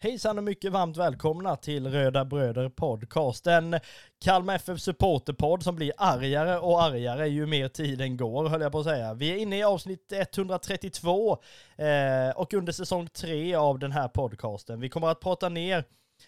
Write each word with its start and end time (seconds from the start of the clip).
Hejsan 0.00 0.38
och 0.38 0.44
mycket 0.44 0.72
varmt 0.72 0.96
välkomna 0.96 1.56
till 1.56 1.86
Röda 1.86 2.24
Bröder 2.24 2.68
Podcast. 2.68 3.46
En 3.46 3.80
Kalmar 4.24 4.54
FF 4.54 4.80
supporterpodd 4.80 5.62
som 5.62 5.76
blir 5.76 5.92
argare 5.96 6.58
och 6.58 6.82
argare 6.82 7.28
ju 7.28 7.46
mer 7.46 7.68
tiden 7.68 8.16
går, 8.16 8.48
höll 8.48 8.60
jag 8.60 8.72
på 8.72 8.78
att 8.78 8.84
säga. 8.84 9.14
Vi 9.14 9.30
är 9.30 9.36
inne 9.36 9.58
i 9.58 9.62
avsnitt 9.62 10.12
132 10.12 11.38
eh, 11.76 12.30
och 12.36 12.54
under 12.54 12.72
säsong 12.72 13.08
3 13.08 13.54
av 13.54 13.78
den 13.78 13.92
här 13.92 14.08
podcasten. 14.08 14.80
Vi 14.80 14.88
kommer 14.88 15.08
att 15.08 15.20
prata 15.20 15.48
ner 15.48 15.84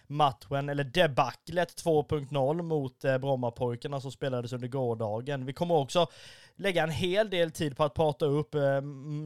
matchen, 0.07 0.69
eller 0.69 0.83
debaclet 0.83 1.83
2.0 1.83 2.61
mot 2.61 3.05
eh, 3.05 3.17
Brommapojkarna 3.17 4.01
som 4.01 4.11
spelades 4.11 4.53
under 4.53 4.67
gårdagen. 4.67 5.45
Vi 5.45 5.53
kommer 5.53 5.75
också 5.75 6.07
lägga 6.55 6.83
en 6.83 6.89
hel 6.89 7.29
del 7.29 7.51
tid 7.51 7.77
på 7.77 7.83
att 7.83 7.93
prata 7.93 8.25
upp 8.25 8.55
eh, 8.55 8.81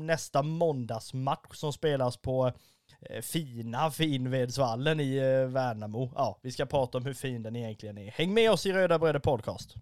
nästa 0.05 0.41
måndagsmatch 0.41 1.55
som 1.55 1.73
spelas 1.73 2.18
på 2.18 2.48
Eh, 2.48 2.54
Eh, 3.02 3.21
fina 3.21 3.91
Finvedsvallen 3.91 4.99
i 4.99 5.17
eh, 5.17 5.48
Värnamo. 5.52 6.12
Ja, 6.16 6.40
vi 6.41 6.52
ska 6.52 6.66
prata 6.66 6.98
om 6.98 7.05
hur 7.05 7.13
fin 7.13 7.44
den 7.44 7.55
egentligen 7.55 7.98
är. 7.98 8.12
Häng 8.12 8.34
med 8.34 8.52
oss 8.52 8.66
i 8.66 8.73
Röda 8.73 8.99
Bröder 8.99 9.20
Podcast. 9.20 9.76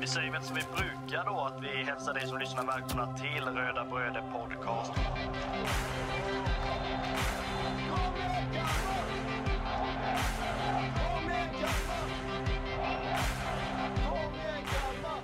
Vi 0.00 0.06
säger 0.06 0.32
väl 0.32 0.42
som 0.42 0.56
vi 0.56 0.62
brukar 0.76 1.24
då, 1.24 1.40
att 1.40 1.64
vi 1.64 1.84
hälsar 1.84 2.14
dig 2.14 2.26
som 2.26 2.38
lyssnar 2.38 2.66
välkomna 2.66 3.16
till 3.16 3.44
Röda 3.44 3.84
Bröder 3.84 4.22
Podcast. 4.32 4.92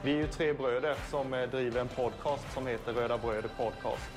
Vi 0.04 0.12
är 0.12 0.16
ju 0.16 0.26
tre 0.26 0.52
bröder 0.52 0.96
som 1.10 1.34
eh, 1.34 1.48
driver 1.48 1.80
en 1.80 1.88
podcast 1.88 2.52
som 2.52 2.66
heter 2.66 2.92
Röda 2.92 3.18
Bröder 3.18 3.50
Podcast. 3.56 4.10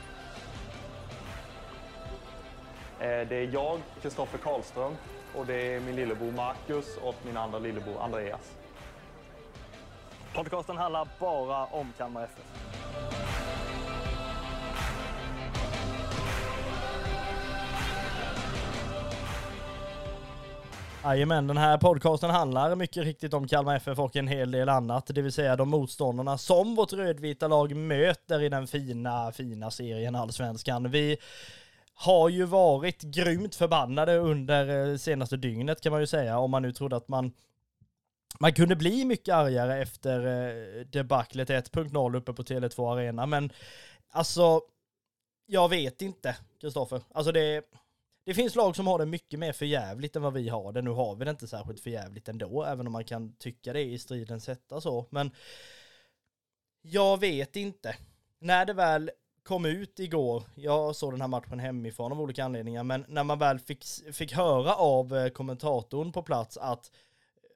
Eh, 3.00 3.28
det 3.30 3.36
är 3.36 3.53
jag, 3.53 3.80
Kristoffer 4.02 4.38
Karlström, 4.38 4.95
och 5.36 5.45
det 5.45 5.75
är 5.75 5.80
min 5.80 5.95
lillebror 5.95 6.31
Marcus 6.31 6.97
och 6.97 7.16
min 7.25 7.38
andra 7.38 7.59
lillebror 7.59 8.02
Andreas. 8.02 8.56
Podcasten 10.33 10.78
handlar 10.78 11.08
bara 11.19 11.66
om 11.66 11.94
Kalmar 11.97 12.23
FF. 12.23 13.25
Jajamän, 21.06 21.48
den 21.48 21.58
här 21.58 21.78
podcasten 21.78 22.30
handlar 22.30 22.75
mycket 22.75 23.03
riktigt 23.03 23.34
om 23.34 23.48
Kalmar 23.48 23.75
FF 23.75 24.00
och 24.00 24.16
en 24.16 24.28
hel 24.28 24.52
del 24.52 24.70
annat, 24.70 25.08
det 25.08 25.22
vill 25.22 25.31
säga 25.31 25.56
de 25.56 25.70
motståndarna 25.70 26.38
som 26.38 26.75
vårt 26.75 26.94
rödvita 26.94 27.47
lag 27.47 27.75
möter 27.75 28.42
i 28.42 28.50
den 28.50 28.67
fina, 28.67 29.31
fina 29.31 29.72
serien 29.72 30.16
Allsvenskan. 30.16 30.92
Vi 30.92 31.17
har 31.94 32.30
ju 32.30 32.44
varit 32.44 33.02
grymt 33.02 33.56
förbannade 33.56 34.17
under 34.17 34.92
eh, 34.92 34.97
senaste 34.97 35.38
dygnet 35.38 35.81
kan 35.81 35.92
man 35.92 36.02
ju 36.02 36.08
säga, 36.08 36.39
om 36.39 36.52
man 36.52 36.62
nu 36.62 36.73
trodde 36.73 36.95
att 36.95 37.08
man 37.08 37.31
man 38.40 38.53
kunde 38.53 38.75
bli 38.75 39.06
mycket 39.06 39.36
argare 39.36 39.81
efter 39.81 40.19
eh, 40.25 40.86
debaclet 40.86 41.50
1.0 41.50 42.17
uppe 42.17 42.34
på 42.34 42.44
Tele2 42.44 42.94
Arena, 42.94 43.25
men 43.25 43.52
alltså, 44.09 44.62
jag 45.45 45.69
vet 45.69 46.02
inte, 46.02 46.36
Kristoffer. 46.62 47.02
Alltså 47.14 47.31
det 47.31 47.62
det 48.26 48.34
finns 48.34 48.56
lag 48.56 48.76
som 48.76 48.88
har 48.88 49.00
det 49.00 49.06
mycket 49.06 49.40
mer 49.40 49.54
förjävligt 49.54 50.16
än 50.16 50.22
vad 50.22 50.34
vi 50.34 50.50
har 50.50 50.72
det. 50.72 50.81
Nu 50.81 50.90
har 50.90 51.16
vi 51.16 51.26
det 51.26 51.31
inte 51.31 51.48
särskilt 51.48 51.80
förjävligt 51.80 52.28
ändå, 52.28 52.64
även 52.64 52.88
om 52.88 52.94
man 52.94 53.04
kan 53.04 53.36
tycka 53.36 53.73
det 53.73 53.81
i 53.81 54.00
stridens 54.00 54.48
hetta 54.48 54.81
så. 54.81 55.06
Men 55.09 55.31
jag 56.81 57.20
vet 57.20 57.56
inte. 57.56 57.96
När 58.40 58.66
det 58.66 58.73
väl 58.73 59.12
kom 59.44 59.66
ut 59.66 60.00
igår, 60.00 60.44
jag 60.56 60.96
såg 60.96 61.14
den 61.14 61.22
här 61.22 61.28
matchen 61.28 61.59
hemifrån 61.59 62.12
av 62.12 62.22
olika 62.22 62.44
anledningar, 62.44 62.84
men 62.84 63.06
när 63.08 63.23
man 63.23 63.40
väl 63.40 63.59
fick, 63.59 63.86
fick 64.14 64.34
höra 64.34 64.76
av 64.76 65.18
eh, 65.18 65.30
kommentatorn 65.30 66.12
på 66.12 66.23
plats 66.23 66.58
att 66.58 66.91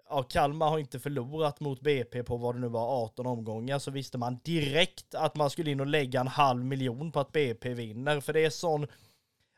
ja, 0.09 0.23
Kalmar 0.23 0.69
har 0.69 0.79
inte 0.79 0.99
förlorat 0.99 1.59
mot 1.59 1.81
BP 1.81 2.23
på 2.23 2.37
vad 2.37 2.55
det 2.55 2.61
nu 2.61 2.67
var 2.67 3.03
18 3.03 3.27
omgångar 3.27 3.79
så 3.79 3.91
visste 3.91 4.17
man 4.17 4.39
direkt 4.43 5.15
att 5.15 5.35
man 5.35 5.49
skulle 5.49 5.71
in 5.71 5.79
och 5.79 5.87
lägga 5.87 6.19
en 6.19 6.27
halv 6.27 6.65
miljon 6.65 7.11
på 7.11 7.19
att 7.19 7.31
BP 7.31 7.73
vinner. 7.73 8.19
För 8.21 8.33
det 8.33 8.45
är 8.45 8.49
sån 8.49 8.87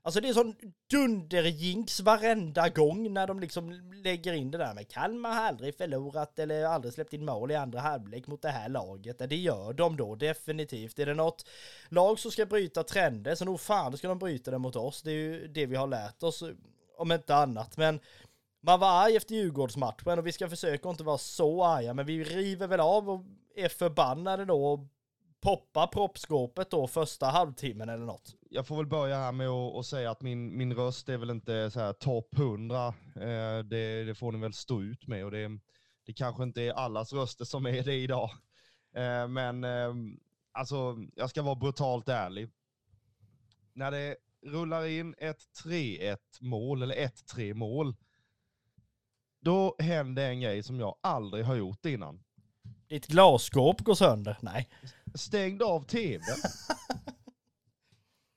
Alltså 0.04 0.22
det 0.22 0.30
är 0.30 0.34
sån 0.34 0.56
dunderjinx 0.92 2.00
varenda 2.00 2.70
gång 2.70 3.14
när 3.14 3.28
de 3.28 3.40
liksom 3.40 3.92
lägger 4.04 4.34
in 4.34 4.52
det 4.52 4.58
där 4.58 4.74
med 4.74 4.88
Kalmar 4.88 5.34
har 5.34 5.42
aldrig 5.42 5.78
förlorat 5.78 6.40
eller 6.40 6.66
aldrig 6.66 6.94
släppt 6.94 7.14
in 7.14 7.26
mål 7.26 7.52
i 7.52 7.56
andra 7.56 7.80
halvlek 7.80 8.28
mot 8.28 8.42
det 8.42 8.50
här 8.50 8.70
laget. 8.70 9.30
Det 9.30 9.36
gör 9.36 9.74
de 9.74 9.98
då 9.98 10.16
definitivt. 10.16 11.00
Är 11.00 11.06
det 11.06 11.14
något 11.14 11.46
lag 11.90 12.20
som 12.20 12.32
ska 12.32 12.46
bryta 12.46 12.84
trender 12.84 13.36
så 13.36 13.46
nog 13.46 13.60
fan 13.60 13.98
ska 13.98 14.08
de 14.08 14.20
bryta 14.20 14.52
det 14.52 14.58
mot 14.58 14.76
oss. 14.76 15.02
Det 15.02 15.12
är 15.12 15.16
ju 15.16 15.48
det 15.48 15.66
vi 15.66 15.76
har 15.76 15.88
lärt 15.88 16.24
oss 16.24 16.44
om 16.98 17.12
inte 17.12 17.36
annat. 17.36 17.78
Men 17.78 18.00
man 18.62 18.80
var 18.80 19.04
arg 19.06 19.16
efter 19.16 19.36
Djurgårdsmatchen 19.36 20.20
och 20.20 20.28
vi 20.28 20.32
ska 20.32 20.50
försöka 20.50 20.90
inte 20.90 21.04
vara 21.04 21.18
så 21.18 21.64
arga 21.64 21.94
men 21.94 22.06
vi 22.06 22.24
river 22.24 22.68
väl 22.68 22.80
av 22.80 23.10
och 23.10 23.26
är 23.56 23.70
förbannade 23.70 24.46
då 24.46 24.66
och 24.66 24.80
poppa 25.42 25.88
proppskåpet 25.88 26.72
då 26.72 26.88
första 26.88 27.26
halvtimmen 27.26 27.90
eller 27.90 28.06
något? 28.06 28.36
Jag 28.50 28.68
får 28.68 28.78
väl 28.78 28.86
börja 28.86 29.18
här 29.18 29.32
med 29.32 29.50
att 29.50 29.86
säga 29.86 30.12
att 30.12 30.22
min, 30.22 30.58
min 30.58 30.74
röst 30.74 31.10
är 31.10 31.18
väl 31.18 31.30
inte 31.30 31.72
så 31.72 31.80
här 31.80 31.94
topp 31.94 32.38
100. 32.38 32.88
Eh, 33.16 33.60
det, 33.64 34.04
det, 34.04 34.16
får 34.16 34.32
ni 34.32 34.40
väl 34.40 34.54
stå 34.54 34.82
ut 34.82 35.08
med 35.08 35.26
och 35.26 35.32
det, 35.32 35.60
det 36.06 36.14
kanske 36.14 36.44
inte 36.44 36.62
är 36.62 36.74
allas 36.74 37.14
röster 37.14 37.46
som 37.46 37.66
är 37.66 37.84
det 37.84 37.96
idag. 37.96 38.30
Eh, 38.96 39.28
men 39.28 39.64
eh, 39.64 39.94
alltså, 40.52 40.98
jag 41.16 41.30
ska 41.30 41.42
vara 41.42 41.56
brutalt 41.56 42.10
ärlig. 42.10 42.50
När 43.74 43.92
det 43.92 44.16
rullar 44.46 44.86
in 44.86 45.16
ett 45.18 45.42
3-1 45.66 46.18
mål, 46.40 46.82
eller 46.82 46.96
1-3 46.96 47.54
mål, 47.54 47.96
då 49.40 49.76
händer 49.80 50.30
en 50.30 50.42
grej 50.42 50.64
som 50.64 50.80
jag 50.80 50.96
aldrig 51.02 51.46
har 51.46 51.56
gjort 51.56 51.86
innan. 51.86 52.24
Ditt 52.88 53.08
glasskåp 53.08 53.82
går 53.82 53.96
sönder? 53.96 54.38
Nej. 54.42 54.70
Stängde 55.14 55.66
av 55.66 55.84
tvn. 55.84 56.22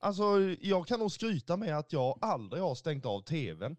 alltså, 0.01 0.41
jag 0.61 0.87
kan 0.87 1.01
nog 1.01 1.13
skryta 1.13 1.57
med 1.57 1.79
att 1.79 1.93
jag 1.93 2.19
aldrig 2.21 2.63
har 2.63 2.75
stängt 2.75 3.07
av 3.07 3.21
tvn 3.21 3.77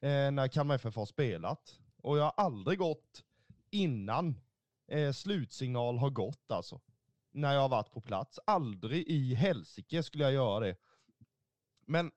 eh, 0.00 0.30
när 0.30 0.48
Kalmar 0.48 0.74
FF 0.74 0.96
har 0.96 1.06
spelat. 1.06 1.78
Och 2.02 2.18
jag 2.18 2.24
har 2.24 2.34
aldrig 2.36 2.78
gått 2.78 3.24
innan 3.70 4.40
eh, 4.88 5.12
slutsignal 5.12 5.98
har 5.98 6.10
gått 6.10 6.50
alltså. 6.50 6.80
När 7.32 7.54
jag 7.54 7.60
har 7.60 7.68
varit 7.68 7.92
på 7.92 8.00
plats. 8.00 8.38
Aldrig 8.46 9.08
i 9.08 9.34
helsike 9.34 10.02
skulle 10.02 10.24
jag 10.24 10.32
göra 10.32 10.60
det. 10.60 10.76
Men 11.86 12.10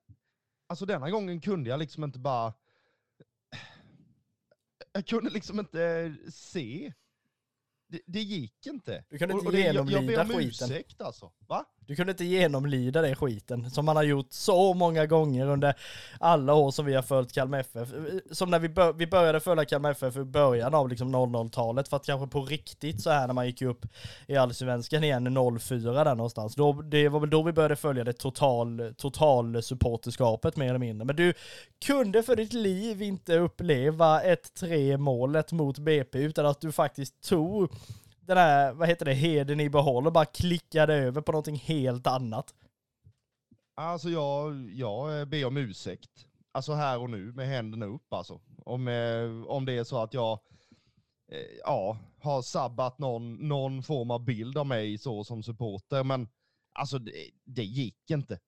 alltså 0.67 0.85
denna 0.85 1.09
gången 1.09 1.41
kunde 1.41 1.69
jag 1.69 1.79
liksom 1.79 2.03
inte 2.03 2.19
bara... 2.19 2.53
Jag 4.91 5.07
kunde 5.07 5.29
liksom 5.29 5.59
inte 5.59 6.15
se 6.29 6.93
det, 7.93 8.01
det 8.05 8.21
gick 8.21 8.67
inte. 8.67 9.03
Du 9.09 9.17
kunde 9.17 9.33
inte 9.33 9.47
och, 9.47 9.53
genomlida 9.53 9.99
skiten. 9.99 10.13
Jag 10.13 10.27
ber 10.27 10.35
om 10.35 10.41
skiten. 10.41 10.71
ursäkt 10.71 11.01
alltså. 11.01 11.31
Va? 11.47 11.65
Du 11.87 11.95
kunde 11.95 12.11
inte 12.11 12.25
genomlida 12.25 13.01
den 13.01 13.15
skiten 13.15 13.71
som 13.71 13.85
man 13.85 13.95
har 13.95 14.03
gjort 14.03 14.27
så 14.29 14.73
många 14.73 15.05
gånger 15.05 15.47
under 15.47 15.73
alla 16.19 16.53
år 16.53 16.71
som 16.71 16.85
vi 16.85 16.93
har 16.93 17.01
följt 17.01 17.33
Kalmar 17.33 17.59
FF. 17.59 17.89
Som 18.31 18.49
när 18.49 18.59
vi, 18.59 18.69
bör, 18.69 18.93
vi 18.93 19.07
började 19.07 19.39
följa 19.39 19.65
Kalmar 19.65 19.91
FF 19.91 20.17
i 20.17 20.23
början 20.23 20.73
av 20.73 20.89
liksom 20.89 21.15
00-talet 21.15 21.87
för 21.87 21.97
att 21.97 22.05
kanske 22.05 22.27
på 22.27 22.45
riktigt 22.45 23.01
så 23.01 23.09
här 23.09 23.27
när 23.27 23.33
man 23.33 23.45
gick 23.45 23.61
upp 23.61 23.85
i 24.27 24.35
Allsvenskan 24.35 25.03
igen 25.03 25.37
04 25.59 26.03
där 26.03 26.15
någonstans. 26.15 26.55
Då, 26.55 26.81
det 26.81 27.09
var 27.09 27.19
väl 27.19 27.29
då 27.29 27.43
vi 27.43 27.53
började 27.53 27.75
följa 27.75 28.03
det 28.03 28.13
total, 28.13 28.93
total 28.97 29.63
supporterskapet 29.63 30.55
mer 30.55 30.69
eller 30.69 30.79
mindre. 30.79 31.05
Men 31.05 31.15
du 31.15 31.33
kunde 31.85 32.23
för 32.23 32.35
ditt 32.35 32.53
liv 32.53 33.01
inte 33.01 33.37
uppleva 33.37 34.21
ett 34.21 34.53
3 34.53 34.97
målet 34.97 35.51
mot 35.51 35.79
BP 35.79 36.19
utan 36.19 36.45
att 36.45 36.61
du 36.61 36.71
faktiskt 36.71 37.21
tog 37.23 37.71
den 38.25 38.37
här, 38.37 38.73
vad 38.73 38.87
heter 38.87 39.05
det, 39.05 39.13
heden 39.13 39.59
i 39.59 39.69
behåll 39.69 40.07
och 40.07 40.13
bara 40.13 40.25
klickade 40.25 40.93
över 40.93 41.21
på 41.21 41.31
någonting 41.31 41.55
helt 41.55 42.07
annat. 42.07 42.53
Alltså 43.75 44.09
jag, 44.09 44.69
jag 44.71 45.19
eh, 45.19 45.25
ber 45.25 45.45
om 45.45 45.57
ursäkt. 45.57 46.27
Alltså 46.51 46.73
här 46.73 46.99
och 46.99 47.09
nu 47.09 47.31
med 47.33 47.47
händerna 47.47 47.85
upp 47.85 48.13
alltså. 48.13 48.41
Om, 48.65 48.87
eh, 48.87 49.43
om 49.47 49.65
det 49.65 49.73
är 49.73 49.83
så 49.83 50.01
att 50.01 50.13
jag 50.13 50.39
eh, 51.31 51.57
ja, 51.63 51.97
har 52.19 52.41
sabbat 52.41 52.99
någon, 52.99 53.47
någon 53.47 53.83
form 53.83 54.11
av 54.11 54.25
bild 54.25 54.57
av 54.57 54.67
mig 54.67 54.97
så 54.97 55.23
som 55.23 55.43
supporter. 55.43 56.03
Men 56.03 56.29
alltså 56.73 56.99
det, 56.99 57.29
det 57.45 57.63
gick 57.63 58.11
inte. 58.11 58.39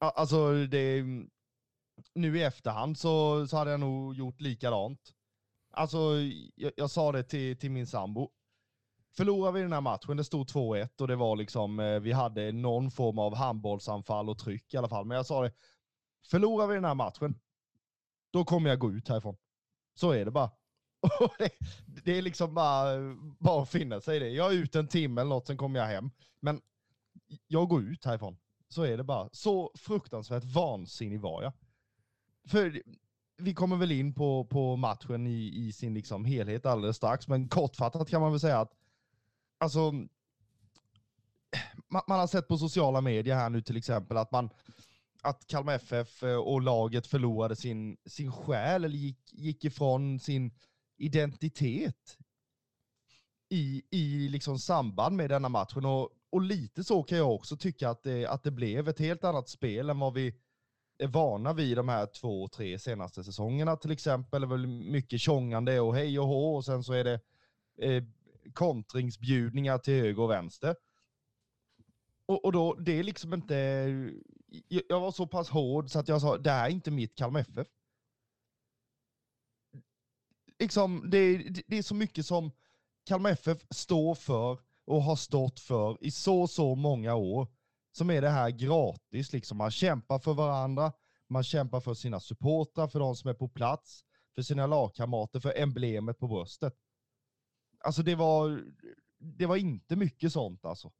Alltså 0.00 0.52
det, 0.66 1.04
nu 2.14 2.38
i 2.38 2.42
efterhand 2.42 2.98
så, 2.98 3.46
så 3.46 3.56
hade 3.56 3.70
jag 3.70 3.80
nog 3.80 4.14
gjort 4.14 4.40
likadant. 4.40 5.14
Alltså 5.72 5.98
jag, 6.54 6.72
jag 6.76 6.90
sa 6.90 7.12
det 7.12 7.22
till, 7.22 7.58
till 7.58 7.70
min 7.70 7.86
sambo 7.86 8.30
förlorade 9.16 9.54
vi 9.54 9.62
den 9.62 9.72
här 9.72 9.80
matchen, 9.80 10.16
det 10.16 10.24
stod 10.24 10.46
2-1 10.46 11.00
och 11.00 11.08
det 11.08 11.16
var 11.16 11.36
liksom, 11.36 11.80
eh, 11.80 12.00
vi 12.00 12.12
hade 12.12 12.52
någon 12.52 12.90
form 12.90 13.18
av 13.18 13.36
handbollsanfall 13.36 14.28
och 14.28 14.38
tryck 14.38 14.74
i 14.74 14.76
alla 14.76 14.88
fall. 14.88 15.06
Men 15.06 15.16
jag 15.16 15.26
sa 15.26 15.42
det, 15.42 15.52
förlorar 16.30 16.66
vi 16.66 16.74
den 16.74 16.84
här 16.84 16.94
matchen, 16.94 17.34
då 18.32 18.44
kommer 18.44 18.70
jag 18.70 18.78
gå 18.78 18.90
ut 18.90 19.08
härifrån. 19.08 19.36
Så 19.94 20.10
är 20.10 20.24
det 20.24 20.30
bara. 20.30 20.50
det, 21.38 21.50
det 22.04 22.18
är 22.18 22.22
liksom 22.22 22.54
bara, 22.54 22.94
eh, 22.94 23.14
bara 23.38 23.62
att 23.62 23.70
finna 23.70 24.00
sig 24.00 24.16
i 24.16 24.20
det. 24.20 24.28
Jag 24.28 24.52
är 24.52 24.56
ute 24.56 24.78
en 24.78 24.88
timme 24.88 25.20
eller 25.20 25.28
något, 25.28 25.46
sen 25.46 25.56
kommer 25.56 25.80
jag 25.80 25.86
hem. 25.86 26.10
Men 26.40 26.60
jag 27.46 27.68
går 27.68 27.82
ut 27.82 28.04
härifrån. 28.04 28.36
Så 28.68 28.82
är 28.82 28.96
det 28.96 29.04
bara. 29.04 29.28
Så 29.32 29.72
fruktansvärt 29.74 30.44
vansinnig 30.44 31.20
var 31.20 31.42
jag. 31.42 31.52
För 32.48 32.82
vi 33.36 33.54
kommer 33.54 33.76
väl 33.76 33.92
in 33.92 34.14
på, 34.14 34.44
på 34.44 34.76
matchen 34.76 35.26
i, 35.26 35.66
i 35.66 35.72
sin 35.72 35.94
liksom 35.94 36.24
helhet 36.24 36.66
alldeles 36.66 36.96
strax, 36.96 37.28
men 37.28 37.48
kortfattat 37.48 38.10
kan 38.10 38.20
man 38.20 38.30
väl 38.30 38.40
säga 38.40 38.60
att 38.60 38.72
alltså, 39.60 39.92
man, 41.88 42.02
man 42.08 42.20
har 42.20 42.26
sett 42.26 42.48
på 42.48 42.58
sociala 42.58 43.00
medier 43.00 43.34
här 43.34 43.50
nu 43.50 43.62
till 43.62 43.76
exempel 43.76 44.16
att 44.16 44.32
man 44.32 44.50
att 45.22 45.46
Kalmar 45.46 45.74
FF 45.74 46.22
och 46.22 46.60
laget 46.60 47.06
förlorade 47.06 47.56
sin, 47.56 47.96
sin 48.06 48.32
själ 48.32 48.84
eller 48.84 48.96
gick, 48.96 49.32
gick 49.32 49.64
ifrån 49.64 50.20
sin 50.20 50.54
identitet 50.96 52.18
i, 53.48 53.82
i 53.90 54.28
liksom 54.28 54.58
samband 54.58 55.16
med 55.16 55.30
denna 55.30 55.48
matchen. 55.48 55.84
Och, 55.84 56.10
och 56.30 56.40
lite 56.40 56.84
så 56.84 57.02
kan 57.02 57.18
jag 57.18 57.34
också 57.34 57.56
tycka 57.56 57.90
att 57.90 58.02
det, 58.02 58.26
att 58.26 58.42
det 58.42 58.50
blev 58.50 58.88
ett 58.88 58.98
helt 58.98 59.24
annat 59.24 59.48
spel 59.48 59.90
än 59.90 59.98
vad 59.98 60.14
vi 60.14 60.34
är 60.98 61.06
vana 61.06 61.52
vid 61.52 61.76
de 61.76 61.88
här 61.88 62.06
två, 62.06 62.48
tre 62.48 62.78
senaste 62.78 63.24
säsongerna 63.24 63.76
till 63.76 63.90
exempel. 63.90 64.40
Det 64.40 64.46
är 64.46 64.48
väl 64.48 64.66
mycket 64.66 65.20
tjongande 65.20 65.80
och 65.80 65.94
hej 65.94 66.18
och 66.18 66.26
hå 66.26 66.56
och 66.56 66.64
sen 66.64 66.84
så 66.84 66.92
är 66.92 67.04
det 67.04 67.20
eh, 67.78 68.04
kontringsbjudningar 68.54 69.78
till 69.78 69.94
höger 69.94 70.22
och 70.22 70.30
vänster. 70.30 70.76
Och, 72.26 72.44
och 72.44 72.52
då, 72.52 72.74
det 72.74 72.98
är 72.98 73.02
liksom 73.02 73.34
inte... 73.34 73.54
Jag 74.68 75.00
var 75.00 75.12
så 75.12 75.26
pass 75.26 75.48
hård 75.48 75.90
så 75.90 75.98
att 75.98 76.08
jag 76.08 76.20
sa, 76.20 76.38
det 76.38 76.50
här 76.50 76.66
är 76.66 76.72
inte 76.72 76.90
mitt 76.90 77.16
Kalmar 77.16 77.40
FF. 77.40 77.68
Liksom, 80.58 81.10
det, 81.10 81.38
det 81.66 81.78
är 81.78 81.82
så 81.82 81.94
mycket 81.94 82.26
som 82.26 82.50
Kalmar 83.06 83.30
FF 83.30 83.58
står 83.70 84.14
för 84.14 84.58
och 84.84 85.02
har 85.02 85.16
stått 85.16 85.60
för 85.60 85.98
i 86.00 86.10
så, 86.10 86.46
så 86.48 86.74
många 86.74 87.14
år. 87.14 87.48
Som 87.92 88.10
är 88.10 88.20
det 88.20 88.28
här 88.28 88.50
gratis, 88.50 89.32
liksom. 89.32 89.58
Man 89.58 89.70
kämpar 89.70 90.18
för 90.18 90.34
varandra, 90.34 90.92
man 91.28 91.44
kämpar 91.44 91.80
för 91.80 91.94
sina 91.94 92.20
supportrar, 92.20 92.88
för 92.88 92.98
de 92.98 93.16
som 93.16 93.30
är 93.30 93.34
på 93.34 93.48
plats, 93.48 94.04
för 94.34 94.42
sina 94.42 94.66
lagkamrater, 94.66 95.40
för 95.40 95.58
emblemet 95.58 96.18
på 96.18 96.28
bröstet. 96.28 96.74
Alltså 97.80 98.02
det 98.02 98.14
var, 98.14 98.62
det 99.18 99.46
var 99.46 99.56
inte 99.56 99.96
mycket 99.96 100.32
sånt 100.32 100.64
alltså. 100.64 100.92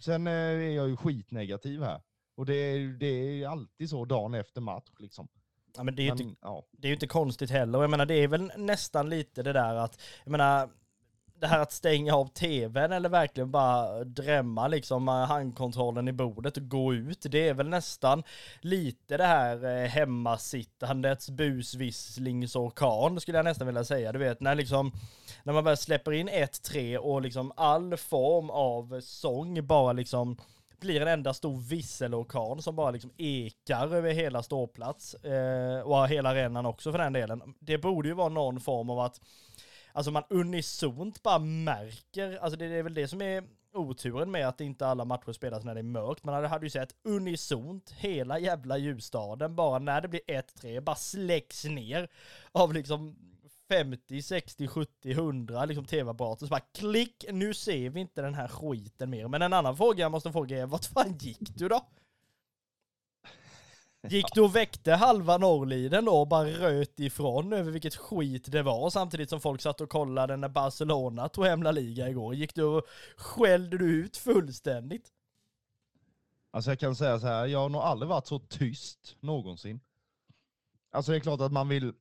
Sen 0.00 0.26
eh, 0.26 0.32
är 0.32 0.70
jag 0.70 0.88
ju 0.88 0.96
skitnegativ 0.96 1.82
här. 1.82 2.02
Och 2.36 2.46
det 2.46 2.54
är, 2.54 2.88
det 2.88 3.06
är 3.06 3.48
alltid 3.48 3.90
så 3.90 4.04
dagen 4.04 4.34
efter 4.34 4.60
match 4.60 4.90
liksom. 4.98 5.28
Ja, 5.76 5.82
men 5.82 5.96
det, 5.96 6.02
är 6.02 6.04
ju 6.04 6.10
inte, 6.22 6.36
ja. 6.40 6.66
det 6.72 6.86
är 6.86 6.88
ju 6.88 6.94
inte 6.94 7.06
konstigt 7.06 7.50
heller. 7.50 7.80
Jag 7.80 7.90
menar, 7.90 8.06
det 8.06 8.14
är 8.14 8.28
väl 8.28 8.52
nästan 8.56 9.10
lite 9.10 9.42
det 9.42 9.52
där 9.52 9.74
att, 9.74 10.00
jag 10.24 10.30
menar, 10.30 10.70
det 11.44 11.48
här 11.48 11.60
att 11.60 11.72
stänga 11.72 12.14
av 12.14 12.26
tvn 12.28 12.92
eller 12.92 13.08
verkligen 13.08 13.50
bara 13.50 14.04
drämma 14.04 14.68
liksom 14.68 15.08
eh, 15.08 15.14
handkontrollen 15.14 16.08
i 16.08 16.12
bordet 16.12 16.56
och 16.56 16.68
gå 16.68 16.94
ut. 16.94 17.26
Det 17.30 17.48
är 17.48 17.54
väl 17.54 17.68
nästan 17.68 18.22
lite 18.60 19.16
det 19.16 19.24
här 19.24 19.64
eh, 19.64 19.88
hemmasittandets 19.88 21.30
busvisslingsorkan 21.30 23.20
skulle 23.20 23.38
jag 23.38 23.44
nästan 23.44 23.66
vilja 23.66 23.84
säga. 23.84 24.12
Du 24.12 24.18
vet 24.18 24.40
när 24.40 24.54
liksom 24.54 24.92
när 25.42 25.52
man 25.52 25.64
väl 25.64 25.76
släpper 25.76 26.12
in 26.12 26.28
1-3 26.28 26.96
och 26.96 27.22
liksom 27.22 27.52
all 27.56 27.96
form 27.96 28.50
av 28.50 29.00
sång 29.00 29.66
bara 29.66 29.92
liksom 29.92 30.36
blir 30.80 31.00
en 31.00 31.08
enda 31.08 31.34
stor 31.34 31.60
visselorkan 31.60 32.62
som 32.62 32.76
bara 32.76 32.90
liksom 32.90 33.10
ekar 33.16 33.94
över 33.94 34.12
hela 34.12 34.42
ståplats 34.42 35.14
eh, 35.14 35.80
och 35.80 36.08
hela 36.08 36.30
arenan 36.30 36.66
också 36.66 36.92
för 36.92 36.98
den 36.98 37.12
delen. 37.12 37.54
Det 37.58 37.78
borde 37.78 38.08
ju 38.08 38.14
vara 38.14 38.28
någon 38.28 38.60
form 38.60 38.90
av 38.90 38.98
att 39.00 39.20
alltså 39.94 40.10
man 40.10 40.24
unisont 40.28 41.22
bara 41.22 41.38
märker, 41.38 42.38
alltså 42.42 42.58
det 42.58 42.64
är 42.64 42.82
väl 42.82 42.94
det 42.94 43.08
som 43.08 43.22
är 43.22 43.44
oturen 43.72 44.30
med 44.30 44.48
att 44.48 44.60
inte 44.60 44.86
alla 44.86 45.04
matcher 45.04 45.32
spelas 45.32 45.64
när 45.64 45.74
det 45.74 45.80
är 45.80 45.82
mörkt. 45.82 46.24
Man 46.24 46.44
hade 46.44 46.66
ju 46.66 46.70
sett 46.70 46.94
unisont 47.04 47.90
hela 47.90 48.38
jävla 48.38 48.78
ljusstaden 48.78 49.56
bara 49.56 49.78
när 49.78 50.00
det 50.00 50.08
blir 50.08 50.20
1-3 50.28 50.80
bara 50.80 50.96
släcks 50.96 51.64
ner 51.64 52.08
av 52.52 52.72
liksom 52.72 53.16
50, 53.68 54.22
60, 54.22 54.68
70, 54.68 55.10
100 55.10 55.64
liksom 55.64 55.84
tv-apparater. 55.84 56.46
Så 56.46 56.50
bara 56.50 56.60
klick, 56.60 57.24
nu 57.32 57.54
ser 57.54 57.90
vi 57.90 58.00
inte 58.00 58.22
den 58.22 58.34
här 58.34 58.48
skiten 58.48 59.10
mer. 59.10 59.28
Men 59.28 59.42
en 59.42 59.52
annan 59.52 59.76
fråga 59.76 60.02
jag 60.02 60.12
måste 60.12 60.32
fråga 60.32 60.62
är, 60.62 60.66
vart 60.66 60.84
fan 60.84 61.18
gick 61.18 61.56
du 61.56 61.68
då? 61.68 61.86
Gick 64.08 64.34
du 64.34 64.40
och 64.40 64.56
väckte 64.56 64.92
halva 64.92 65.38
Norrliden 65.38 66.04
då 66.04 66.20
och 66.20 66.28
bara 66.28 66.48
röt 66.48 67.00
ifrån 67.00 67.52
över 67.52 67.70
vilket 67.70 67.96
skit 67.96 68.52
det 68.52 68.62
var 68.62 68.90
samtidigt 68.90 69.30
som 69.30 69.40
folk 69.40 69.60
satt 69.60 69.80
och 69.80 69.90
kollade 69.90 70.36
när 70.36 70.48
Barcelona 70.48 71.28
tog 71.28 71.44
hem 71.44 71.62
La 71.62 71.70
Liga 71.70 72.08
igår? 72.08 72.34
Gick 72.34 72.54
du 72.54 72.62
och 72.62 72.86
skällde 73.16 73.78
du 73.78 73.84
ut 73.84 74.16
fullständigt? 74.16 75.08
Alltså 76.50 76.70
jag 76.70 76.78
kan 76.78 76.96
säga 76.96 77.20
så 77.20 77.26
här, 77.26 77.46
jag 77.46 77.58
har 77.58 77.68
nog 77.68 77.80
aldrig 77.80 78.08
varit 78.08 78.26
så 78.26 78.38
tyst 78.38 79.16
någonsin. 79.20 79.80
Alltså 80.92 81.12
det 81.12 81.18
är 81.18 81.20
klart 81.20 81.40
att 81.40 81.52
man 81.52 81.68
vill 81.68 81.92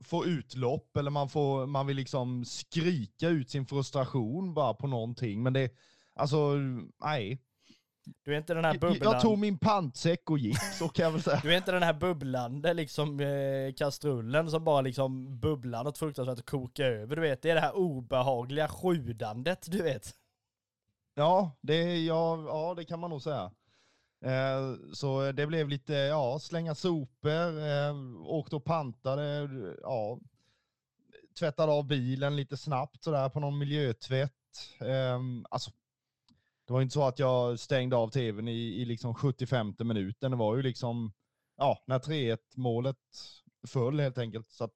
få 0.00 0.26
utlopp 0.26 0.96
eller 0.96 1.10
man, 1.10 1.28
får, 1.28 1.66
man 1.66 1.86
vill 1.86 1.96
liksom 1.96 2.44
skrika 2.44 3.28
ut 3.28 3.50
sin 3.50 3.66
frustration 3.66 4.54
bara 4.54 4.74
på 4.74 4.86
någonting. 4.86 5.42
Men 5.42 5.52
det, 5.52 5.70
alltså 6.14 6.54
nej. 7.04 7.38
Du 8.24 8.34
är 8.34 8.38
inte 8.38 8.54
den 8.54 8.64
här 8.64 8.78
bubblan... 8.78 9.12
Jag 9.12 9.20
tog 9.20 9.38
min 9.38 9.58
pantsäck 9.58 10.30
och 10.30 10.38
gick, 10.38 10.62
så 10.62 10.88
kan 10.88 11.04
jag 11.04 11.12
väl 11.12 11.22
säga. 11.22 11.40
Du 11.42 11.52
är 11.52 11.56
inte 11.56 11.72
den 11.72 11.82
här 11.82 11.92
bubblande 11.92 12.74
liksom 12.74 13.20
eh, 13.20 13.72
kastrullen 13.76 14.50
som 14.50 14.64
bara 14.64 14.80
liksom 14.80 15.40
bubblar 15.40 15.84
något 15.84 15.98
fruktansvärt 15.98 16.38
och 16.38 16.46
kokar 16.46 16.84
över. 16.84 17.16
Du 17.16 17.22
vet, 17.22 17.42
det 17.42 17.50
är 17.50 17.54
det 17.54 17.60
här 17.60 17.76
obehagliga 17.76 18.68
sjudandet, 18.68 19.66
du 19.70 19.82
vet. 19.82 20.14
Ja, 21.14 21.56
det, 21.60 22.04
ja, 22.04 22.44
ja, 22.46 22.74
det 22.74 22.84
kan 22.84 23.00
man 23.00 23.10
nog 23.10 23.22
säga. 23.22 23.50
Eh, 24.24 24.74
så 24.92 25.32
det 25.32 25.46
blev 25.46 25.68
lite, 25.68 25.92
ja, 25.94 26.38
slänga 26.38 26.74
sopor, 26.74 27.66
eh, 27.66 27.94
åkte 28.22 28.56
och 28.56 28.64
pantade, 28.64 29.48
ja, 29.82 30.18
tvättade 31.38 31.72
av 31.72 31.86
bilen 31.86 32.36
lite 32.36 32.56
snabbt 32.56 33.04
sådär 33.04 33.28
på 33.28 33.40
någon 33.40 33.58
miljötvätt. 33.58 34.32
Eh, 34.80 35.20
alltså, 35.50 35.70
det 36.68 36.74
var 36.74 36.82
inte 36.82 36.92
så 36.92 37.02
att 37.02 37.18
jag 37.18 37.58
stängde 37.58 37.96
av 37.96 38.10
tvn 38.10 38.48
i, 38.48 38.52
i 38.52 38.84
liksom 38.84 39.14
75 39.14 39.74
minuten. 39.78 40.30
Det 40.30 40.36
var 40.36 40.56
ju 40.56 40.62
liksom, 40.62 41.12
ja, 41.56 41.82
när 41.86 41.98
3-1 41.98 42.38
målet 42.56 42.96
föll 43.66 44.00
helt 44.00 44.18
enkelt. 44.18 44.50
Så 44.50 44.64
att, 44.64 44.74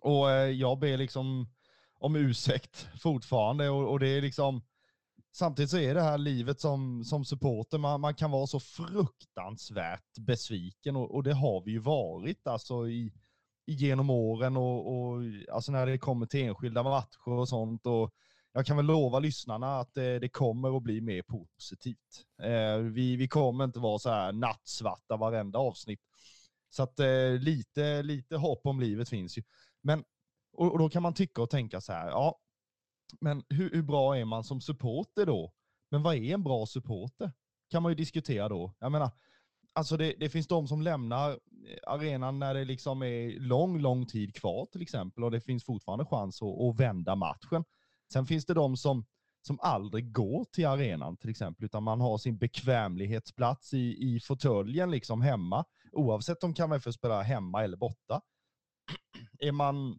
och 0.00 0.30
eh, 0.30 0.50
jag 0.50 0.78
ber 0.78 0.96
liksom 0.96 1.48
om 1.98 2.16
ursäkt 2.16 2.88
fortfarande 3.02 3.68
och, 3.68 3.90
och 3.90 4.00
det 4.00 4.08
är 4.08 4.20
liksom, 4.22 4.62
samtidigt 5.32 5.70
så 5.70 5.78
är 5.78 5.94
det 5.94 6.02
här 6.02 6.18
livet 6.18 6.60
som, 6.60 7.04
som 7.04 7.24
supporter, 7.24 7.78
man, 7.78 8.00
man 8.00 8.14
kan 8.14 8.30
vara 8.30 8.46
så 8.46 8.60
fruktansvärt 8.60 10.18
besviken 10.18 10.96
och, 10.96 11.14
och 11.14 11.22
det 11.22 11.34
har 11.34 11.64
vi 11.64 11.70
ju 11.70 11.78
varit 11.78 12.46
alltså 12.46 12.88
i, 12.88 13.12
genom 13.66 14.10
åren 14.10 14.56
och, 14.56 14.96
och 14.96 15.22
alltså 15.52 15.72
när 15.72 15.86
det 15.86 15.98
kommer 15.98 16.26
till 16.26 16.40
enskilda 16.40 16.82
matcher 16.82 17.28
och 17.28 17.48
sånt. 17.48 17.86
Och 17.86 18.14
jag 18.58 18.66
kan 18.66 18.76
väl 18.76 18.86
lova 18.86 19.18
lyssnarna 19.18 19.78
att 19.80 19.94
det, 19.94 20.18
det 20.18 20.28
kommer 20.28 20.76
att 20.76 20.82
bli 20.82 21.00
mer 21.00 21.22
positivt. 21.22 22.26
Eh, 22.42 22.76
vi, 22.76 23.16
vi 23.16 23.28
kommer 23.28 23.64
inte 23.64 23.78
vara 23.78 23.98
så 23.98 24.10
här 24.10 24.32
nattsvarta 24.32 25.16
varenda 25.16 25.58
avsnitt. 25.58 26.00
Så 26.70 26.82
att 26.82 27.00
eh, 27.00 27.32
lite, 27.40 28.02
lite 28.02 28.36
hopp 28.36 28.66
om 28.66 28.80
livet 28.80 29.08
finns 29.08 29.38
ju. 29.38 29.42
Men, 29.82 30.04
och, 30.52 30.72
och, 30.72 30.78
då 30.78 30.90
kan 30.90 31.02
man 31.02 31.14
tycka 31.14 31.42
och 31.42 31.50
tänka 31.50 31.80
så 31.80 31.92
här, 31.92 32.08
ja, 32.08 32.38
men 33.20 33.44
hur, 33.48 33.70
hur, 33.70 33.82
bra 33.82 34.16
är 34.16 34.24
man 34.24 34.44
som 34.44 34.60
supporter 34.60 35.26
då? 35.26 35.52
Men 35.90 36.02
vad 36.02 36.14
är 36.14 36.34
en 36.34 36.42
bra 36.42 36.66
supporter? 36.66 37.32
Kan 37.70 37.82
man 37.82 37.92
ju 37.92 37.96
diskutera 37.96 38.48
då. 38.48 38.74
Jag 38.78 38.92
menar, 38.92 39.10
alltså 39.72 39.96
det, 39.96 40.14
det 40.18 40.28
finns 40.28 40.46
de 40.46 40.68
som 40.68 40.82
lämnar 40.82 41.30
eh, 41.30 41.36
arenan 41.86 42.38
när 42.38 42.54
det 42.54 42.64
liksom 42.64 43.02
är 43.02 43.40
lång, 43.40 43.80
lång 43.80 44.06
tid 44.06 44.34
kvar 44.34 44.66
till 44.72 44.82
exempel 44.82 45.24
och 45.24 45.30
det 45.30 45.40
finns 45.40 45.64
fortfarande 45.64 46.04
chans 46.04 46.42
att, 46.42 46.60
att 46.60 46.80
vända 46.80 47.14
matchen. 47.16 47.64
Sen 48.12 48.26
finns 48.26 48.46
det 48.46 48.54
de 48.54 48.76
som, 48.76 49.06
som 49.46 49.58
aldrig 49.60 50.12
går 50.12 50.44
till 50.44 50.66
arenan 50.66 51.16
till 51.16 51.30
exempel, 51.30 51.64
utan 51.64 51.82
man 51.82 52.00
har 52.00 52.18
sin 52.18 52.38
bekvämlighetsplats 52.38 53.74
i, 53.74 54.14
i 54.14 54.20
fåtöljen 54.20 54.90
liksom 54.90 55.22
hemma, 55.22 55.64
oavsett 55.92 56.44
om 56.44 56.54
kan 56.54 56.68
man 56.68 56.80
få 56.80 56.92
spela 56.92 57.22
hemma 57.22 57.64
eller 57.64 57.76
borta. 57.76 58.20
Är 59.38 59.52
man 59.52 59.98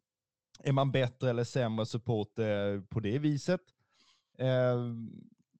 är 0.63 0.71
man 0.71 0.91
bättre 0.91 1.29
eller 1.29 1.43
sämre 1.43 1.85
supporter 1.85 2.81
på 2.89 2.99
det 2.99 3.19
viset? 3.19 3.61
Eh, 4.37 4.77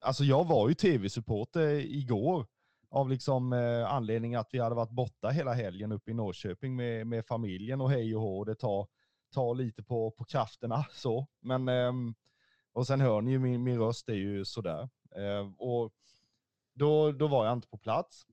alltså 0.00 0.24
jag 0.24 0.46
var 0.46 0.68
ju 0.68 0.74
tv-supporter 0.74 1.68
igår 1.70 2.46
av 2.90 3.08
liksom 3.08 3.52
eh, 3.52 3.92
anledning 3.92 4.34
att 4.34 4.48
vi 4.52 4.58
hade 4.58 4.74
varit 4.74 4.90
borta 4.90 5.28
hela 5.28 5.52
helgen 5.52 5.92
uppe 5.92 6.10
i 6.10 6.14
Norrköping 6.14 6.76
med, 6.76 7.06
med 7.06 7.26
familjen 7.26 7.80
och 7.80 7.90
hej 7.90 8.16
och 8.16 8.22
hå. 8.22 8.44
Det 8.44 8.54
tar, 8.54 8.86
tar 9.34 9.54
lite 9.54 9.82
på, 9.82 10.10
på 10.10 10.24
krafterna 10.24 10.84
så. 10.92 11.26
Men, 11.40 11.68
eh, 11.68 11.92
och 12.72 12.86
sen 12.86 13.00
hör 13.00 13.20
ni 13.20 13.30
ju 13.30 13.38
min, 13.38 13.62
min 13.62 13.78
röst 13.78 14.08
är 14.08 14.14
ju 14.14 14.44
sådär. 14.44 14.88
Eh, 15.16 15.52
och 15.58 15.92
då, 16.74 17.12
då 17.12 17.28
var 17.28 17.46
jag 17.46 17.52
inte 17.52 17.68
på 17.68 17.78
plats. 17.78 18.26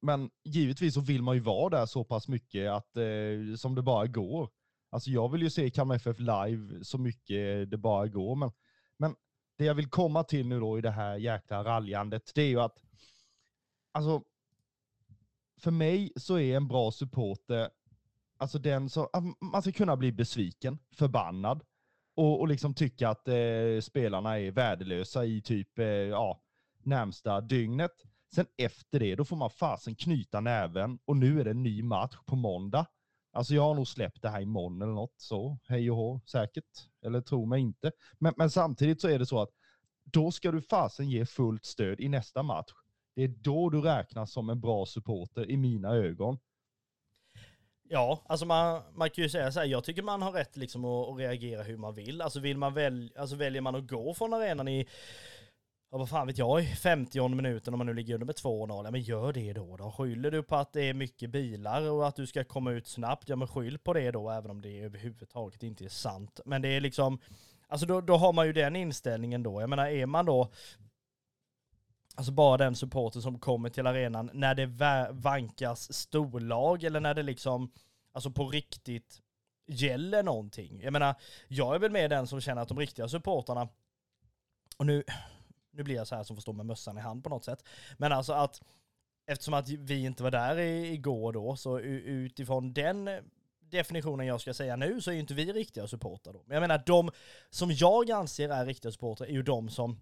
Men 0.00 0.30
givetvis 0.44 0.94
så 0.94 1.00
vill 1.00 1.22
man 1.22 1.34
ju 1.34 1.40
vara 1.40 1.78
där 1.78 1.86
så 1.86 2.04
pass 2.04 2.28
mycket 2.28 2.70
att, 2.70 2.96
eh, 2.96 3.56
som 3.56 3.74
det 3.74 3.82
bara 3.82 4.06
går. 4.06 4.50
Alltså 4.90 5.10
jag 5.10 5.32
vill 5.32 5.42
ju 5.42 5.50
se 5.50 5.70
Kalmar 5.70 5.94
FF 5.94 6.18
live 6.18 6.84
så 6.84 6.98
mycket 6.98 7.70
det 7.70 7.76
bara 7.78 8.06
går, 8.06 8.36
men, 8.36 8.50
men 8.96 9.14
det 9.58 9.64
jag 9.64 9.74
vill 9.74 9.90
komma 9.90 10.24
till 10.24 10.48
nu 10.48 10.60
då 10.60 10.78
i 10.78 10.80
det 10.80 10.90
här 10.90 11.16
jäkla 11.16 11.64
raljandet, 11.64 12.32
det 12.34 12.42
är 12.42 12.48
ju 12.48 12.60
att 12.60 12.78
alltså, 13.92 14.22
för 15.60 15.70
mig 15.70 16.12
så 16.16 16.38
är 16.38 16.56
en 16.56 16.68
bra 16.68 16.90
supporter, 16.90 17.70
alltså 18.36 18.58
den 18.58 18.90
som, 18.90 19.08
alltså, 19.12 19.44
man 19.44 19.62
ska 19.62 19.72
kunna 19.72 19.96
bli 19.96 20.12
besviken, 20.12 20.78
förbannad 20.92 21.64
och, 22.14 22.40
och 22.40 22.48
liksom 22.48 22.74
tycka 22.74 23.08
att 23.08 23.28
eh, 23.28 23.80
spelarna 23.82 24.38
är 24.38 24.50
värdelösa 24.50 25.24
i 25.24 25.42
typ, 25.42 25.78
eh, 25.78 25.86
ja, 25.86 26.40
närmsta 26.82 27.40
dygnet. 27.40 27.92
Sen 28.34 28.46
efter 28.56 29.00
det, 29.00 29.14
då 29.14 29.24
får 29.24 29.36
man 29.36 29.50
fasen 29.50 29.94
knyta 29.94 30.40
näven 30.40 30.98
och 31.04 31.16
nu 31.16 31.40
är 31.40 31.44
det 31.44 31.50
en 31.50 31.62
ny 31.62 31.82
match 31.82 32.16
på 32.26 32.36
måndag. 32.36 32.86
Alltså 33.32 33.54
jag 33.54 33.62
har 33.62 33.74
nog 33.74 33.88
släppt 33.88 34.22
det 34.22 34.28
här 34.28 34.40
imorgon 34.40 34.82
eller 34.82 34.92
något 34.92 35.14
så, 35.16 35.58
hej 35.68 35.90
och 35.90 35.96
hå, 35.96 36.20
säkert. 36.26 36.64
Eller 37.02 37.20
tro 37.20 37.46
mig 37.46 37.60
inte. 37.60 37.92
Men, 38.18 38.34
men 38.36 38.50
samtidigt 38.50 39.00
så 39.00 39.08
är 39.08 39.18
det 39.18 39.26
så 39.26 39.42
att 39.42 39.50
då 40.04 40.30
ska 40.30 40.52
du 40.52 40.62
fasen 40.62 41.10
ge 41.10 41.26
fullt 41.26 41.64
stöd 41.64 42.00
i 42.00 42.08
nästa 42.08 42.42
match. 42.42 42.72
Det 43.16 43.22
är 43.22 43.28
då 43.28 43.70
du 43.70 43.80
räknas 43.80 44.32
som 44.32 44.50
en 44.50 44.60
bra 44.60 44.86
supporter 44.86 45.50
i 45.50 45.56
mina 45.56 45.88
ögon. 45.88 46.38
Ja, 47.88 48.22
alltså 48.26 48.46
man, 48.46 48.82
man 48.94 49.10
kan 49.10 49.24
ju 49.24 49.30
säga 49.30 49.52
så 49.52 49.60
här, 49.60 49.66
jag 49.66 49.84
tycker 49.84 50.02
man 50.02 50.22
har 50.22 50.32
rätt 50.32 50.56
liksom 50.56 50.84
att, 50.84 51.08
att 51.08 51.18
reagera 51.18 51.62
hur 51.62 51.76
man 51.76 51.94
vill. 51.94 52.22
Alltså 52.22 52.40
vill 52.40 52.58
man 52.58 52.74
väl, 52.74 53.12
alltså 53.16 53.36
väljer 53.36 53.62
man 53.62 53.74
att 53.74 53.88
gå 53.88 54.14
från 54.14 54.34
arenan 54.34 54.68
i 54.68 54.86
ja, 55.94 55.98
vad 55.98 56.08
fan 56.08 56.26
vet 56.26 56.38
jag, 56.38 56.62
i 56.62 56.66
50 56.66 57.28
minuten 57.28 57.74
om 57.74 57.78
man 57.78 57.86
nu 57.86 57.94
ligger 57.94 58.14
under 58.14 58.26
med 58.26 58.34
2-0, 58.34 58.84
ja 58.84 58.90
men 58.90 59.00
gör 59.00 59.32
det 59.32 59.52
då 59.52 59.76
då. 59.76 59.92
Skyller 59.92 60.30
du 60.30 60.42
på 60.42 60.56
att 60.56 60.72
det 60.72 60.82
är 60.82 60.94
mycket 60.94 61.30
bilar 61.30 61.90
och 61.90 62.08
att 62.08 62.16
du 62.16 62.26
ska 62.26 62.44
komma 62.44 62.72
ut 62.72 62.86
snabbt, 62.86 63.28
ja 63.28 63.36
men 63.36 63.48
skyll 63.48 63.78
på 63.78 63.92
det 63.92 64.10
då, 64.10 64.30
även 64.30 64.50
om 64.50 64.62
det 64.62 64.80
överhuvudtaget 64.80 65.62
inte 65.62 65.84
är 65.84 65.88
sant. 65.88 66.40
Men 66.44 66.62
det 66.62 66.68
är 66.68 66.80
liksom, 66.80 67.18
alltså 67.68 67.86
då, 67.86 68.00
då 68.00 68.16
har 68.16 68.32
man 68.32 68.46
ju 68.46 68.52
den 68.52 68.76
inställningen 68.76 69.42
då. 69.42 69.60
Jag 69.60 69.70
menar, 69.70 69.86
är 69.86 70.06
man 70.06 70.26
då 70.26 70.50
Alltså 72.14 72.32
bara 72.32 72.56
den 72.56 72.76
supporter 72.76 73.20
som 73.20 73.38
kommer 73.38 73.68
till 73.68 73.86
arenan 73.86 74.30
när 74.32 74.54
det 74.54 74.66
vankas 75.12 75.92
storlag 75.92 76.84
eller 76.84 77.00
när 77.00 77.14
det 77.14 77.22
liksom, 77.22 77.72
alltså 78.12 78.30
på 78.30 78.48
riktigt 78.48 79.20
gäller 79.66 80.22
någonting. 80.22 80.80
Jag 80.82 80.92
menar, 80.92 81.14
jag 81.48 81.74
är 81.74 81.78
väl 81.78 81.90
med 81.90 82.10
den 82.10 82.26
som 82.26 82.40
känner 82.40 82.62
att 82.62 82.68
de 82.68 82.78
riktiga 82.78 83.08
supportarna, 83.08 83.68
och 84.76 84.86
nu, 84.86 85.04
nu 85.72 85.82
blir 85.82 85.94
jag 85.94 86.06
så 86.06 86.14
här 86.14 86.22
som 86.22 86.36
får 86.36 86.40
stå 86.40 86.52
med 86.52 86.66
mössan 86.66 86.98
i 86.98 87.00
hand 87.00 87.24
på 87.24 87.30
något 87.30 87.44
sätt. 87.44 87.64
Men 87.98 88.12
alltså 88.12 88.32
att 88.32 88.62
eftersom 89.26 89.54
att 89.54 89.68
vi 89.68 90.04
inte 90.04 90.22
var 90.22 90.30
där 90.30 90.58
igår 90.58 91.32
då, 91.32 91.56
så 91.56 91.78
utifrån 91.80 92.72
den 92.72 93.10
definitionen 93.60 94.26
jag 94.26 94.40
ska 94.40 94.54
säga 94.54 94.76
nu 94.76 95.00
så 95.00 95.10
är 95.10 95.14
ju 95.14 95.20
inte 95.20 95.34
vi 95.34 95.52
riktiga 95.52 95.86
supportrar 95.86 96.32
då. 96.32 96.42
Men 96.46 96.54
jag 96.54 96.60
menar 96.60 96.82
de 96.86 97.10
som 97.50 97.70
jag 97.72 98.10
anser 98.10 98.48
är 98.48 98.66
riktiga 98.66 98.92
supportrar 98.92 99.26
är 99.26 99.32
ju 99.32 99.42
de 99.42 99.68
som 99.68 100.00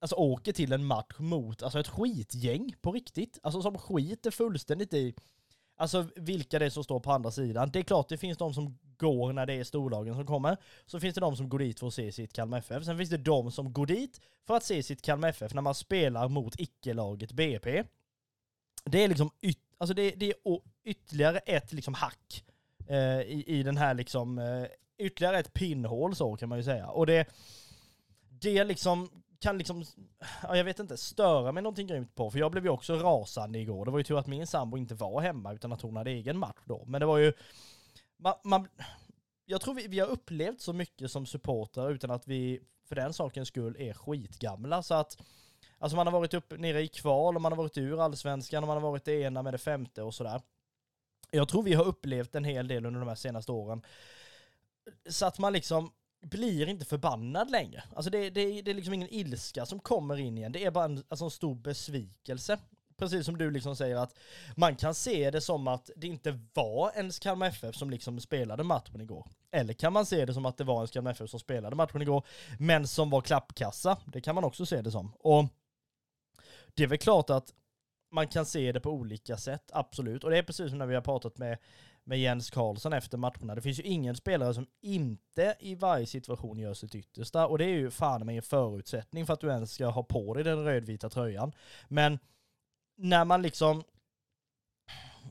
alltså 0.00 0.16
åker 0.16 0.52
till 0.52 0.72
en 0.72 0.84
match 0.84 1.18
mot 1.18 1.62
alltså 1.62 1.80
ett 1.80 1.88
skitgäng 1.88 2.74
på 2.80 2.92
riktigt. 2.92 3.38
Alltså 3.42 3.62
som 3.62 3.78
skiter 3.78 4.30
fullständigt 4.30 4.94
i 4.94 5.14
Alltså 5.76 6.06
vilka 6.16 6.58
det 6.58 6.66
är 6.66 6.70
som 6.70 6.84
står 6.84 7.00
på 7.00 7.12
andra 7.12 7.30
sidan. 7.30 7.70
Det 7.70 7.78
är 7.78 7.82
klart 7.82 8.08
det 8.08 8.18
finns 8.18 8.38
de 8.38 8.54
som 8.54 8.78
går 8.96 9.32
när 9.32 9.46
det 9.46 9.54
är 9.54 9.64
storlagen 9.64 10.14
som 10.14 10.26
kommer. 10.26 10.56
Så 10.86 11.00
finns 11.00 11.14
det 11.14 11.20
de 11.20 11.36
som 11.36 11.48
går 11.48 11.58
dit 11.58 11.80
för 11.80 11.86
att 11.86 11.94
se 11.94 12.12
sitt 12.12 12.32
Kalmar 12.32 12.58
FF. 12.58 12.84
Sen 12.84 12.98
finns 12.98 13.10
det 13.10 13.16
de 13.16 13.52
som 13.52 13.72
går 13.72 13.86
dit 13.86 14.20
för 14.46 14.56
att 14.56 14.64
se 14.64 14.82
sitt 14.82 15.02
Kalmar 15.02 15.28
FF 15.28 15.54
när 15.54 15.62
man 15.62 15.74
spelar 15.74 16.28
mot 16.28 16.60
icke-laget 16.60 17.32
BP. 17.32 17.84
Det 18.84 19.04
är 19.04 19.08
liksom 19.08 19.30
yt 19.42 19.58
alltså 19.78 19.94
det, 19.94 20.10
det 20.10 20.30
är 20.30 20.34
ytterligare 20.84 21.38
ett 21.38 21.72
liksom 21.72 21.94
hack 21.94 22.44
eh, 22.88 23.20
i, 23.20 23.44
i 23.46 23.62
den 23.62 23.76
här 23.76 23.94
liksom, 23.94 24.38
eh, 24.38 24.66
ytterligare 24.98 25.38
ett 25.38 25.54
pinnhål 25.54 26.16
så 26.16 26.36
kan 26.36 26.48
man 26.48 26.58
ju 26.58 26.64
säga. 26.64 26.88
Och 26.88 27.06
det, 27.06 27.26
det 28.28 28.64
liksom 28.64 29.23
kan 29.44 29.58
liksom, 29.58 29.84
ja, 30.42 30.56
jag 30.56 30.64
vet 30.64 30.78
inte, 30.78 30.96
störa 30.96 31.52
mig 31.52 31.62
någonting 31.62 31.86
grymt 31.86 32.14
på. 32.14 32.30
För 32.30 32.38
jag 32.38 32.50
blev 32.50 32.64
ju 32.64 32.70
också 32.70 32.94
rasande 32.96 33.58
igår. 33.58 33.84
Det 33.84 33.90
var 33.90 33.98
ju 33.98 34.04
tur 34.04 34.18
att 34.18 34.26
min 34.26 34.46
sambo 34.46 34.76
inte 34.76 34.94
var 34.94 35.20
hemma 35.20 35.52
utan 35.52 35.72
att 35.72 35.80
hon 35.80 35.96
hade 35.96 36.10
egen 36.10 36.38
match 36.38 36.62
då. 36.64 36.84
Men 36.86 37.00
det 37.00 37.06
var 37.06 37.18
ju, 37.18 37.32
man, 38.16 38.34
man 38.44 38.68
jag 39.46 39.60
tror 39.60 39.74
vi, 39.74 39.86
vi 39.86 39.98
har 39.98 40.08
upplevt 40.08 40.60
så 40.60 40.72
mycket 40.72 41.10
som 41.10 41.26
supportrar 41.26 41.90
utan 41.90 42.10
att 42.10 42.28
vi 42.28 42.60
för 42.88 42.94
den 42.94 43.12
sakens 43.12 43.48
skull 43.48 43.76
är 43.78 43.92
skitgamla. 43.92 44.82
Så 44.82 44.94
att, 44.94 45.22
alltså 45.78 45.96
man 45.96 46.06
har 46.06 46.12
varit 46.12 46.34
upp 46.34 46.58
nere 46.58 46.82
i 46.82 46.88
kval 46.88 47.36
och 47.36 47.42
man 47.42 47.52
har 47.52 47.56
varit 47.56 47.78
ur 47.78 48.00
allsvenskan 48.00 48.64
och 48.64 48.68
man 48.68 48.82
har 48.82 48.90
varit 48.90 49.04
det 49.04 49.20
ena 49.20 49.42
med 49.42 49.54
det 49.54 49.58
femte 49.58 50.02
och 50.02 50.14
sådär. 50.14 50.42
Jag 51.30 51.48
tror 51.48 51.62
vi 51.62 51.74
har 51.74 51.84
upplevt 51.84 52.34
en 52.34 52.44
hel 52.44 52.68
del 52.68 52.86
under 52.86 53.00
de 53.00 53.08
här 53.08 53.16
senaste 53.16 53.52
åren. 53.52 53.82
Så 55.08 55.26
att 55.26 55.38
man 55.38 55.52
liksom, 55.52 55.92
blir 56.24 56.68
inte 56.68 56.84
förbannad 56.84 57.50
längre. 57.50 57.82
Alltså 57.94 58.10
det, 58.10 58.30
det, 58.30 58.62
det 58.62 58.70
är 58.70 58.74
liksom 58.74 58.94
ingen 58.94 59.14
ilska 59.14 59.66
som 59.66 59.80
kommer 59.80 60.16
in 60.16 60.38
igen. 60.38 60.52
Det 60.52 60.64
är 60.64 60.70
bara 60.70 60.84
en, 60.84 61.04
alltså 61.08 61.24
en 61.24 61.30
stor 61.30 61.54
besvikelse. 61.54 62.58
Precis 62.96 63.26
som 63.26 63.38
du 63.38 63.50
liksom 63.50 63.76
säger 63.76 63.96
att 63.96 64.14
man 64.56 64.76
kan 64.76 64.94
se 64.94 65.30
det 65.30 65.40
som 65.40 65.68
att 65.68 65.90
det 65.96 66.06
inte 66.06 66.38
var 66.54 66.92
ens 66.96 67.18
Kalmar 67.18 67.46
FF 67.46 67.76
som 67.76 67.90
liksom 67.90 68.20
spelade 68.20 68.62
matchen 68.62 69.00
igår. 69.00 69.26
Eller 69.50 69.74
kan 69.74 69.92
man 69.92 70.06
se 70.06 70.24
det 70.24 70.34
som 70.34 70.46
att 70.46 70.56
det 70.56 70.64
var 70.64 70.76
ens 70.76 70.90
Kalmar 70.90 71.10
FF 71.10 71.30
som 71.30 71.40
spelade 71.40 71.76
matchen 71.76 72.02
igår, 72.02 72.26
men 72.58 72.86
som 72.86 73.10
var 73.10 73.20
klappkassa. 73.20 73.98
Det 74.06 74.20
kan 74.20 74.34
man 74.34 74.44
också 74.44 74.66
se 74.66 74.82
det 74.82 74.90
som. 74.90 75.12
Och 75.18 75.44
det 76.74 76.82
är 76.82 76.86
väl 76.86 76.98
klart 76.98 77.30
att 77.30 77.52
man 78.10 78.28
kan 78.28 78.46
se 78.46 78.72
det 78.72 78.80
på 78.80 78.90
olika 78.90 79.36
sätt, 79.36 79.70
absolut. 79.72 80.24
Och 80.24 80.30
det 80.30 80.38
är 80.38 80.42
precis 80.42 80.70
som 80.70 80.78
när 80.78 80.86
vi 80.86 80.94
har 80.94 81.02
pratat 81.02 81.38
med 81.38 81.58
med 82.04 82.18
Jens 82.18 82.50
Karlsson 82.50 82.92
efter 82.92 83.18
matcherna. 83.18 83.54
Det 83.54 83.62
finns 83.62 83.78
ju 83.78 83.82
ingen 83.82 84.16
spelare 84.16 84.54
som 84.54 84.66
inte 84.80 85.56
i 85.60 85.74
varje 85.74 86.06
situation 86.06 86.58
gör 86.58 86.74
sitt 86.74 86.94
yttersta 86.94 87.46
och 87.46 87.58
det 87.58 87.64
är 87.64 87.68
ju 87.68 87.90
fan 87.90 88.26
med 88.26 88.36
en 88.36 88.42
förutsättning 88.42 89.26
för 89.26 89.32
att 89.32 89.40
du 89.40 89.48
ens 89.48 89.72
ska 89.72 89.86
ha 89.86 90.02
på 90.02 90.34
dig 90.34 90.44
den 90.44 90.64
rödvita 90.64 91.10
tröjan. 91.10 91.52
Men 91.88 92.18
när 92.96 93.24
man 93.24 93.42
liksom 93.42 93.84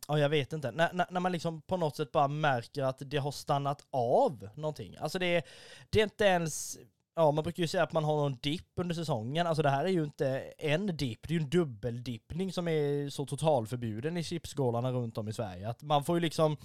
Ja, 0.08 0.20
jag 0.20 0.30
vet 0.30 0.54
inte. 0.54 0.72
När, 0.72 0.94
när, 0.94 1.08
när, 1.10 1.20
man 1.20 1.32
liksom 1.32 1.62
på 1.62 1.78
något 1.78 1.96
sätt 1.96 2.12
bara 2.12 2.28
märker 2.28 2.84
att 2.84 3.02
det 3.06 3.18
har 3.18 3.32
stannat 3.32 3.86
av 3.92 4.50
någonting. 4.56 4.98
Alltså 4.98 5.20
det 5.20 5.26
är, 5.26 5.44
det 5.90 6.00
är 6.00 6.04
inte 6.04 6.26
ens 6.26 6.78
Ja, 7.16 7.32
man 7.32 7.44
brukar 7.44 7.64
ju 7.64 7.68
säga 7.68 7.84
att 7.84 7.94
man 7.94 8.04
har 8.04 8.16
någon 8.16 8.38
dipp 8.42 8.72
under 8.76 8.96
säsongen. 8.96 9.48
Alltså 9.48 9.64
det 9.64 9.70
här 9.70 9.86
är 9.86 9.90
ju 9.90 10.04
inte 10.04 10.28
en 10.58 10.98
dipp, 10.98 11.28
det 11.28 11.34
är 11.34 11.40
ju 11.40 11.44
en 11.44 11.50
dubbeldippning 11.50 12.52
som 12.52 12.68
är 12.68 13.10
så 13.10 13.26
totalförbjuden 13.26 14.18
i 14.18 14.24
chipsskålarna 14.24 14.92
runt 14.92 15.18
om 15.18 15.28
i 15.28 15.34
Sverige. 15.34 15.70
Att 15.70 15.82
man 15.82 16.04
får 16.04 16.16
ju 16.16 16.20
liksom, 16.20 16.58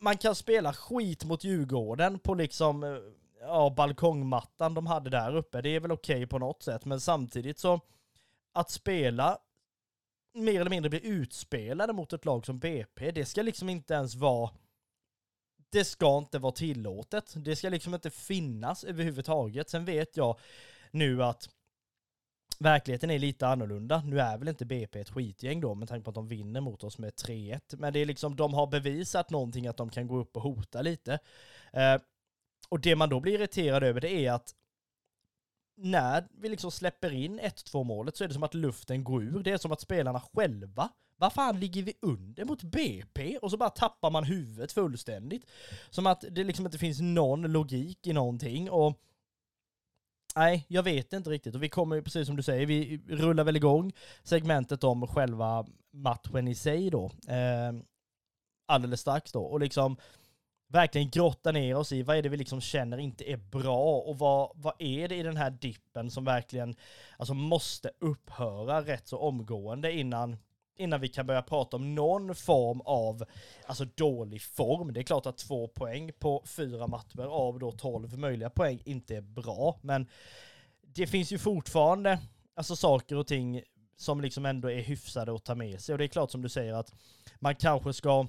man 0.00 0.18
kan 0.18 0.34
spela 0.34 0.72
skit 0.72 1.24
mot 1.24 1.44
Djurgården 1.44 2.18
på 2.18 2.34
liksom, 2.34 2.84
eh, 2.84 2.96
ja, 3.40 3.74
balkongmattan 3.76 4.74
de 4.74 4.86
hade 4.86 5.10
där 5.10 5.36
uppe. 5.36 5.62
Det 5.62 5.68
är 5.68 5.80
väl 5.80 5.92
okej 5.92 6.16
okay 6.16 6.26
på 6.26 6.38
något 6.38 6.62
sätt, 6.62 6.84
men 6.84 7.00
samtidigt 7.00 7.58
så, 7.58 7.80
att 8.52 8.70
spela 8.70 9.38
mer 10.34 10.60
eller 10.60 10.70
mindre 10.70 10.90
bli 10.90 11.06
utspelade 11.06 11.92
mot 11.92 12.12
ett 12.12 12.24
lag 12.24 12.46
som 12.46 12.58
BP, 12.58 13.10
det 13.10 13.24
ska 13.24 13.42
liksom 13.42 13.68
inte 13.68 13.94
ens 13.94 14.14
vara 14.14 14.50
det 15.72 15.84
ska 15.84 16.18
inte 16.18 16.38
vara 16.38 16.52
tillåtet. 16.52 17.34
Det 17.36 17.56
ska 17.56 17.68
liksom 17.68 17.94
inte 17.94 18.10
finnas 18.10 18.84
överhuvudtaget. 18.84 19.70
Sen 19.70 19.84
vet 19.84 20.16
jag 20.16 20.38
nu 20.90 21.24
att 21.24 21.48
verkligheten 22.58 23.10
är 23.10 23.18
lite 23.18 23.46
annorlunda. 23.46 24.02
Nu 24.06 24.20
är 24.20 24.38
väl 24.38 24.48
inte 24.48 24.64
BP 24.64 25.00
ett 25.00 25.10
skitgäng 25.10 25.60
då 25.60 25.74
med 25.74 25.88
tanke 25.88 26.04
på 26.04 26.10
att 26.10 26.14
de 26.14 26.28
vinner 26.28 26.60
mot 26.60 26.84
oss 26.84 26.98
med 26.98 27.12
3-1. 27.12 27.60
Men 27.78 27.92
det 27.92 27.98
är 27.98 28.06
liksom, 28.06 28.36
de 28.36 28.54
har 28.54 28.66
bevisat 28.66 29.30
någonting 29.30 29.66
att 29.66 29.76
de 29.76 29.90
kan 29.90 30.06
gå 30.06 30.18
upp 30.18 30.36
och 30.36 30.42
hota 30.42 30.82
lite. 30.82 31.18
Eh, 31.72 32.00
och 32.68 32.80
det 32.80 32.96
man 32.96 33.08
då 33.08 33.20
blir 33.20 33.34
irriterad 33.34 33.82
över 33.82 34.00
det 34.00 34.26
är 34.26 34.32
att 34.32 34.54
när 35.76 36.28
vi 36.30 36.48
liksom 36.48 36.70
släpper 36.70 37.12
in 37.12 37.40
1-2 37.40 37.84
målet 37.84 38.16
så 38.16 38.24
är 38.24 38.28
det 38.28 38.34
som 38.34 38.42
att 38.42 38.54
luften 38.54 39.04
går 39.04 39.22
ur. 39.22 39.42
Det 39.42 39.50
är 39.50 39.58
som 39.58 39.72
att 39.72 39.80
spelarna 39.80 40.22
själva 40.34 40.88
vad 41.22 41.32
fan 41.32 41.60
ligger 41.60 41.82
vi 41.82 41.94
under 42.00 42.44
mot 42.44 42.62
BP? 42.62 43.38
Och 43.38 43.50
så 43.50 43.56
bara 43.56 43.70
tappar 43.70 44.10
man 44.10 44.24
huvudet 44.24 44.72
fullständigt. 44.72 45.46
Som 45.90 46.06
att 46.06 46.24
det 46.30 46.44
liksom 46.44 46.66
inte 46.66 46.78
finns 46.78 47.00
någon 47.00 47.42
logik 47.42 48.06
i 48.06 48.12
någonting 48.12 48.70
och 48.70 48.98
Nej, 50.36 50.66
jag 50.68 50.82
vet 50.82 51.12
inte 51.12 51.30
riktigt. 51.30 51.54
Och 51.54 51.62
vi 51.62 51.68
kommer 51.68 51.96
ju, 51.96 52.02
precis 52.02 52.26
som 52.26 52.36
du 52.36 52.42
säger, 52.42 52.66
vi 52.66 53.00
rullar 53.08 53.44
väl 53.44 53.56
igång 53.56 53.92
segmentet 54.22 54.84
om 54.84 55.06
själva 55.06 55.66
matchen 55.90 56.48
i 56.48 56.54
sig 56.54 56.90
då. 56.90 57.04
Eh, 57.28 57.72
alldeles 58.66 59.00
strax 59.00 59.32
då. 59.32 59.42
Och 59.42 59.60
liksom 59.60 59.96
verkligen 60.68 61.10
grotta 61.10 61.52
ner 61.52 61.76
oss 61.76 61.92
i 61.92 62.02
vad 62.02 62.16
är 62.16 62.22
det 62.22 62.28
vi 62.28 62.36
liksom 62.36 62.60
känner 62.60 62.98
inte 62.98 63.30
är 63.30 63.36
bra 63.36 63.98
och 63.98 64.18
vad, 64.18 64.52
vad 64.54 64.74
är 64.78 65.08
det 65.08 65.16
i 65.16 65.22
den 65.22 65.36
här 65.36 65.50
dippen 65.50 66.10
som 66.10 66.24
verkligen 66.24 66.76
alltså 67.16 67.34
måste 67.34 67.90
upphöra 68.00 68.80
rätt 68.80 69.08
så 69.08 69.18
omgående 69.18 69.92
innan 69.92 70.36
innan 70.76 71.00
vi 71.00 71.08
kan 71.08 71.26
börja 71.26 71.42
prata 71.42 71.76
om 71.76 71.94
någon 71.94 72.34
form 72.34 72.80
av 72.80 73.24
alltså 73.66 73.84
dålig 73.84 74.42
form. 74.42 74.92
Det 74.92 75.00
är 75.00 75.04
klart 75.04 75.26
att 75.26 75.38
två 75.38 75.68
poäng 75.68 76.12
på 76.18 76.42
fyra 76.46 76.86
matcher 76.86 77.26
av 77.26 77.58
då 77.58 77.72
tolv 77.72 78.18
möjliga 78.18 78.50
poäng 78.50 78.82
inte 78.84 79.16
är 79.16 79.20
bra, 79.20 79.78
men 79.82 80.06
det 80.82 81.06
finns 81.06 81.32
ju 81.32 81.38
fortfarande 81.38 82.18
alltså 82.54 82.76
saker 82.76 83.16
och 83.16 83.26
ting 83.26 83.62
som 83.96 84.20
liksom 84.20 84.46
ändå 84.46 84.70
är 84.70 84.82
hyfsade 84.82 85.34
att 85.34 85.44
ta 85.44 85.54
med 85.54 85.80
sig. 85.80 85.92
Och 85.92 85.98
det 85.98 86.04
är 86.04 86.08
klart 86.08 86.30
som 86.30 86.42
du 86.42 86.48
säger 86.48 86.74
att 86.74 86.94
man 87.40 87.54
kanske 87.54 87.92
ska 87.92 88.26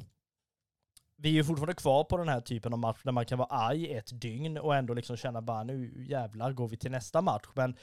vi 1.23 1.29
är 1.29 1.33
ju 1.33 1.43
fortfarande 1.43 1.73
kvar 1.73 2.03
på 2.03 2.17
den 2.17 2.29
här 2.29 2.41
typen 2.41 2.73
av 2.73 2.79
match 2.79 3.01
där 3.03 3.11
man 3.11 3.25
kan 3.25 3.37
vara 3.37 3.47
arg 3.47 3.93
ett 3.93 4.21
dygn 4.21 4.57
och 4.57 4.75
ändå 4.75 4.93
liksom 4.93 5.17
känna 5.17 5.41
bara 5.41 5.63
nu 5.63 6.05
jävlar 6.09 6.53
går 6.53 6.67
vi 6.67 6.77
till 6.77 6.91
nästa 6.91 7.21
match. 7.21 7.45
Men 7.53 7.75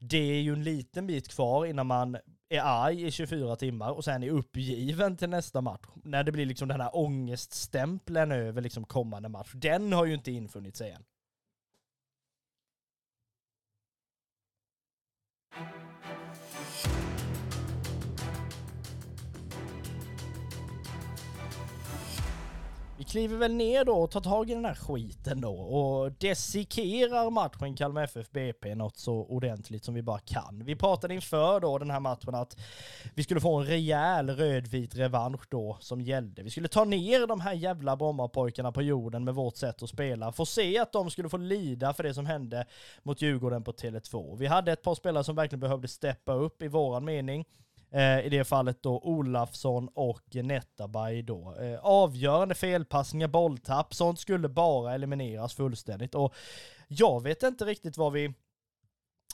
det 0.00 0.16
är 0.16 0.40
ju 0.40 0.52
en 0.52 0.64
liten 0.64 1.06
bit 1.06 1.28
kvar 1.28 1.66
innan 1.66 1.86
man 1.86 2.16
är 2.52 2.62
arg 2.62 3.06
i 3.06 3.10
24 3.10 3.56
timmar 3.56 3.90
och 3.90 4.04
sen 4.04 4.22
är 4.22 4.30
uppgiven 4.30 5.16
till 5.16 5.28
nästa 5.30 5.60
match. 5.60 5.86
När 5.94 6.24
det 6.24 6.32
blir 6.32 6.46
liksom 6.46 6.68
den 6.68 6.80
här 6.80 6.96
ångeststämpeln 6.96 8.32
över 8.32 8.62
liksom 8.62 8.84
kommande 8.84 9.28
match. 9.28 9.52
Den 9.54 9.92
har 9.92 10.04
ju 10.04 10.14
inte 10.14 10.32
infunnit 10.32 10.76
sig 10.76 10.90
än. 10.90 11.04
Vi 23.02 23.06
kliver 23.06 23.36
väl 23.36 23.54
ner 23.54 23.84
då 23.84 23.92
och 23.92 24.10
tar 24.10 24.20
tag 24.20 24.50
i 24.50 24.54
den 24.54 24.64
här 24.64 24.74
skiten 24.74 25.40
då 25.40 25.54
och 25.54 26.12
desikerar 26.12 27.30
matchen 27.30 27.76
Kalmar 27.76 28.02
FF 28.02 28.30
BP 28.30 28.74
något 28.74 28.96
så 28.96 29.14
ordentligt 29.14 29.84
som 29.84 29.94
vi 29.94 30.02
bara 30.02 30.18
kan. 30.18 30.62
Vi 30.64 30.76
pratade 30.76 31.14
inför 31.14 31.60
då 31.60 31.78
den 31.78 31.90
här 31.90 32.00
matchen 32.00 32.34
att 32.34 32.56
vi 33.14 33.22
skulle 33.22 33.40
få 33.40 33.56
en 33.56 33.66
rejäl 33.66 34.30
rödvit 34.30 34.94
revansch 34.94 35.42
då 35.48 35.76
som 35.80 36.00
gällde. 36.00 36.42
Vi 36.42 36.50
skulle 36.50 36.68
ta 36.68 36.84
ner 36.84 37.26
de 37.26 37.40
här 37.40 37.52
jävla 37.52 37.96
Brommapojkarna 37.96 38.72
på 38.72 38.82
jorden 38.82 39.24
med 39.24 39.34
vårt 39.34 39.56
sätt 39.56 39.82
att 39.82 39.90
spela. 39.90 40.32
Få 40.32 40.46
se 40.46 40.78
att 40.78 40.92
de 40.92 41.10
skulle 41.10 41.28
få 41.28 41.36
lida 41.36 41.94
för 41.94 42.02
det 42.02 42.14
som 42.14 42.26
hände 42.26 42.66
mot 43.02 43.22
Djurgården 43.22 43.64
på 43.64 43.72
Tele2. 43.72 44.36
Vi 44.36 44.46
hade 44.46 44.72
ett 44.72 44.82
par 44.82 44.94
spelare 44.94 45.24
som 45.24 45.36
verkligen 45.36 45.60
behövde 45.60 45.88
steppa 45.88 46.32
upp 46.32 46.62
i 46.62 46.68
våran 46.68 47.04
mening. 47.04 47.44
Eh, 47.92 48.26
I 48.26 48.28
det 48.28 48.44
fallet 48.44 48.82
då 48.82 48.98
Olafsson 48.98 49.88
och 49.94 50.34
Netabay 50.34 51.22
då. 51.22 51.56
Eh, 51.60 51.78
avgörande 51.82 52.54
felpassningar, 52.54 53.28
bolltapp, 53.28 53.94
sånt 53.94 54.20
skulle 54.20 54.48
bara 54.48 54.94
elimineras 54.94 55.54
fullständigt. 55.54 56.14
Och 56.14 56.34
jag 56.88 57.22
vet 57.22 57.42
inte 57.42 57.64
riktigt 57.64 57.96
vad 57.96 58.12
vi... 58.12 58.34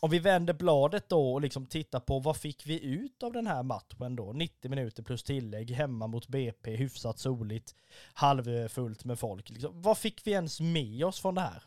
Om 0.01 0.11
vi 0.11 0.19
vänder 0.19 0.55
bladet 0.55 1.09
då 1.09 1.33
och 1.33 1.41
liksom 1.41 1.67
tittar 1.67 2.01
på 2.01 2.19
vad 2.19 2.37
fick 2.37 2.67
vi 2.67 2.85
ut 2.85 3.23
av 3.23 3.33
den 3.33 3.47
här 3.47 3.63
matchen 3.63 4.17
då? 4.17 4.33
90 4.33 4.71
minuter 4.71 5.03
plus 5.03 5.23
tillägg, 5.23 5.71
hemma 5.71 6.07
mot 6.07 6.29
BP, 6.29 6.77
hyfsat 6.77 7.19
soligt, 7.19 7.75
halvfullt 8.13 9.05
med 9.05 9.19
folk. 9.19 9.51
Liksom, 9.51 9.83
vad 9.83 9.99
fick 9.99 10.27
vi 10.27 10.31
ens 10.31 10.61
med 10.61 11.05
oss 11.05 11.21
från 11.21 11.35
det 11.35 11.41
här? 11.41 11.63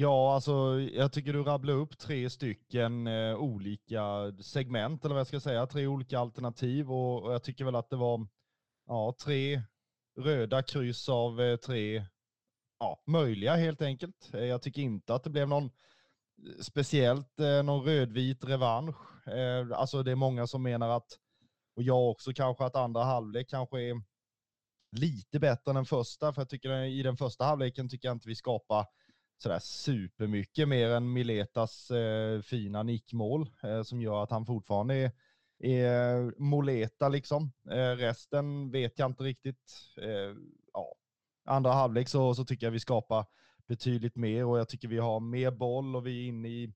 Ja, 0.00 0.34
alltså 0.34 0.80
jag 0.80 1.12
tycker 1.12 1.32
du 1.32 1.42
rabblar 1.42 1.74
upp 1.74 1.98
tre 1.98 2.30
stycken 2.30 3.06
eh, 3.06 3.36
olika 3.36 4.32
segment, 4.42 5.04
eller 5.04 5.14
vad 5.14 5.20
jag 5.20 5.26
ska 5.26 5.40
säga, 5.40 5.66
tre 5.66 5.86
olika 5.86 6.18
alternativ 6.18 6.92
och, 6.92 7.22
och 7.22 7.32
jag 7.32 7.42
tycker 7.42 7.64
väl 7.64 7.74
att 7.74 7.90
det 7.90 7.96
var 7.96 8.26
ja, 8.86 9.14
tre 9.24 9.62
röda 10.18 10.62
kryss 10.62 11.08
av 11.08 11.40
eh, 11.40 11.56
tre 11.56 12.04
ja, 12.78 13.02
möjliga 13.06 13.56
helt 13.56 13.82
enkelt. 13.82 14.30
Eh, 14.34 14.44
jag 14.44 14.62
tycker 14.62 14.82
inte 14.82 15.14
att 15.14 15.24
det 15.24 15.30
blev 15.30 15.48
någon 15.48 15.64
eh, 15.64 15.70
speciellt 16.60 17.40
eh, 17.40 17.62
någon 17.62 17.84
rödvit 17.84 18.44
revansch. 18.44 19.28
Eh, 19.28 19.66
alltså 19.72 20.02
det 20.02 20.10
är 20.10 20.16
många 20.16 20.46
som 20.46 20.62
menar 20.62 20.88
att, 20.88 21.18
och 21.76 21.82
jag 21.82 22.10
också 22.10 22.32
kanske, 22.32 22.64
att 22.64 22.76
andra 22.76 23.04
halvlek 23.04 23.50
kanske 23.50 23.80
är 23.80 24.02
lite 24.96 25.38
bättre 25.40 25.70
än 25.70 25.74
den 25.74 25.84
första, 25.84 26.32
för 26.32 26.40
jag 26.40 26.48
tycker 26.48 26.70
eh, 26.70 26.88
i 26.88 27.02
den 27.02 27.16
första 27.16 27.44
halvleken 27.44 27.88
tycker 27.88 28.08
jag 28.08 28.14
inte 28.14 28.28
vi 28.28 28.34
skapar 28.34 28.86
sådär 29.42 29.58
supermycket 29.58 30.68
mer 30.68 30.90
än 30.90 31.12
Miletas 31.12 31.90
eh, 31.90 32.40
fina 32.40 32.82
nickmål 32.82 33.50
eh, 33.62 33.82
som 33.82 34.02
gör 34.02 34.22
att 34.22 34.30
han 34.30 34.46
fortfarande 34.46 34.94
är, 34.94 35.12
är 35.58 36.34
Moleta 36.38 37.08
liksom. 37.08 37.52
Eh, 37.70 37.96
resten 37.96 38.70
vet 38.70 38.98
jag 38.98 39.10
inte 39.10 39.22
riktigt. 39.22 39.72
Eh, 40.02 40.36
ja. 40.72 40.94
Andra 41.44 41.72
halvlek 41.72 42.08
så, 42.08 42.34
så 42.34 42.44
tycker 42.44 42.66
jag 42.66 42.70
vi 42.70 42.80
skapar 42.80 43.26
betydligt 43.66 44.16
mer 44.16 44.44
och 44.44 44.58
jag 44.58 44.68
tycker 44.68 44.88
vi 44.88 44.98
har 44.98 45.20
mer 45.20 45.50
boll 45.50 45.96
och 45.96 46.06
vi 46.06 46.24
är 46.24 46.28
inne 46.28 46.48
i, 46.48 46.72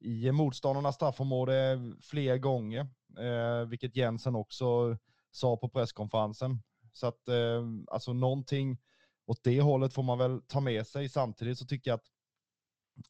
i 0.00 0.32
motståndarnas 0.32 0.94
straffområde 0.94 1.80
fler 2.02 2.38
gånger, 2.38 2.80
eh, 3.18 3.68
vilket 3.68 3.96
Jensen 3.96 4.34
också 4.34 4.98
sa 5.30 5.56
på 5.56 5.68
presskonferensen. 5.68 6.62
Så 6.92 7.06
att 7.06 7.28
eh, 7.28 7.62
alltså 7.90 8.12
någonting 8.12 8.78
åt 9.26 9.44
det 9.44 9.60
hållet 9.60 9.92
får 9.92 10.02
man 10.02 10.18
väl 10.18 10.42
ta 10.46 10.60
med 10.60 10.86
sig. 10.86 11.08
Samtidigt 11.08 11.58
så 11.58 11.66
tycker 11.66 11.90
jag 11.90 11.96
att 11.96 12.06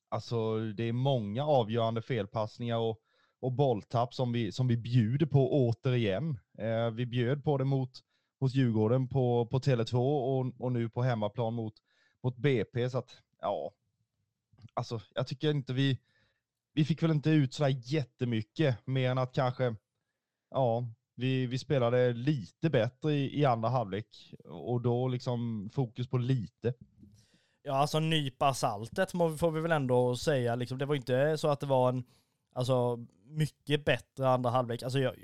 alltså, 0.08 0.58
det 0.58 0.84
är 0.84 0.92
många 0.92 1.44
avgörande 1.44 2.02
felpassningar 2.02 2.78
och, 2.78 3.00
och 3.40 3.52
bolltapp 3.52 4.14
som 4.14 4.32
vi, 4.32 4.52
som 4.52 4.68
vi 4.68 4.76
bjuder 4.76 5.26
på 5.26 5.52
återigen. 5.52 6.38
Eh, 6.58 6.90
vi 6.90 7.06
bjöd 7.06 7.44
på 7.44 7.58
det 7.58 7.64
mot, 7.64 7.90
mot 8.40 8.54
Djurgården 8.54 9.08
på, 9.08 9.46
på 9.46 9.58
Tele2 9.58 9.94
och, 9.96 10.60
och 10.60 10.72
nu 10.72 10.88
på 10.88 11.02
hemmaplan 11.02 11.54
mot, 11.54 11.74
mot 12.22 12.36
BP. 12.36 12.90
Så 12.90 12.98
att, 12.98 13.16
ja, 13.40 13.72
alltså 14.74 15.00
jag 15.14 15.26
tycker 15.26 15.50
inte 15.50 15.72
vi, 15.72 15.98
vi 16.72 16.84
fick 16.84 17.02
väl 17.02 17.10
inte 17.10 17.30
ut 17.30 17.54
sådär 17.54 17.76
jättemycket 17.84 18.86
mer 18.86 19.10
än 19.10 19.18
att 19.18 19.32
kanske, 19.32 19.76
ja, 20.50 20.88
vi, 21.14 21.46
vi 21.46 21.58
spelade 21.58 22.12
lite 22.12 22.70
bättre 22.70 23.12
i, 23.12 23.40
i 23.40 23.44
andra 23.44 23.68
halvlek 23.68 24.34
och 24.44 24.80
då 24.80 25.08
liksom 25.08 25.70
fokus 25.72 26.08
på 26.08 26.18
lite. 26.18 26.74
Ja, 27.66 27.74
alltså 27.74 28.00
nypa 28.00 28.54
saltet 28.54 29.10
får 29.10 29.50
vi 29.50 29.60
väl 29.60 29.72
ändå 29.72 30.16
säga. 30.16 30.54
Liksom, 30.54 30.78
det 30.78 30.86
var 30.86 30.94
inte 30.94 31.38
så 31.38 31.48
att 31.48 31.60
det 31.60 31.66
var 31.66 31.88
en, 31.88 32.04
alltså 32.52 33.06
mycket 33.24 33.84
bättre 33.84 34.28
andra 34.28 34.50
halvlek. 34.50 34.82
Alltså 34.82 34.98
jag, 34.98 35.14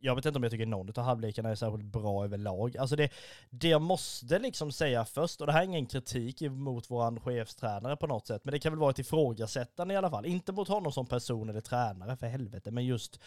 jag 0.00 0.14
vet 0.14 0.26
inte 0.26 0.36
om 0.36 0.42
jag 0.42 0.52
tycker 0.52 0.66
någon 0.66 0.88
av 0.88 1.04
halvlekarna 1.04 1.48
är 1.48 1.54
särskilt 1.54 1.84
bra 1.84 2.24
överlag. 2.24 2.76
Alltså 2.76 2.96
det, 2.96 3.10
det 3.50 3.68
jag 3.68 3.82
måste 3.82 4.38
liksom 4.38 4.72
säga 4.72 5.04
först, 5.04 5.40
och 5.40 5.46
det 5.46 5.52
här 5.52 5.60
är 5.60 5.64
ingen 5.64 5.86
kritik 5.86 6.40
mot 6.40 6.90
våran 6.90 7.20
chefstränare 7.20 7.96
på 7.96 8.06
något 8.06 8.26
sätt, 8.26 8.44
men 8.44 8.52
det 8.52 8.58
kan 8.58 8.72
väl 8.72 8.78
vara 8.78 8.90
ett 8.90 8.98
ifrågasättande 8.98 9.94
i 9.94 9.96
alla 9.96 10.10
fall. 10.10 10.26
Inte 10.26 10.52
mot 10.52 10.68
honom 10.68 10.92
som 10.92 11.06
person 11.06 11.48
eller 11.48 11.60
tränare, 11.60 12.16
för 12.16 12.26
helvete, 12.26 12.70
men 12.70 12.86
just 12.86 13.20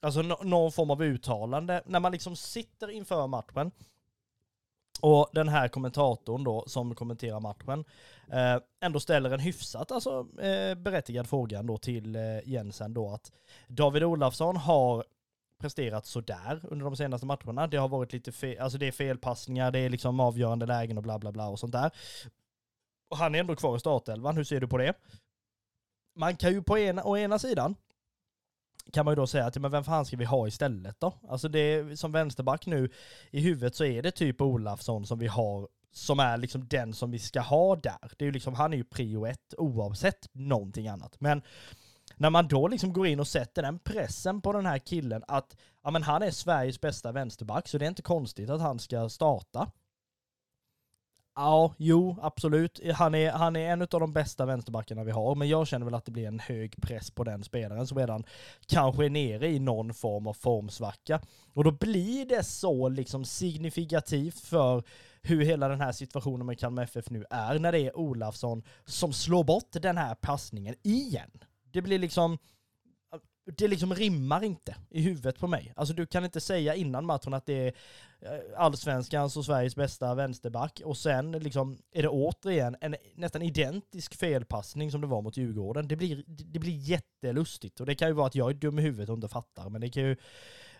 Alltså 0.00 0.22
någon 0.22 0.72
form 0.72 0.90
av 0.90 1.02
uttalande. 1.02 1.82
När 1.86 2.00
man 2.00 2.12
liksom 2.12 2.36
sitter 2.36 2.90
inför 2.90 3.26
matchen 3.26 3.70
och 5.00 5.28
den 5.32 5.48
här 5.48 5.68
kommentatorn 5.68 6.44
då 6.44 6.64
som 6.66 6.94
kommenterar 6.94 7.40
matchen 7.40 7.84
eh, 8.32 8.62
ändå 8.80 9.00
ställer 9.00 9.30
en 9.30 9.40
hyfsat 9.40 9.92
alltså, 9.92 10.26
eh, 10.40 10.74
berättigad 10.74 11.28
fråga 11.28 11.62
då 11.62 11.78
till 11.78 12.16
eh, 12.16 12.22
Jensen 12.44 12.94
då 12.94 13.10
att 13.10 13.32
David 13.68 14.04
Olafsson 14.04 14.56
har 14.56 15.04
presterat 15.60 16.06
sådär 16.06 16.60
under 16.62 16.84
de 16.84 16.96
senaste 16.96 17.26
matcherna. 17.26 17.66
Det 17.66 17.76
har 17.76 17.88
varit 17.88 18.12
lite 18.12 18.32
fel, 18.32 18.58
alltså 18.58 18.78
det 18.78 18.86
är 18.86 18.92
felpassningar, 18.92 19.70
det 19.70 19.78
är 19.78 19.90
liksom 19.90 20.20
avgörande 20.20 20.66
lägen 20.66 20.96
och 20.96 21.02
bla 21.02 21.18
bla 21.18 21.32
bla 21.32 21.48
och 21.48 21.58
sånt 21.58 21.72
där. 21.72 21.90
Och 23.10 23.16
han 23.16 23.34
är 23.34 23.40
ändå 23.40 23.56
kvar 23.56 23.76
i 23.76 23.80
startelvan, 23.80 24.36
hur 24.36 24.44
ser 24.44 24.60
du 24.60 24.68
på 24.68 24.78
det? 24.78 24.94
Man 26.18 26.36
kan 26.36 26.52
ju 26.52 26.62
på 26.62 26.78
ena, 26.78 27.04
å 27.04 27.16
ena 27.16 27.38
sidan 27.38 27.74
kan 28.92 29.04
man 29.04 29.12
ju 29.12 29.16
då 29.16 29.26
säga 29.26 29.46
att, 29.46 29.56
men 29.56 29.70
vem 29.70 29.84
fan 29.84 30.06
ska 30.06 30.16
vi 30.16 30.24
ha 30.24 30.48
istället 30.48 31.00
då? 31.00 31.12
Alltså 31.28 31.48
det, 31.48 31.98
som 31.98 32.12
vänsterback 32.12 32.66
nu, 32.66 32.90
i 33.30 33.40
huvudet 33.40 33.74
så 33.74 33.84
är 33.84 34.02
det 34.02 34.10
typ 34.10 34.40
Olafsson 34.40 35.06
som 35.06 35.18
vi 35.18 35.26
har, 35.26 35.68
som 35.92 36.20
är 36.20 36.36
liksom 36.36 36.68
den 36.68 36.94
som 36.94 37.10
vi 37.10 37.18
ska 37.18 37.40
ha 37.40 37.76
där. 37.76 38.12
Det 38.16 38.24
är 38.24 38.26
ju 38.26 38.32
liksom, 38.32 38.54
han 38.54 38.72
är 38.72 38.76
ju 38.76 38.84
prio 38.84 39.26
ett 39.26 39.54
oavsett 39.58 40.28
någonting 40.32 40.88
annat. 40.88 41.16
Men 41.20 41.42
när 42.16 42.30
man 42.30 42.48
då 42.48 42.68
liksom 42.68 42.92
går 42.92 43.06
in 43.06 43.20
och 43.20 43.28
sätter 43.28 43.62
den 43.62 43.78
pressen 43.78 44.40
på 44.40 44.52
den 44.52 44.66
här 44.66 44.78
killen 44.78 45.22
att, 45.28 45.56
ja 45.84 45.90
men 45.90 46.02
han 46.02 46.22
är 46.22 46.30
Sveriges 46.30 46.80
bästa 46.80 47.12
vänsterback, 47.12 47.68
så 47.68 47.78
det 47.78 47.84
är 47.84 47.88
inte 47.88 48.02
konstigt 48.02 48.50
att 48.50 48.60
han 48.60 48.78
ska 48.78 49.08
starta. 49.08 49.70
Ja, 51.38 51.74
jo, 51.78 52.16
absolut. 52.22 52.80
Han 52.94 53.14
är, 53.14 53.30
han 53.30 53.56
är 53.56 53.72
en 53.72 53.82
av 53.82 53.88
de 53.88 54.12
bästa 54.12 54.46
vänsterbackarna 54.46 55.04
vi 55.04 55.10
har, 55.10 55.34
men 55.34 55.48
jag 55.48 55.66
känner 55.66 55.84
väl 55.84 55.94
att 55.94 56.04
det 56.04 56.12
blir 56.12 56.26
en 56.26 56.38
hög 56.38 56.82
press 56.82 57.10
på 57.10 57.24
den 57.24 57.44
spelaren 57.44 57.86
som 57.86 57.98
redan 57.98 58.24
kanske 58.66 59.04
är 59.04 59.10
nere 59.10 59.48
i 59.48 59.58
någon 59.58 59.94
form 59.94 60.26
av 60.26 60.32
formsvacka. 60.32 61.20
Och 61.54 61.64
då 61.64 61.70
blir 61.70 62.26
det 62.26 62.44
så 62.44 62.88
liksom 62.88 63.24
signifikativt 63.24 64.40
för 64.40 64.82
hur 65.22 65.44
hela 65.44 65.68
den 65.68 65.80
här 65.80 65.92
situationen 65.92 66.46
med 66.46 66.58
Kalmar 66.58 66.82
FF 66.82 67.10
nu 67.10 67.24
är, 67.30 67.58
när 67.58 67.72
det 67.72 67.80
är 67.80 67.98
Olafsson 67.98 68.62
som 68.84 69.12
slår 69.12 69.44
bort 69.44 69.72
den 69.72 69.96
här 69.96 70.14
passningen 70.14 70.74
igen. 70.82 71.30
Det 71.72 71.82
blir 71.82 71.98
liksom, 71.98 72.38
det 73.46 73.68
liksom 73.68 73.94
rimmar 73.94 74.44
inte 74.44 74.76
i 74.90 75.00
huvudet 75.00 75.38
på 75.38 75.46
mig. 75.46 75.72
Alltså 75.76 75.94
du 75.94 76.06
kan 76.06 76.24
inte 76.24 76.40
säga 76.40 76.74
innan 76.74 77.06
matchen 77.06 77.34
att 77.34 77.46
det 77.46 77.68
är 77.68 77.72
eh, 78.20 78.40
allsvenskans 78.56 79.36
och 79.36 79.44
Sveriges 79.44 79.76
bästa 79.76 80.14
vänsterback 80.14 80.80
och 80.84 80.96
sen 80.96 81.32
liksom 81.32 81.78
är 81.92 82.02
det 82.02 82.08
återigen 82.08 82.76
en 82.80 82.96
nästan 83.14 83.42
identisk 83.42 84.14
felpassning 84.14 84.90
som 84.90 85.00
det 85.00 85.06
var 85.06 85.22
mot 85.22 85.36
Djurgården. 85.36 85.88
Det 85.88 85.96
blir, 85.96 86.24
det 86.26 86.58
blir 86.58 86.76
jättelustigt 86.76 87.80
och 87.80 87.86
det 87.86 87.94
kan 87.94 88.08
ju 88.08 88.14
vara 88.14 88.26
att 88.26 88.34
jag 88.34 88.50
är 88.50 88.54
dum 88.54 88.78
i 88.78 88.82
huvudet 88.82 89.08
och 89.08 89.14
inte 89.14 89.28
fattar 89.28 89.68
men 89.68 89.80
det 89.80 89.90
kan 89.90 90.02
ju 90.02 90.16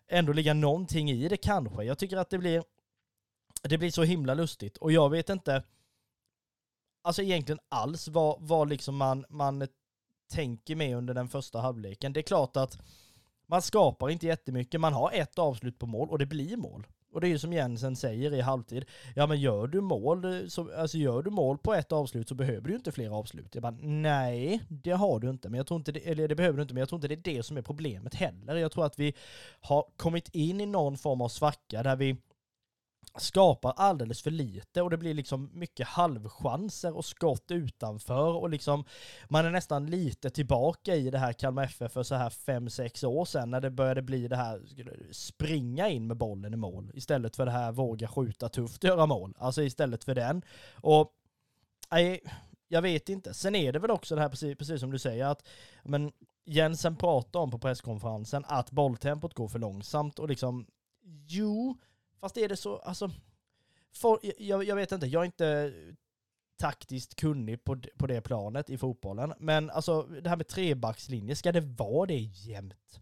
ändå 0.08 0.32
ligga 0.32 0.54
någonting 0.54 1.10
i 1.10 1.28
det 1.28 1.36
kanske. 1.36 1.84
Jag 1.84 1.98
tycker 1.98 2.16
att 2.16 2.30
det 2.30 2.38
blir 2.38 2.64
det 3.62 3.78
blir 3.78 3.90
så 3.90 4.02
himla 4.02 4.34
lustigt 4.34 4.76
och 4.76 4.92
jag 4.92 5.10
vet 5.10 5.28
inte 5.28 5.62
alltså 7.02 7.22
egentligen 7.22 7.58
alls 7.68 8.08
vad, 8.08 8.36
vad 8.40 8.68
liksom 8.68 8.96
man, 8.96 9.24
man 9.28 9.68
tänker 10.28 10.76
med 10.76 10.96
under 10.96 11.14
den 11.14 11.28
första 11.28 11.58
halvleken. 11.60 12.12
Det 12.12 12.20
är 12.20 12.22
klart 12.22 12.56
att 12.56 12.78
man 13.46 13.62
skapar 13.62 14.10
inte 14.10 14.26
jättemycket, 14.26 14.80
man 14.80 14.92
har 14.92 15.10
ett 15.12 15.38
avslut 15.38 15.78
på 15.78 15.86
mål 15.86 16.08
och 16.10 16.18
det 16.18 16.26
blir 16.26 16.56
mål. 16.56 16.86
Och 17.12 17.20
det 17.20 17.26
är 17.26 17.28
ju 17.28 17.38
som 17.38 17.52
Jensen 17.52 17.96
säger 17.96 18.34
i 18.34 18.40
halvtid, 18.40 18.84
ja 19.14 19.26
men 19.26 19.40
gör 19.40 19.66
du 19.66 19.80
mål, 19.80 20.24
eh, 20.24 20.46
så, 20.48 20.70
alltså 20.76 20.98
gör 20.98 21.22
du 21.22 21.30
mål 21.30 21.58
på 21.58 21.74
ett 21.74 21.92
avslut 21.92 22.28
så 22.28 22.34
behöver 22.34 22.60
du 22.60 22.70
ju 22.70 22.76
inte 22.76 22.92
fler 22.92 23.10
avslut. 23.10 23.54
Jag 23.54 23.62
bara, 23.62 23.76
nej, 23.80 24.62
det 24.68 24.90
har 24.90 25.20
du 25.20 25.30
inte, 25.30 25.48
men 25.48 25.58
jag 25.58 25.66
tror 25.66 25.78
inte 25.78 25.92
det, 25.92 26.10
eller 26.10 26.28
det 26.28 26.34
behöver 26.34 26.56
du 26.56 26.62
inte, 26.62 26.74
men 26.74 26.80
jag 26.80 26.88
tror 26.88 26.96
inte 26.96 27.08
det 27.08 27.14
är 27.14 27.34
det 27.34 27.42
som 27.42 27.56
är 27.56 27.62
problemet 27.62 28.14
heller. 28.14 28.56
Jag 28.56 28.72
tror 28.72 28.86
att 28.86 28.98
vi 28.98 29.14
har 29.60 29.84
kommit 29.96 30.28
in 30.28 30.60
i 30.60 30.66
någon 30.66 30.96
form 30.96 31.20
av 31.20 31.28
svacka 31.28 31.82
där 31.82 31.96
vi 31.96 32.16
skapar 33.18 33.72
alldeles 33.76 34.22
för 34.22 34.30
lite 34.30 34.82
och 34.82 34.90
det 34.90 34.96
blir 34.96 35.14
liksom 35.14 35.50
mycket 35.52 35.86
halvchanser 35.86 36.96
och 36.96 37.04
skott 37.04 37.50
utanför 37.50 38.32
och 38.32 38.50
liksom 38.50 38.84
man 39.28 39.46
är 39.46 39.50
nästan 39.50 39.86
lite 39.86 40.30
tillbaka 40.30 40.94
i 40.94 41.10
det 41.10 41.18
här 41.18 41.32
Kalmar 41.32 41.64
FF 41.64 41.92
för 41.92 42.02
så 42.02 42.14
här 42.14 42.30
5-6 42.30 43.04
år 43.04 43.24
sedan 43.24 43.50
när 43.50 43.60
det 43.60 43.70
började 43.70 44.02
bli 44.02 44.28
det 44.28 44.36
här 44.36 44.62
springa 45.12 45.88
in 45.88 46.06
med 46.06 46.16
bollen 46.16 46.54
i 46.54 46.56
mål 46.56 46.90
istället 46.94 47.36
för 47.36 47.46
det 47.46 47.52
här 47.52 47.72
våga 47.72 48.08
skjuta 48.08 48.48
tufft 48.48 48.84
och 48.84 48.88
göra 48.88 49.06
mål. 49.06 49.34
Alltså 49.38 49.62
istället 49.62 50.04
för 50.04 50.14
den. 50.14 50.42
Och 50.74 51.12
nej, 51.90 52.20
jag 52.68 52.82
vet 52.82 53.08
inte. 53.08 53.34
Sen 53.34 53.54
är 53.54 53.72
det 53.72 53.78
väl 53.78 53.90
också 53.90 54.14
det 54.14 54.20
här 54.20 54.28
precis, 54.28 54.58
precis 54.58 54.80
som 54.80 54.90
du 54.90 54.98
säger 54.98 55.26
att 55.26 55.46
men 55.82 56.12
Jensen 56.44 56.96
pratar 56.96 57.40
om 57.40 57.50
på 57.50 57.58
presskonferensen 57.58 58.44
att 58.46 58.70
bolltempot 58.70 59.34
går 59.34 59.48
för 59.48 59.58
långsamt 59.58 60.18
och 60.18 60.28
liksom 60.28 60.66
jo, 61.26 61.76
Fast 62.26 62.36
är 62.36 62.48
det 62.48 62.56
så, 62.56 62.76
alltså, 62.76 63.10
for, 63.94 64.20
jag, 64.38 64.64
jag, 64.64 64.76
vet 64.76 64.92
inte, 64.92 65.06
jag 65.06 65.20
är 65.20 65.26
inte 65.26 65.72
taktiskt 66.58 67.14
kunnig 67.14 67.64
på, 67.64 67.76
på 67.96 68.06
det 68.06 68.20
planet 68.20 68.70
i 68.70 68.78
fotbollen, 68.78 69.34
men 69.38 69.70
alltså 69.70 70.02
det 70.02 70.28
här 70.28 70.36
med 70.36 70.48
trebackslinje, 70.48 71.36
ska 71.36 71.52
det 71.52 71.60
vara 71.60 72.06
det 72.06 72.18
jämt? 72.18 73.00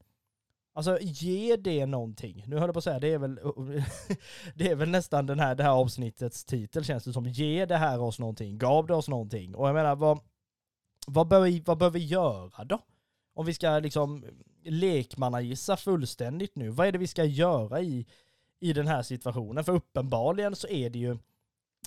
Alltså 0.74 0.98
ge 1.00 1.56
det 1.56 1.86
någonting. 1.86 2.44
Nu 2.46 2.56
höll 2.56 2.68
jag 2.68 2.72
på 2.74 2.78
att 2.78 2.84
säga, 2.84 3.00
det 3.00 3.08
är 3.08 3.18
väl, 3.18 3.34
det 4.54 4.70
är 4.70 4.74
väl 4.74 4.88
nästan 4.88 5.26
den 5.26 5.40
här, 5.40 5.54
det 5.54 5.62
här 5.62 5.70
avsnittets 5.70 6.44
titel 6.44 6.84
känns 6.84 7.04
det 7.04 7.12
som. 7.12 7.26
Ge 7.26 7.66
det 7.66 7.76
här 7.76 8.00
oss 8.00 8.18
någonting, 8.18 8.58
gav 8.58 8.86
det 8.86 8.94
oss 8.94 9.08
någonting. 9.08 9.54
Och 9.54 9.68
jag 9.68 9.74
menar, 9.74 9.96
vad, 9.96 10.20
vad, 11.06 11.28
bör, 11.28 11.40
vi, 11.40 11.60
vad 11.60 11.78
bör 11.78 11.90
vi 11.90 12.04
göra 12.04 12.64
då? 12.64 12.78
Om 13.34 13.46
vi 13.46 13.54
ska 13.54 13.78
liksom 13.78 14.24
lekmannagissa 14.64 15.76
fullständigt 15.76 16.56
nu, 16.56 16.68
vad 16.68 16.86
är 16.86 16.92
det 16.92 16.98
vi 16.98 17.06
ska 17.06 17.24
göra 17.24 17.80
i, 17.80 18.06
i 18.64 18.72
den 18.72 18.86
här 18.86 19.02
situationen. 19.02 19.64
För 19.64 19.72
uppenbarligen 19.72 20.56
så 20.56 20.68
är 20.68 20.90
det 20.90 20.98
ju, 20.98 21.18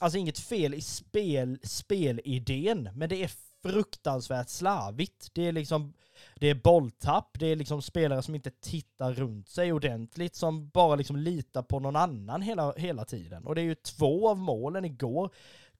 alltså 0.01 0.17
inget 0.17 0.39
fel 0.39 0.73
i 0.73 0.81
spel, 0.81 1.59
spelidén, 1.63 2.89
men 2.93 3.09
det 3.09 3.23
är 3.23 3.31
fruktansvärt 3.63 4.49
slarvigt. 4.49 5.29
Det 5.33 5.47
är 5.47 5.51
liksom, 5.51 5.93
det 6.35 6.47
är 6.47 6.55
bolltapp, 6.55 7.39
det 7.39 7.45
är 7.45 7.55
liksom 7.55 7.81
spelare 7.81 8.21
som 8.21 8.35
inte 8.35 8.51
tittar 8.51 9.13
runt 9.13 9.49
sig 9.49 9.73
ordentligt, 9.73 10.35
som 10.35 10.69
bara 10.69 10.95
liksom 10.95 11.15
litar 11.15 11.63
på 11.63 11.79
någon 11.79 11.95
annan 11.95 12.41
hela, 12.41 12.73
hela 12.77 13.05
tiden. 13.05 13.45
Och 13.45 13.55
det 13.55 13.61
är 13.61 13.65
ju 13.65 13.75
två 13.75 14.29
av 14.29 14.37
målen 14.37 14.85
igår 14.85 15.29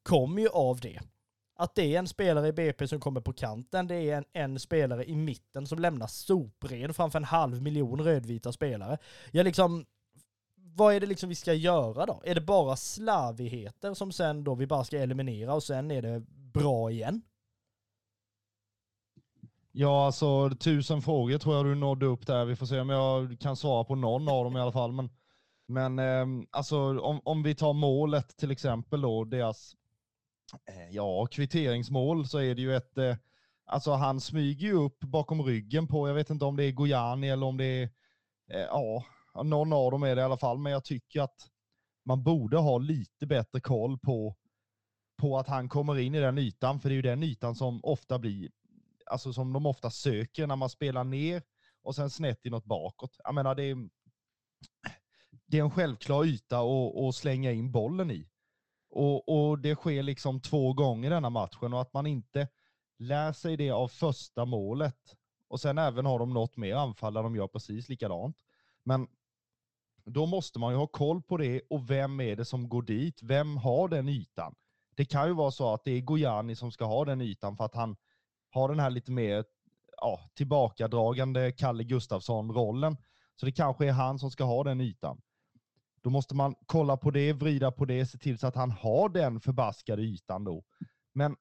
kom 0.03 0.39
ju 0.39 0.49
av 0.49 0.79
det. 0.79 0.99
Att 1.59 1.75
det 1.75 1.95
är 1.95 1.99
en 1.99 2.07
spelare 2.07 2.47
i 2.47 2.53
BP 2.53 2.87
som 2.87 2.99
kommer 2.99 3.21
på 3.21 3.33
kanten, 3.33 3.87
det 3.87 3.95
är 3.95 4.17
en, 4.17 4.25
en 4.33 4.59
spelare 4.59 5.05
i 5.05 5.15
mitten 5.15 5.67
som 5.67 5.79
lämnar 5.79 6.07
sopred 6.07 6.95
framför 6.95 7.19
en 7.19 7.23
halv 7.23 7.61
miljon 7.61 8.01
rödvita 8.01 8.51
spelare. 8.51 8.97
Jag 9.31 9.43
liksom, 9.43 9.85
vad 10.77 10.95
är 10.95 10.99
det 10.99 11.05
liksom 11.05 11.29
vi 11.29 11.35
ska 11.35 11.53
göra 11.53 12.05
då? 12.05 12.21
Är 12.25 12.35
det 12.35 12.41
bara 12.41 12.75
slarvigheter 12.75 13.93
som 13.93 14.11
sen 14.11 14.43
då 14.43 14.55
vi 14.55 14.67
bara 14.67 14.83
ska 14.83 14.97
eliminera 14.97 15.53
och 15.53 15.63
sen 15.63 15.91
är 15.91 16.01
det 16.01 16.19
bra 16.53 16.91
igen? 16.91 17.21
Ja, 19.71 20.05
alltså 20.05 20.49
tusen 20.49 21.01
frågor 21.01 21.37
tror 21.37 21.55
jag 21.55 21.65
du 21.65 21.75
nådde 21.75 22.05
upp 22.05 22.27
där. 22.27 22.45
Vi 22.45 22.55
får 22.55 22.65
se 22.65 22.79
om 22.79 22.89
jag 22.89 23.39
kan 23.39 23.55
svara 23.55 23.83
på 23.83 23.95
någon 23.95 24.29
av 24.29 24.43
dem 24.43 24.57
i 24.57 24.59
alla 24.59 24.71
fall. 24.71 24.91
Men, 24.91 25.09
men 25.67 25.99
eh, 25.99 26.47
alltså 26.51 26.99
om, 26.99 27.21
om 27.23 27.43
vi 27.43 27.55
tar 27.55 27.73
målet 27.73 28.37
till 28.37 28.51
exempel 28.51 29.01
då, 29.01 29.23
deras 29.23 29.75
eh, 30.69 30.95
ja, 30.95 31.25
kvitteringsmål 31.25 32.27
så 32.27 32.39
är 32.39 32.55
det 32.55 32.61
ju 32.61 32.75
ett, 32.75 32.97
eh, 32.97 33.15
alltså 33.65 33.91
han 33.91 34.21
smyger 34.21 34.67
ju 34.67 34.73
upp 34.73 34.99
bakom 34.99 35.43
ryggen 35.43 35.87
på, 35.87 36.07
jag 36.07 36.15
vet 36.15 36.29
inte 36.29 36.45
om 36.45 36.55
det 36.55 36.63
är 36.63 36.71
Gojani 36.71 37.29
eller 37.29 37.45
om 37.45 37.57
det 37.57 37.65
är, 37.65 37.89
eh, 38.53 38.61
ja, 38.61 39.03
någon 39.43 39.73
av 39.73 39.91
dem 39.91 40.03
är 40.03 40.15
det 40.15 40.21
i 40.21 40.25
alla 40.25 40.37
fall, 40.37 40.57
men 40.57 40.71
jag 40.71 40.83
tycker 40.83 41.21
att 41.21 41.49
man 42.05 42.23
borde 42.23 42.57
ha 42.57 42.77
lite 42.77 43.25
bättre 43.25 43.59
koll 43.59 43.99
på, 43.99 44.35
på 45.21 45.37
att 45.37 45.47
han 45.47 45.69
kommer 45.69 45.99
in 45.99 46.15
i 46.15 46.19
den 46.19 46.37
ytan, 46.37 46.79
för 46.79 46.89
det 46.89 46.93
är 46.93 46.95
ju 46.95 47.01
den 47.01 47.23
ytan 47.23 47.55
som 47.55 47.79
ofta 47.83 48.19
blir, 48.19 48.51
alltså 49.05 49.33
som 49.33 49.53
de 49.53 49.65
ofta 49.65 49.89
söker 49.89 50.47
när 50.47 50.55
man 50.55 50.69
spelar 50.69 51.03
ner 51.03 51.43
och 51.83 51.95
sen 51.95 52.09
snett 52.09 52.45
inåt 52.45 52.65
bakåt. 52.65 53.17
Jag 53.23 53.35
menar, 53.35 53.55
det 53.55 53.63
är, 53.63 53.89
det 55.45 55.59
är 55.59 55.63
en 55.63 55.71
självklar 55.71 56.25
yta 56.25 56.59
att, 56.59 56.95
att 56.95 57.15
slänga 57.15 57.51
in 57.51 57.71
bollen 57.71 58.11
i. 58.11 58.29
Och, 58.89 59.29
och 59.29 59.59
det 59.59 59.75
sker 59.75 60.03
liksom 60.03 60.41
två 60.41 60.73
gånger 60.73 61.09
denna 61.09 61.29
matchen 61.29 61.73
och 61.73 61.81
att 61.81 61.93
man 61.93 62.07
inte 62.07 62.47
lär 62.99 63.33
sig 63.33 63.57
det 63.57 63.71
av 63.71 63.87
första 63.87 64.45
målet. 64.45 65.15
Och 65.47 65.59
sen 65.59 65.77
även 65.77 66.05
har 66.05 66.19
de 66.19 66.33
något 66.33 66.57
mer 66.57 66.75
anfall 66.75 67.13
där 67.13 67.23
de 67.23 67.35
gör 67.35 67.47
precis 67.47 67.89
likadant. 67.89 68.37
Men 68.83 69.07
då 70.07 70.25
måste 70.25 70.59
man 70.59 70.73
ju 70.73 70.77
ha 70.77 70.87
koll 70.87 71.21
på 71.21 71.37
det 71.37 71.61
och 71.69 71.89
vem 71.89 72.21
är 72.21 72.35
det 72.35 72.45
som 72.45 72.69
går 72.69 72.81
dit? 72.81 73.19
Vem 73.23 73.57
har 73.57 73.87
den 73.87 74.09
ytan? 74.09 74.55
Det 74.95 75.05
kan 75.05 75.27
ju 75.27 75.33
vara 75.33 75.51
så 75.51 75.73
att 75.73 75.83
det 75.83 75.91
är 75.91 76.01
Gojani 76.01 76.55
som 76.55 76.71
ska 76.71 76.85
ha 76.85 77.05
den 77.05 77.21
ytan 77.21 77.57
för 77.57 77.65
att 77.65 77.75
han 77.75 77.95
har 78.49 78.69
den 78.69 78.79
här 78.79 78.89
lite 78.89 79.11
mer 79.11 79.45
ja, 79.97 80.19
tillbakadragande 80.35 81.51
Kalle 81.51 81.83
Gustafsson-rollen. 81.83 82.97
Så 83.35 83.45
det 83.45 83.51
kanske 83.51 83.87
är 83.87 83.91
han 83.91 84.19
som 84.19 84.31
ska 84.31 84.43
ha 84.43 84.63
den 84.63 84.81
ytan. 84.81 85.21
Då 86.03 86.09
måste 86.09 86.35
man 86.35 86.55
kolla 86.65 86.97
på 86.97 87.11
det, 87.11 87.33
vrida 87.33 87.71
på 87.71 87.85
det, 87.85 88.05
se 88.05 88.17
till 88.17 88.37
så 88.37 88.47
att 88.47 88.55
han 88.55 88.71
har 88.71 89.09
den 89.09 89.39
förbaskade 89.39 90.01
ytan 90.01 90.43
då. 90.43 90.63
Men 91.13 91.35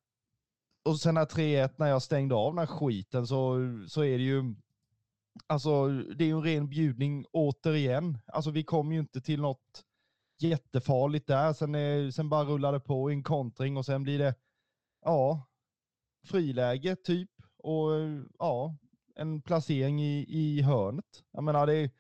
och 0.84 1.00
sen 1.00 1.14
när 1.14 1.24
3-1, 1.24 1.70
när 1.76 1.86
jag 1.86 2.02
stängde 2.02 2.34
av 2.34 2.52
den 2.52 2.58
här 2.58 2.66
skiten 2.66 3.26
så, 3.26 3.58
så 3.88 4.04
är 4.04 4.18
det 4.18 4.24
ju 4.24 4.54
Alltså, 5.46 5.88
det 5.88 6.24
är 6.24 6.28
ju 6.28 6.36
en 6.36 6.42
ren 6.42 6.68
bjudning 6.68 7.24
återigen. 7.32 8.18
Alltså, 8.26 8.50
vi 8.50 8.64
kom 8.64 8.92
ju 8.92 8.98
inte 8.98 9.20
till 9.20 9.40
något 9.40 9.84
jättefarligt 10.38 11.26
där. 11.26 11.52
Sen, 11.52 11.74
är, 11.74 12.10
sen 12.10 12.28
bara 12.28 12.44
rullar 12.44 12.72
det 12.72 12.80
på 12.80 13.10
i 13.10 13.14
en 13.14 13.22
kontring 13.22 13.76
och 13.76 13.86
sen 13.86 14.02
blir 14.02 14.18
det, 14.18 14.34
ja, 15.04 15.48
friläge 16.26 16.96
typ. 16.96 17.30
Och 17.58 17.90
ja, 18.38 18.76
en 19.14 19.42
placering 19.42 20.02
i, 20.02 20.26
i 20.28 20.62
hörnet. 20.62 21.24
Jag 21.32 21.44
menar, 21.44 21.66
det 21.66 21.90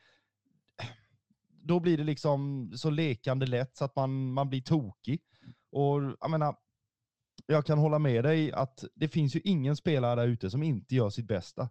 då 1.66 1.80
blir 1.80 1.98
det 1.98 2.04
liksom 2.04 2.70
så 2.74 2.90
lekande 2.90 3.46
lätt 3.46 3.76
så 3.76 3.84
att 3.84 3.96
man, 3.96 4.32
man 4.32 4.48
blir 4.48 4.60
tokig. 4.60 5.20
Och 5.72 6.02
jag 6.20 6.30
menar, 6.30 6.56
jag 7.46 7.66
kan 7.66 7.78
hålla 7.78 7.98
med 7.98 8.24
dig 8.24 8.52
att 8.52 8.84
det 8.94 9.08
finns 9.08 9.36
ju 9.36 9.40
ingen 9.44 9.76
spelare 9.76 10.20
där 10.20 10.28
ute 10.28 10.50
som 10.50 10.62
inte 10.62 10.94
gör 10.94 11.10
sitt 11.10 11.26
bästa. 11.26 11.68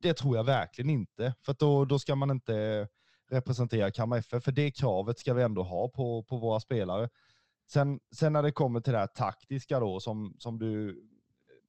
Det 0.00 0.14
tror 0.14 0.36
jag 0.36 0.44
verkligen 0.44 0.90
inte, 0.90 1.34
för 1.42 1.56
då, 1.58 1.84
då 1.84 1.98
ska 1.98 2.14
man 2.14 2.30
inte 2.30 2.88
representera 3.30 3.90
Kalmar 3.90 4.18
FF, 4.18 4.44
för 4.44 4.52
det 4.52 4.70
kravet 4.70 5.18
ska 5.18 5.34
vi 5.34 5.42
ändå 5.42 5.62
ha 5.62 5.88
på, 5.88 6.22
på 6.22 6.36
våra 6.36 6.60
spelare. 6.60 7.08
Sen, 7.68 8.00
sen 8.14 8.32
när 8.32 8.42
det 8.42 8.52
kommer 8.52 8.80
till 8.80 8.92
det 8.92 8.98
här 8.98 9.06
taktiska 9.06 9.80
då, 9.80 10.00
som, 10.00 10.34
som 10.38 10.58
du 10.58 11.04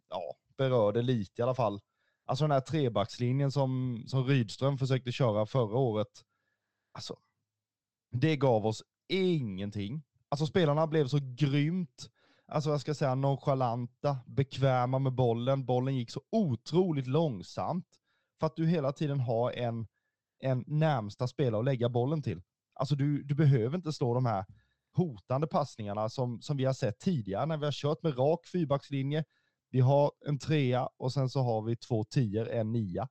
ja, 0.10 0.36
berörde 0.58 1.02
lite 1.02 1.42
i 1.42 1.44
alla 1.44 1.56
fall. 1.56 1.80
Alltså 2.26 2.44
den 2.44 2.52
här 2.52 2.62
trebackslinjen 2.62 3.52
som, 3.52 4.04
som 4.08 4.24
Rydström 4.24 4.78
försökte 4.78 5.12
köra 5.12 5.46
förra 5.46 5.78
året. 5.78 6.24
Alltså, 6.92 7.18
det 8.12 8.38
gav 8.38 8.66
oss 8.66 8.84
ingenting. 9.08 10.04
Alltså 10.30 10.46
spelarna 10.46 10.88
blev 10.88 11.08
så 11.08 11.20
grymt, 11.22 12.10
alltså 12.48 12.70
jag 12.70 12.82
ska 12.82 12.94
säga 12.94 13.16
nonchalanta, 13.16 14.18
bekväma 14.28 15.00
med 15.00 15.14
bollen. 15.14 15.66
Bollen 15.66 15.96
gick 15.96 16.12
så 16.12 16.22
otroligt 16.32 17.08
långsamt. 17.08 17.88
För 18.40 18.48
att 18.48 18.56
du 18.56 18.68
hela 18.68 18.92
tiden 18.92 19.20
har 19.20 19.52
en, 19.52 19.88
en 20.40 20.64
närmsta 20.68 21.28
spelare 21.28 21.60
att 21.60 21.66
lägga 21.66 21.90
bollen 21.90 22.22
till. 22.22 22.42
Alltså 22.74 22.96
du, 22.96 23.24
du 23.24 23.36
behöver 23.36 23.76
inte 23.78 23.94
slå 23.94 24.14
de 24.14 24.26
här 24.26 24.46
hotande 24.94 25.48
passningarna 25.48 26.10
som, 26.10 26.42
som 26.42 26.58
vi 26.58 26.66
har 26.66 26.74
sett 26.74 27.00
tidigare 27.00 27.46
när 27.46 27.58
vi 27.58 27.66
har 27.66 27.72
kört 27.72 28.04
med 28.04 28.18
rak 28.18 28.46
fyrbackslinje. 28.46 29.24
Vi 29.70 29.80
har 29.80 30.12
en 30.26 30.40
trea 30.40 30.90
och 30.98 31.14
sen 31.14 31.30
så 31.30 31.42
har 31.42 31.62
vi 31.62 31.76
två 31.76 32.04
tior, 32.04 32.50
en 32.50 32.72
nia. 32.72 33.08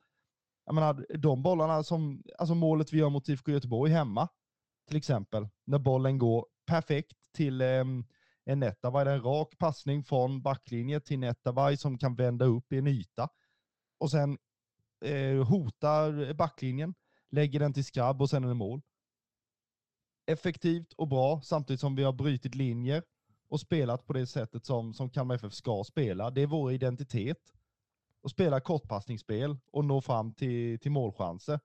Jag 0.64 0.74
menar, 0.74 1.06
de 1.18 1.42
bollarna 1.42 1.82
som, 1.82 2.22
alltså 2.38 2.54
målet 2.54 2.92
vi 2.92 2.98
gör 2.98 3.10
mot 3.10 3.28
IFK 3.28 3.50
Göteborg 3.52 3.92
hemma, 3.92 4.28
till 4.88 4.96
exempel, 4.96 5.48
när 5.64 5.78
bollen 5.78 6.18
går 6.18 6.46
perfekt 6.66 7.16
till 7.34 7.60
eh, 7.60 7.84
en 8.44 8.60
Netabay, 8.60 9.04
det 9.04 9.10
är 9.10 9.14
en 9.14 9.22
rak 9.22 9.58
passning 9.58 10.04
från 10.04 10.42
backlinje 10.42 11.00
till 11.00 11.18
Netabay 11.18 11.76
som 11.76 11.98
kan 11.98 12.14
vända 12.14 12.44
upp 12.44 12.72
i 12.72 12.78
en 12.78 12.86
yta. 12.86 13.28
Och 13.98 14.10
sen 14.10 14.38
eh, 15.04 15.44
hotar 15.44 16.35
backlinjen, 16.35 16.94
lägger 17.30 17.61
den 17.61 17.72
till 17.72 17.85
skrabb 17.85 18.22
och 18.22 18.30
sen 18.30 18.44
är 18.44 18.48
det 18.48 18.54
mål. 18.54 18.82
Effektivt 20.26 20.92
och 20.92 21.09
bra 21.09 21.40
samtidigt 21.44 21.80
som 21.80 21.96
vi 21.96 22.02
har 22.02 22.12
brutit 22.12 22.54
linjer 22.54 23.02
och 23.48 23.61
spelat 23.61 24.06
på 24.06 24.12
det 24.12 24.26
sättet 24.26 24.66
som, 24.66 24.94
som 24.94 25.11
Kalmar 25.11 25.35
FF 25.35 25.54
ska 25.54 25.85
spela. 25.85 26.30
Det 26.30 26.42
är 26.42 26.46
vår 26.46 26.72
identitet. 26.72 27.52
Att 28.22 28.30
spela 28.30 28.61
kortpassningsspel 28.61 29.56
och 29.72 29.85
nå 29.85 30.00
fram 30.00 30.35
till, 30.35 30.80
till 30.80 30.90
målchanser. 30.90 31.61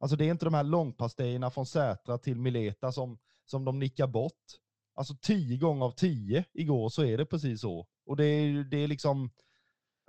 Alltså 0.00 0.16
det 0.16 0.24
är 0.24 0.30
inte 0.30 0.44
de 0.44 0.54
här 0.54 0.64
långpastejerna 0.64 1.50
från 1.50 1.66
Sätra 1.66 2.18
till 2.18 2.40
Mileta 2.40 2.92
som, 2.92 3.18
som 3.44 3.64
de 3.64 3.78
nickar 3.78 4.06
bort. 4.06 4.58
Alltså 4.94 5.14
tio 5.20 5.56
gånger 5.56 5.86
av 5.86 5.90
tio 5.90 6.44
igår 6.52 6.88
så 6.88 7.04
är 7.04 7.18
det 7.18 7.26
precis 7.26 7.60
så. 7.60 7.86
Och 8.06 8.16
det 8.16 8.24
är, 8.24 8.64
det 8.64 8.76
är 8.76 8.88
liksom, 8.88 9.30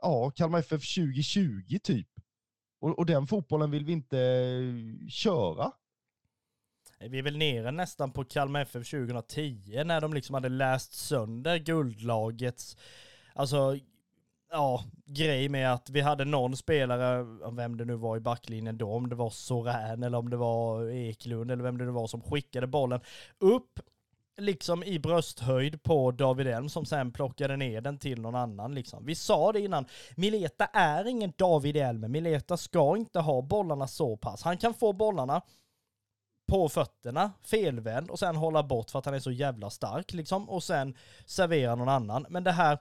ja, 0.02 0.32
Kalmar 0.32 0.60
FF 0.60 0.96
2020 0.96 1.80
typ. 1.84 2.08
Och, 2.84 3.00
och 3.00 3.06
den 3.06 3.28
fotbollen 3.28 3.72
vill 3.72 3.86
vi 3.86 3.92
inte 3.92 4.20
eh, 4.20 5.08
köra. 5.08 5.72
Vi 7.00 7.20
är 7.20 7.24
väl 7.24 7.38
nere 7.38 7.72
nästan 7.72 8.12
på 8.12 8.24
Kalmar 8.24 8.62
FF 8.62 8.90
2010 8.90 9.84
när 9.86 10.02
de 10.02 10.14
liksom 10.14 10.34
hade 10.34 10.50
läst 10.50 10.94
sönder 10.94 11.58
guldlagets, 11.58 12.78
alltså 13.34 13.78
ja, 14.52 14.84
grej 15.06 15.50
med 15.50 15.74
att 15.74 15.90
vi 15.90 16.02
hade 16.02 16.26
någon 16.26 16.58
spelare, 16.58 17.24
vem 17.52 17.78
det 17.78 17.86
nu 17.86 17.96
var 17.96 18.18
i 18.18 18.20
backlinjen 18.20 18.78
då, 18.78 18.92
om 18.92 19.10
det 19.10 19.16
var 19.16 19.30
Sorän 19.30 20.04
eller 20.04 20.18
om 20.18 20.30
det 20.30 20.38
var 20.38 20.90
Eklund 20.90 21.52
eller 21.52 21.64
vem 21.64 21.78
det 21.78 21.86
nu 21.86 21.92
var 21.92 22.08
som 22.08 22.22
skickade 22.22 22.68
bollen 22.68 23.00
upp 23.40 23.80
liksom 24.38 24.84
i 24.84 25.00
brösthöjd 25.00 25.84
på 25.84 26.12
David 26.12 26.48
Elm 26.48 26.70
som 26.70 26.86
sen 26.86 27.12
plockade 27.12 27.58
ner 27.58 27.82
den 27.82 27.98
till 27.98 28.22
någon 28.22 28.36
annan 28.36 28.76
liksom. 28.76 29.06
Vi 29.06 29.16
sa 29.16 29.52
det 29.52 29.60
innan, 29.60 29.86
Mileta 30.16 30.66
är 30.66 31.08
ingen 31.08 31.34
David 31.38 31.78
Elm, 31.78 32.12
Mileta 32.12 32.58
ska 32.58 32.98
inte 32.98 33.20
ha 33.20 33.42
bollarna 33.42 33.88
så 33.88 34.18
pass. 34.18 34.44
Han 34.44 34.58
kan 34.58 34.74
få 34.74 34.94
bollarna 34.94 35.42
på 36.48 36.70
fötterna, 36.70 37.32
felvänd 37.44 38.10
och 38.10 38.20
sen 38.20 38.36
hålla 38.36 38.64
bort 38.64 38.90
för 38.90 39.00
att 39.00 39.06
han 39.06 39.14
är 39.14 39.20
så 39.20 39.32
jävla 39.32 39.70
stark 39.70 40.14
liksom 40.14 40.50
och 40.50 40.64
sen 40.64 40.98
servera 41.26 41.76
någon 41.76 41.90
annan. 41.90 42.26
Men 42.30 42.44
det 42.44 42.52
här, 42.52 42.78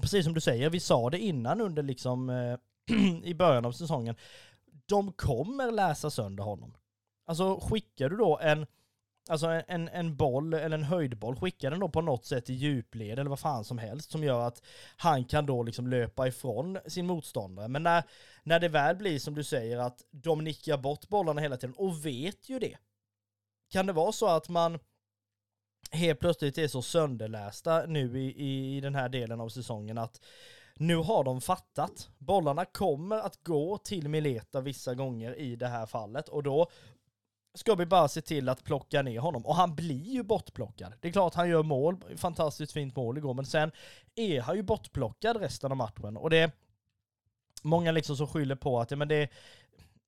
precis 0.00 0.24
som 0.24 0.34
du 0.34 0.40
säger, 0.40 0.70
vi 0.70 0.80
sa 0.80 1.10
det 1.10 1.18
innan 1.18 1.60
under 1.60 1.82
liksom 1.82 2.30
eh, 2.30 2.58
i 3.22 3.34
början 3.34 3.64
av 3.64 3.72
säsongen. 3.72 4.16
De 4.86 5.12
kommer 5.12 5.70
läsa 5.70 6.10
sönder 6.10 6.44
honom. 6.44 6.74
Alltså 7.26 7.60
skickar 7.60 8.08
du 8.08 8.16
då 8.16 8.38
en 8.38 8.66
Alltså 9.28 9.62
en, 9.68 9.88
en 9.88 10.16
boll, 10.16 10.54
eller 10.54 10.78
en 10.78 10.84
höjdboll, 10.84 11.36
skicka 11.36 11.70
den 11.70 11.80
då 11.80 11.88
på 11.88 12.00
något 12.00 12.26
sätt 12.26 12.50
i 12.50 12.54
djupled 12.54 13.18
eller 13.18 13.30
vad 13.30 13.38
fan 13.38 13.64
som 13.64 13.78
helst 13.78 14.10
som 14.10 14.24
gör 14.24 14.40
att 14.40 14.62
han 14.96 15.24
kan 15.24 15.46
då 15.46 15.62
liksom 15.62 15.86
löpa 15.86 16.28
ifrån 16.28 16.78
sin 16.86 17.06
motståndare. 17.06 17.68
Men 17.68 17.82
när, 17.82 18.02
när 18.42 18.60
det 18.60 18.68
väl 18.68 18.96
blir 18.96 19.18
som 19.18 19.34
du 19.34 19.44
säger 19.44 19.78
att 19.78 20.02
de 20.10 20.44
nickar 20.44 20.76
bort 20.76 21.08
bollarna 21.08 21.40
hela 21.40 21.56
tiden 21.56 21.74
och 21.78 22.06
vet 22.06 22.48
ju 22.48 22.58
det. 22.58 22.76
Kan 23.70 23.86
det 23.86 23.92
vara 23.92 24.12
så 24.12 24.26
att 24.26 24.48
man 24.48 24.78
helt 25.90 26.20
plötsligt 26.20 26.58
är 26.58 26.68
så 26.68 26.82
sönderlästa 26.82 27.86
nu 27.86 28.20
i, 28.20 28.76
i 28.76 28.80
den 28.80 28.94
här 28.94 29.08
delen 29.08 29.40
av 29.40 29.48
säsongen 29.48 29.98
att 29.98 30.20
nu 30.76 30.96
har 30.96 31.24
de 31.24 31.40
fattat. 31.40 32.08
Bollarna 32.18 32.64
kommer 32.64 33.18
att 33.18 33.44
gå 33.44 33.78
till 33.78 34.08
Mileta 34.08 34.60
vissa 34.60 34.94
gånger 34.94 35.34
i 35.34 35.56
det 35.56 35.68
här 35.68 35.86
fallet 35.86 36.28
och 36.28 36.42
då 36.42 36.70
ska 37.54 37.74
vi 37.74 37.86
bara 37.86 38.08
se 38.08 38.20
till 38.20 38.48
att 38.48 38.64
plocka 38.64 39.02
ner 39.02 39.18
honom. 39.18 39.46
Och 39.46 39.54
han 39.54 39.74
blir 39.74 40.12
ju 40.12 40.22
bortplockad. 40.22 40.92
Det 41.00 41.08
är 41.08 41.12
klart 41.12 41.34
han 41.34 41.48
gör 41.48 41.62
mål, 41.62 41.96
fantastiskt 42.16 42.72
fint 42.72 42.96
mål 42.96 43.18
igår, 43.18 43.34
men 43.34 43.46
sen 43.46 43.72
är 44.14 44.40
han 44.40 44.56
ju 44.56 44.62
bortplockad 44.62 45.36
resten 45.36 45.70
av 45.70 45.76
matchen. 45.76 46.16
Och 46.16 46.30
det 46.30 46.38
är 46.38 46.52
många 47.62 47.92
liksom 47.92 48.16
som 48.16 48.26
skyller 48.26 48.54
på 48.54 48.80
att, 48.80 48.90
ja 48.90 48.96
men 48.96 49.08
det 49.08 49.16
är, 49.16 49.28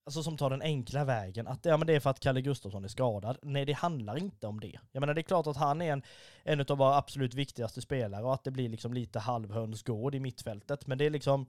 alltså 0.04 0.22
som 0.22 0.36
tar 0.36 0.50
den 0.50 0.62
enkla 0.62 1.04
vägen, 1.04 1.46
att 1.46 1.64
ja 1.64 1.76
men 1.76 1.86
det 1.86 1.94
är 1.94 2.00
för 2.00 2.10
att 2.10 2.20
Kalle 2.20 2.40
Gustafsson 2.40 2.84
är 2.84 2.88
skadad. 2.88 3.38
Nej, 3.42 3.64
det 3.64 3.72
handlar 3.72 4.18
inte 4.18 4.46
om 4.46 4.60
det. 4.60 4.78
Jag 4.92 5.00
menar 5.00 5.14
det 5.14 5.20
är 5.20 5.22
klart 5.22 5.46
att 5.46 5.56
han 5.56 5.82
är 5.82 5.92
en, 5.92 6.02
en 6.44 6.60
av 6.60 6.78
våra 6.78 6.96
absolut 6.96 7.34
viktigaste 7.34 7.82
spelare 7.82 8.24
och 8.24 8.34
att 8.34 8.44
det 8.44 8.50
blir 8.50 8.68
liksom 8.68 8.94
lite 8.94 9.18
halvhönsgård 9.18 10.14
i 10.14 10.20
mittfältet, 10.20 10.86
men 10.86 10.98
det 10.98 11.06
är 11.06 11.10
liksom 11.10 11.46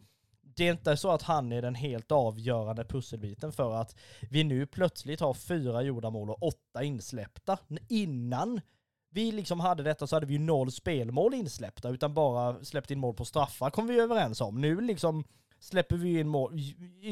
det 0.58 0.67
är 0.67 0.72
inte 0.72 0.98
så 0.98 1.12
att 1.12 1.22
han 1.22 1.52
är 1.52 1.62
den 1.62 1.76
helt 1.76 2.12
avgörande 2.12 2.86
pusselbiten 2.86 3.52
för 3.52 3.74
att 3.74 3.96
vi 4.30 4.43
nu 4.43 4.65
plötsligt 4.65 5.20
har 5.20 5.34
fyra 5.34 5.82
gjorda 5.82 6.10
mål 6.10 6.30
och 6.30 6.43
åtta 6.43 6.84
insläppta. 6.84 7.58
Innan 7.89 8.62
vi 9.10 9.32
liksom 9.32 9.60
hade 9.60 9.84
detta 9.84 10.08
så 10.08 10.15
hade 10.15 10.26
vi 10.26 10.34
ju 10.34 10.39
noll 10.39 10.72
spelmål 10.72 11.34
insläppta, 11.34 11.89
utan 11.89 12.13
bara 12.13 12.65
släppt 12.65 12.91
in 12.91 13.00
mål 13.00 13.13
på 13.13 13.26
straffar 13.26 13.70
kom 13.70 13.88
vi 13.88 14.00
överens 14.00 14.41
om. 14.41 14.62
Nu 14.62 14.82
liksom 14.82 15.24
släpper 15.60 15.96
vi 15.96 16.20
in 16.20 16.28
mål, 16.28 16.60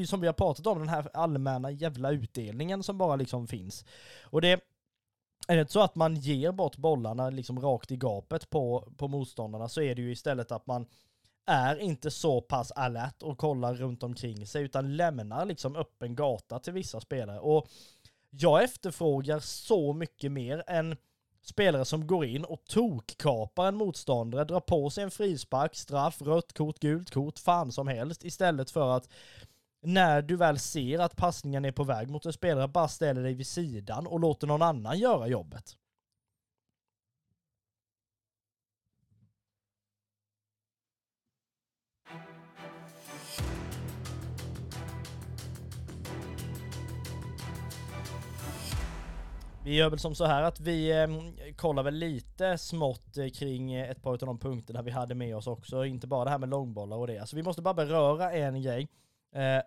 som 0.08 0.22
vi 0.22 0.28
har 0.28 0.34
pratat 0.34 0.68
om, 0.68 0.80
den 0.80 0.90
här 0.90 1.10
allmänna 1.14 1.72
jävla 1.72 2.12
utdelningen 2.12 2.84
som 2.84 2.98
bara 2.98 3.16
liksom 3.16 3.48
finns. 3.48 3.86
Och 4.24 4.42
det 4.42 4.60
är 5.48 5.58
det 5.58 5.72
så 5.72 5.82
att 5.82 5.96
man 5.96 6.16
ger 6.16 6.52
bort 6.52 6.78
bollarna 6.78 7.30
liksom 7.30 7.60
rakt 7.60 7.92
i 7.92 7.98
gapet 7.98 8.50
på, 8.50 8.94
på 8.98 9.08
motståndarna 9.08 9.70
så 9.70 9.82
är 9.82 9.96
det 9.96 10.02
ju 10.02 10.12
istället 10.12 10.52
att 10.52 10.68
man 10.68 10.86
är 11.46 11.76
inte 11.76 12.12
så 12.12 12.42
pass 12.42 12.72
alert 12.72 13.24
och 13.24 13.38
kollar 13.38 13.74
runt 13.74 14.04
omkring 14.04 14.48
sig 14.48 14.64
utan 14.64 14.98
lämnar 14.98 15.46
liksom 15.46 15.76
öppen 15.76 16.16
gata 16.16 16.60
till 16.60 16.74
vissa 16.74 17.00
spelare. 17.00 17.40
Och 17.40 17.68
jag 18.30 18.64
efterfrågar 18.64 19.40
så 19.40 19.94
mycket 19.94 20.32
mer 20.32 20.64
än 20.68 20.98
spelare 21.42 21.86
som 21.86 22.08
går 22.08 22.26
in 22.26 22.46
och 22.46 22.66
tokkapar 22.66 23.68
en 23.68 23.76
motståndare, 23.76 24.44
drar 24.44 24.60
på 24.60 24.90
sig 24.90 25.04
en 25.04 25.12
frispark, 25.12 25.76
straff, 25.76 26.22
rött 26.22 26.54
kort, 26.54 26.80
gult 26.80 27.12
kort, 27.12 27.40
fan 27.40 27.72
som 27.72 27.88
helst 27.88 28.24
istället 28.24 28.72
för 28.72 28.98
att 28.98 29.10
när 29.82 30.22
du 30.22 30.36
väl 30.36 30.60
ser 30.60 31.00
att 31.00 31.16
passningen 31.16 31.66
är 31.66 31.72
på 31.72 31.84
väg 31.84 32.10
mot 32.10 32.26
en 32.26 32.34
spelare, 32.34 32.68
bara 32.68 32.88
ställer 32.88 33.24
dig 33.24 33.34
vid 33.34 33.48
sidan 33.48 34.08
och 34.08 34.20
låter 34.20 34.48
någon 34.48 34.62
annan 34.62 35.00
göra 35.00 35.28
jobbet. 35.28 35.78
Vi 49.66 49.76
gör 49.76 49.90
väl 49.90 50.00
som 50.00 50.16
så 50.16 50.26
här 50.26 50.44
att 50.44 50.60
vi 50.60 51.02
eh, 51.02 51.08
kollar 51.56 51.84
väl 51.84 51.94
lite 51.94 52.58
smått 52.58 53.18
eh, 53.18 53.30
kring 53.30 53.74
eh, 53.74 53.90
ett 53.90 54.02
par 54.02 54.12
av 54.12 54.18
de 54.18 54.40
punkterna 54.40 54.82
vi 54.82 54.92
hade 54.92 55.16
med 55.16 55.36
oss 55.36 55.48
också, 55.48 55.86
inte 55.86 56.08
bara 56.08 56.24
det 56.24 56.30
här 56.30 56.38
med 56.38 56.50
långbollar 56.50 56.98
och 56.98 57.08
det. 57.08 57.20
Alltså 57.20 57.36
vi 57.36 57.44
måste 57.44 57.62
bara 57.62 57.74
beröra 57.74 58.32
en 58.32 58.62
grej 58.62 58.88
eh, 59.36 59.62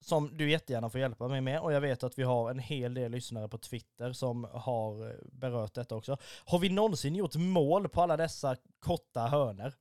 som 0.00 0.36
du 0.36 0.50
jättegärna 0.50 0.90
får 0.90 1.00
hjälpa 1.00 1.28
mig 1.28 1.40
med 1.40 1.60
och 1.60 1.72
jag 1.72 1.80
vet 1.80 2.02
att 2.02 2.18
vi 2.18 2.22
har 2.22 2.50
en 2.50 2.58
hel 2.58 2.94
del 2.94 3.12
lyssnare 3.12 3.48
på 3.48 3.58
Twitter 3.58 4.12
som 4.12 4.44
har 4.52 5.06
eh, 5.06 5.14
berört 5.32 5.74
detta 5.74 5.96
också. 5.96 6.16
Har 6.44 6.58
vi 6.58 6.68
någonsin 6.68 7.14
gjort 7.14 7.36
mål 7.36 7.88
på 7.88 8.02
alla 8.02 8.16
dessa 8.16 8.56
korta 8.80 9.20
hörner? 9.20 9.74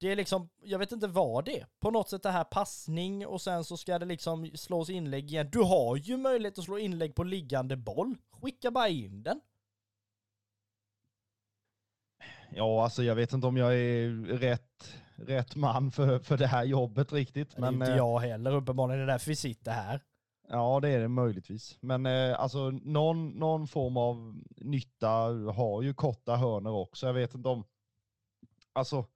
Det 0.00 0.12
är 0.12 0.16
liksom, 0.16 0.48
jag 0.62 0.78
vet 0.78 0.92
inte 0.92 1.06
vad 1.06 1.44
det 1.44 1.60
är. 1.60 1.66
På 1.80 1.90
något 1.90 2.08
sätt 2.08 2.22
det 2.22 2.30
här 2.30 2.44
passning 2.44 3.26
och 3.26 3.40
sen 3.40 3.64
så 3.64 3.76
ska 3.76 3.98
det 3.98 4.06
liksom 4.06 4.50
slås 4.54 4.90
inlägg 4.90 5.30
igen. 5.30 5.48
Du 5.52 5.58
har 5.58 5.96
ju 5.96 6.16
möjlighet 6.16 6.58
att 6.58 6.64
slå 6.64 6.78
inlägg 6.78 7.14
på 7.14 7.24
liggande 7.24 7.76
boll. 7.76 8.16
Skicka 8.30 8.70
bara 8.70 8.88
in 8.88 9.22
den. 9.22 9.40
Ja, 12.50 12.84
alltså 12.84 13.02
jag 13.02 13.14
vet 13.14 13.32
inte 13.32 13.46
om 13.46 13.56
jag 13.56 13.74
är 13.74 14.10
rätt, 14.38 14.94
rätt 15.14 15.56
man 15.56 15.90
för, 15.90 16.18
för 16.18 16.36
det 16.36 16.46
här 16.46 16.64
jobbet 16.64 17.12
riktigt. 17.12 17.58
Men, 17.58 17.74
inte 17.74 17.92
eh, 17.92 17.96
jag 17.96 18.18
heller 18.18 18.54
uppenbarligen. 18.54 18.98
Det 18.98 19.04
är 19.04 19.12
därför 19.12 19.30
vi 19.30 19.36
sitter 19.36 19.72
här. 19.72 20.00
Ja, 20.48 20.80
det 20.80 20.88
är 20.88 21.00
det 21.00 21.08
möjligtvis. 21.08 21.78
Men 21.80 22.06
eh, 22.06 22.40
alltså 22.40 22.70
någon, 22.70 23.28
någon 23.28 23.68
form 23.68 23.96
av 23.96 24.42
nytta 24.56 25.08
har 25.52 25.82
ju 25.82 25.94
korta 25.94 26.36
hörner 26.36 26.70
också. 26.70 27.06
Jag 27.06 27.14
vet 27.14 27.34
inte 27.34 27.48
om... 27.48 27.64
Alltså, 28.72 29.06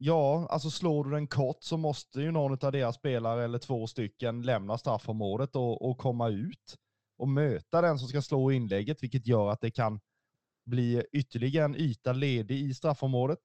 Ja, 0.00 0.46
alltså 0.50 0.70
slår 0.70 1.04
du 1.04 1.10
den 1.10 1.26
kort 1.26 1.62
så 1.62 1.76
måste 1.76 2.20
ju 2.20 2.30
någon 2.30 2.66
av 2.66 2.72
deras 2.72 2.96
spelare 2.96 3.44
eller 3.44 3.58
två 3.58 3.86
stycken 3.86 4.42
lämna 4.42 4.78
straffområdet 4.78 5.56
och, 5.56 5.90
och 5.90 5.98
komma 5.98 6.28
ut 6.28 6.76
och 7.16 7.28
möta 7.28 7.80
den 7.80 7.98
som 7.98 8.08
ska 8.08 8.22
slå 8.22 8.50
inlägget, 8.50 9.02
vilket 9.02 9.26
gör 9.26 9.50
att 9.50 9.60
det 9.60 9.70
kan 9.70 10.00
bli 10.66 11.02
ytterligare 11.12 11.64
en 11.64 11.76
yta 11.76 12.12
ledig 12.12 12.60
i 12.60 12.74
straffområdet. 12.74 13.38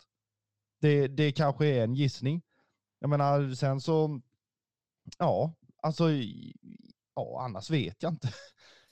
Det, 0.82 1.08
det 1.08 1.32
kanske 1.32 1.66
är 1.66 1.84
en 1.84 1.96
gissning. 1.96 2.42
Jag 3.00 3.10
menar, 3.10 3.54
sen 3.56 3.82
så, 3.82 4.22
ja, 5.18 5.54
alltså, 5.82 6.12
ja, 7.16 7.42
annars 7.46 7.70
vet 7.70 8.04
jag 8.04 8.14
inte. 8.14 8.34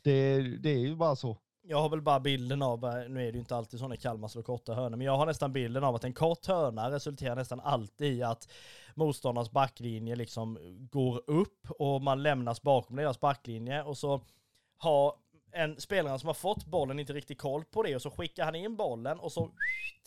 Det, 0.04 0.42
det 0.58 0.70
är 0.70 0.80
ju 0.80 0.96
bara 0.96 1.16
så. 1.16 1.38
Jag 1.64 1.82
har 1.82 1.90
väl 1.90 2.02
bara 2.02 2.20
bilden 2.20 2.62
av, 2.62 2.86
eh, 2.86 3.10
nu 3.10 3.20
är 3.28 3.32
det 3.32 3.34
ju 3.34 3.40
inte 3.40 3.56
alltid 3.56 3.80
sådana 3.80 3.98
Kalmar 3.98 4.28
slår 4.28 4.44
korta 4.44 4.74
hörnor, 4.74 4.98
men 4.98 5.08
jag 5.08 5.18
har 5.18 5.26
nästan 5.26 5.54
bilden 5.54 5.84
av 5.84 5.96
att 5.96 6.04
en 6.04 6.14
kort 6.14 6.46
hörna 6.46 6.92
resulterar 6.92 7.36
nästan 7.36 7.60
alltid 7.60 8.14
i 8.14 8.24
att 8.24 8.48
motståndarnas 8.96 9.52
backlinje 9.52 10.16
liksom 10.16 10.58
går 10.92 11.22
upp 11.28 11.72
och 11.80 12.02
man 12.02 12.24
lämnas 12.24 12.62
bakom 12.62 12.96
deras 12.96 13.20
backlinje 13.20 13.84
och 13.84 13.98
så 13.98 14.22
har 14.78 15.16
en 15.52 15.82
spelare 15.82 16.20
som 16.20 16.28
har 16.28 16.34
fått 16.34 16.66
bollen 16.66 17.00
inte 17.00 17.14
riktigt 17.14 17.38
koll 17.38 17.66
på 17.66 17.84
det 17.84 17.96
och 17.96 18.02
så 18.02 18.12
skickar 18.12 18.46
han 18.46 18.56
in 18.56 18.76
bollen 18.76 19.20
och 19.20 19.32
så 19.32 19.50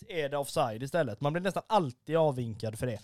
är 0.09 0.29
det 0.29 0.37
offside 0.37 0.83
istället. 0.83 1.21
Man 1.21 1.33
blir 1.33 1.43
nästan 1.43 1.63
alltid 1.67 2.17
avvinkad 2.17 2.79
för 2.79 2.87
det. 2.87 2.99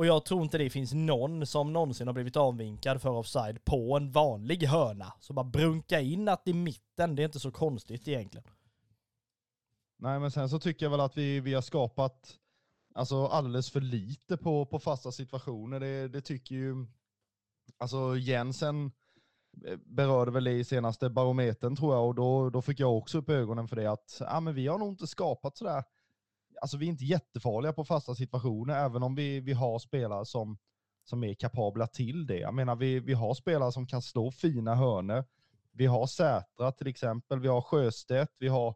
Och 0.00 0.06
jag 0.06 0.24
tror 0.24 0.42
inte 0.42 0.58
det 0.58 0.70
finns 0.70 0.92
någon 0.92 1.46
som 1.46 1.72
någonsin 1.72 2.06
har 2.06 2.14
blivit 2.14 2.36
avvinkad 2.36 3.02
för 3.02 3.10
offside 3.10 3.64
på 3.64 3.96
en 3.96 4.12
vanlig 4.12 4.62
hörna. 4.62 5.12
Så 5.20 5.32
bara 5.32 5.44
brunka 5.44 6.00
in 6.00 6.28
att 6.28 6.48
i 6.48 6.52
mitten, 6.52 7.16
det 7.16 7.22
är 7.22 7.24
inte 7.24 7.40
så 7.40 7.50
konstigt 7.50 8.08
egentligen. 8.08 8.46
Nej, 9.98 10.20
men 10.20 10.30
sen 10.30 10.48
så 10.48 10.58
tycker 10.58 10.86
jag 10.86 10.90
väl 10.90 11.00
att 11.00 11.16
vi, 11.16 11.40
vi 11.40 11.54
har 11.54 11.62
skapat 11.62 12.36
alltså, 12.94 13.26
alldeles 13.26 13.70
för 13.70 13.80
lite 13.80 14.36
på, 14.36 14.66
på 14.66 14.78
fasta 14.78 15.12
situationer. 15.12 15.80
Det, 15.80 16.08
det 16.08 16.20
tycker 16.20 16.54
ju, 16.54 16.86
alltså 17.78 18.16
Jensen 18.16 18.92
eh, 19.66 19.76
berörde 19.76 20.30
väl 20.30 20.44
det 20.44 20.52
i 20.52 20.64
senaste 20.64 21.10
barometern 21.10 21.76
tror 21.76 21.94
jag 21.94 22.06
och 22.06 22.14
då, 22.14 22.50
då 22.50 22.62
fick 22.62 22.80
jag 22.80 22.96
också 22.96 23.18
upp 23.18 23.28
ögonen 23.28 23.68
för 23.68 23.76
det 23.76 23.90
att 23.90 24.16
ja, 24.20 24.40
men 24.40 24.54
vi 24.54 24.66
har 24.66 24.78
nog 24.78 24.88
inte 24.88 25.06
skapat 25.06 25.56
sådär, 25.56 25.84
alltså 26.60 26.76
vi 26.76 26.86
är 26.86 26.90
inte 26.90 27.04
jättefarliga 27.04 27.72
på 27.72 27.84
fasta 27.84 28.14
situationer 28.14 28.84
även 28.84 29.02
om 29.02 29.14
vi, 29.14 29.40
vi 29.40 29.52
har 29.52 29.78
spelare 29.78 30.24
som, 30.24 30.58
som 31.04 31.24
är 31.24 31.34
kapabla 31.34 31.86
till 31.86 32.26
det. 32.26 32.38
Jag 32.38 32.54
menar 32.54 32.76
vi, 32.76 33.00
vi 33.00 33.12
har 33.12 33.34
spelare 33.34 33.72
som 33.72 33.86
kan 33.86 34.02
slå 34.02 34.30
fina 34.30 34.74
hörner. 34.74 35.24
Vi 35.72 35.86
har 35.86 36.06
Sätra 36.06 36.72
till 36.72 36.86
exempel, 36.86 37.40
vi 37.40 37.48
har 37.48 37.62
Sjöstedt, 37.62 38.36
vi 38.38 38.48
har 38.48 38.74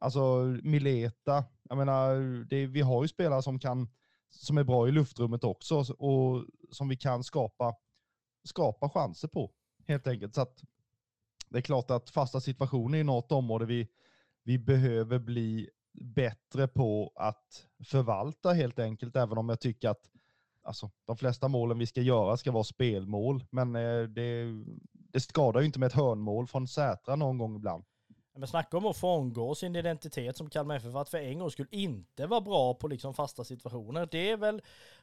alltså 0.00 0.44
Mileta. 0.62 1.44
Jag 1.62 1.78
menar, 1.78 2.14
det, 2.44 2.66
vi 2.66 2.80
har 2.80 3.02
ju 3.02 3.08
spelare 3.08 3.42
som 3.42 3.58
kan 3.58 3.88
som 4.30 4.58
är 4.58 4.64
bra 4.64 4.88
i 4.88 4.92
luftrummet 4.92 5.44
också 5.44 5.76
och 5.98 6.44
som 6.70 6.88
vi 6.88 6.96
kan 6.96 7.24
skapa, 7.24 7.74
skapa 8.44 8.88
chanser 8.90 9.28
på 9.28 9.50
helt 9.86 10.06
enkelt. 10.06 10.34
Så 10.34 10.40
att 10.40 10.62
det 11.48 11.58
är 11.58 11.62
klart 11.62 11.90
att 11.90 12.10
fasta 12.10 12.40
situationer 12.40 12.98
är 12.98 13.04
något 13.04 13.32
område 13.32 13.66
vi, 13.66 13.88
vi 14.42 14.58
behöver 14.58 15.18
bli 15.18 15.70
bättre 15.92 16.68
på 16.68 17.12
att 17.14 17.66
förvalta 17.84 18.52
helt 18.52 18.78
enkelt, 18.78 19.16
även 19.16 19.38
om 19.38 19.48
jag 19.48 19.60
tycker 19.60 19.88
att 19.88 20.10
alltså, 20.62 20.90
de 21.06 21.16
flesta 21.16 21.48
målen 21.48 21.78
vi 21.78 21.86
ska 21.86 22.00
göra 22.00 22.36
ska 22.36 22.52
vara 22.52 22.64
spelmål. 22.64 23.44
Men 23.50 23.76
eh, 23.76 24.02
det, 24.02 24.44
det 24.92 25.20
skadar 25.20 25.60
ju 25.60 25.66
inte 25.66 25.78
med 25.78 25.86
ett 25.86 25.92
hörnmål 25.92 26.46
från 26.46 26.68
Sätra 26.68 27.16
någon 27.16 27.38
gång 27.38 27.56
ibland. 27.56 27.84
Men 28.38 28.48
snacka 28.48 28.76
om 28.76 28.86
att 28.86 28.96
frångå 28.96 29.54
sin 29.54 29.76
identitet 29.76 30.36
som 30.36 30.50
Kalmar 30.50 30.76
FF, 30.76 30.94
att 30.94 31.08
för 31.08 31.18
en 31.18 31.38
gång 31.38 31.50
skulle 31.50 31.68
inte 31.70 32.26
vara 32.26 32.40
bra 32.40 32.74
på 32.74 32.88
liksom 32.88 33.14
fasta 33.14 33.44
situationer. 33.44 34.08
Det 34.10 34.30
är 34.30 34.36
väl 34.36 34.62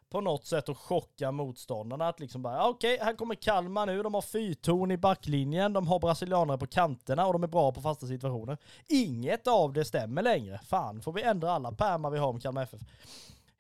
på 0.10 0.22
något 0.22 0.46
sätt 0.46 0.70
att 0.70 0.78
chocka 0.78 1.32
motståndarna. 1.32 2.08
Att 2.08 2.20
liksom 2.20 2.42
bara, 2.42 2.68
okej, 2.68 2.94
okay, 2.94 3.06
här 3.06 3.14
kommer 3.14 3.36
Kalmar 3.36 3.86
nu, 3.86 4.04
de 4.04 4.14
har 4.14 4.22
fyrtorn 4.22 4.92
i 4.92 4.98
backlinjen, 4.98 5.74
de 5.74 5.88
har 5.88 6.00
brasilianare 6.00 6.58
på 6.58 6.68
kanterna 6.68 7.28
och 7.28 7.34
de 7.34 7.44
är 7.44 7.48
bra 7.48 7.72
på 7.72 7.82
fasta 7.82 8.08
situationer. 8.08 8.58
Inget 8.88 9.48
av 9.48 9.74
det 9.74 9.86
stämmer 9.86 10.22
längre. 10.22 10.60
Fan, 10.68 11.02
får 11.02 11.14
vi 11.14 11.22
ändra 11.22 11.52
alla 11.52 11.72
pärmar 11.72 12.10
vi 12.10 12.18
har 12.18 12.28
om 12.28 12.40
Kalmar 12.40 12.64
FF? 12.64 12.82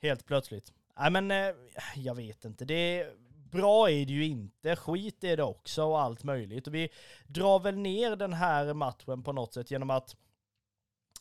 Helt 0.02 0.26
plötsligt. 0.26 0.74
Nej 1.00 1.12
men, 1.12 1.32
eh, 1.32 1.56
jag 1.96 2.16
vet 2.16 2.46
inte. 2.46 2.66
Det 2.66 3.08
bra 3.52 3.90
är 3.90 4.06
det 4.06 4.14
ju 4.14 4.26
inte, 4.26 4.76
skit 4.76 5.24
är 5.24 5.38
det 5.38 5.44
också 5.44 5.84
och 5.84 6.02
allt 6.02 6.24
möjligt. 6.24 6.68
Och 6.68 6.74
vi 6.74 6.90
drar 7.28 7.60
väl 7.60 7.78
ner 7.78 8.16
den 8.16 8.34
här 8.34 8.74
matchen 8.74 9.24
på 9.24 9.34
något 9.34 9.54
sätt 9.54 9.72
genom 9.72 9.90
att 9.90 10.16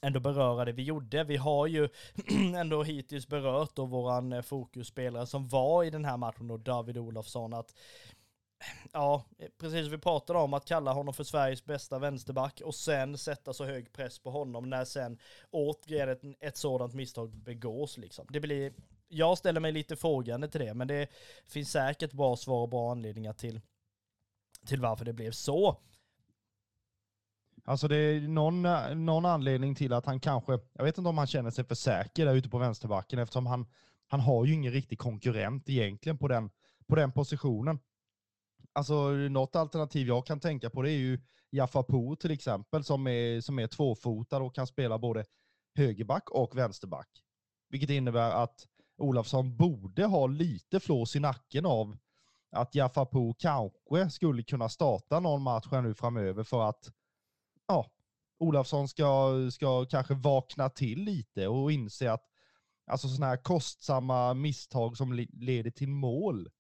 ändå 0.03 0.21
beröra 0.21 0.65
det 0.65 0.73
vi 0.73 0.83
gjorde. 0.83 1.25
Vi 1.25 1.37
har 1.37 1.67
ju 1.67 1.89
ändå 2.57 2.83
hittills 2.83 3.29
berört 3.29 3.77
då 3.77 3.87
våran 3.87 4.33
eh, 4.33 4.43
fokusspelare 4.43 5.27
som 5.27 5.49
var 5.49 5.85
i 5.85 5.91
den 5.91 6.05
här 6.05 6.17
matchen 6.17 6.51
och 6.51 6.61
David 6.61 6.99
Olofsson, 6.99 7.55
att 7.55 7.75
Ja, 8.93 9.25
eh, 9.39 9.49
precis 9.59 9.81
som 9.81 9.91
vi 9.91 9.99
pratade 9.99 10.39
om, 10.39 10.55
att 10.55 10.65
kalla 10.65 10.93
honom 10.93 11.15
för 11.15 11.25
Sveriges 11.25 11.65
bästa 11.65 11.99
vänsterback 11.99 12.61
och 12.65 12.75
sen 12.75 13.19
sätta 13.19 13.53
så 13.53 13.65
hög 13.65 13.93
press 13.93 14.19
på 14.19 14.31
honom 14.31 14.71
när 14.71 14.85
sen 14.85 15.19
återigen 15.51 16.09
ett, 16.09 16.23
ett 16.41 16.57
sådant 16.57 16.95
misstag 16.95 17.37
begås 17.37 17.99
liksom. 17.99 18.27
Det 18.31 18.41
blir, 18.41 18.73
jag 19.15 19.39
ställer 19.39 19.61
mig 19.61 19.73
lite 19.73 19.97
frågande 19.97 20.49
till 20.49 20.61
det, 20.61 20.75
men 20.75 20.89
det 20.89 21.09
finns 21.47 21.71
säkert 21.71 22.13
bra 22.13 22.37
svar 22.37 22.63
och 22.63 22.69
bra 22.69 22.91
anledningar 22.91 23.33
till, 23.33 23.61
till 24.67 24.81
varför 24.81 25.05
det 25.05 25.13
blev 25.13 25.31
så. 25.31 25.81
Alltså 27.65 27.89
det 27.89 27.97
är 27.97 28.21
någon, 28.21 28.63
någon 29.07 29.27
anledning 29.27 29.75
till 29.75 29.93
att 29.93 30.07
han 30.07 30.21
kanske, 30.21 30.59
jag 30.73 30.85
vet 30.85 30.99
inte 30.99 31.09
om 31.09 31.19
han 31.19 31.27
känner 31.27 31.51
sig 31.51 31.65
för 31.65 31.75
säker 31.75 32.27
där 32.27 32.35
ute 32.35 32.49
på 32.49 32.59
vänsterbacken 32.59 33.19
eftersom 33.19 33.47
han, 33.47 33.67
han 34.07 34.21
har 34.21 34.45
ju 34.45 34.55
ingen 34.55 34.73
riktig 34.73 34.99
konkurrent 34.99 35.69
egentligen 35.69 36.19
på 36.19 36.29
den, 36.29 36.51
på 36.87 36.97
den 36.97 37.13
positionen. 37.13 37.79
Alltså 38.73 39.11
något 39.11 39.57
alternativ 39.57 40.09
jag 40.09 40.27
kan 40.27 40.41
tänka 40.41 40.71
på 40.71 40.83
det 40.83 40.91
är 40.91 40.99
ju 40.99 41.21
Jaffa 41.51 41.83
Poo 41.83 42.17
till 42.17 42.31
exempel 42.31 42.85
som 42.85 43.07
är, 43.07 43.41
som 43.41 43.59
är 43.59 43.67
tvåfotad 43.67 44.43
och 44.43 44.55
kan 44.55 44.67
spela 44.67 44.99
både 44.99 45.25
högerback 45.75 46.31
och 46.31 46.59
vänsterback. 46.59 47.09
Vilket 47.69 47.91
innebär 47.91 48.31
att 48.31 48.67
Olafsson 48.99 49.57
borde 49.57 50.05
ha 50.05 50.27
lite 50.27 50.81
flås 50.81 51.17
i 51.17 51.21
nacken 51.21 51.67
av 51.67 51.97
att 52.51 52.75
Jaffa 52.75 53.07
kanske 53.39 54.11
skulle 54.11 54.43
kunna 54.43 54.69
starta 54.69 55.21
någon 55.21 55.43
match 55.43 55.67
här 55.71 55.83
nu 55.83 55.95
framöver 55.95 56.45
för 56.45 56.69
att 56.69 56.93
ja, 57.67 57.91
Olafsson 58.39 58.89
ska, 58.89 59.33
ska 59.53 59.87
kanske 59.87 60.15
vakna 60.15 60.71
till 60.71 60.99
lite 60.99 61.49
och 61.49 61.73
inse 61.73 62.13
att 62.13 62.25
alltså 62.87 63.09
sådana 63.09 63.31
här 63.31 63.43
kostsamma 63.43 64.35
misstag 64.35 64.97
som 64.97 65.13
leder 65.33 65.71
till 65.71 65.89
mål 65.89 66.51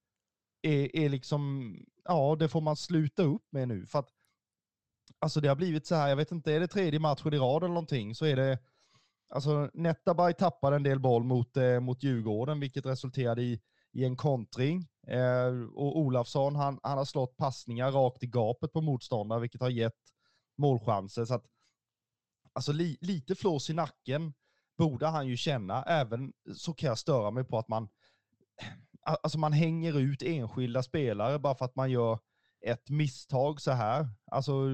är, 0.62 0.97
är 0.97 1.09
liksom, 1.09 1.75
ja, 2.05 2.37
det 2.38 2.49
får 2.49 2.61
man 2.61 2.77
sluta 2.77 3.23
upp 3.23 3.53
med 3.53 3.68
nu. 3.68 3.87
För 3.87 3.99
att 3.99 4.09
alltså 5.18 5.40
det 5.40 5.49
har 5.49 5.57
blivit 5.57 5.87
så 5.87 5.94
här, 5.94 6.09
jag 6.09 6.16
vet 6.16 6.33
inte, 6.33 6.53
är 6.53 6.61
det 6.61 6.68
tredje 6.68 7.01
matchen 7.01 7.35
i 7.35 7.38
rad 7.38 7.62
eller 7.62 7.75
någonting 7.75 8.14
så 8.14 8.25
är 8.25 8.37
det 8.37 8.59
Alltså 9.35 9.70
Netabay 9.75 10.35
tappade 10.35 10.77
en 10.77 10.83
del 10.83 11.01
boll 11.01 11.25
mot, 11.25 11.57
eh, 11.57 11.81
mot 11.81 12.03
Djurgården, 12.03 12.61
vilket 12.61 12.87
resulterade 12.87 13.42
i, 13.42 13.61
i 13.92 14.05
en 14.05 14.16
kontring. 14.16 14.88
Eh, 15.07 15.70
och 15.75 15.99
Olafsson, 15.99 16.57
han, 16.57 16.81
han 16.83 16.99
har 16.99 17.05
slått 17.05 17.37
passningar 17.37 17.92
rakt 17.92 18.23
i 18.23 18.27
gapet 18.27 18.73
på 18.73 18.81
motståndare, 18.81 19.40
vilket 19.40 19.61
har 19.61 19.70
gett 19.70 20.01
målchanser. 20.59 21.25
Så 21.25 21.35
att, 21.35 21.44
alltså 22.53 22.73
li, 22.73 22.99
lite 23.01 23.35
flås 23.35 23.70
i 23.70 23.73
nacken 23.73 24.35
borde 24.79 25.07
han 25.07 25.27
ju 25.27 25.37
känna. 25.37 25.83
Även 25.83 26.33
så 26.57 26.75
kan 26.75 26.88
jag 26.88 26.99
störa 26.99 27.31
mig 27.31 27.44
på 27.44 27.59
att 27.59 27.68
man, 27.68 27.88
eh, 28.62 29.14
alltså 29.23 29.38
man 29.38 29.53
hänger 29.53 29.99
ut 29.99 30.23
enskilda 30.23 30.83
spelare 30.83 31.38
bara 31.38 31.55
för 31.55 31.64
att 31.64 31.77
man 31.77 31.90
gör 31.90 32.18
ett 32.66 32.90
misstag 32.90 33.61
så 33.61 33.70
här. 33.70 34.09
Alltså 34.31 34.68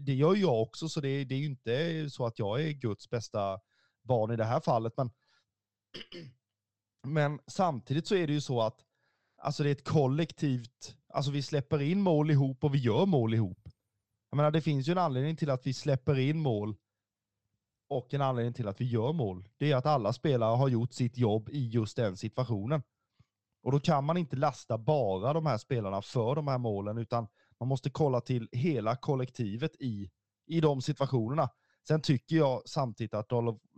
det 0.00 0.14
gör 0.14 0.36
jag 0.36 0.62
också, 0.62 0.88
så 0.88 1.00
det, 1.00 1.24
det 1.24 1.34
är 1.34 1.38
ju 1.38 1.46
inte 1.46 2.10
så 2.10 2.26
att 2.26 2.38
jag 2.38 2.62
är 2.62 2.70
Guds 2.70 3.10
bästa 3.10 3.60
barn 4.06 4.30
i 4.30 4.36
det 4.36 4.44
här 4.44 4.60
fallet. 4.60 4.92
Men, 4.96 5.10
men 7.06 7.40
samtidigt 7.46 8.06
så 8.06 8.14
är 8.14 8.26
det 8.26 8.32
ju 8.32 8.40
så 8.40 8.62
att 8.62 8.84
alltså 9.42 9.62
det 9.62 9.68
är 9.68 9.72
ett 9.72 9.88
kollektivt, 9.88 10.96
alltså 11.08 11.30
vi 11.30 11.42
släpper 11.42 11.82
in 11.82 12.02
mål 12.02 12.30
ihop 12.30 12.64
och 12.64 12.74
vi 12.74 12.78
gör 12.78 13.06
mål 13.06 13.34
ihop. 13.34 13.68
Jag 14.30 14.36
menar, 14.36 14.50
det 14.50 14.60
finns 14.62 14.88
ju 14.88 14.92
en 14.92 14.98
anledning 14.98 15.36
till 15.36 15.50
att 15.50 15.66
vi 15.66 15.74
släpper 15.74 16.18
in 16.18 16.38
mål 16.38 16.76
och 17.88 18.14
en 18.14 18.22
anledning 18.22 18.54
till 18.54 18.68
att 18.68 18.80
vi 18.80 18.84
gör 18.84 19.12
mål. 19.12 19.48
Det 19.56 19.72
är 19.72 19.76
att 19.76 19.86
alla 19.86 20.12
spelare 20.12 20.56
har 20.56 20.68
gjort 20.68 20.92
sitt 20.92 21.18
jobb 21.18 21.48
i 21.48 21.68
just 21.68 21.96
den 21.96 22.16
situationen. 22.16 22.82
Och 23.62 23.72
då 23.72 23.80
kan 23.80 24.04
man 24.04 24.16
inte 24.16 24.36
lasta 24.36 24.78
bara 24.78 25.32
de 25.32 25.46
här 25.46 25.58
spelarna 25.58 26.02
för 26.02 26.34
de 26.34 26.48
här 26.48 26.58
målen, 26.58 26.98
utan 26.98 27.28
man 27.60 27.68
måste 27.68 27.90
kolla 27.90 28.20
till 28.20 28.48
hela 28.52 28.96
kollektivet 28.96 29.76
i, 29.80 30.10
i 30.46 30.60
de 30.60 30.82
situationerna. 30.82 31.48
Sen 31.88 32.02
tycker 32.02 32.36
jag 32.36 32.62
samtidigt 32.66 33.14
att 33.14 33.28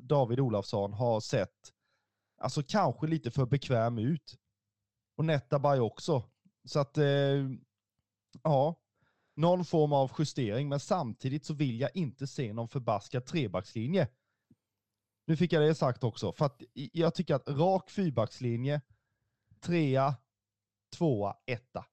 David 0.09 0.41
Olafsson 0.41 0.93
har 0.93 1.21
sett, 1.21 1.73
alltså 2.39 2.63
kanske 2.63 3.07
lite 3.07 3.31
för 3.31 3.47
bekväm 3.47 3.99
ut. 3.99 4.39
Och 5.17 5.25
Netabay 5.25 5.81
också. 5.81 6.23
Så 6.65 6.79
att, 6.79 6.99
eh, 6.99 7.49
ja, 8.43 8.75
någon 9.35 9.65
form 9.65 9.93
av 9.93 10.13
justering, 10.19 10.69
men 10.69 10.81
samtidigt 10.81 11.45
så 11.45 11.55
vill 11.55 11.81
jag 11.81 11.97
inte 11.97 12.27
se 12.27 12.53
någon 12.53 12.69
förbaskad 12.69 13.27
trebackslinje. 13.27 14.09
Nu 15.27 15.37
fick 15.37 15.53
jag 15.53 15.63
det 15.63 15.75
sagt 15.75 16.05
också, 16.05 16.33
för 16.33 16.47
att 16.47 16.63
jag 16.73 17.15
tycker 17.15 17.35
att 17.35 17.49
rak 17.49 17.91
fyrbackslinje, 17.91 18.81
trea, 19.61 20.17
tvåa, 20.97 21.37
etta. 21.47 21.85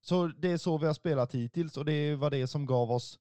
Så 0.00 0.26
det 0.26 0.50
är 0.50 0.58
så 0.58 0.78
vi 0.78 0.86
har 0.86 0.94
spelat 0.94 1.34
hittills 1.34 1.76
och 1.76 1.84
det 1.84 2.14
var 2.14 2.30
det 2.30 2.46
som 2.46 2.66
gav 2.66 2.90
oss 2.90 3.18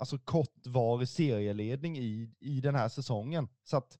alltså 0.00 0.18
kortvarig 0.18 1.08
serieledning 1.08 1.98
i, 1.98 2.30
i 2.40 2.60
den 2.60 2.74
här 2.74 2.88
säsongen. 2.88 3.48
Så 3.64 3.76
att 3.76 3.98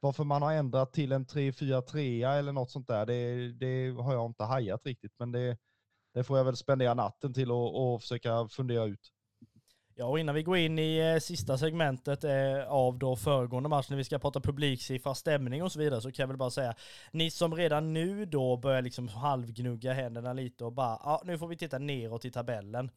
varför 0.00 0.24
man 0.24 0.42
har 0.42 0.52
ändrat 0.52 0.92
till 0.92 1.12
en 1.12 1.26
3-4-3 1.26 2.38
eller 2.38 2.52
något 2.52 2.70
sånt 2.70 2.88
där, 2.88 3.06
det, 3.06 3.52
det, 3.52 4.02
har 4.02 4.14
jag 4.14 4.26
inte 4.26 4.44
hajat 4.44 4.86
riktigt, 4.86 5.12
men 5.18 5.32
det, 5.32 5.58
det 6.14 6.24
får 6.24 6.38
jag 6.38 6.44
väl 6.44 6.56
spendera 6.56 6.94
natten 6.94 7.34
till 7.34 7.52
och, 7.52 7.94
och 7.94 8.02
försöka 8.02 8.48
fundera 8.48 8.84
ut. 8.84 9.10
Ja, 9.96 10.06
och 10.06 10.18
innan 10.18 10.34
vi 10.34 10.42
går 10.42 10.56
in 10.56 10.78
i 10.78 10.98
eh, 10.98 11.20
sista 11.20 11.58
segmentet 11.58 12.24
eh, 12.24 12.68
av 12.68 12.98
då 12.98 13.16
föregående 13.16 13.68
match 13.68 13.90
när 13.90 13.96
vi 13.96 14.04
ska 14.04 14.18
prata 14.18 14.40
publiksiffra, 14.40 15.14
stämning 15.14 15.62
och 15.62 15.72
så 15.72 15.78
vidare 15.78 16.00
så 16.00 16.12
kan 16.12 16.22
jag 16.22 16.28
väl 16.28 16.36
bara 16.36 16.50
säga, 16.50 16.74
ni 17.12 17.30
som 17.30 17.54
redan 17.54 17.92
nu 17.92 18.26
då 18.26 18.56
börjar 18.56 18.82
liksom 18.82 19.08
halvgnugga 19.08 19.92
händerna 19.92 20.32
lite 20.32 20.64
och 20.64 20.72
bara, 20.72 21.00
ja 21.04 21.22
nu 21.24 21.38
får 21.38 21.48
vi 21.48 21.56
titta 21.56 21.78
neråt 21.78 22.24
i 22.24 22.30
tabellen. 22.30 22.90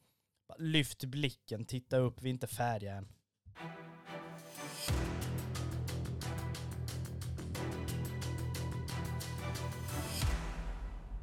Lyft 0.58 1.04
blicken, 1.04 1.66
titta 1.66 1.98
upp, 1.98 2.22
vi 2.22 2.30
är 2.30 2.34
inte 2.34 2.48
färdiga 2.48 2.94
än. 2.94 3.08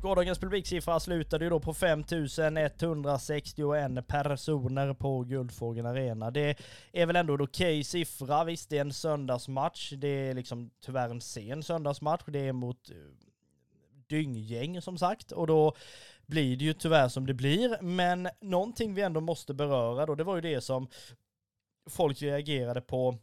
Gårdagens 0.04 0.38
publiksiffra 0.38 1.00
slutade 1.00 1.44
ju 1.44 1.50
då 1.50 1.60
på 1.60 1.74
5161 1.74 4.06
personer 4.06 4.94
på 4.94 5.20
Guldfågeln 5.20 5.86
Arena. 5.86 6.30
Det 6.30 6.58
är 6.92 7.06
väl 7.06 7.16
ändå 7.16 7.34
en 7.34 7.40
okej 7.40 7.84
siffra. 7.84 8.44
Visst, 8.44 8.70
det 8.70 8.76
är 8.76 8.80
en 8.80 8.92
söndagsmatch. 8.92 9.92
Det 9.92 10.08
är 10.08 10.34
liksom 10.34 10.70
tyvärr 10.80 11.08
en 11.08 11.20
sen 11.20 11.62
söndagsmatch. 11.62 12.22
Det 12.26 12.48
är 12.48 12.52
mot 12.52 12.90
eh, 12.90 12.96
dynggäng 14.06 14.82
som 14.82 14.98
sagt 14.98 15.32
och 15.32 15.46
då 15.46 15.76
blir 16.26 16.56
det 16.56 16.64
ju 16.64 16.72
tyvärr 16.72 17.08
som 17.08 17.26
det 17.26 17.34
blir. 17.34 17.82
Men 17.82 18.28
någonting 18.40 18.94
vi 18.94 19.02
ändå 19.02 19.20
måste 19.20 19.54
beröra 19.54 20.06
då, 20.06 20.14
det 20.14 20.24
var 20.24 20.34
ju 20.34 20.40
det 20.40 20.60
som 20.60 20.88
folk 21.90 22.22
reagerade 22.22 22.80
på 22.80 23.18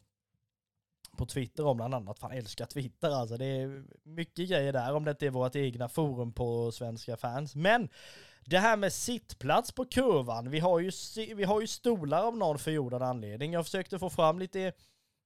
på 1.17 1.25
Twitter 1.25 1.65
om 1.65 1.77
bland 1.77 1.93
annat. 1.93 2.19
Fan 2.19 2.31
älskar 2.31 2.65
Twitter 2.65 3.09
alltså. 3.09 3.37
Det 3.37 3.45
är 3.45 3.83
mycket 4.03 4.49
grejer 4.49 4.73
där 4.73 4.93
om 4.95 5.05
det 5.05 5.11
inte 5.11 5.25
är 5.25 5.29
vårt 5.29 5.55
egna 5.55 5.89
forum 5.89 6.33
på 6.33 6.71
svenska 6.71 7.17
fans. 7.17 7.55
Men 7.55 7.89
det 8.45 8.59
här 8.59 8.77
med 8.77 8.93
sittplats 8.93 9.71
på 9.71 9.85
kurvan. 9.85 10.49
Vi 10.49 10.59
har 10.59 10.79
ju, 10.79 10.91
vi 11.35 11.43
har 11.43 11.61
ju 11.61 11.67
stolar 11.67 12.23
av 12.23 12.37
någon 12.37 12.59
förgjordad 12.59 13.01
anledning. 13.01 13.53
Jag 13.53 13.65
försökte 13.65 13.99
få 13.99 14.09
fram 14.09 14.39
lite, 14.39 14.73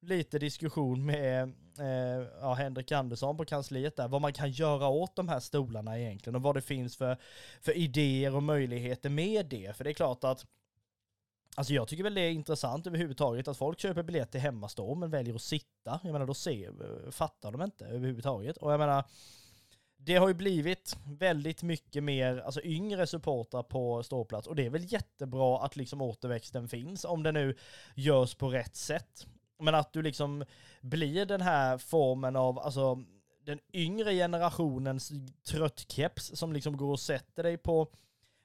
lite 0.01 0.39
diskussion 0.39 1.05
med 1.05 1.53
eh, 1.79 2.27
ja, 2.41 2.53
Henrik 2.53 2.91
Andersson 2.91 3.37
på 3.37 3.45
kansliet 3.45 3.95
där. 3.95 4.07
Vad 4.07 4.21
man 4.21 4.33
kan 4.33 4.51
göra 4.51 4.87
åt 4.87 5.15
de 5.15 5.29
här 5.29 5.39
stolarna 5.39 5.99
egentligen 5.99 6.35
och 6.35 6.41
vad 6.41 6.55
det 6.55 6.61
finns 6.61 6.97
för, 6.97 7.17
för 7.61 7.77
idéer 7.77 8.35
och 8.35 8.43
möjligheter 8.43 9.09
med 9.09 9.45
det. 9.45 9.77
För 9.77 9.83
det 9.83 9.89
är 9.89 9.93
klart 9.93 10.23
att 10.23 10.45
Alltså 11.57 11.73
jag 11.73 11.87
tycker 11.87 12.03
väl 12.03 12.13
det 12.13 12.21
är 12.21 12.31
intressant 12.31 12.87
överhuvudtaget 12.87 13.47
att 13.47 13.57
folk 13.57 13.79
köper 13.79 14.03
biljett 14.03 14.31
till 14.31 14.41
hemmastå 14.41 14.95
men 14.95 15.09
väljer 15.09 15.35
att 15.35 15.41
sitta. 15.41 15.99
Jag 16.03 16.11
menar 16.11 16.25
då 16.25 16.33
ser, 16.33 17.11
fattar 17.11 17.51
de 17.51 17.61
inte 17.61 17.85
överhuvudtaget. 17.85 18.57
Och 18.57 18.73
jag 18.73 18.79
menar, 18.79 19.03
det 19.97 20.15
har 20.15 20.27
ju 20.27 20.33
blivit 20.33 20.97
väldigt 21.05 21.63
mycket 21.63 22.03
mer, 22.03 22.37
alltså 22.37 22.61
yngre 22.61 23.07
supportrar 23.07 23.63
på 23.63 24.03
ståplats 24.03 24.47
och 24.47 24.55
det 24.55 24.65
är 24.65 24.69
väl 24.69 24.93
jättebra 24.93 25.59
att 25.59 25.75
liksom 25.75 26.01
återväxten 26.01 26.67
finns 26.67 27.05
om 27.05 27.23
det 27.23 27.31
nu 27.31 27.55
görs 27.95 28.35
på 28.35 28.49
rätt 28.49 28.75
sätt. 28.75 29.27
Men 29.65 29.75
att 29.75 29.93
du 29.93 30.01
liksom 30.01 30.43
blir 30.81 31.25
den 31.25 31.41
här 31.41 31.77
formen 31.77 32.35
av, 32.35 32.59
alltså 32.59 33.03
den 33.45 33.59
yngre 33.73 34.13
generationens 34.13 35.11
tröttkeps 35.47 36.31
som 36.37 36.53
liksom 36.53 36.77
går 36.77 36.91
och 36.91 36.99
sätter 36.99 37.43
dig 37.43 37.57
på 37.57 37.87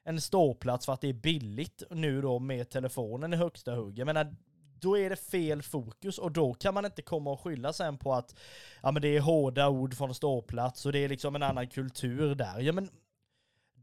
en 0.04 0.20
ståplats 0.20 0.86
för 0.86 0.92
att 0.92 1.00
det 1.00 1.08
är 1.08 1.12
billigt 1.12 1.82
nu 1.90 2.20
då 2.20 2.38
med 2.38 2.70
telefonen 2.70 3.32
i 3.32 3.36
högsta 3.36 3.74
hugg. 3.74 3.98
Jag 3.98 4.06
menar, 4.06 4.36
då 4.80 4.98
är 4.98 5.10
det 5.10 5.16
fel 5.16 5.62
fokus 5.62 6.18
och 6.18 6.32
då 6.32 6.54
kan 6.54 6.74
man 6.74 6.84
inte 6.84 7.02
komma 7.02 7.30
och 7.30 7.40
skylla 7.40 7.72
sen 7.72 7.98
på 7.98 8.14
att 8.14 8.34
ja 8.82 8.92
men 8.92 9.02
det 9.02 9.16
är 9.16 9.20
hårda 9.20 9.68
ord 9.68 9.94
från 9.96 10.14
ståplats 10.14 10.86
och 10.86 10.92
det 10.92 10.98
är 10.98 11.08
liksom 11.08 11.36
en 11.36 11.42
annan 11.42 11.68
kultur 11.68 12.34
där. 12.34 12.60
Ja 12.60 12.72
men 12.72 12.90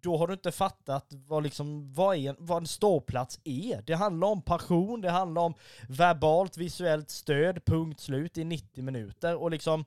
då 0.01 0.17
har 0.17 0.27
du 0.27 0.33
inte 0.33 0.51
fattat 0.51 1.05
vad, 1.27 1.43
liksom, 1.43 1.93
vad, 1.93 2.15
är, 2.15 2.35
vad 2.39 2.57
en 2.57 2.67
ståplats 2.67 3.39
är. 3.43 3.81
Det 3.81 3.93
handlar 3.93 4.27
om 4.27 4.41
passion, 4.41 5.01
det 5.01 5.11
handlar 5.11 5.41
om 5.41 5.53
verbalt, 5.89 6.57
visuellt 6.57 7.09
stöd, 7.09 7.65
punkt 7.65 7.99
slut 7.99 8.37
i 8.37 8.43
90 8.43 8.83
minuter 8.83 9.35
och 9.35 9.51
liksom 9.51 9.85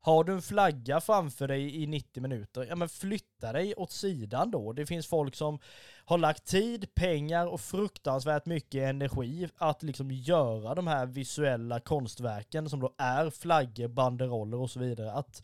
har 0.00 0.24
du 0.24 0.32
en 0.32 0.42
flagga 0.42 1.00
framför 1.00 1.48
dig 1.48 1.82
i 1.82 1.86
90 1.86 2.22
minuter, 2.22 2.66
ja 2.68 2.76
men 2.76 2.88
flytta 2.88 3.52
dig 3.52 3.74
åt 3.74 3.90
sidan 3.90 4.50
då. 4.50 4.72
Det 4.72 4.86
finns 4.86 5.06
folk 5.06 5.34
som 5.34 5.58
har 6.04 6.18
lagt 6.18 6.44
tid, 6.44 6.94
pengar 6.94 7.46
och 7.46 7.60
fruktansvärt 7.60 8.46
mycket 8.46 8.88
energi 8.88 9.48
att 9.58 9.82
liksom 9.82 10.10
göra 10.10 10.74
de 10.74 10.86
här 10.86 11.06
visuella 11.06 11.80
konstverken 11.80 12.68
som 12.70 12.80
då 12.80 12.94
är 12.98 13.30
flaggor, 13.30 13.88
banderoller 13.88 14.56
och 14.56 14.70
så 14.70 14.80
vidare. 14.80 15.12
Att 15.12 15.42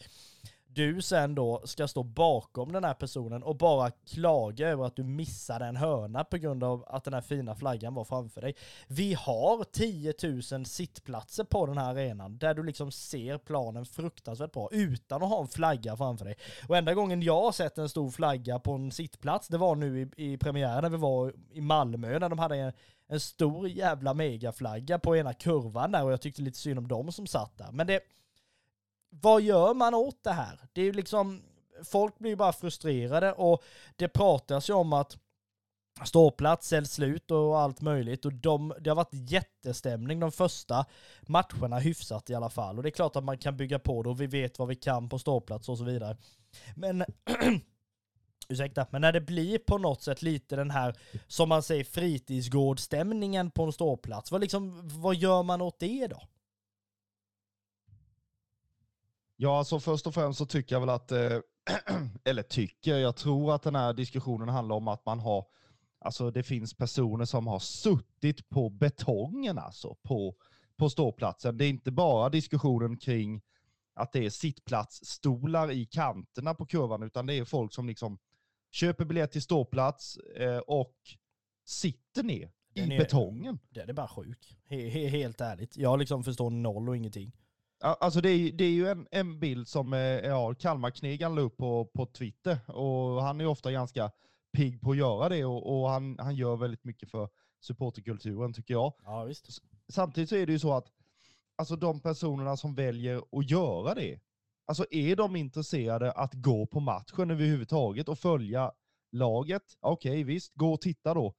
du 0.75 1.03
sen 1.03 1.35
då 1.35 1.63
ska 1.65 1.89
stå 1.89 2.03
bakom 2.03 2.73
den 2.73 2.85
här 2.85 2.95
personen 2.95 3.43
och 3.43 3.57
bara 3.57 3.91
klaga 3.91 4.69
över 4.69 4.85
att 4.85 4.97
du 4.97 5.05
missade 5.05 5.67
en 5.67 5.77
hörna 5.77 6.25
på 6.25 6.37
grund 6.37 6.65
av 6.65 6.85
att 6.87 7.05
den 7.05 7.15
här 7.15 7.21
fina 7.21 7.55
flaggan 7.55 7.95
var 7.95 8.05
framför 8.05 8.41
dig. 8.41 8.55
Vi 8.87 9.15
har 9.15 9.65
10 9.65 10.15
000 10.53 10.67
sittplatser 10.67 11.45
på 11.45 11.67
den 11.67 11.79
här 11.79 11.91
arenan 11.91 12.39
där 12.39 12.55
du 12.55 12.63
liksom 12.63 12.91
ser 12.93 13.39
planen 13.39 13.87
fruktansvärt 13.87 14.53
bra 14.53 14.69
utan 14.73 15.23
att 15.23 15.29
ha 15.29 15.41
en 15.41 15.49
flagga 15.49 15.97
framför 15.97 16.25
dig. 16.25 16.37
Och 16.69 16.77
enda 16.77 16.95
gången 16.95 17.23
jag 17.23 17.43
har 17.43 17.53
sett 17.53 17.79
en 17.79 17.89
stor 17.89 18.11
flagga 18.11 18.59
på 18.59 18.73
en 18.73 18.91
sittplats, 18.91 19.49
det 19.49 19.59
var 19.59 19.75
nu 19.77 20.01
i, 20.01 20.33
i 20.33 20.37
premiären 20.37 20.83
när 20.83 20.91
vi 20.91 20.97
var 20.97 21.33
i 21.53 21.61
Malmö 21.61 22.19
när 22.19 22.29
de 22.29 22.39
hade 22.39 22.57
en, 22.57 22.73
en 23.09 23.21
stor 23.21 23.69
jävla 23.69 24.15
megaflagga 24.15 24.99
på 24.99 25.17
ena 25.17 25.35
kurvan 25.35 25.93
där 25.93 26.05
och 26.05 26.13
jag 26.13 26.21
tyckte 26.21 26.43
lite 26.43 26.59
synd 26.59 26.79
om 26.79 26.89
dem 26.89 27.13
som 27.13 27.27
satt 27.27 27.59
där. 27.59 27.73
Men 27.73 27.87
det 27.87 28.01
vad 29.21 29.43
gör 29.43 29.75
man 29.75 29.95
åt 29.95 30.25
det 30.25 30.33
här? 30.33 30.61
Det 30.73 30.81
är 30.81 30.85
ju 30.85 30.93
liksom, 30.93 31.43
folk 31.85 32.19
blir 32.19 32.37
bara 32.37 32.53
frustrerade 32.53 33.33
och 33.33 33.63
det 33.97 34.09
pratas 34.09 34.71
ju 34.71 34.73
om 34.73 34.93
att 34.93 35.19
ståplats 36.05 36.69
säljs 36.69 36.93
slut 36.93 37.31
och 37.31 37.61
allt 37.61 37.81
möjligt 37.81 38.25
och 38.25 38.33
de, 38.33 38.75
det 38.81 38.91
har 38.91 38.95
varit 38.95 39.31
jättestämning 39.31 40.21
de 40.21 40.33
första 40.33 40.87
matcherna 41.23 41.79
hyfsat 41.79 42.31
i 42.31 42.35
alla 42.35 42.51
fall 42.51 42.77
och 42.77 42.83
det 42.83 42.89
är 42.89 42.91
klart 42.91 43.17
att 43.17 43.25
man 43.25 43.39
kan 43.39 43.57
bygga 43.57 43.79
på 43.79 44.03
det 44.03 44.09
och 44.09 44.21
vi 44.21 44.27
vet 44.27 44.59
vad 44.59 44.69
vi 44.69 44.77
kan 44.77 45.09
på 45.09 45.19
ståplats 45.19 45.69
och 45.69 45.79
så 45.79 45.85
vidare. 45.85 46.17
Men 46.75 47.05
Ursäkta, 48.49 48.87
men 48.91 49.01
när 49.01 49.13
det 49.13 49.21
blir 49.21 49.59
på 49.59 49.79
något 49.79 50.03
sätt 50.03 50.23
lite 50.23 50.57
den 50.57 50.71
här, 50.71 50.95
som 51.27 51.49
man 51.49 51.63
säger, 51.63 51.85
fritidsgårdstämningen 51.85 53.51
på 53.51 53.63
en 53.63 53.73
ståplats, 53.73 54.33
vad, 54.33 54.41
liksom, 54.41 54.89
vad 54.89 55.15
gör 55.17 55.43
man 55.43 55.61
åt 55.61 55.79
det 55.79 56.07
då? 56.07 56.23
Ja, 59.37 59.59
alltså 59.59 59.81
först 59.81 60.07
och 60.07 60.15
främst 60.15 60.39
så 60.39 60.47
tycker 60.47 60.75
jag 60.75 60.81
väl 60.81 60.89
att, 60.89 61.13
eh, 61.13 61.39
eller 62.25 62.43
tycker, 62.43 62.99
jag 62.99 63.17
tror 63.17 63.55
att 63.55 63.63
den 63.63 63.75
här 63.75 63.93
diskussionen 63.93 64.49
handlar 64.49 64.77
om 64.77 64.89
att 64.89 65.07
man 65.07 65.21
har, 65.21 65.47
alltså 66.01 66.31
det 66.31 66.43
finns 66.43 66.75
personer 66.75 67.25
som 67.25 67.47
har 67.47 67.59
suttit 67.59 68.49
på 68.49 68.71
betongen 68.71 69.59
alltså, 69.59 69.97
på, 70.03 70.35
på 70.77 70.91
ståplatsen. 70.91 71.57
Det 71.57 71.65
är 71.65 71.69
inte 71.69 71.91
bara 71.91 72.29
diskussionen 72.29 72.97
kring 72.97 73.43
att 73.95 74.13
det 74.13 74.27
är 74.27 74.31
sittplatsstolar 74.31 75.71
i 75.71 75.87
kanterna 75.87 76.55
på 76.55 76.67
kurvan, 76.67 77.03
utan 77.03 77.27
det 77.27 77.35
är 77.35 77.45
folk 77.45 77.75
som 77.75 77.87
liksom 77.87 78.19
köper 78.73 79.05
biljett 79.05 79.33
till 79.33 79.43
ståplats 79.43 80.17
eh, 80.17 80.59
och 80.59 80.97
sitter 81.65 82.23
ner 82.23 82.51
den 82.75 82.93
i 82.93 82.95
är, 82.95 82.99
betongen. 82.99 83.59
Den 83.69 83.89
är 83.89 83.93
bara 83.93 84.09
sjuk. 84.09 84.59
He, 84.65 84.89
he, 84.89 85.09
helt 85.09 85.41
ärligt. 85.41 85.77
Jag 85.77 85.99
liksom 85.99 86.25
förstår 86.25 86.51
noll 86.51 86.89
och 86.89 86.97
ingenting. 86.97 87.33
Alltså 87.81 88.21
det 88.21 88.31
är, 88.31 88.53
det 88.53 88.65
är 88.65 88.71
ju 88.71 88.89
en, 88.89 89.07
en 89.11 89.41
bild 89.41 89.69
som 89.69 89.93
eh, 89.93 89.99
ja, 90.01 90.55
Kalmarknegan 90.55 91.35
la 91.35 91.41
upp 91.41 91.57
på, 91.57 91.85
på 91.85 92.07
Twitter 92.07 92.71
och 92.71 93.23
han 93.23 93.41
är 93.41 93.47
ofta 93.47 93.73
ganska 93.73 94.11
pigg 94.53 94.81
på 94.81 94.91
att 94.91 94.97
göra 94.97 95.29
det 95.29 95.45
och, 95.45 95.81
och, 95.81 95.91
han, 95.91 96.19
han 96.19 96.37
gör 96.37 96.57
väldigt 96.57 96.85
mycket 96.85 97.11
för 97.11 97.29
supporterkulturen 97.61 98.53
tycker 98.53 98.75
jag. 98.75 98.93
Ja, 99.05 99.25
visst. 99.25 99.49
Samtidigt 99.89 100.29
så 100.29 100.37
är 100.37 100.47
det 100.47 100.53
ju 100.53 100.59
så 100.59 100.73
att 100.73 100.87
alltså 101.57 101.77
de 101.77 102.01
personerna 102.01 102.57
som 102.57 102.75
väljer 102.75 103.23
att 103.33 103.51
göra 103.51 103.95
det, 103.95 104.21
alltså 104.67 104.87
är 104.91 105.17
de 105.17 105.37
intresserade 105.37 106.13
att 106.13 106.35
gå 106.35 106.67
på 106.67 106.81
matchen 106.81 107.31
överhuvudtaget 107.31 108.09
och 108.09 108.19
följa 108.19 108.73
laget, 109.13 109.63
okej 109.81 110.11
okay, 110.11 110.25
visst, 110.25 110.55
gå 110.55 110.73
och 110.73 110.81
titta 110.81 111.15
då. 111.15 111.35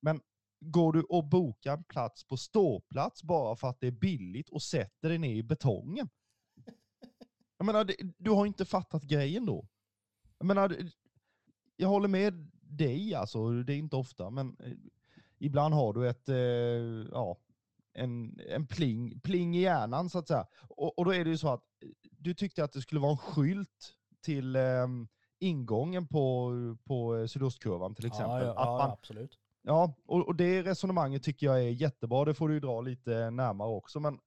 Men 0.00 0.20
går 0.60 0.92
du 0.92 1.02
och 1.02 1.24
bokar 1.24 1.72
en 1.72 1.84
plats 1.84 2.24
på 2.24 2.36
ståplats 2.36 3.22
bara 3.22 3.56
för 3.56 3.68
att 3.68 3.80
det 3.80 3.86
är 3.86 3.90
billigt 3.90 4.48
och 4.48 4.62
sätter 4.62 5.08
dig 5.08 5.18
ner 5.18 5.34
i 5.34 5.42
betongen? 5.42 6.08
Jag 7.58 7.66
menar, 7.66 7.90
du 8.18 8.30
har 8.30 8.46
inte 8.46 8.64
fattat 8.64 9.02
grejen 9.02 9.46
då. 9.46 9.68
Jag 10.38 10.46
menar, 10.46 10.76
jag 11.76 11.88
håller 11.88 12.08
med 12.08 12.50
dig 12.62 13.14
alltså, 13.14 13.50
det 13.50 13.74
är 13.74 13.78
inte 13.78 13.96
ofta, 13.96 14.30
men 14.30 14.56
eh, 14.60 14.72
ibland 15.38 15.74
har 15.74 15.92
du 15.92 16.08
ett, 16.08 16.28
eh, 16.28 16.36
ja, 17.12 17.38
en, 17.92 18.40
en 18.48 18.66
pling, 18.66 19.20
pling 19.20 19.56
i 19.56 19.60
hjärnan 19.60 20.10
så 20.10 20.18
att 20.18 20.28
säga. 20.28 20.46
Och, 20.68 20.98
och 20.98 21.04
då 21.04 21.14
är 21.14 21.24
det 21.24 21.30
ju 21.30 21.38
så 21.38 21.48
att 21.48 21.62
eh, 21.82 21.88
du 22.10 22.34
tyckte 22.34 22.64
att 22.64 22.72
det 22.72 22.80
skulle 22.80 23.00
vara 23.00 23.12
en 23.12 23.18
skylt 23.18 23.96
till 24.20 24.56
eh, 24.56 24.86
ingången 25.38 26.06
på, 26.06 26.52
på 26.84 27.28
sydostkurvan 27.28 27.94
till 27.94 28.06
exempel. 28.06 28.46
Ja, 28.46 28.54
ja, 28.56 28.60
att 28.60 28.88
man, 28.88 28.90
absolut. 28.90 29.38
Ja, 29.62 29.94
och, 30.06 30.28
och 30.28 30.36
det 30.36 30.62
resonemanget 30.62 31.22
tycker 31.22 31.46
jag 31.46 31.58
är 31.58 31.68
jättebra. 31.68 32.24
Det 32.24 32.34
får 32.34 32.48
du 32.48 32.54
ju 32.54 32.60
dra 32.60 32.80
lite 32.80 33.30
närmare 33.30 33.68
också. 33.68 34.00
Men 34.00 34.18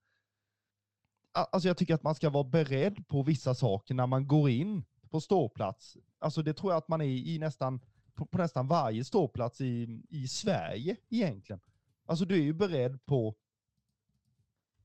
alltså 1.34 1.68
jag 1.68 1.78
tycker 1.78 1.96
att 1.96 2.04
man 2.04 2.16
ska 2.16 2.30
vara 2.30 2.44
beredd 2.44 3.08
på 3.08 3.24
vissa 3.24 3.56
saker 3.56 3.94
när 3.94 4.08
man 4.08 4.28
går 4.28 4.50
in 4.50 4.84
på 5.10 5.22
ståplats. 5.22 5.98
Alltså 6.20 6.42
det 6.42 6.54
tror 6.54 6.72
jag 6.72 6.78
att 6.78 6.88
man 6.88 7.02
är 7.02 7.06
i 7.06 7.40
nästan, 7.40 7.80
på, 8.14 8.26
på 8.26 8.38
nästan 8.38 8.68
varje 8.68 9.04
ståplats 9.04 9.62
i, 9.62 10.02
i 10.10 10.28
Sverige 10.28 10.98
egentligen. 11.10 11.62
Alltså 12.06 12.26
du 12.26 12.36
är 12.36 12.44
ju 12.44 12.54
beredd 12.54 13.06
på 13.06 13.36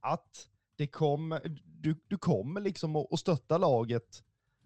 att 0.01 0.49
det 0.77 0.87
kom, 0.87 1.41
du, 1.65 2.01
du 2.09 2.19
kommer 2.19 2.61
liksom 2.61 2.97
att 2.97 3.21
stötta 3.21 3.59
laget 3.59 4.25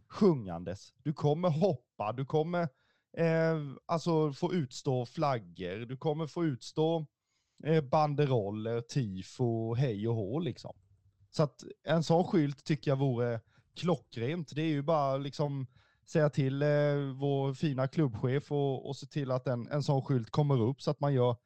sjungandes. 0.09 0.95
Du 1.03 1.13
kommer 1.13 1.49
hoppa, 1.49 2.13
du 2.13 2.25
kommer 2.25 2.69
eh, 3.17 3.59
alltså 3.87 4.33
få 4.33 4.55
utstå 4.55 5.07
flaggor, 5.07 5.87
du 5.87 5.97
kommer 5.97 6.27
få 6.27 6.45
utstå 6.45 7.07
eh, 7.65 7.85
banderoller, 7.85 8.81
tifo, 8.81 9.75
hej 9.75 10.09
och 10.09 10.15
hå 10.15 10.39
liksom. 10.39 10.77
Så 11.31 11.43
att 11.43 11.65
en 11.85 12.03
sån 12.03 12.25
skylt 12.25 12.65
tycker 12.65 12.91
jag 12.91 12.97
vore 12.97 13.41
klockrent. 13.75 14.55
Det 14.55 14.63
är 14.63 14.69
ju 14.69 14.83
bara 14.83 15.17
liksom 15.17 15.67
säga 16.07 16.31
till 16.31 16.63
eh, 16.63 16.69
vår 17.19 17.55
fina 17.55 17.89
klubbchef 17.89 18.53
och, 18.53 18.89
och 18.89 18.97
se 18.97 19.07
till 19.07 19.31
att 19.31 19.47
en, 19.47 19.69
en 19.69 19.83
sån 19.83 20.03
skylt 20.03 20.31
kommer 20.31 20.61
upp 20.61 20.83
så 20.83 20.91
att 20.91 21.01
man 21.01 21.15
gör 21.15 21.37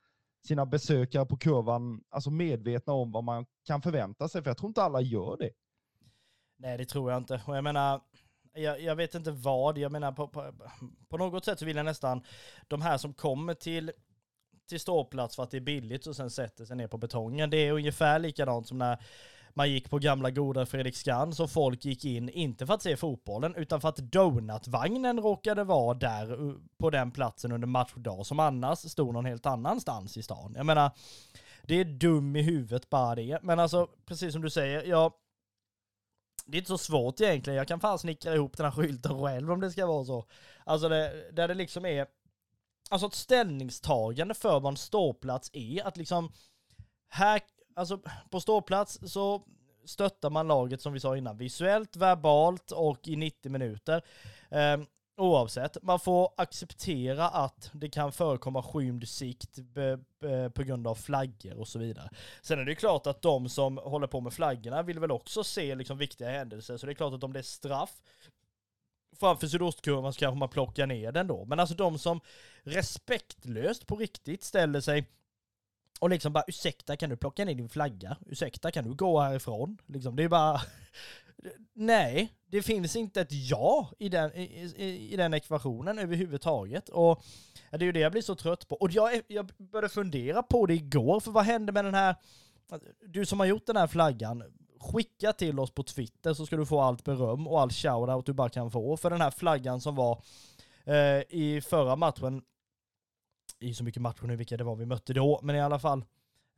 sina 0.46 0.66
besökare 0.66 1.26
på 1.26 1.36
kurvan 1.36 2.04
alltså 2.10 2.30
medvetna 2.30 2.92
om 2.92 3.12
vad 3.12 3.24
man 3.24 3.46
kan 3.64 3.82
förvänta 3.82 4.28
sig. 4.28 4.42
För 4.42 4.50
jag 4.50 4.58
tror 4.58 4.68
inte 4.68 4.82
alla 4.82 5.00
gör 5.00 5.36
det. 5.36 5.50
Nej, 6.56 6.78
det 6.78 6.84
tror 6.84 7.10
jag 7.10 7.20
inte. 7.20 7.42
Och 7.46 7.56
jag 7.56 7.64
menar, 7.64 8.00
jag, 8.54 8.80
jag 8.80 8.96
vet 8.96 9.14
inte 9.14 9.30
vad, 9.30 9.78
jag 9.78 9.92
menar 9.92 10.12
på, 10.12 10.28
på, 10.28 10.52
på 11.08 11.16
något 11.16 11.44
sätt 11.44 11.58
så 11.58 11.64
vill 11.64 11.76
jag 11.76 11.86
nästan, 11.86 12.22
de 12.68 12.82
här 12.82 12.98
som 12.98 13.14
kommer 13.14 13.54
till 13.54 13.92
till 14.68 14.80
ståplats 14.80 15.36
för 15.36 15.42
att 15.42 15.50
det 15.50 15.56
är 15.56 15.60
billigt 15.60 16.06
och 16.06 16.16
sen 16.16 16.30
sätter 16.30 16.64
sig 16.64 16.76
ner 16.76 16.86
på 16.86 16.98
betongen. 16.98 17.50
Det 17.50 17.56
är 17.56 17.72
ungefär 17.72 18.18
likadant 18.18 18.68
som 18.68 18.78
när 18.78 18.98
man 19.54 19.70
gick 19.70 19.90
på 19.90 19.98
gamla 19.98 20.30
goda 20.30 20.66
Fredriksskans 20.66 21.40
och 21.40 21.50
folk 21.50 21.84
gick 21.84 22.04
in, 22.04 22.28
inte 22.28 22.66
för 22.66 22.74
att 22.74 22.82
se 22.82 22.96
fotbollen, 22.96 23.54
utan 23.54 23.80
för 23.80 23.88
att 23.88 23.96
donutvagnen 23.96 25.20
råkade 25.20 25.64
vara 25.64 25.94
där 25.94 26.54
på 26.78 26.90
den 26.90 27.10
platsen 27.10 27.52
under 27.52 27.66
matchdag, 27.66 28.26
som 28.26 28.40
annars 28.40 28.78
stod 28.78 29.12
någon 29.12 29.24
helt 29.24 29.46
annanstans 29.46 30.16
i 30.16 30.22
stan. 30.22 30.54
Jag 30.56 30.66
menar, 30.66 30.90
det 31.62 31.74
är 31.74 31.84
dum 31.84 32.36
i 32.36 32.42
huvudet 32.42 32.90
bara 32.90 33.14
det. 33.14 33.38
Men 33.42 33.58
alltså, 33.58 33.88
precis 34.06 34.32
som 34.32 34.42
du 34.42 34.50
säger, 34.50 34.84
jag 34.84 35.12
det 36.46 36.56
är 36.56 36.58
inte 36.58 36.68
så 36.68 36.78
svårt 36.78 37.20
egentligen. 37.20 37.56
Jag 37.56 37.68
kan 37.68 37.80
fan 37.80 37.98
snickra 37.98 38.34
ihop 38.34 38.56
den 38.56 38.66
här 38.66 38.72
skylten 38.72 39.22
själv 39.22 39.52
om 39.52 39.60
det 39.60 39.70
ska 39.70 39.86
vara 39.86 40.04
så. 40.04 40.26
Alltså 40.64 40.88
det, 40.88 41.30
där 41.32 41.48
det 41.48 41.54
liksom 41.54 41.86
är, 41.86 42.06
alltså 42.90 43.06
ett 43.06 43.14
ställningstagande 43.14 44.34
för 44.34 44.60
vad 44.60 44.72
en 44.72 44.76
ståplats 44.76 45.50
är. 45.52 45.86
Att 45.86 45.96
liksom, 45.96 46.32
här, 47.08 47.40
alltså 47.76 48.00
på 48.30 48.40
ståplats 48.40 48.98
så 49.06 49.42
stöttar 49.84 50.30
man 50.30 50.48
laget 50.48 50.80
som 50.80 50.92
vi 50.92 51.00
sa 51.00 51.16
innan, 51.16 51.36
visuellt, 51.36 51.96
verbalt 51.96 52.70
och 52.70 53.08
i 53.08 53.16
90 53.16 53.52
minuter. 53.52 54.02
Um, 54.50 54.86
Oavsett, 55.16 55.82
man 55.82 56.00
får 56.00 56.32
acceptera 56.36 57.28
att 57.28 57.70
det 57.72 57.88
kan 57.88 58.12
förekomma 58.12 58.62
skymd 58.62 59.08
sikt 59.08 59.58
på 60.54 60.62
grund 60.62 60.86
av 60.86 60.94
flaggor 60.94 61.58
och 61.58 61.68
så 61.68 61.78
vidare. 61.78 62.10
Sen 62.42 62.58
är 62.58 62.64
det 62.64 62.74
klart 62.74 63.06
att 63.06 63.22
de 63.22 63.48
som 63.48 63.78
håller 63.78 64.06
på 64.06 64.20
med 64.20 64.32
flaggorna 64.32 64.82
vill 64.82 64.98
väl 64.98 65.10
också 65.10 65.44
se 65.44 65.74
liksom 65.74 65.98
viktiga 65.98 66.30
händelser, 66.30 66.76
så 66.76 66.86
det 66.86 66.92
är 66.92 66.94
klart 66.94 67.14
att 67.14 67.24
om 67.24 67.32
det 67.32 67.38
är 67.38 67.42
straff 67.42 68.02
framför 69.20 69.46
sydostkurvan 69.46 70.12
så 70.12 70.18
kanske 70.18 70.38
man 70.38 70.48
plockar 70.48 70.86
ner 70.86 71.12
den 71.12 71.26
då. 71.26 71.44
Men 71.44 71.60
alltså 71.60 71.74
de 71.74 71.98
som 71.98 72.20
respektlöst 72.62 73.86
på 73.86 73.96
riktigt 73.96 74.44
ställer 74.44 74.80
sig 74.80 75.08
och 76.00 76.10
liksom 76.10 76.32
bara 76.32 76.44
ursäkta 76.46 76.96
kan 76.96 77.10
du 77.10 77.16
plocka 77.16 77.44
ner 77.44 77.54
din 77.54 77.68
flagga? 77.68 78.16
Ursäkta 78.26 78.70
kan 78.70 78.84
du 78.84 78.94
gå 78.94 79.20
härifrån? 79.20 79.78
Liksom, 79.86 80.16
det 80.16 80.22
är 80.22 80.28
bara 80.28 80.60
Nej, 81.72 82.34
det 82.46 82.62
finns 82.62 82.96
inte 82.96 83.20
ett 83.20 83.32
ja 83.32 83.90
i 83.98 84.08
den, 84.08 84.32
i, 84.34 84.72
i, 84.76 85.12
i 85.12 85.16
den 85.16 85.34
ekvationen 85.34 85.98
överhuvudtaget. 85.98 86.88
Och 86.88 87.24
det 87.70 87.76
är 87.76 87.84
ju 87.84 87.92
det 87.92 88.00
jag 88.00 88.12
blir 88.12 88.22
så 88.22 88.34
trött 88.34 88.68
på. 88.68 88.76
Och 88.76 88.90
jag, 88.90 89.20
jag 89.26 89.46
började 89.46 89.88
fundera 89.88 90.42
på 90.42 90.66
det 90.66 90.74
igår, 90.74 91.20
för 91.20 91.30
vad 91.30 91.44
hände 91.44 91.72
med 91.72 91.84
den 91.84 91.94
här, 91.94 92.16
du 93.06 93.26
som 93.26 93.40
har 93.40 93.46
gjort 93.46 93.66
den 93.66 93.76
här 93.76 93.86
flaggan, 93.86 94.42
skicka 94.80 95.32
till 95.32 95.60
oss 95.60 95.70
på 95.70 95.82
Twitter 95.82 96.34
så 96.34 96.46
ska 96.46 96.56
du 96.56 96.66
få 96.66 96.80
allt 96.80 97.04
beröm 97.04 97.46
och 97.46 97.60
all 97.60 97.70
shoutout 97.70 98.26
du 98.26 98.32
bara 98.32 98.48
kan 98.48 98.70
få 98.70 98.96
för 98.96 99.10
den 99.10 99.20
här 99.20 99.30
flaggan 99.30 99.80
som 99.80 99.94
var 99.94 100.22
eh, 100.84 101.22
i 101.28 101.62
förra 101.64 101.96
matchen. 101.96 102.42
I 103.60 103.74
så 103.74 103.84
mycket 103.84 104.02
matcher 104.02 104.26
nu 104.26 104.36
vilka 104.36 104.56
det 104.56 104.64
var 104.64 104.76
vi 104.76 104.86
mötte 104.86 105.12
då, 105.12 105.40
men 105.42 105.56
i 105.56 105.60
alla 105.60 105.78
fall. 105.78 106.04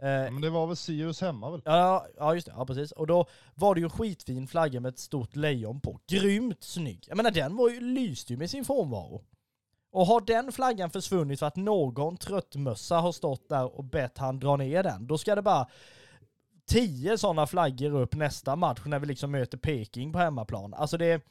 Eh, 0.02 0.32
men 0.32 0.40
det 0.40 0.50
var 0.50 0.66
väl 0.66 0.76
Sirius 0.76 1.20
hemma 1.20 1.50
väl? 1.50 1.62
Ja, 1.64 2.06
ja 2.16 2.34
just 2.34 2.46
det, 2.46 2.52
ja 2.56 2.66
precis. 2.66 2.92
Och 2.92 3.06
då 3.06 3.26
var 3.54 3.74
det 3.74 3.80
ju 3.80 3.84
en 3.84 3.90
skitfin 3.90 4.48
flagga 4.48 4.80
med 4.80 4.88
ett 4.88 4.98
stort 4.98 5.36
lejon 5.36 5.80
på. 5.80 6.00
Grymt 6.06 6.64
snygg. 6.64 7.04
Jag 7.08 7.16
menar 7.16 7.30
den 7.30 7.56
var 7.56 7.70
ju, 7.70 7.80
lyste 7.80 8.32
ju 8.32 8.38
med 8.38 8.50
sin 8.50 8.64
frånvaro. 8.64 9.24
Och 9.92 10.06
har 10.06 10.20
den 10.20 10.52
flaggan 10.52 10.90
försvunnit 10.90 11.38
för 11.38 11.46
att 11.46 11.56
någon 11.56 12.16
tröttmössa 12.16 12.96
har 12.96 13.12
stått 13.12 13.48
där 13.48 13.76
och 13.76 13.84
bett 13.84 14.18
han 14.18 14.40
dra 14.40 14.56
ner 14.56 14.82
den, 14.82 15.06
då 15.06 15.18
ska 15.18 15.34
det 15.34 15.42
bara 15.42 15.68
tio 16.66 17.18
sådana 17.18 17.46
flaggor 17.46 18.00
upp 18.00 18.14
nästa 18.14 18.56
match 18.56 18.82
när 18.84 18.98
vi 18.98 19.06
liksom 19.06 19.30
möter 19.30 19.58
Peking 19.58 20.12
på 20.12 20.18
hemmaplan. 20.18 20.74
Alltså 20.74 20.96
det, 20.96 21.22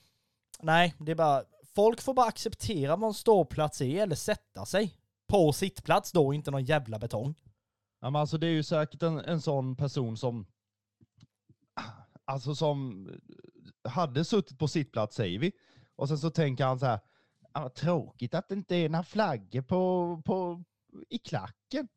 nej, 0.61 0.93
det 0.99 1.11
är 1.11 1.15
bara, 1.15 1.43
folk 1.75 2.01
får 2.01 2.13
bara 2.13 2.27
acceptera 2.27 2.95
vad 2.95 3.07
en 3.07 3.13
ståplats 3.13 3.81
är 3.81 4.03
eller 4.03 4.15
sätta 4.15 4.65
sig 4.65 4.97
på 5.27 5.53
sittplats 5.53 6.11
då, 6.11 6.33
inte 6.33 6.51
någon 6.51 6.65
jävla 6.65 6.99
betong. 6.99 7.35
Ja, 8.05 8.09
men 8.09 8.21
alltså 8.21 8.37
det 8.37 8.47
är 8.47 8.51
ju 8.51 8.63
säkert 8.63 9.03
en, 9.03 9.19
en 9.19 9.41
sån 9.41 9.75
person 9.75 10.17
som, 10.17 10.45
alltså 12.25 12.55
som 12.55 13.09
hade 13.83 14.25
suttit 14.25 14.59
på 14.59 14.67
sittplats 14.67 15.15
säger 15.15 15.39
vi, 15.39 15.51
och 15.95 16.07
sen 16.07 16.17
så 16.17 16.29
tänker 16.29 16.65
han 16.65 16.79
så 16.79 16.85
här, 16.85 16.99
ah, 17.51 17.69
tråkigt 17.69 18.33
att 18.33 18.49
det 18.49 18.55
inte 18.55 18.75
är 18.75 18.89
några 18.89 19.03
flaggor 19.03 19.61
på, 19.61 20.21
på, 20.25 20.63
i 21.09 21.17
klacken. 21.17 21.87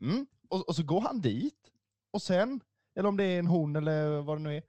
Mm. 0.00 0.26
Och, 0.48 0.68
och, 0.68 0.76
så 0.76 0.82
går 0.82 1.00
han 1.00 1.20
dit, 1.20 1.70
och 2.10 2.22
sen, 2.22 2.60
eller 2.94 3.08
om 3.08 3.16
det 3.16 3.24
är 3.24 3.38
en 3.38 3.46
hon 3.46 3.76
eller 3.76 4.20
vad 4.20 4.36
det 4.36 4.42
nu 4.42 4.56
är, 4.56 4.62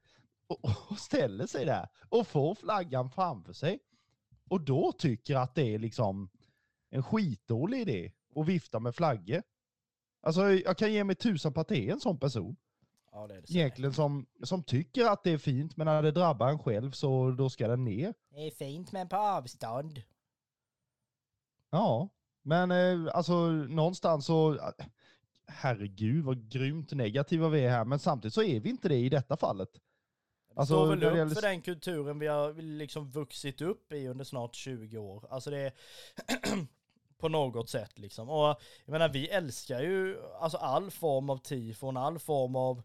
och, 0.48 0.92
och 0.92 1.00
ställer 1.00 1.48
sig 1.48 1.66
där 1.66 1.90
och 2.10 2.28
får 2.28 2.56
flaggan 2.56 3.10
framför 3.10 3.54
sig. 3.54 3.80
Och 4.50 4.62
då 4.62 4.92
tycker 4.92 5.36
att 5.36 5.56
det 5.56 5.74
är 5.76 5.80
liksom 5.80 6.30
en 6.90 7.04
skitdålig 7.04 7.82
idé 7.82 8.12
att 8.36 8.48
vifta 8.48 8.80
med 8.80 8.96
flaggor. 8.96 9.44
Alltså 10.24 10.52
jag 10.52 10.78
kan 10.78 10.94
ge 10.94 11.04
mig 11.04 11.16
tusan 11.16 11.54
paté 11.54 11.90
en 11.90 12.00
sån 12.00 12.20
person. 12.20 12.56
Ja, 13.12 13.28
det 13.28 13.34
är 13.36 13.42
det 13.42 13.52
Egentligen 13.52 13.94
som, 13.94 14.26
som 14.44 14.64
tycker 14.64 15.06
att 15.06 15.24
det 15.24 15.32
är 15.32 15.38
fint, 15.38 15.78
men 15.78 15.86
när 15.86 16.04
det 16.04 16.12
drabbar 16.12 16.50
en 16.50 16.60
själv 16.60 16.92
så 16.92 17.32
då 17.32 17.50
ska 17.50 17.68
den 17.68 17.84
ner. 17.84 18.14
Det 18.30 18.48
är 18.48 18.52
fint 18.52 18.92
men 18.92 19.10
på 19.10 19.16
avstånd. 19.16 20.02
Ja, 21.70 22.10
men 22.42 22.72
eh, 22.72 23.16
alltså 23.16 23.52
någonstans 23.52 24.26
så, 24.26 24.60
herregud 25.48 26.26
vad 26.26 26.50
grymt 26.50 26.92
negativa 26.92 27.50
vi 27.50 27.66
är 27.66 27.70
här, 27.70 27.86
men 27.86 28.00
samtidigt 28.00 28.34
så 28.34 28.44
är 28.44 28.60
vi 28.60 28.70
inte 28.70 28.90
det 28.90 28.98
i 28.98 29.10
detta 29.10 29.38
fallet. 29.38 29.70
Alltså, 30.56 30.74
står 30.74 30.88
väl 30.88 31.04
upp 31.04 31.16
gäller... 31.16 31.36
för 31.36 31.42
den 31.42 31.62
kulturen 31.62 32.20
vi 32.20 32.28
har 32.28 32.54
liksom 32.62 33.12
vuxit 33.12 33.62
upp 33.62 33.92
i 33.92 34.08
under 34.08 34.26
snart 34.26 34.56
20 34.56 34.98
år. 34.98 35.28
Alltså 35.30 35.50
det 35.50 35.58
är 35.58 35.74
på 37.24 37.30
något 37.30 37.70
sätt 37.70 38.00
liksom. 38.00 38.30
Och 38.30 38.48
jag 38.86 38.92
menar 38.92 39.10
vi 39.10 39.28
älskar 39.28 39.82
ju 39.82 40.18
alltså 40.40 40.58
all 40.58 40.92
form 40.92 41.30
av 41.30 41.38
tifon, 41.38 41.98
all 41.98 42.20
form 42.20 42.56
av 42.56 42.84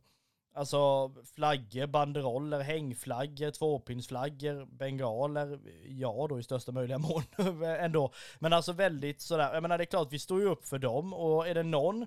Alltså 0.55 1.13
flaggor, 1.35 1.87
banderoller, 1.87 2.61
hängflaggor, 2.61 3.51
tvåpinsflaggor, 3.51 4.67
bengaler, 4.67 5.59
ja 5.89 6.27
då 6.29 6.39
i 6.39 6.43
största 6.43 6.73
möjliga 6.73 6.99
mån 7.09 7.23
ändå. 7.65 8.13
Men 8.39 8.53
alltså 8.53 8.73
väldigt 8.73 9.21
sådär, 9.21 9.55
jag 9.55 9.63
menar 9.63 9.79
det 9.79 9.85
är 9.85 9.87
klart 9.87 10.13
vi 10.13 10.19
står 10.19 10.41
ju 10.41 10.47
upp 10.47 10.67
för 10.67 10.79
dem 10.79 11.15
och 11.15 11.49
är 11.49 11.55
det 11.55 11.63
någon 11.63 12.07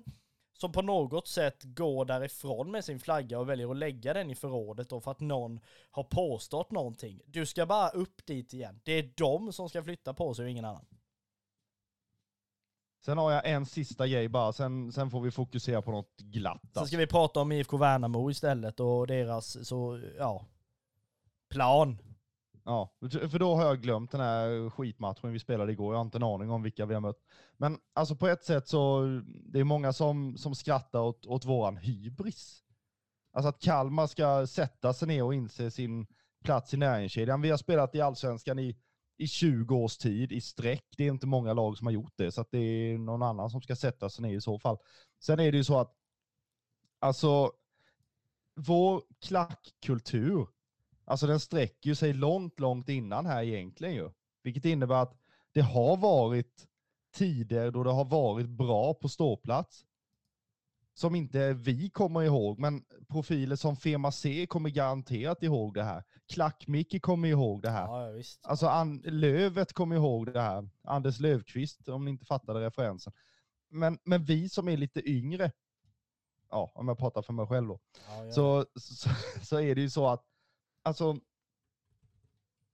som 0.52 0.72
på 0.72 0.82
något 0.82 1.28
sätt 1.28 1.62
går 1.62 2.04
därifrån 2.04 2.70
med 2.70 2.84
sin 2.84 3.00
flagga 3.00 3.38
och 3.38 3.48
väljer 3.48 3.70
att 3.70 3.76
lägga 3.76 4.14
den 4.14 4.30
i 4.30 4.34
förrådet 4.34 4.88
då 4.88 5.00
för 5.00 5.10
att 5.10 5.20
någon 5.20 5.60
har 5.90 6.04
påstått 6.04 6.70
någonting. 6.70 7.20
Du 7.26 7.46
ska 7.46 7.66
bara 7.66 7.88
upp 7.88 8.26
dit 8.26 8.52
igen. 8.52 8.80
Det 8.84 8.92
är 8.92 9.12
de 9.16 9.52
som 9.52 9.68
ska 9.68 9.82
flytta 9.82 10.14
på 10.14 10.34
sig 10.34 10.44
och 10.44 10.50
ingen 10.50 10.64
annan. 10.64 10.86
Sen 13.04 13.18
har 13.18 13.32
jag 13.32 13.50
en 13.50 13.66
sista 13.66 14.06
grej 14.06 14.28
bara, 14.28 14.52
sen, 14.52 14.92
sen 14.92 15.10
får 15.10 15.20
vi 15.20 15.30
fokusera 15.30 15.82
på 15.82 15.90
något 15.90 16.20
glatt. 16.20 16.60
Alltså. 16.62 16.80
Sen 16.80 16.86
ska 16.86 16.96
vi 16.96 17.06
prata 17.06 17.40
om 17.40 17.52
IFK 17.52 17.76
Värnamo 17.76 18.30
istället 18.30 18.80
och 18.80 19.06
deras, 19.06 19.68
så, 19.68 20.00
ja, 20.18 20.46
plan. 21.50 21.98
Ja, 22.64 22.92
för 23.10 23.38
då 23.38 23.54
har 23.54 23.64
jag 23.64 23.82
glömt 23.82 24.10
den 24.10 24.20
här 24.20 24.70
skitmatchen 24.70 25.32
vi 25.32 25.38
spelade 25.38 25.72
igår. 25.72 25.94
Jag 25.94 25.98
har 25.98 26.04
inte 26.04 26.18
en 26.18 26.22
aning 26.22 26.50
om 26.50 26.62
vilka 26.62 26.86
vi 26.86 26.94
har 26.94 27.00
mött. 27.00 27.24
Men 27.56 27.78
alltså 27.94 28.16
på 28.16 28.28
ett 28.28 28.44
sätt 28.44 28.68
så, 28.68 29.02
det 29.24 29.60
är 29.60 29.64
många 29.64 29.92
som, 29.92 30.36
som 30.36 30.54
skrattar 30.54 31.00
åt, 31.00 31.26
åt 31.26 31.44
våran 31.44 31.76
hybris. 31.76 32.62
Alltså 33.32 33.48
att 33.48 33.62
Kalmar 33.62 34.06
ska 34.06 34.46
sätta 34.46 34.94
sig 34.94 35.08
ner 35.08 35.24
och 35.24 35.34
inse 35.34 35.70
sin 35.70 36.06
plats 36.44 36.74
i 36.74 36.76
näringskedjan. 36.76 37.42
Vi 37.42 37.50
har 37.50 37.58
spelat 37.58 37.94
i 37.94 38.00
allsvenskan 38.00 38.58
i 38.58 38.76
i 39.22 39.28
20 39.28 39.76
års 39.76 39.96
tid 39.96 40.32
i 40.32 40.40
sträck. 40.40 40.84
Det 40.96 41.04
är 41.04 41.08
inte 41.08 41.26
många 41.26 41.52
lag 41.52 41.78
som 41.78 41.86
har 41.86 41.92
gjort 41.92 42.12
det, 42.16 42.32
så 42.32 42.40
att 42.40 42.50
det 42.50 42.58
är 42.58 42.98
någon 42.98 43.22
annan 43.22 43.50
som 43.50 43.62
ska 43.62 43.76
sätta 43.76 44.10
sig 44.10 44.22
ner 44.22 44.36
i 44.36 44.40
så 44.40 44.58
fall. 44.58 44.78
Sen 45.20 45.40
är 45.40 45.52
det 45.52 45.58
ju 45.58 45.64
så 45.64 45.78
att, 45.78 45.94
alltså, 46.98 47.52
vår 48.54 49.02
klackkultur, 49.20 50.48
alltså 51.04 51.26
den 51.26 51.40
sträcker 51.40 51.88
ju 51.88 51.94
sig 51.94 52.12
långt, 52.12 52.60
långt 52.60 52.88
innan 52.88 53.26
här 53.26 53.42
egentligen 53.42 53.94
ju. 53.94 54.10
Vilket 54.42 54.64
innebär 54.64 55.02
att 55.02 55.16
det 55.52 55.60
har 55.60 55.96
varit 55.96 56.66
tider 57.14 57.70
då 57.70 57.84
det 57.84 57.92
har 57.92 58.04
varit 58.04 58.48
bra 58.48 58.94
på 58.94 59.08
ståplats 59.08 59.84
som 60.94 61.14
inte 61.14 61.52
vi 61.52 61.90
kommer 61.90 62.22
ihåg, 62.22 62.58
men 62.58 62.84
profiler 63.08 63.56
som 63.56 63.76
Fema 63.76 64.12
C 64.12 64.46
kommer 64.46 64.70
garanterat 64.70 65.42
ihåg 65.42 65.74
det 65.74 65.84
här. 65.84 66.04
Klack-Micke 66.32 67.00
kommer 67.00 67.28
ihåg 67.28 67.62
det 67.62 67.70
här. 67.70 67.84
Ja, 67.84 68.10
visst. 68.10 68.46
Alltså 68.46 68.66
An 68.66 69.02
Lövet 69.04 69.72
kommer 69.72 69.96
ihåg 69.96 70.32
det 70.32 70.40
här. 70.40 70.68
Anders 70.84 71.20
Lövqvist, 71.20 71.88
om 71.88 72.04
ni 72.04 72.10
inte 72.10 72.26
fattade 72.26 72.60
referensen. 72.60 73.12
Men, 73.70 73.98
men 74.04 74.24
vi 74.24 74.48
som 74.48 74.68
är 74.68 74.76
lite 74.76 75.10
yngre, 75.10 75.52
ja, 76.50 76.72
om 76.74 76.88
jag 76.88 76.98
pratar 76.98 77.22
för 77.22 77.32
mig 77.32 77.46
själv 77.46 77.68
då, 77.68 77.80
ja, 78.08 78.24
ja. 78.24 78.32
Så, 78.32 78.66
så, 78.80 79.10
så 79.42 79.60
är 79.60 79.74
det 79.74 79.80
ju 79.80 79.90
så 79.90 80.08
att, 80.08 80.24
alltså, 80.82 81.16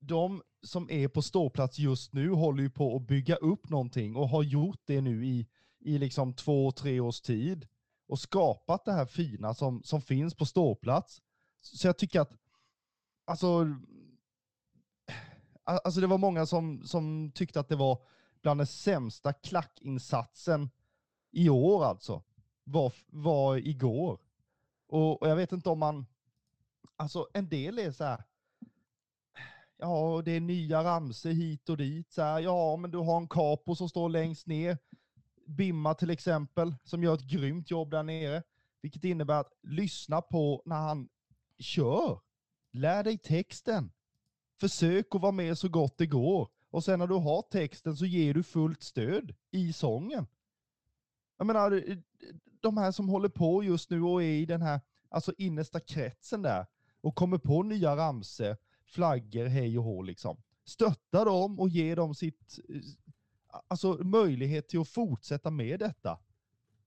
de 0.00 0.42
som 0.62 0.90
är 0.90 1.08
på 1.08 1.22
ståplats 1.22 1.78
just 1.78 2.12
nu 2.12 2.30
håller 2.30 2.62
ju 2.62 2.70
på 2.70 2.96
att 2.96 3.06
bygga 3.06 3.36
upp 3.36 3.68
någonting 3.68 4.16
och 4.16 4.28
har 4.28 4.42
gjort 4.42 4.80
det 4.84 5.00
nu 5.00 5.26
i, 5.26 5.48
i 5.80 5.98
liksom 5.98 6.34
två, 6.34 6.72
tre 6.72 7.00
års 7.00 7.20
tid 7.20 7.68
och 8.08 8.18
skapat 8.18 8.84
det 8.84 8.92
här 8.92 9.06
fina 9.06 9.54
som, 9.54 9.82
som 9.82 10.00
finns 10.00 10.34
på 10.34 10.46
ståplats. 10.46 11.22
Så 11.60 11.88
jag 11.88 11.98
tycker 11.98 12.20
att, 12.20 12.32
alltså, 13.24 13.66
Alltså 15.68 16.00
det 16.00 16.06
var 16.06 16.18
många 16.18 16.46
som, 16.46 16.82
som 16.84 17.32
tyckte 17.34 17.60
att 17.60 17.68
det 17.68 17.76
var 17.76 17.98
bland 18.42 18.60
den 18.60 18.66
sämsta 18.66 19.32
klackinsatsen 19.32 20.70
i 21.30 21.48
år 21.48 21.84
alltså. 21.84 22.22
Var, 22.64 22.92
var 23.06 23.56
igår. 23.56 24.20
Och, 24.86 25.22
och 25.22 25.28
jag 25.28 25.36
vet 25.36 25.52
inte 25.52 25.68
om 25.68 25.78
man, 25.78 26.06
alltså 26.96 27.28
en 27.34 27.48
del 27.48 27.78
är 27.78 27.92
så 27.92 28.04
här, 28.04 28.24
ja 29.76 30.22
det 30.24 30.32
är 30.32 30.40
nya 30.40 30.84
ramser 30.84 31.30
hit 31.30 31.68
och 31.68 31.76
dit, 31.76 32.12
så 32.12 32.22
här, 32.22 32.40
ja 32.40 32.76
men 32.76 32.90
du 32.90 32.98
har 32.98 33.16
en 33.16 33.28
capo 33.28 33.74
som 33.74 33.88
står 33.88 34.08
längst 34.08 34.46
ner, 34.46 34.78
Bimma 35.48 35.94
till 35.94 36.10
exempel, 36.10 36.74
som 36.84 37.02
gör 37.02 37.14
ett 37.14 37.30
grymt 37.30 37.70
jobb 37.70 37.90
där 37.90 38.02
nere. 38.02 38.42
Vilket 38.80 39.04
innebär 39.04 39.40
att 39.40 39.52
lyssna 39.62 40.20
på 40.22 40.62
när 40.64 40.76
han 40.76 41.08
kör. 41.58 42.20
Lär 42.72 43.04
dig 43.04 43.18
texten. 43.18 43.92
Försök 44.60 45.14
att 45.14 45.20
vara 45.20 45.32
med 45.32 45.58
så 45.58 45.68
gott 45.68 45.98
det 45.98 46.06
går. 46.06 46.48
Och 46.70 46.84
sen 46.84 46.98
när 46.98 47.06
du 47.06 47.14
har 47.14 47.42
texten 47.42 47.96
så 47.96 48.06
ger 48.06 48.34
du 48.34 48.42
fullt 48.42 48.82
stöd 48.82 49.34
i 49.50 49.72
sången. 49.72 50.26
Jag 51.36 51.46
menar, 51.46 51.72
eh, 51.72 51.96
de 52.60 52.76
här 52.76 52.92
som 52.92 53.08
håller 53.08 53.28
på 53.28 53.64
just 53.64 53.90
nu 53.90 54.02
och 54.02 54.22
är 54.22 54.26
i 54.26 54.46
den 54.46 54.62
här 54.62 54.80
alltså 55.08 55.32
innersta 55.38 55.80
kretsen 55.80 56.42
där 56.42 56.66
och 57.00 57.14
kommer 57.14 57.38
på 57.38 57.62
nya 57.62 57.96
ramser, 57.96 58.56
flaggor, 58.84 59.46
hej 59.46 59.78
och 59.78 59.84
hå 59.84 60.02
liksom. 60.02 60.42
Stötta 60.64 61.24
dem 61.24 61.60
och 61.60 61.68
ge 61.68 61.94
dem 61.94 62.14
sitt, 62.14 62.58
eh, 62.68 62.80
alltså 63.68 63.92
möjlighet 63.92 64.68
till 64.68 64.80
att 64.80 64.88
fortsätta 64.88 65.50
med 65.50 65.80
detta. 65.80 66.18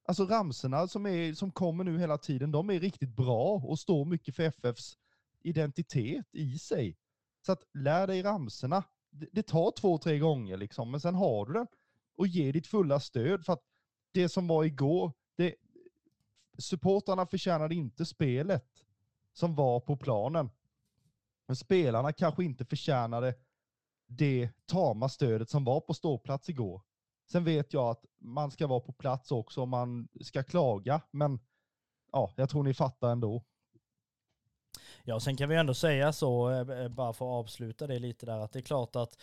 Alltså 0.06 0.26
ramserna 0.26 0.88
som, 0.88 1.06
är, 1.06 1.34
som 1.34 1.52
kommer 1.52 1.84
nu 1.84 2.00
hela 2.00 2.18
tiden, 2.18 2.52
de 2.52 2.70
är 2.70 2.80
riktigt 2.80 3.16
bra 3.16 3.54
och 3.54 3.80
står 3.80 4.06
mycket 4.06 4.36
för 4.36 4.44
FFs 4.44 4.98
identitet 5.42 6.26
i 6.32 6.60
sig. 6.60 6.98
Så 7.46 7.52
att 7.52 7.64
lär 7.74 8.08
dig 8.08 8.24
ramserna. 8.24 8.84
Det, 9.10 9.28
det 9.32 9.44
tar 9.44 9.72
två, 9.72 9.98
tre 9.98 10.20
gånger 10.20 10.58
liksom, 10.58 10.92
men 10.92 11.00
sen 11.00 11.16
har 11.16 11.46
du 11.46 11.54
den. 11.54 11.68
Och 12.16 12.28
ge 12.28 12.52
ditt 12.52 12.68
fulla 12.68 13.00
stöd 13.00 13.46
för 13.46 13.54
att 13.54 13.64
det 14.12 14.30
som 14.30 14.48
var 14.48 14.64
igår, 14.64 15.12
det, 15.36 15.56
supportrarna 16.58 17.26
förtjänade 17.26 17.76
inte 17.76 18.06
spelet 18.06 18.66
som 19.34 19.56
var 19.56 19.80
på 19.80 19.98
planen. 19.98 20.50
Men 21.48 21.56
spelarna 21.56 22.14
kanske 22.14 22.44
inte 22.44 22.66
förtjänade 22.66 23.36
det 24.18 24.50
tama 24.66 25.10
stödet 25.10 25.50
som 25.50 25.64
var 25.64 25.80
på 25.80 25.94
ståplats 25.94 26.50
igår. 26.50 26.82
Sen 27.32 27.44
vet 27.44 27.74
jag 27.74 27.90
att 27.90 28.06
man 28.20 28.52
ska 28.52 28.68
vara 28.68 28.80
på 28.80 28.92
plats 28.92 29.32
också 29.32 29.62
om 29.62 29.70
man 29.70 30.08
ska 30.22 30.44
klaga, 30.44 31.02
men 31.12 31.40
ja, 32.12 32.34
jag 32.36 32.50
tror 32.50 32.64
ni 32.64 32.74
fattar 32.74 33.12
ändå. 33.12 33.44
Ja, 35.04 35.20
sen 35.20 35.38
kan 35.38 35.50
vi 35.50 35.56
ändå 35.56 35.74
säga 35.74 36.14
så, 36.14 36.50
eh, 36.50 36.84
eh, 36.84 36.88
bara 36.88 37.14
för 37.14 37.26
att 37.26 37.46
avsluta 37.46 37.88
det 37.88 38.00
lite 38.00 38.26
där, 38.26 38.40
att 38.40 38.52
det 38.52 38.60
är 38.60 38.64
klart 38.64 38.96
att 38.96 39.18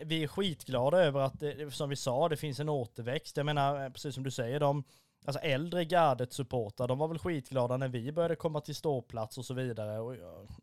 vi 0.00 0.22
är 0.22 0.28
skitglada 0.28 0.98
över 0.98 1.20
att, 1.20 1.40
det, 1.40 1.74
som 1.74 1.88
vi 1.88 1.96
sa, 1.96 2.28
det 2.28 2.36
finns 2.36 2.60
en 2.60 2.68
återväxt. 2.68 3.36
Jag 3.36 3.46
menar, 3.46 3.84
eh, 3.84 3.90
precis 3.90 4.14
som 4.14 4.24
du 4.24 4.30
säger, 4.30 4.60
de 4.60 4.84
alltså 5.24 5.40
äldre 5.40 5.84
gardet 5.84 6.32
supportrar, 6.32 6.88
de 6.88 6.98
var 6.98 7.08
väl 7.08 7.18
skitglada 7.18 7.76
när 7.76 7.88
vi 7.88 8.12
började 8.12 8.36
komma 8.36 8.60
till 8.60 8.74
ståplats 8.74 9.38
och 9.38 9.44
så 9.44 9.54
vidare. 9.54 9.98
Och, 9.98 10.16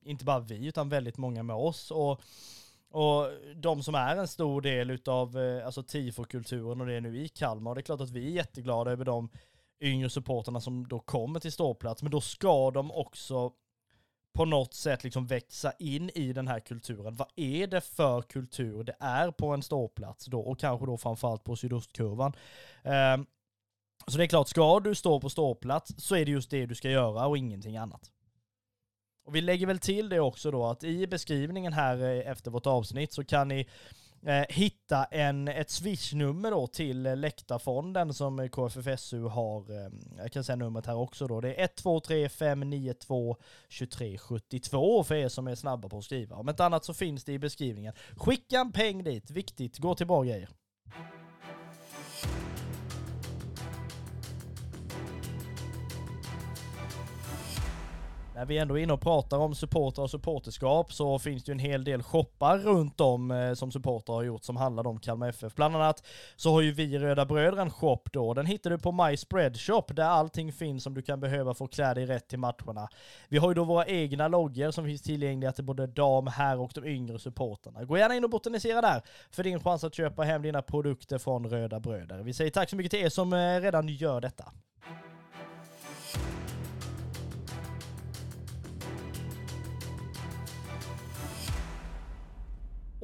inte 0.03 0.25
bara 0.25 0.39
vi, 0.39 0.67
utan 0.67 0.89
väldigt 0.89 1.17
många 1.17 1.43
med 1.43 1.55
oss. 1.55 1.91
Och 1.91 2.21
och 2.93 3.29
de 3.55 3.83
som 3.83 3.95
är 3.95 4.15
en 4.15 4.27
stor 4.27 4.61
del 4.61 4.89
utav 4.91 5.39
eh, 5.39 5.65
alltså 5.65 5.83
tifokulturen 5.83 6.81
och 6.81 6.87
det 6.87 6.93
är 6.93 7.01
nu 7.01 7.17
i 7.17 7.27
Kalmar, 7.27 7.71
och 7.71 7.75
det 7.75 7.81
är 7.81 7.83
klart 7.83 8.01
att 8.01 8.09
vi 8.09 8.27
är 8.27 8.31
jätteglada 8.31 8.91
över 8.91 9.05
de 9.05 9.29
yngre 9.81 10.09
supporterna 10.09 10.61
som 10.61 10.87
då 10.87 10.99
kommer 10.99 11.39
till 11.39 11.51
ståplats, 11.51 12.01
men 12.01 12.11
då 12.11 12.21
ska 12.21 12.71
de 12.71 12.91
också 12.91 13.51
på 14.33 14.45
något 14.45 14.73
sätt 14.73 15.03
liksom 15.03 15.27
växa 15.27 15.71
in 15.79 16.09
i 16.15 16.33
den 16.33 16.47
här 16.47 16.59
kulturen. 16.59 17.15
Vad 17.15 17.27
är 17.35 17.67
det 17.67 17.81
för 17.81 18.21
kultur 18.21 18.83
det 18.83 18.95
är 18.99 19.31
på 19.31 19.47
en 19.47 19.63
ståplats 19.63 20.25
då, 20.25 20.39
och 20.39 20.59
kanske 20.59 20.85
då 20.85 20.97
framförallt 20.97 21.43
på 21.43 21.55
sydostkurvan. 21.55 22.33
Um, 22.83 23.25
så 24.07 24.17
det 24.17 24.23
är 24.23 24.27
klart, 24.27 24.47
ska 24.47 24.79
du 24.79 24.95
stå 24.95 25.19
på 25.19 25.29
ståplats 25.29 25.93
så 25.97 26.15
är 26.15 26.25
det 26.25 26.31
just 26.31 26.49
det 26.49 26.65
du 26.65 26.75
ska 26.75 26.89
göra 26.89 27.27
och 27.27 27.37
ingenting 27.37 27.77
annat. 27.77 28.11
Och 29.25 29.35
vi 29.35 29.41
lägger 29.41 29.67
väl 29.67 29.79
till 29.79 30.09
det 30.09 30.19
också 30.19 30.51
då 30.51 30.65
att 30.65 30.83
i 30.83 31.07
beskrivningen 31.07 31.73
här 31.73 32.03
eh, 32.03 32.31
efter 32.31 32.51
vårt 32.51 32.67
avsnitt 32.67 33.13
så 33.13 33.23
kan 33.23 33.47
ni 33.47 33.67
eh, 34.25 34.45
hitta 34.49 35.03
en, 35.03 35.47
ett 35.47 35.69
swishnummer 35.69 36.51
då 36.51 36.67
till 36.67 37.03
läktarfonden 37.03 38.13
som 38.13 38.49
KFFSU 38.49 39.23
har. 39.23 39.71
Eh, 39.71 39.91
jag 40.17 40.31
kan 40.31 40.43
säga 40.43 40.55
numret 40.55 40.85
här 40.85 40.95
också 40.95 41.27
då. 41.27 41.41
Det 41.41 41.53
är 41.53 41.63
123 41.63 42.29
592 42.29 43.37
2372 43.79 45.03
för 45.03 45.15
er 45.15 45.29
som 45.29 45.47
är 45.47 45.55
snabba 45.55 45.89
på 45.89 45.97
att 45.97 46.03
skriva. 46.03 46.35
Om 46.35 46.49
inte 46.49 46.65
annat 46.65 46.85
så 46.85 46.93
finns 46.93 47.23
det 47.23 47.33
i 47.33 47.39
beskrivningen. 47.39 47.93
Skicka 48.17 48.59
en 48.59 48.71
peng 48.71 49.03
dit, 49.03 49.31
viktigt. 49.31 49.77
Gå 49.77 49.95
till 49.95 50.07
bra 50.07 50.23
grejer. 50.23 50.49
När 58.35 58.45
vi 58.45 58.57
ändå 58.57 58.77
är 58.77 58.83
inne 58.83 58.93
och 58.93 59.01
pratar 59.01 59.37
om 59.37 59.55
supportrar 59.55 60.03
och 60.03 60.09
supporterskap 60.11 60.93
så 60.93 61.19
finns 61.19 61.43
det 61.43 61.49
ju 61.49 61.53
en 61.53 61.59
hel 61.59 61.83
del 61.83 62.03
shoppar 62.03 62.57
runt 62.57 63.01
om 63.01 63.31
eh, 63.31 63.53
som 63.53 63.71
supportrar 63.71 64.15
har 64.15 64.23
gjort 64.23 64.43
som 64.43 64.57
handlar 64.57 64.87
om 64.87 64.99
Kalmar 64.99 65.29
FF. 65.29 65.55
Bland 65.55 65.75
annat 65.75 66.03
så 66.35 66.51
har 66.51 66.61
ju 66.61 66.71
vi 66.71 66.99
Röda 66.99 67.25
Bröder 67.25 67.57
en 67.57 67.69
shop 67.71 68.03
då. 68.11 68.33
Den 68.33 68.45
hittar 68.45 68.69
du 68.69 68.77
på 68.77 68.91
My 68.91 69.17
Spread 69.17 69.59
Shop 69.59 69.83
där 69.87 70.03
allting 70.03 70.53
finns 70.53 70.83
som 70.83 70.93
du 70.93 71.01
kan 71.01 71.19
behöva 71.19 71.53
för 71.53 71.65
att 71.65 71.73
klä 71.73 71.93
dig 71.93 72.05
rätt 72.05 72.27
till 72.27 72.39
matcherna. 72.39 72.89
Vi 73.29 73.37
har 73.37 73.49
ju 73.49 73.53
då 73.53 73.63
våra 73.63 73.85
egna 73.85 74.27
loggor 74.27 74.71
som 74.71 74.85
finns 74.85 75.01
tillgängliga 75.01 75.51
till 75.51 75.63
både 75.63 75.87
dam, 75.87 76.27
herr 76.27 76.59
och 76.59 76.71
de 76.75 76.85
yngre 76.85 77.19
supporterna. 77.19 77.83
Gå 77.83 77.97
gärna 77.97 78.15
in 78.15 78.23
och 78.23 78.29
botanisera 78.29 78.81
där 78.81 79.01
för 79.31 79.43
din 79.43 79.59
chans 79.59 79.83
att 79.83 79.95
köpa 79.95 80.23
hem 80.23 80.41
dina 80.41 80.61
produkter 80.61 81.17
från 81.17 81.49
Röda 81.49 81.79
Bröder. 81.79 82.23
Vi 82.23 82.33
säger 82.33 82.51
tack 82.51 82.69
så 82.69 82.75
mycket 82.75 82.91
till 82.91 83.05
er 83.05 83.09
som 83.09 83.33
eh, 83.33 83.61
redan 83.61 83.87
gör 83.87 84.21
detta. 84.21 84.51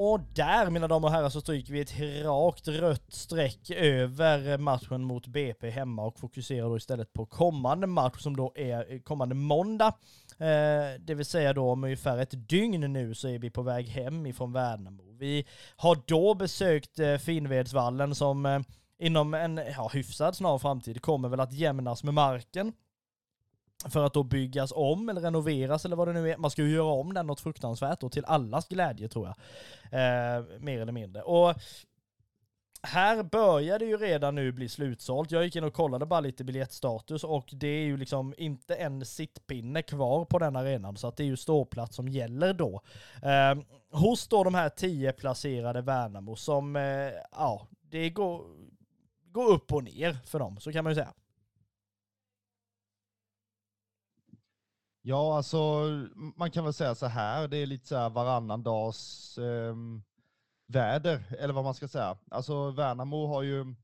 Och 0.01 0.19
där 0.33 0.69
mina 0.69 0.87
damer 0.87 1.07
och 1.07 1.13
herrar 1.13 1.29
så 1.29 1.41
stryker 1.41 1.73
vi 1.73 1.79
ett 1.79 2.23
rakt 2.25 2.67
rött 2.67 3.13
streck 3.13 3.69
över 3.71 4.57
matchen 4.57 5.03
mot 5.03 5.27
BP 5.27 5.69
hemma 5.69 6.05
och 6.05 6.19
fokuserar 6.19 6.69
då 6.69 6.77
istället 6.77 7.13
på 7.13 7.25
kommande 7.25 7.87
match 7.87 8.21
som 8.21 8.35
då 8.35 8.51
är 8.55 8.93
eh, 8.93 8.99
kommande 8.99 9.35
måndag. 9.35 9.93
Eh, 10.37 10.99
det 10.99 11.13
vill 11.13 11.25
säga 11.25 11.53
då 11.53 11.71
om 11.71 11.83
ungefär 11.83 12.17
ett 12.17 12.49
dygn 12.49 12.93
nu 12.93 13.15
så 13.15 13.27
är 13.27 13.39
vi 13.39 13.49
på 13.49 13.61
väg 13.61 13.87
hem 13.87 14.25
ifrån 14.25 14.53
Värnamo. 14.53 15.03
Vi 15.17 15.45
har 15.75 15.97
då 16.05 16.33
besökt 16.33 16.99
eh, 16.99 17.17
Finnvedsvallen 17.17 18.15
som 18.15 18.45
eh, 18.45 18.59
inom 18.99 19.33
en 19.33 19.61
ja, 19.77 19.89
hyfsad 19.93 20.35
snar 20.35 20.57
framtid 20.57 21.01
kommer 21.01 21.29
väl 21.29 21.39
att 21.39 21.53
jämnas 21.53 22.03
med 22.03 22.13
marken 22.13 22.73
för 23.85 24.05
att 24.05 24.13
då 24.13 24.23
byggas 24.23 24.73
om 24.75 25.09
eller 25.09 25.21
renoveras 25.21 25.85
eller 25.85 25.95
vad 25.95 26.07
det 26.07 26.13
nu 26.13 26.31
är. 26.31 26.37
Man 26.37 26.51
ska 26.51 26.61
ju 26.61 26.71
göra 26.71 26.91
om 26.91 27.13
den 27.13 27.27
något 27.27 27.39
fruktansvärt 27.39 28.03
och 28.03 28.11
till 28.11 28.25
allas 28.25 28.67
glädje 28.67 29.09
tror 29.09 29.27
jag. 29.27 29.35
Eh, 29.91 30.43
mer 30.59 30.81
eller 30.81 30.91
mindre. 30.91 31.21
Och 31.21 31.55
här 32.81 33.23
börjar 33.23 33.79
det 33.79 33.85
ju 33.85 33.97
redan 33.97 34.35
nu 34.35 34.51
bli 34.51 34.69
slutsålt. 34.69 35.31
Jag 35.31 35.43
gick 35.43 35.55
in 35.55 35.63
och 35.63 35.73
kollade 35.73 36.05
bara 36.05 36.19
lite 36.19 36.43
biljettstatus 36.43 37.23
och 37.23 37.49
det 37.51 37.67
är 37.67 37.83
ju 37.83 37.97
liksom 37.97 38.33
inte 38.37 38.75
en 38.75 39.05
sittpinne 39.05 39.81
kvar 39.81 40.25
på 40.25 40.39
den 40.39 40.55
arenan 40.55 40.97
så 40.97 41.07
att 41.07 41.17
det 41.17 41.23
är 41.23 41.27
ju 41.27 41.37
ståplats 41.37 41.95
som 41.95 42.07
gäller 42.07 42.53
då. 42.53 42.81
Eh, 43.23 43.63
hos 43.91 44.27
då 44.27 44.43
de 44.43 44.55
här 44.55 44.69
tio 44.69 45.11
placerade 45.11 45.81
Värnamo 45.81 46.35
som, 46.35 46.75
eh, 46.75 47.11
ja, 47.31 47.67
det 47.81 48.09
går, 48.09 48.41
går 49.31 49.45
upp 49.45 49.73
och 49.73 49.83
ner 49.83 50.17
för 50.25 50.39
dem, 50.39 50.59
så 50.59 50.71
kan 50.71 50.83
man 50.83 50.91
ju 50.91 50.95
säga. 50.95 51.13
Ja, 55.09 55.37
alltså 55.37 55.83
man 56.35 56.51
kan 56.51 56.63
väl 56.63 56.73
säga 56.73 56.95
så 56.95 57.05
här, 57.05 57.47
det 57.47 57.57
är 57.57 57.65
lite 57.65 57.87
så 57.87 57.95
här 57.95 58.09
varannan 58.09 58.63
dags 58.63 59.37
eh, 59.37 59.75
väder, 60.67 61.23
eller 61.39 61.53
vad 61.53 61.63
man 61.63 61.73
ska 61.73 61.87
säga. 61.87 62.17
Alltså 62.31 62.71
Värnamo 62.71 63.27
har 63.27 63.41
ju 63.41 63.75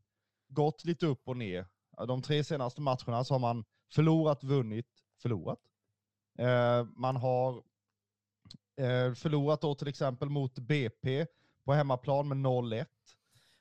gått 0.47 0.85
lite 0.85 1.05
upp 1.05 1.27
och 1.27 1.37
ner. 1.37 1.65
De 2.07 2.21
tre 2.21 2.43
senaste 2.43 2.81
matcherna 2.81 3.23
så 3.23 3.33
har 3.33 3.39
man 3.39 3.65
förlorat, 3.93 4.43
vunnit, 4.43 4.87
förlorat. 5.21 5.59
Eh, 6.37 6.83
man 6.95 7.15
har 7.15 7.55
eh, 8.77 9.13
förlorat 9.13 9.61
då 9.61 9.75
till 9.75 9.87
exempel 9.87 10.29
mot 10.29 10.59
BP 10.59 11.25
på 11.63 11.73
hemmaplan 11.73 12.27
med 12.27 12.37
0-1. 12.37 12.85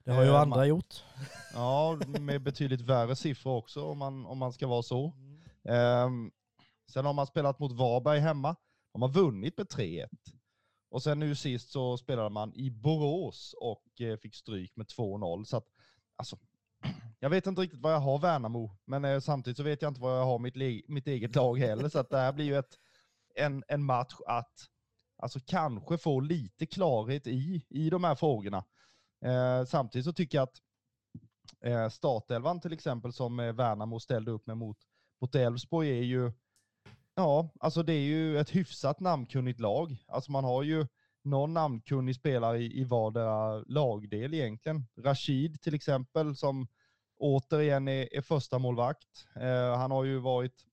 Det 0.04 0.12
har 0.12 0.22
ju 0.22 0.28
eh, 0.28 0.40
andra 0.40 0.56
man, 0.56 0.68
gjort. 0.68 1.04
Ja, 1.54 1.98
med 2.20 2.42
betydligt 2.42 2.80
värre 2.80 3.16
siffror 3.16 3.56
också 3.56 3.84
om 3.84 3.98
man, 3.98 4.26
om 4.26 4.38
man 4.38 4.52
ska 4.52 4.66
vara 4.66 4.82
så. 4.82 5.12
Mm. 5.16 6.30
Sen 6.92 7.04
har 7.04 7.12
man 7.12 7.26
spelat 7.26 7.58
mot 7.58 7.72
Varberg 7.72 8.18
hemma. 8.18 8.56
De 8.92 9.02
har 9.02 9.08
vunnit 9.08 9.58
med 9.58 9.66
3-1. 9.66 10.08
Och 10.90 11.02
sen 11.02 11.18
nu 11.18 11.34
sist 11.34 11.70
så 11.70 11.96
spelade 11.96 12.30
man 12.30 12.54
i 12.54 12.70
Borås 12.70 13.54
och 13.60 14.00
eh, 14.00 14.16
fick 14.16 14.34
stryk 14.34 14.76
med 14.76 14.86
2-0. 14.86 15.44
Så 15.44 15.56
att, 15.56 15.66
alltså, 16.16 16.38
jag 17.20 17.30
vet 17.30 17.46
inte 17.46 17.62
riktigt 17.62 17.80
vad 17.80 17.92
jag 17.92 18.00
har 18.00 18.18
Värnamo, 18.18 18.76
men 18.84 19.04
eh, 19.04 19.20
samtidigt 19.20 19.56
så 19.56 19.62
vet 19.62 19.82
jag 19.82 19.90
inte 19.90 20.00
vad 20.00 20.18
jag 20.18 20.24
har 20.24 20.38
mitt, 20.38 20.88
mitt 20.88 21.06
eget 21.06 21.34
lag 21.34 21.58
heller. 21.58 21.88
Så 21.88 21.98
att 21.98 22.10
det 22.10 22.18
här 22.18 22.32
blir 22.32 22.44
ju 22.44 22.56
ett, 22.56 22.78
en, 23.34 23.64
en 23.68 23.84
match 23.84 24.14
att 24.26 24.68
alltså 25.16 25.40
kanske 25.46 25.98
få 25.98 26.20
lite 26.20 26.66
klarhet 26.66 27.26
i, 27.26 27.66
i 27.68 27.90
de 27.90 28.04
här 28.04 28.14
frågorna. 28.14 28.64
Eh, 29.24 29.64
samtidigt 29.64 30.04
så 30.04 30.12
tycker 30.12 30.38
jag 30.38 30.42
att 30.42 30.62
eh, 31.60 31.88
startelvan 31.88 32.60
till 32.60 32.72
exempel 32.72 33.12
som 33.12 33.40
eh, 33.40 33.52
Värnamo 33.52 34.00
ställde 34.00 34.30
upp 34.30 34.46
med 34.46 34.56
mot, 34.56 34.78
mot 35.20 35.34
Elfsborg 35.34 35.98
är 35.98 36.02
ju, 36.02 36.32
ja, 37.14 37.50
alltså 37.60 37.82
det 37.82 37.92
är 37.92 38.04
ju 38.04 38.38
ett 38.38 38.50
hyfsat 38.50 39.00
namnkunnigt 39.00 39.60
lag. 39.60 39.96
Alltså 40.08 40.32
man 40.32 40.44
har 40.44 40.62
ju 40.62 40.86
någon 41.22 41.54
namnkunnig 41.54 42.16
spelare 42.16 42.58
i, 42.58 42.80
i 42.80 42.84
vardera 42.84 43.64
lagdel 43.66 44.34
egentligen. 44.34 44.86
Rashid 44.98 45.60
till 45.60 45.74
exempel 45.74 46.36
som 46.36 46.68
återigen 47.16 47.88
är, 47.88 48.14
är 48.16 48.22
första 48.22 48.58
målvakt. 48.58 49.26
Eh, 49.36 49.76
han 49.76 49.90
har 49.90 50.04
ju 50.04 50.18
varit 50.18 50.64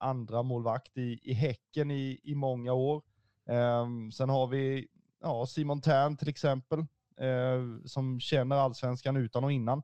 andra 0.00 0.42
målvakt 0.42 0.98
i, 0.98 1.20
i 1.22 1.32
Häcken 1.32 1.90
i, 1.90 2.20
i 2.22 2.34
många 2.34 2.72
år. 2.72 3.02
Eh, 3.48 3.86
sen 4.12 4.28
har 4.28 4.46
vi 4.46 4.88
ja, 5.20 5.46
Simon 5.46 5.80
Tern 5.80 6.16
till 6.16 6.28
exempel, 6.28 6.78
eh, 7.20 7.84
som 7.84 8.20
känner 8.20 8.56
allsvenskan 8.56 9.16
utan 9.16 9.44
och 9.44 9.52
innan, 9.52 9.82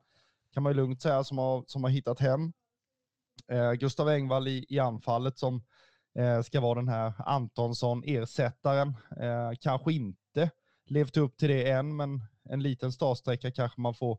kan 0.53 0.63
man 0.63 0.71
ju 0.71 0.75
lugnt 0.75 1.01
säga, 1.01 1.23
som 1.23 1.37
har, 1.37 1.63
som 1.67 1.83
har 1.83 1.91
hittat 1.91 2.19
hem. 2.19 2.53
Eh, 3.51 3.73
Gustav 3.73 4.09
Engvall 4.09 4.47
i, 4.47 4.65
i 4.69 4.79
anfallet 4.79 5.37
som 5.37 5.55
eh, 5.55 5.61
Eh, 6.17 6.41
ska 6.41 6.61
vara 6.61 6.75
den 6.75 6.87
här 6.87 7.13
Antonsson-ersättaren. 7.17 8.87
Eh, 9.19 9.51
kanske 9.61 9.93
inte 9.93 10.51
levt 10.85 11.17
upp 11.17 11.37
till 11.37 11.49
det 11.49 11.69
än, 11.71 11.95
men 11.95 12.21
en 12.49 12.63
liten 12.63 12.91
startsträcka 12.91 13.51
kanske 13.51 13.81
man 13.81 13.93
får, 13.93 14.17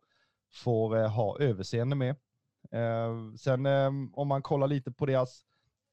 får 0.55 0.97
eh, 0.99 1.11
ha 1.11 1.39
överseende 1.39 1.97
med. 1.97 2.17
Eh, 2.73 3.35
sen 3.41 3.67
eh, 3.67 3.91
om 4.13 4.29
man 4.29 4.43
kollar 4.43 4.67
lite 4.67 4.93
på 4.93 5.07
deras 5.07 5.43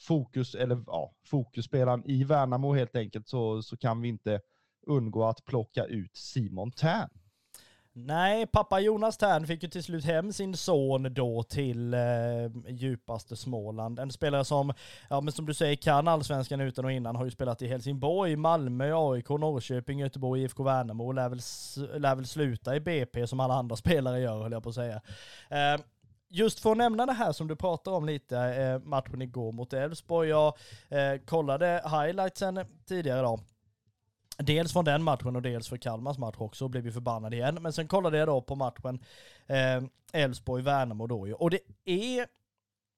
fokus, 0.02 0.56
eller 0.56 0.84
ja, 0.88 1.14
fokusspelaren 1.26 2.04
i 2.06 2.24
Värnamo 2.24 2.74
helt 2.74 2.96
enkelt, 2.96 3.28
så, 3.28 3.62
så 3.62 3.78
kan 3.78 4.02
vi 4.02 4.08
inte 4.08 4.42
undgå 4.88 5.26
att 5.26 5.46
plocka 5.46 5.86
ut 5.86 6.16
Simon 6.16 6.72
Tern. 6.72 7.10
Nej, 7.98 8.48
pappa 8.48 8.80
Jonas 8.80 9.18
Tern 9.18 9.48
fick 9.48 9.64
ju 9.64 9.70
till 9.70 9.84
slut 9.84 10.06
hem 10.06 10.34
sin 10.34 10.58
son 10.58 11.14
då 11.14 11.44
till 11.44 11.94
eh, 11.94 12.00
djupaste 12.68 13.36
Småland. 13.36 14.00
En 14.00 14.12
spelare 14.12 14.46
som, 14.46 14.74
ja 15.10 15.22
men 15.22 15.34
som 15.34 15.46
du 15.46 15.54
säger, 15.54 15.76
kan 15.76 16.08
allsvenskan 16.08 16.62
utan 16.62 16.86
och 16.86 16.92
innan, 16.92 17.16
har 17.16 17.26
ju 17.26 17.32
spelat 17.32 17.62
i 17.62 17.68
Helsingborg, 17.68 18.36
Malmö, 18.36 18.94
AIK, 18.96 19.30
Norrköping, 19.30 20.00
Göteborg, 20.00 20.44
IFK 20.44 20.64
Värnamo, 20.64 21.12
lär 21.12 21.30
väl, 21.30 21.40
lär 22.02 22.16
väl 22.16 22.26
sluta 22.26 22.76
i 22.76 22.80
BP 22.80 23.28
som 23.28 23.40
alla 23.40 23.54
andra 23.54 23.76
spelare 23.76 24.20
gör, 24.20 24.42
höll 24.42 24.52
jag 24.52 24.64
på 24.64 24.70
att 24.70 24.76
säga. 24.76 25.02
Eh, 25.50 25.82
Just 26.30 26.60
för 26.60 26.72
att 26.72 26.78
nämna 26.78 27.06
det 27.06 27.14
här 27.14 27.32
som 27.32 27.48
du 27.48 27.56
pratar 27.56 27.92
om 27.92 28.06
lite, 28.06 28.38
eh, 28.38 28.80
matchen 28.80 29.22
igår 29.22 29.52
mot 29.52 29.74
Elfsborg. 29.74 30.30
Jag 30.30 30.54
eh, 30.90 31.20
kollade 31.26 31.82
highlightsen 31.86 32.66
tidigare 32.88 33.20
idag. 33.20 33.40
Dels 34.38 34.74
från 34.74 34.86
den 34.86 35.04
matchen 35.04 35.36
och 35.36 35.42
dels 35.42 35.68
för 35.68 35.78
Kalmars 35.78 36.18
match 36.18 36.36
också, 36.38 36.64
och 36.64 36.70
blev 36.70 36.86
ju 36.86 36.92
förbannad 36.92 37.34
igen. 37.34 37.58
Men 37.62 37.74
sen 37.74 37.88
kollade 37.88 38.18
jag 38.18 38.28
då 38.28 38.42
på 38.42 38.56
matchen 38.56 39.00
eh, 39.48 39.84
Elfsborg-Värnamo 40.14 41.08
då 41.08 41.28
ju. 41.28 41.34
Och 41.34 41.50
det 41.50 41.60
är 41.86 42.28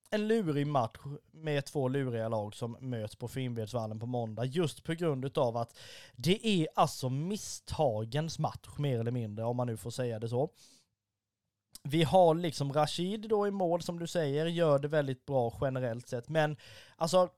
en 0.09 0.27
lurig 0.27 0.67
match 0.67 0.99
med 1.31 1.65
två 1.65 1.87
luriga 1.87 2.29
lag 2.29 2.55
som 2.55 2.77
möts 2.79 3.15
på 3.15 3.27
Finnvedsvallen 3.27 3.99
på 3.99 4.05
måndag 4.05 4.45
just 4.45 4.83
på 4.83 4.93
grund 4.93 5.37
av 5.37 5.57
att 5.57 5.77
det 6.15 6.47
är 6.47 6.67
alltså 6.75 7.09
misstagens 7.09 8.39
match 8.39 8.77
mer 8.77 8.99
eller 8.99 9.11
mindre 9.11 9.45
om 9.45 9.57
man 9.57 9.67
nu 9.67 9.77
får 9.77 9.91
säga 9.91 10.19
det 10.19 10.29
så. 10.29 10.49
Vi 11.83 12.03
har 12.03 12.35
liksom 12.35 12.73
Rashid 12.73 13.29
då 13.29 13.47
i 13.47 13.51
mål 13.51 13.81
som 13.81 13.99
du 13.99 14.07
säger, 14.07 14.45
gör 14.45 14.79
det 14.79 14.87
väldigt 14.87 15.25
bra 15.25 15.57
generellt 15.61 16.07
sett, 16.07 16.29
men 16.29 16.57
alltså 16.95 17.29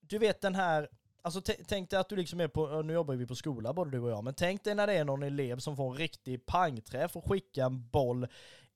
du 0.00 0.18
vet 0.18 0.40
den 0.40 0.54
här 0.54 0.88
Alltså 1.26 1.40
tänk 1.68 1.90
dig 1.90 2.00
att 2.00 2.08
du 2.08 2.16
liksom 2.16 2.40
är 2.40 2.48
på, 2.48 2.82
nu 2.82 2.92
jobbar 2.92 3.14
vi 3.14 3.26
på 3.26 3.34
skola 3.34 3.72
både 3.72 3.90
du 3.90 4.00
och 4.00 4.10
jag, 4.10 4.24
men 4.24 4.34
tänk 4.34 4.64
dig 4.64 4.74
när 4.74 4.86
det 4.86 4.92
är 4.92 5.04
någon 5.04 5.22
elev 5.22 5.58
som 5.58 5.76
får 5.76 5.90
en 5.90 5.98
riktig 5.98 6.46
pangträff 6.46 7.16
och 7.16 7.28
skickar 7.28 7.66
en 7.66 7.88
boll 7.88 8.26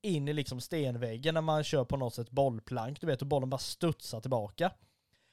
in 0.00 0.28
i 0.28 0.32
liksom 0.32 0.60
stenväggen 0.60 1.34
när 1.34 1.40
man 1.40 1.64
kör 1.64 1.84
på 1.84 1.96
något 1.96 2.14
sätt 2.14 2.30
bollplank, 2.30 3.00
du 3.00 3.06
vet, 3.06 3.22
och 3.22 3.28
bollen 3.28 3.50
bara 3.50 3.58
studsar 3.58 4.20
tillbaka. 4.20 4.72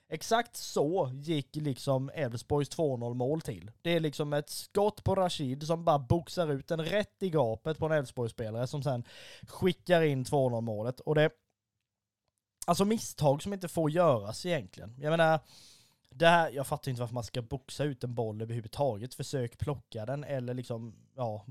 Exakt 0.10 0.56
så 0.56 1.12
gick 1.14 1.56
liksom 1.56 2.12
Elfsborgs 2.14 2.70
2-0 2.70 3.14
mål 3.14 3.42
till. 3.42 3.72
Det 3.82 3.96
är 3.96 4.00
liksom 4.00 4.34
ett 4.34 4.50
skott 4.50 5.04
på 5.04 5.16
Rashid 5.16 5.64
som 5.64 5.86
bara 5.86 6.00
boxar 6.00 6.52
ut 6.52 6.68
den 6.68 6.86
rätt 6.86 7.24
i 7.24 7.30
gapet 7.30 7.78
på 7.78 7.86
en 7.86 7.92
Elfsborgsspelare 7.92 8.68
som 8.68 8.84
sen 8.84 9.04
skickar 9.48 10.02
in 10.02 10.26
2-0 10.26 10.62
målet. 10.62 11.00
Och 11.00 11.16
det... 11.16 11.30
Alltså 12.68 12.86
misstag 12.86 13.44
som 13.44 13.54
inte 13.54 13.68
får 13.68 13.92
göras 13.92 14.46
egentligen. 14.46 14.96
Jag 15.00 15.12
menar, 15.12 15.40
det 16.18 16.28
här, 16.28 16.50
jag 16.50 16.68
fattar 16.68 16.90
inte 16.90 17.02
varför 17.02 17.14
man 17.14 17.24
ska 17.24 17.42
boxa 17.42 17.84
ut 17.84 18.04
en 18.04 18.16
boll 18.16 18.42
överhuvudtaget. 18.42 19.14
Försök 19.14 19.58
plocka 19.58 20.06
den 20.06 20.24
eller 20.24 20.54
liksom, 20.54 20.96
ja, 21.16 21.46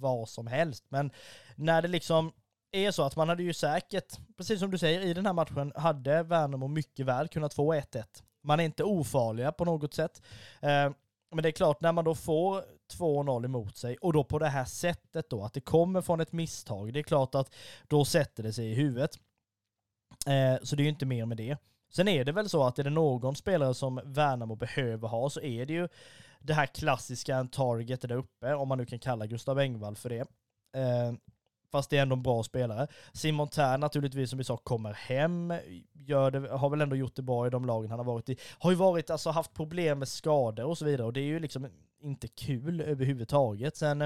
vad 0.00 0.28
som 0.28 0.46
helst. 0.46 0.84
Men 0.88 1.10
när 1.56 1.82
det 1.82 1.88
liksom 1.88 2.32
är 2.72 2.90
så 2.90 3.02
att 3.02 3.16
man 3.16 3.28
hade 3.28 3.42
ju 3.42 3.52
säkert, 3.52 4.18
precis 4.36 4.60
som 4.60 4.70
du 4.70 4.78
säger, 4.78 5.00
i 5.00 5.14
den 5.14 5.26
här 5.26 5.32
matchen 5.32 5.72
hade 5.76 6.22
Värnamo 6.22 6.68
mycket 6.68 7.06
väl 7.06 7.28
kunnat 7.28 7.54
få 7.54 7.74
1-1. 7.74 8.04
Man 8.42 8.60
är 8.60 8.64
inte 8.64 8.84
ofarliga 8.84 9.52
på 9.52 9.64
något 9.64 9.94
sätt. 9.94 10.22
Eh, 10.60 10.90
men 11.34 11.42
det 11.42 11.48
är 11.48 11.52
klart, 11.52 11.80
när 11.80 11.92
man 11.92 12.04
då 12.04 12.14
får 12.14 12.64
2-0 12.92 13.44
emot 13.44 13.76
sig 13.76 13.96
och 13.96 14.12
då 14.12 14.24
på 14.24 14.38
det 14.38 14.48
här 14.48 14.64
sättet 14.64 15.30
då, 15.30 15.44
att 15.44 15.54
det 15.54 15.60
kommer 15.60 16.02
från 16.02 16.20
ett 16.20 16.32
misstag, 16.32 16.92
det 16.92 17.00
är 17.00 17.02
klart 17.02 17.34
att 17.34 17.54
då 17.88 18.04
sätter 18.04 18.42
det 18.42 18.52
sig 18.52 18.70
i 18.70 18.74
huvudet. 18.74 19.18
Eh, 20.26 20.62
så 20.62 20.76
det 20.76 20.82
är 20.82 20.84
ju 20.84 20.90
inte 20.90 21.06
mer 21.06 21.26
med 21.26 21.36
det. 21.36 21.56
Sen 21.90 22.08
är 22.08 22.24
det 22.24 22.32
väl 22.32 22.48
så 22.48 22.64
att 22.64 22.78
är 22.78 22.84
det 22.84 22.90
någon 22.90 23.36
spelare 23.36 23.74
som 23.74 24.00
Värnamo 24.04 24.54
behöver 24.54 25.08
ha 25.08 25.30
så 25.30 25.40
är 25.40 25.66
det 25.66 25.72
ju 25.72 25.88
det 26.38 26.54
här 26.54 26.66
klassiska 26.66 27.36
en 27.36 27.48
target 27.48 28.00
där 28.00 28.12
uppe, 28.12 28.54
om 28.54 28.68
man 28.68 28.78
nu 28.78 28.86
kan 28.86 28.98
kalla 28.98 29.26
Gustav 29.26 29.58
Engvall 29.58 29.96
för 29.96 30.08
det. 30.08 30.26
Eh, 30.76 31.12
fast 31.72 31.90
det 31.90 31.98
är 31.98 32.02
ändå 32.02 32.16
en 32.16 32.22
bra 32.22 32.42
spelare. 32.42 32.86
Simon 33.12 33.48
Tern 33.48 33.80
naturligtvis 33.80 34.30
som 34.30 34.38
vi 34.38 34.44
sa 34.44 34.56
kommer 34.56 34.92
hem, 34.92 35.54
gör 35.92 36.30
det, 36.30 36.48
har 36.48 36.70
väl 36.70 36.80
ändå 36.80 36.96
gjort 36.96 37.16
det 37.16 37.22
bra 37.22 37.46
i 37.46 37.50
de 37.50 37.64
lagen 37.64 37.90
han 37.90 37.98
har 37.98 38.06
varit 38.06 38.28
i. 38.28 38.36
Har 38.58 38.70
ju 38.70 38.76
varit, 38.76 39.10
alltså 39.10 39.30
haft 39.30 39.54
problem 39.54 39.98
med 39.98 40.08
skador 40.08 40.64
och 40.64 40.78
så 40.78 40.84
vidare 40.84 41.06
och 41.06 41.12
det 41.12 41.20
är 41.20 41.24
ju 41.24 41.38
liksom 41.38 41.66
inte 42.00 42.28
kul 42.28 42.80
överhuvudtaget. 42.80 43.76
Sen 43.76 44.02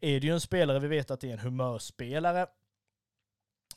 är 0.00 0.20
det 0.20 0.26
ju 0.26 0.32
en 0.32 0.40
spelare, 0.40 0.78
vi 0.78 0.88
vet 0.88 1.10
att 1.10 1.20
det 1.20 1.28
är 1.28 1.32
en 1.32 1.38
humörspelare, 1.38 2.46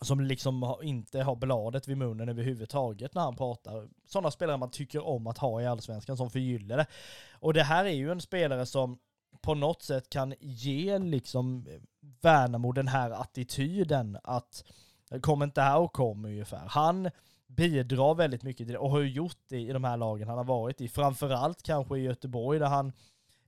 som 0.01 0.21
liksom 0.21 0.75
inte 0.81 1.23
har 1.23 1.35
bladet 1.35 1.87
vid 1.87 1.97
munnen 1.97 2.29
överhuvudtaget 2.29 3.15
när 3.15 3.21
han 3.21 3.35
pratar. 3.35 3.87
Sådana 4.05 4.31
spelare 4.31 4.57
man 4.57 4.71
tycker 4.71 5.05
om 5.07 5.27
att 5.27 5.37
ha 5.37 5.61
i 5.61 5.67
allsvenskan 5.67 6.17
som 6.17 6.29
förgyller 6.29 6.77
det. 6.77 6.85
Och 7.31 7.53
det 7.53 7.63
här 7.63 7.85
är 7.85 7.93
ju 7.93 8.11
en 8.11 8.21
spelare 8.21 8.65
som 8.65 8.99
på 9.41 9.53
något 9.53 9.81
sätt 9.81 10.09
kan 10.09 10.33
ge 10.39 10.99
liksom 10.99 11.65
eh, 11.67 11.81
Värnamo 12.21 12.71
den 12.71 12.87
här 12.87 13.11
attityden 13.11 14.17
att 14.23 14.63
eh, 15.11 15.19
kom 15.19 15.43
inte 15.43 15.61
här 15.61 15.79
och 15.79 15.93
kom 15.93 16.25
ungefär. 16.25 16.63
Han 16.67 17.09
bidrar 17.47 18.15
väldigt 18.15 18.43
mycket 18.43 18.67
till 18.67 18.73
det 18.73 18.79
och 18.79 18.91
har 18.91 19.01
gjort 19.01 19.37
det 19.47 19.59
i 19.59 19.73
de 19.73 19.83
här 19.83 19.97
lagen 19.97 20.27
han 20.27 20.37
har 20.37 20.45
varit 20.45 20.81
i. 20.81 20.87
Framförallt 20.87 21.63
kanske 21.63 21.97
i 21.97 22.01
Göteborg 22.01 22.59
där 22.59 22.67
han 22.67 22.91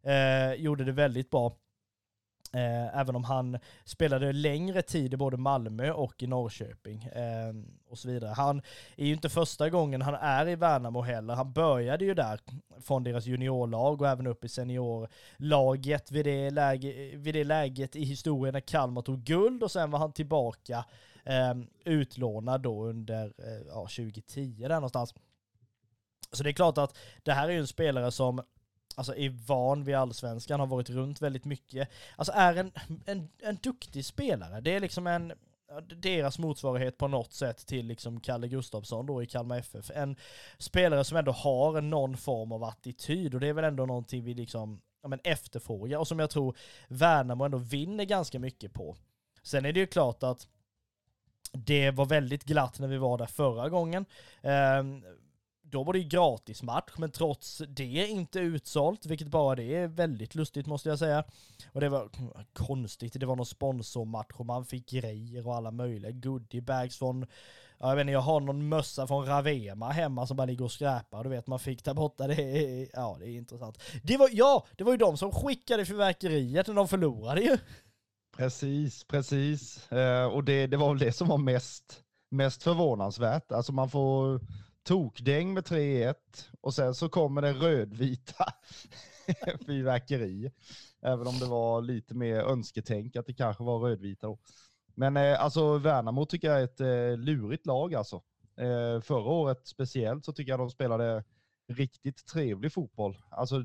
eh, 0.04 0.54
gjorde 0.54 0.84
det 0.84 0.91
väldigt 0.91 1.30
bra. 1.30 1.56
Eh, 2.52 3.00
även 3.00 3.16
om 3.16 3.24
han 3.24 3.60
spelade 3.86 4.34
längre 4.34 4.82
tid 4.82 5.14
i 5.14 5.18
både 5.18 5.38
Malmö 5.38 5.91
och 5.91 6.24
i 6.24 6.28
Norrköping 6.28 7.04
eh, 7.04 7.54
och 7.89 7.97
så 7.97 8.08
vidare. 8.08 8.34
Han 8.34 8.62
är 8.95 9.06
ju 9.06 9.14
inte 9.14 9.30
första 9.30 9.70
gången 9.70 10.02
han 10.02 10.16
är 10.16 10.47
i 10.47 10.56
Värnamo 10.56 11.02
heller. 11.02 11.36
Han 11.36 11.54
började 11.54 12.06
ju 12.06 12.14
där 12.14 12.39
från 12.82 13.04
deras 13.04 13.26
juniorlag 13.26 14.02
och 14.02 14.08
även 14.08 14.28
upp 14.28 14.45
i 14.45 14.50
seniorlaget 14.50 16.12
vid 16.12 16.26
det, 16.26 16.50
läge, 16.50 17.12
vid 17.16 17.36
det 17.36 17.43
läget 17.43 17.95
i 17.95 18.04
historien 18.04 18.54
när 18.54 18.60
Kalmar 18.60 19.02
tog 19.02 19.20
guld 19.20 19.64
och 19.64 19.72
sen 19.72 19.91
var 19.91 20.00
han 20.00 20.14
tillbaka 20.14 20.86
eh, 21.26 21.54
utlånad 21.86 22.62
då 22.62 22.84
under 22.84 23.26
eh, 23.26 23.68
ja, 23.68 23.82
2010 23.82 24.56
där 24.60 24.70
någonstans. 24.70 25.14
Så 26.32 26.43
det 26.43 26.50
är 26.50 26.54
klart 26.54 26.78
att 26.78 26.97
det 27.24 27.32
här 27.32 27.47
är 27.47 27.52
ju 27.52 27.60
en 27.60 27.68
spelare 27.68 28.12
som 28.12 28.41
alltså 28.96 29.16
är 29.16 29.30
van 29.30 29.84
vid 29.84 29.96
allsvenskan, 29.96 30.60
har 30.60 30.68
varit 30.68 30.90
runt 30.90 31.22
väldigt 31.22 31.46
mycket. 31.46 31.90
Alltså 32.16 32.34
är 32.36 32.56
en, 32.56 32.72
en, 33.06 33.30
en 33.42 33.56
duktig 33.56 34.06
spelare. 34.06 34.62
Det 34.62 34.76
är 34.76 34.80
liksom 34.80 35.08
en, 35.08 35.34
deras 35.96 36.40
motsvarighet 36.40 36.98
på 36.98 37.08
något 37.08 37.34
sätt 37.34 37.68
till 37.68 37.86
liksom 37.86 38.20
Kalle 38.20 38.48
Gustafsson 38.48 39.06
då 39.06 39.24
i 39.24 39.26
Kalmar 39.26 39.58
FF. 39.58 39.92
En 39.92 40.16
spelare 40.58 41.04
som 41.04 41.18
ändå 41.18 41.32
har 41.32 41.82
någon 41.82 42.18
form 42.18 42.52
av 42.52 42.64
attityd 42.64 43.34
och 43.34 43.40
det 43.40 43.48
är 43.48 43.54
väl 43.54 43.64
ändå 43.64 43.86
någonting 43.86 44.24
vi 44.24 44.34
liksom 44.34 44.82
ja, 45.02 45.08
men 45.08 45.20
efterfrågar 45.24 46.00
och 46.00 46.08
som 46.08 46.20
jag 46.20 46.30
tror 46.30 46.58
Värnamo 46.88 47.44
ändå 47.44 47.58
vinner 47.58 48.06
ganska 48.06 48.40
mycket 48.40 48.74
på. 48.74 48.96
Sen 49.44 49.66
är 49.66 49.74
det 49.74 49.80
ju 49.80 49.88
klart 49.88 50.24
att 50.24 50.48
det 51.52 51.92
var 51.92 52.06
väldigt 52.06 52.44
glatt 52.44 52.80
när 52.80 52.88
vi 52.88 52.98
var 52.98 53.18
där 53.18 53.26
förra 53.26 53.70
gången. 53.70 54.06
Ehm, 54.42 55.04
då 55.72 55.84
var 55.84 55.93
det 55.93 55.99
ju 55.99 56.07
gratismatch, 56.07 56.93
men 56.97 57.11
trots 57.11 57.61
det 57.67 58.07
inte 58.07 58.39
utsålt, 58.39 59.05
vilket 59.05 59.28
bara 59.28 59.55
det 59.55 59.76
är 59.76 59.88
väldigt 59.88 60.36
lustigt 60.36 60.67
måste 60.67 60.89
jag 60.89 60.99
säga. 60.99 61.24
Och 61.72 61.82
det 61.82 61.89
var 61.89 62.09
mm, 62.17 62.32
konstigt, 62.53 63.13
det 63.20 63.26
var 63.26 63.36
någon 63.36 63.45
sponsormatch 63.45 64.34
och 64.34 64.45
man 64.45 64.65
fick 64.65 64.89
grejer 64.89 65.47
och 65.47 65.55
alla 65.55 65.72
möjliga 65.72 66.11
goodiebags 66.11 66.97
från 66.97 67.26
jag 67.80 67.95
vet 67.95 68.01
inte, 68.01 68.11
jag 68.11 68.22
har 68.22 68.39
någon 68.39 68.70
mössa 68.70 69.07
från 69.07 69.26
Ravema 69.26 69.89
hemma 69.89 70.28
som 70.28 70.38
bara 70.38 70.45
ligger 70.45 70.65
och 70.65 70.72
skräpar. 70.72 71.24
Du 71.24 71.30
vet, 71.30 71.47
man 71.47 71.59
fick 71.59 71.84
där 71.84 71.93
borta. 71.93 72.28
Det 72.28 72.41
är, 72.41 72.88
ja, 72.93 73.17
det 73.20 73.26
är 73.26 73.38
intressant. 73.38 73.82
Det 74.03 74.17
var, 74.17 74.30
ja, 74.32 74.65
det 74.76 74.84
var 74.84 74.91
ju 74.91 74.97
de 74.97 75.17
som 75.17 75.32
skickade 75.32 75.86
fyrverkeriet 75.86 76.67
när 76.67 76.74
de 76.74 76.88
förlorade 76.88 77.41
ju. 77.41 77.57
Precis, 78.38 79.03
precis. 79.03 79.91
Eh, 79.91 80.26
och 80.26 80.43
det, 80.43 80.67
det 80.67 80.78
var 80.78 80.89
väl 80.89 80.99
det 80.99 81.11
som 81.11 81.28
var 81.28 81.38
mest, 81.38 82.03
mest 82.32 82.63
förvånansvärt. 82.63 83.51
Alltså 83.51 83.72
man 83.72 83.89
får 83.89 84.41
tokdäng 84.90 85.54
med 85.54 85.64
3-1 85.64 86.16
och 86.62 86.74
sen 86.74 86.96
så 86.96 87.10
kommer 87.10 87.42
det 87.42 87.54
rödvita 87.54 88.46
fyrverkeri. 89.66 90.52
Även 91.02 91.28
om 91.28 91.40
det 91.40 91.46
var 91.46 91.82
lite 91.82 92.16
mer 92.16 92.36
önsketänk 92.36 93.16
att 93.16 93.26
det 93.26 93.34
kanske 93.34 93.64
var 93.64 93.80
rödvita 93.80 94.28
då. 94.28 94.40
Men 94.96 95.18
eh, 95.18 95.44
alltså 95.44 95.78
Värnamo 95.78 96.26
tycker 96.26 96.48
jag 96.48 96.60
är 96.60 96.64
ett 96.64 96.82
eh, 96.82 97.18
lurigt 97.18 97.66
lag 97.66 97.96
alltså. 97.96 98.16
Eh, 98.58 99.02
förra 99.02 99.32
året 99.32 99.68
speciellt 99.68 100.26
så 100.26 100.34
tycker 100.34 100.52
jag 100.52 100.60
de 100.60 100.70
spelade 100.70 101.24
riktigt 101.68 102.26
trevlig 102.26 102.74
fotboll. 102.74 103.18
Alltså 103.30 103.64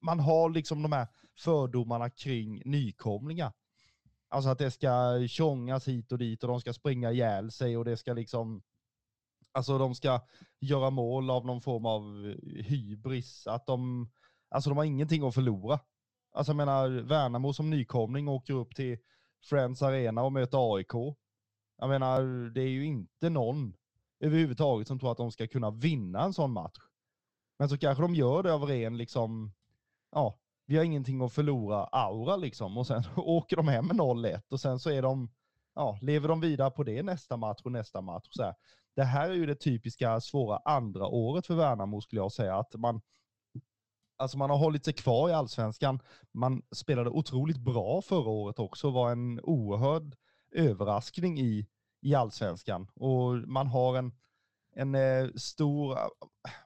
man 0.00 0.20
har 0.20 0.50
liksom 0.50 0.82
de 0.82 0.92
här 0.92 1.06
fördomarna 1.38 2.10
kring 2.10 2.62
nykomlingar. 2.64 3.52
Alltså 4.28 4.50
att 4.50 4.58
det 4.58 4.70
ska 4.70 5.20
tjongas 5.28 5.88
hit 5.88 6.12
och 6.12 6.18
dit 6.18 6.42
och 6.42 6.48
de 6.48 6.60
ska 6.60 6.72
springa 6.72 7.12
ihjäl 7.12 7.50
sig 7.50 7.76
och 7.76 7.84
det 7.84 7.96
ska 7.96 8.12
liksom, 8.12 8.62
alltså 9.52 9.78
de 9.78 9.94
ska 9.94 10.20
göra 10.60 10.90
mål 10.90 11.30
av 11.30 11.46
någon 11.46 11.60
form 11.60 11.86
av 11.86 12.02
eh, 12.26 12.64
hybris. 12.64 13.46
Att 13.46 13.66
de, 13.66 14.10
alltså 14.50 14.70
de 14.70 14.76
har 14.76 14.84
ingenting 14.84 15.22
att 15.22 15.34
förlora. 15.34 15.80
Alltså 16.32 16.50
jag 16.50 16.56
menar, 16.56 16.88
Värnamo 16.88 17.52
som 17.52 17.70
nykomling 17.70 18.28
åker 18.28 18.54
upp 18.54 18.74
till 18.74 18.98
Friends 19.44 19.82
Arena 19.82 20.22
och 20.22 20.32
möter 20.32 20.76
AIK. 20.76 21.16
Jag 21.78 21.88
menar, 21.88 22.50
det 22.50 22.62
är 22.62 22.68
ju 22.68 22.84
inte 22.84 23.30
någon 23.30 23.74
överhuvudtaget 24.20 24.88
som 24.88 24.98
tror 24.98 25.12
att 25.12 25.18
de 25.18 25.32
ska 25.32 25.46
kunna 25.46 25.70
vinna 25.70 26.22
en 26.22 26.32
sån 26.32 26.52
match. 26.52 26.78
Men 27.58 27.68
så 27.68 27.78
kanske 27.78 28.02
de 28.02 28.14
gör 28.14 28.42
det 28.42 28.54
av 28.54 28.64
ren 28.64 28.96
liksom, 28.96 29.52
ja, 30.10 30.38
vi 30.66 30.76
har 30.76 30.84
ingenting 30.84 31.22
att 31.22 31.32
förlora 31.32 31.84
aura 31.84 32.36
liksom. 32.36 32.78
Och 32.78 32.86
sen 32.86 33.02
åker 33.16 33.56
de 33.56 33.68
hem 33.68 33.86
med 33.86 33.96
0-1 33.96 34.42
och 34.48 34.60
sen 34.60 34.78
så 34.78 34.90
är 34.90 35.02
de, 35.02 35.30
ja, 35.74 35.98
lever 36.02 36.28
de 36.28 36.40
vidare 36.40 36.70
på 36.70 36.82
det 36.82 37.02
nästa 37.02 37.36
match 37.36 37.60
och 37.64 37.72
nästa 37.72 38.00
match. 38.00 38.28
Så 38.30 38.42
här. 38.42 38.54
Det 38.96 39.04
här 39.04 39.30
är 39.30 39.34
ju 39.34 39.46
det 39.46 39.54
typiska 39.54 40.20
svåra 40.20 40.56
andra 40.56 41.06
året 41.06 41.46
för 41.46 41.54
Värnamo 41.54 42.00
skulle 42.00 42.20
jag 42.20 42.32
säga. 42.32 42.56
Att 42.56 42.74
man, 42.74 43.00
alltså 44.16 44.38
man 44.38 44.50
har 44.50 44.56
hållit 44.56 44.84
sig 44.84 44.94
kvar 44.94 45.30
i 45.30 45.32
allsvenskan. 45.32 46.00
Man 46.32 46.62
spelade 46.74 47.10
otroligt 47.10 47.58
bra 47.58 48.02
förra 48.02 48.30
året 48.30 48.58
också. 48.58 48.90
var 48.90 49.12
en 49.12 49.40
oerhörd 49.40 50.16
överraskning 50.52 51.40
i, 51.40 51.66
i 52.00 52.14
allsvenskan. 52.14 52.88
Och 52.94 53.34
man 53.48 53.66
har 53.66 53.96
en, 53.96 54.12
en 54.74 54.94
eh, 54.94 55.28
stor, 55.34 55.98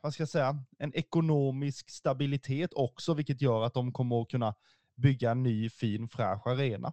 vad 0.02 0.14
ska 0.14 0.20
jag 0.20 0.28
säga, 0.28 0.64
en 0.78 0.94
ekonomisk 0.94 1.90
stabilitet 1.90 2.74
också, 2.74 3.14
vilket 3.14 3.42
gör 3.42 3.64
att 3.64 3.74
de 3.74 3.92
kommer 3.92 4.22
att 4.22 4.30
kunna 4.30 4.54
bygga 4.96 5.30
en 5.30 5.42
ny 5.42 5.70
fin 5.70 6.08
fräsch 6.08 6.46
arena. 6.46 6.92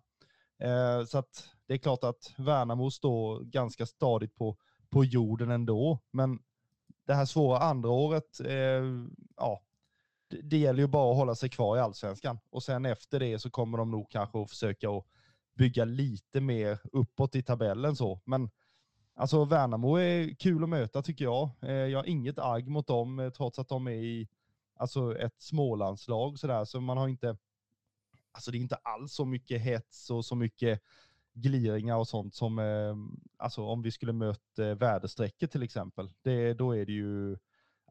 Eh, 0.63 1.05
så 1.05 1.17
att 1.17 1.49
det 1.67 1.73
är 1.73 1.77
klart 1.77 2.03
att 2.03 2.33
Värnamo 2.37 2.91
står 2.91 3.43
ganska 3.43 3.85
stadigt 3.85 4.35
på, 4.35 4.57
på 4.93 5.05
jorden 5.05 5.51
ändå, 5.51 5.99
men 6.11 6.39
det 7.05 7.13
här 7.13 7.25
svåra 7.25 7.59
andra 7.59 7.89
året, 7.89 8.39
eh, 8.39 8.83
ja, 9.37 9.61
det, 10.29 10.41
det 10.41 10.57
gäller 10.57 10.79
ju 10.79 10.87
bara 10.87 11.11
att 11.11 11.17
hålla 11.17 11.35
sig 11.35 11.49
kvar 11.49 11.77
i 11.77 11.79
allsvenskan 11.79 12.39
och 12.49 12.63
sen 12.63 12.85
efter 12.85 13.19
det 13.19 13.39
så 13.39 13.49
kommer 13.49 13.77
de 13.77 13.91
nog 13.91 14.11
kanske 14.11 14.41
att 14.41 14.49
försöka 14.49 14.89
att 14.89 15.05
bygga 15.57 15.85
lite 15.85 16.41
mer 16.41 16.79
uppåt 16.91 17.35
i 17.35 17.43
tabellen 17.43 17.95
så, 17.95 18.21
men 18.25 18.49
Alltså 19.15 19.45
Värnamo 19.45 19.95
är 19.95 20.35
kul 20.35 20.63
att 20.63 20.69
möta 20.69 21.01
tycker 21.01 21.25
jag. 21.25 21.49
Eh, 21.61 21.71
jag 21.71 21.99
har 21.99 22.05
inget 22.05 22.39
agg 22.39 22.67
mot 22.67 22.87
dem 22.87 23.19
eh, 23.19 23.29
trots 23.29 23.59
att 23.59 23.69
de 23.69 23.87
är 23.87 23.91
i 23.91 24.27
alltså 24.75 25.17
ett 25.19 25.41
Smålandslag 25.41 26.39
sådär. 26.39 26.65
Så 26.65 26.81
man 26.81 26.97
har 26.97 27.07
inte, 27.07 27.37
alltså 28.31 28.51
det 28.51 28.57
är 28.57 28.59
inte 28.59 28.75
alls 28.75 29.13
så 29.13 29.25
mycket 29.25 29.61
hets 29.61 30.09
och 30.09 30.25
så 30.25 30.35
mycket 30.35 30.81
gliringar 31.33 31.97
och 31.97 32.07
sånt 32.07 32.35
som, 32.35 32.59
eh, 32.59 32.95
alltså 33.37 33.61
om 33.61 33.81
vi 33.81 33.91
skulle 33.91 34.13
möta 34.13 34.69
eh, 34.69 34.75
väderstrecket 34.75 35.51
till 35.51 35.63
exempel. 35.63 36.09
Det, 36.21 36.53
då 36.53 36.71
är 36.75 36.85
det 36.85 36.91
ju, 36.91 37.37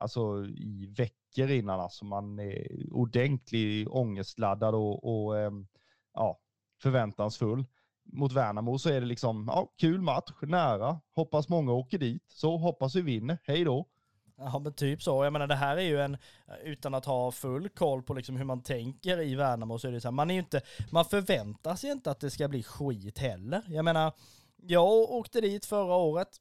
alltså 0.01 0.47
i 0.47 0.95
veckor 0.97 1.51
innan 1.51 1.81
alltså 1.81 2.05
man 2.05 2.39
är 2.39 2.93
ordentligt 2.93 3.89
ångestladdad 3.89 4.75
och, 4.75 5.25
och 5.25 5.39
ehm, 5.39 5.67
ja, 6.15 6.41
förväntansfull 6.83 7.65
mot 8.05 8.33
Värnamo 8.33 8.79
så 8.79 8.89
är 8.89 9.01
det 9.01 9.07
liksom, 9.07 9.45
ja, 9.49 9.73
kul 9.79 10.01
match, 10.01 10.33
nära, 10.43 11.01
hoppas 11.15 11.49
många 11.49 11.73
åker 11.73 11.99
dit, 11.99 12.25
så 12.29 12.57
hoppas 12.57 12.95
vi 12.95 13.01
vinner, 13.01 13.39
hej 13.43 13.65
då. 13.65 13.89
Ja 14.37 14.59
men 14.59 14.73
typ 14.73 15.03
så. 15.03 15.25
Jag 15.25 15.33
menar 15.33 15.47
det 15.47 15.55
här 15.55 15.77
är 15.77 15.83
ju 15.83 16.01
en, 16.01 16.15
eh, 16.15 16.55
utan 16.65 16.95
att 16.95 17.05
ha 17.05 17.33
full 17.33 17.69
koll 17.69 18.03
på 18.03 18.15
liksom 18.15 18.37
hur 18.37 18.45
man 18.45 18.63
tänker 18.63 19.21
i 19.21 19.35
Värnamo 19.35 19.79
så 19.79 19.89
är 19.89 19.93
det 19.93 20.01
så 20.01 20.09
här, 20.09 20.13
man 20.13 20.31
är 20.31 20.35
ju 20.35 20.41
inte, 20.41 20.61
man 20.91 21.05
förväntar 21.05 21.77
sig 21.77 21.91
inte 21.91 22.11
att 22.11 22.21
det 22.21 22.31
ska 22.31 22.49
bli 22.49 22.63
skit 22.63 23.19
heller. 23.19 23.63
Jag 23.69 23.85
menar, 23.85 24.13
jag 24.57 24.87
åkte 24.93 25.41
dit 25.41 25.65
förra 25.65 25.95
året, 25.95 26.41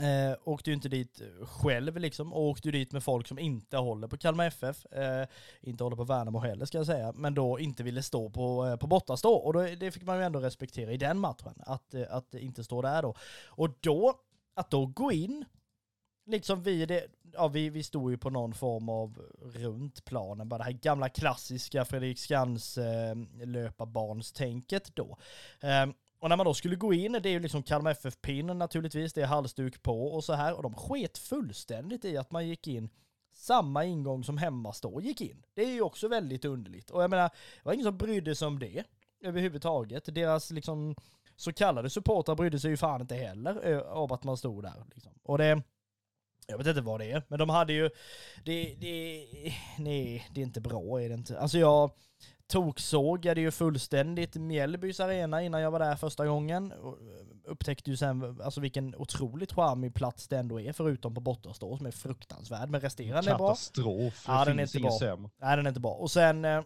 Eh, 0.00 0.36
åkte 0.44 0.70
ju 0.70 0.74
inte 0.74 0.88
dit 0.88 1.22
själv 1.42 1.96
liksom, 1.96 2.32
och 2.32 2.42
åkte 2.42 2.68
ju 2.68 2.72
dit 2.72 2.92
med 2.92 3.04
folk 3.04 3.28
som 3.28 3.38
inte 3.38 3.76
håller 3.76 4.08
på 4.08 4.16
Kalmar 4.16 4.46
FF, 4.46 4.86
eh, 4.86 5.26
inte 5.60 5.84
håller 5.84 5.96
på 5.96 6.04
Värnamo 6.04 6.38
heller 6.38 6.66
ska 6.66 6.78
jag 6.78 6.86
säga, 6.86 7.12
men 7.12 7.34
då 7.34 7.58
inte 7.58 7.82
ville 7.82 8.02
stå 8.02 8.30
på, 8.30 8.66
eh, 8.66 8.76
på 8.76 8.86
bortastå. 8.86 9.32
Och 9.34 9.52
då, 9.52 9.62
det 9.62 9.90
fick 9.90 10.02
man 10.02 10.18
ju 10.18 10.24
ändå 10.24 10.40
respektera 10.40 10.92
i 10.92 10.96
den 10.96 11.18
matchen, 11.18 11.54
att, 11.66 11.94
eh, 11.94 12.02
att 12.10 12.34
inte 12.34 12.64
stå 12.64 12.82
där 12.82 13.02
då. 13.02 13.14
Och 13.46 13.70
då, 13.80 14.14
att 14.54 14.70
då 14.70 14.86
gå 14.86 15.12
in, 15.12 15.44
liksom 16.28 16.62
vi, 16.62 16.86
det, 16.86 17.06
ja, 17.32 17.48
vi, 17.48 17.70
vi 17.70 17.82
stod 17.82 18.10
ju 18.10 18.18
på 18.18 18.30
någon 18.30 18.54
form 18.54 18.88
av 18.88 19.18
runt 19.42 20.04
planen, 20.04 20.48
bara 20.48 20.58
det 20.58 20.64
här 20.64 20.72
gamla 20.72 21.08
klassiska 21.08 21.84
Fredriksskans 21.84 22.78
eh, 22.78 23.16
löparbarnstänket 23.44 24.96
då. 24.96 25.18
Eh, 25.60 25.86
och 26.20 26.28
när 26.28 26.36
man 26.36 26.46
då 26.46 26.54
skulle 26.54 26.76
gå 26.76 26.94
in, 26.94 27.12
det 27.12 27.28
är 27.28 27.32
ju 27.32 27.40
liksom 27.40 27.62
Kalmar 27.62 27.90
FF-pinnen 27.90 28.58
naturligtvis, 28.58 29.12
det 29.12 29.22
är 29.22 29.26
halsduk 29.26 29.82
på 29.82 30.06
och 30.06 30.24
så 30.24 30.32
här. 30.32 30.54
Och 30.54 30.62
de 30.62 30.74
sket 30.74 31.18
fullständigt 31.18 32.04
i 32.04 32.16
att 32.16 32.30
man 32.30 32.48
gick 32.48 32.66
in 32.66 32.90
samma 33.34 33.84
ingång 33.84 34.24
som 34.24 34.38
hemmastå 34.38 35.00
gick 35.00 35.20
in. 35.20 35.42
Det 35.54 35.62
är 35.62 35.70
ju 35.70 35.82
också 35.82 36.08
väldigt 36.08 36.44
underligt. 36.44 36.90
Och 36.90 37.02
jag 37.02 37.10
menar, 37.10 37.28
det 37.28 37.64
var 37.64 37.72
ingen 37.72 37.84
som 37.84 37.98
brydde 37.98 38.34
sig 38.34 38.48
om 38.48 38.58
det 38.58 38.84
överhuvudtaget. 39.20 40.14
Deras 40.14 40.50
liksom 40.50 40.94
så 41.36 41.52
kallade 41.52 41.90
supportrar 41.90 42.34
brydde 42.34 42.60
sig 42.60 42.70
ju 42.70 42.76
fan 42.76 43.00
inte 43.00 43.14
heller 43.14 43.80
av 43.80 44.12
att 44.12 44.24
man 44.24 44.36
stod 44.36 44.62
där. 44.62 44.84
Liksom. 44.94 45.12
Och 45.22 45.38
det, 45.38 45.62
jag 46.48 46.58
vet 46.58 46.66
inte 46.66 46.80
vad 46.80 47.00
det 47.00 47.12
är, 47.12 47.22
men 47.28 47.38
de 47.38 47.48
hade 47.48 47.72
ju, 47.72 47.90
det, 48.44 48.74
det, 48.80 49.26
nej, 49.78 50.28
det 50.34 50.40
är 50.40 50.44
inte 50.44 50.60
bra 50.60 51.02
är 51.02 51.08
det 51.08 51.14
inte. 51.14 51.38
Alltså 51.38 51.58
jag, 51.58 51.90
toksågade 52.48 53.40
ju 53.40 53.50
fullständigt 53.50 54.36
Mjällbys 54.36 55.00
arena 55.00 55.42
innan 55.42 55.60
jag 55.60 55.70
var 55.70 55.78
där 55.78 55.96
första 55.96 56.26
gången. 56.26 56.72
Och 56.72 56.92
eh, 56.92 57.26
upptäckte 57.44 57.90
ju 57.90 57.96
sen 57.96 58.40
alltså 58.44 58.60
vilken 58.60 58.94
otroligt 58.94 59.52
charmig 59.52 59.94
plats 59.94 60.28
det 60.28 60.38
ändå 60.38 60.60
är, 60.60 60.72
förutom 60.72 61.14
på 61.14 61.20
bortastå 61.20 61.76
som 61.76 61.86
är 61.86 61.90
fruktansvärd. 61.90 62.70
Men 62.70 62.80
resterande 62.80 63.30
är 63.30 63.36
bra. 63.36 63.48
Katastrof. 63.48 64.24
Ja, 64.26 64.44
den 64.44 64.58
är 64.58 64.62
inte 64.62 64.80
bra. 64.80 64.98
Sämre. 64.98 65.30
Nej, 65.40 65.56
den 65.56 65.66
är 65.66 65.70
inte 65.70 65.80
bra. 65.80 65.92
Och 65.92 66.10
sen 66.10 66.44
eh, 66.44 66.52
eh, 66.52 66.64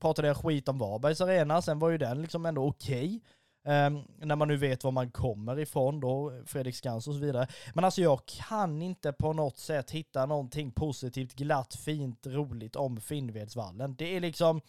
pratade 0.00 0.28
jag 0.28 0.36
skit 0.36 0.68
om 0.68 0.78
Varbergs 0.78 1.20
arena, 1.20 1.62
sen 1.62 1.78
var 1.78 1.90
ju 1.90 1.98
den 1.98 2.22
liksom 2.22 2.46
ändå 2.46 2.66
okej. 2.66 3.06
Okay. 3.06 3.20
Ehm, 3.64 4.02
när 4.18 4.36
man 4.36 4.48
nu 4.48 4.56
vet 4.56 4.84
var 4.84 4.90
man 4.90 5.10
kommer 5.10 5.58
ifrån 5.58 6.00
då, 6.00 6.42
Fredrik 6.46 6.76
Skans 6.76 7.08
och 7.08 7.14
så 7.14 7.20
vidare. 7.20 7.46
Men 7.74 7.84
alltså 7.84 8.00
jag 8.00 8.26
kan 8.26 8.82
inte 8.82 9.12
på 9.12 9.32
något 9.32 9.58
sätt 9.58 9.90
hitta 9.90 10.26
någonting 10.26 10.70
positivt, 10.70 11.34
glatt, 11.34 11.74
fint, 11.74 12.26
roligt 12.26 12.76
om 12.76 13.00
Finnvedsvallen. 13.00 13.96
Det 13.96 14.16
är 14.16 14.20
liksom, 14.20 14.60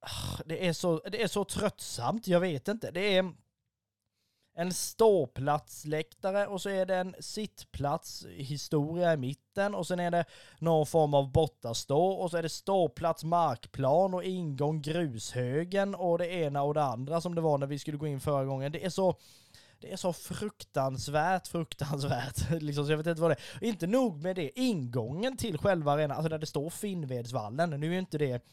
ah, 0.00 0.42
det 0.46 0.66
är, 0.66 0.72
så, 0.72 0.98
det 0.98 1.22
är 1.22 1.28
så 1.28 1.44
tröttsamt, 1.44 2.26
jag 2.26 2.40
vet 2.40 2.68
inte. 2.68 2.90
Det 2.90 3.16
är 3.16 3.32
en 4.54 4.72
ståplatsläktare 4.72 6.46
och 6.46 6.60
så 6.60 6.68
är 6.68 6.86
det 6.86 6.96
en 6.96 7.14
sittplats 7.20 8.26
historia 8.26 9.12
i 9.12 9.16
mitten 9.16 9.74
och 9.74 9.86
sen 9.86 10.00
är 10.00 10.10
det 10.10 10.24
någon 10.58 10.86
form 10.86 11.14
av 11.14 11.32
bortastå 11.32 12.06
och 12.06 12.30
så 12.30 12.36
är 12.36 12.42
det 12.42 12.48
ståplats 12.48 13.24
markplan 13.24 14.14
och 14.14 14.24
ingång 14.24 14.82
grushögen 14.82 15.94
och 15.94 16.18
det 16.18 16.26
ena 16.26 16.62
och 16.62 16.74
det 16.74 16.82
andra 16.82 17.20
som 17.20 17.34
det 17.34 17.40
var 17.40 17.58
när 17.58 17.66
vi 17.66 17.78
skulle 17.78 17.96
gå 17.96 18.06
in 18.06 18.20
förra 18.20 18.44
gången. 18.44 18.72
Det 18.72 18.84
är 18.84 18.90
så 18.90 19.16
det 19.80 19.92
är 19.92 19.96
så 19.96 20.12
fruktansvärt, 20.12 21.46
fruktansvärt. 21.46 22.50
liksom, 22.62 22.86
så 22.86 22.92
jag 22.92 22.96
vet 22.96 23.06
inte 23.06 23.22
vad 23.22 23.30
det 23.30 23.36
är. 23.60 23.68
Inte 23.68 23.86
nog 23.86 24.22
med 24.22 24.36
det, 24.36 24.60
ingången 24.60 25.36
till 25.36 25.58
själva 25.58 25.92
arenan, 25.92 26.16
alltså 26.16 26.28
där 26.28 26.38
det 26.38 26.46
står 26.46 26.70
Finnvedsvallen, 26.70 27.70
nu 27.70 27.86
är 27.86 27.92
ju 27.92 27.98
inte 27.98 28.18
det 28.18 28.44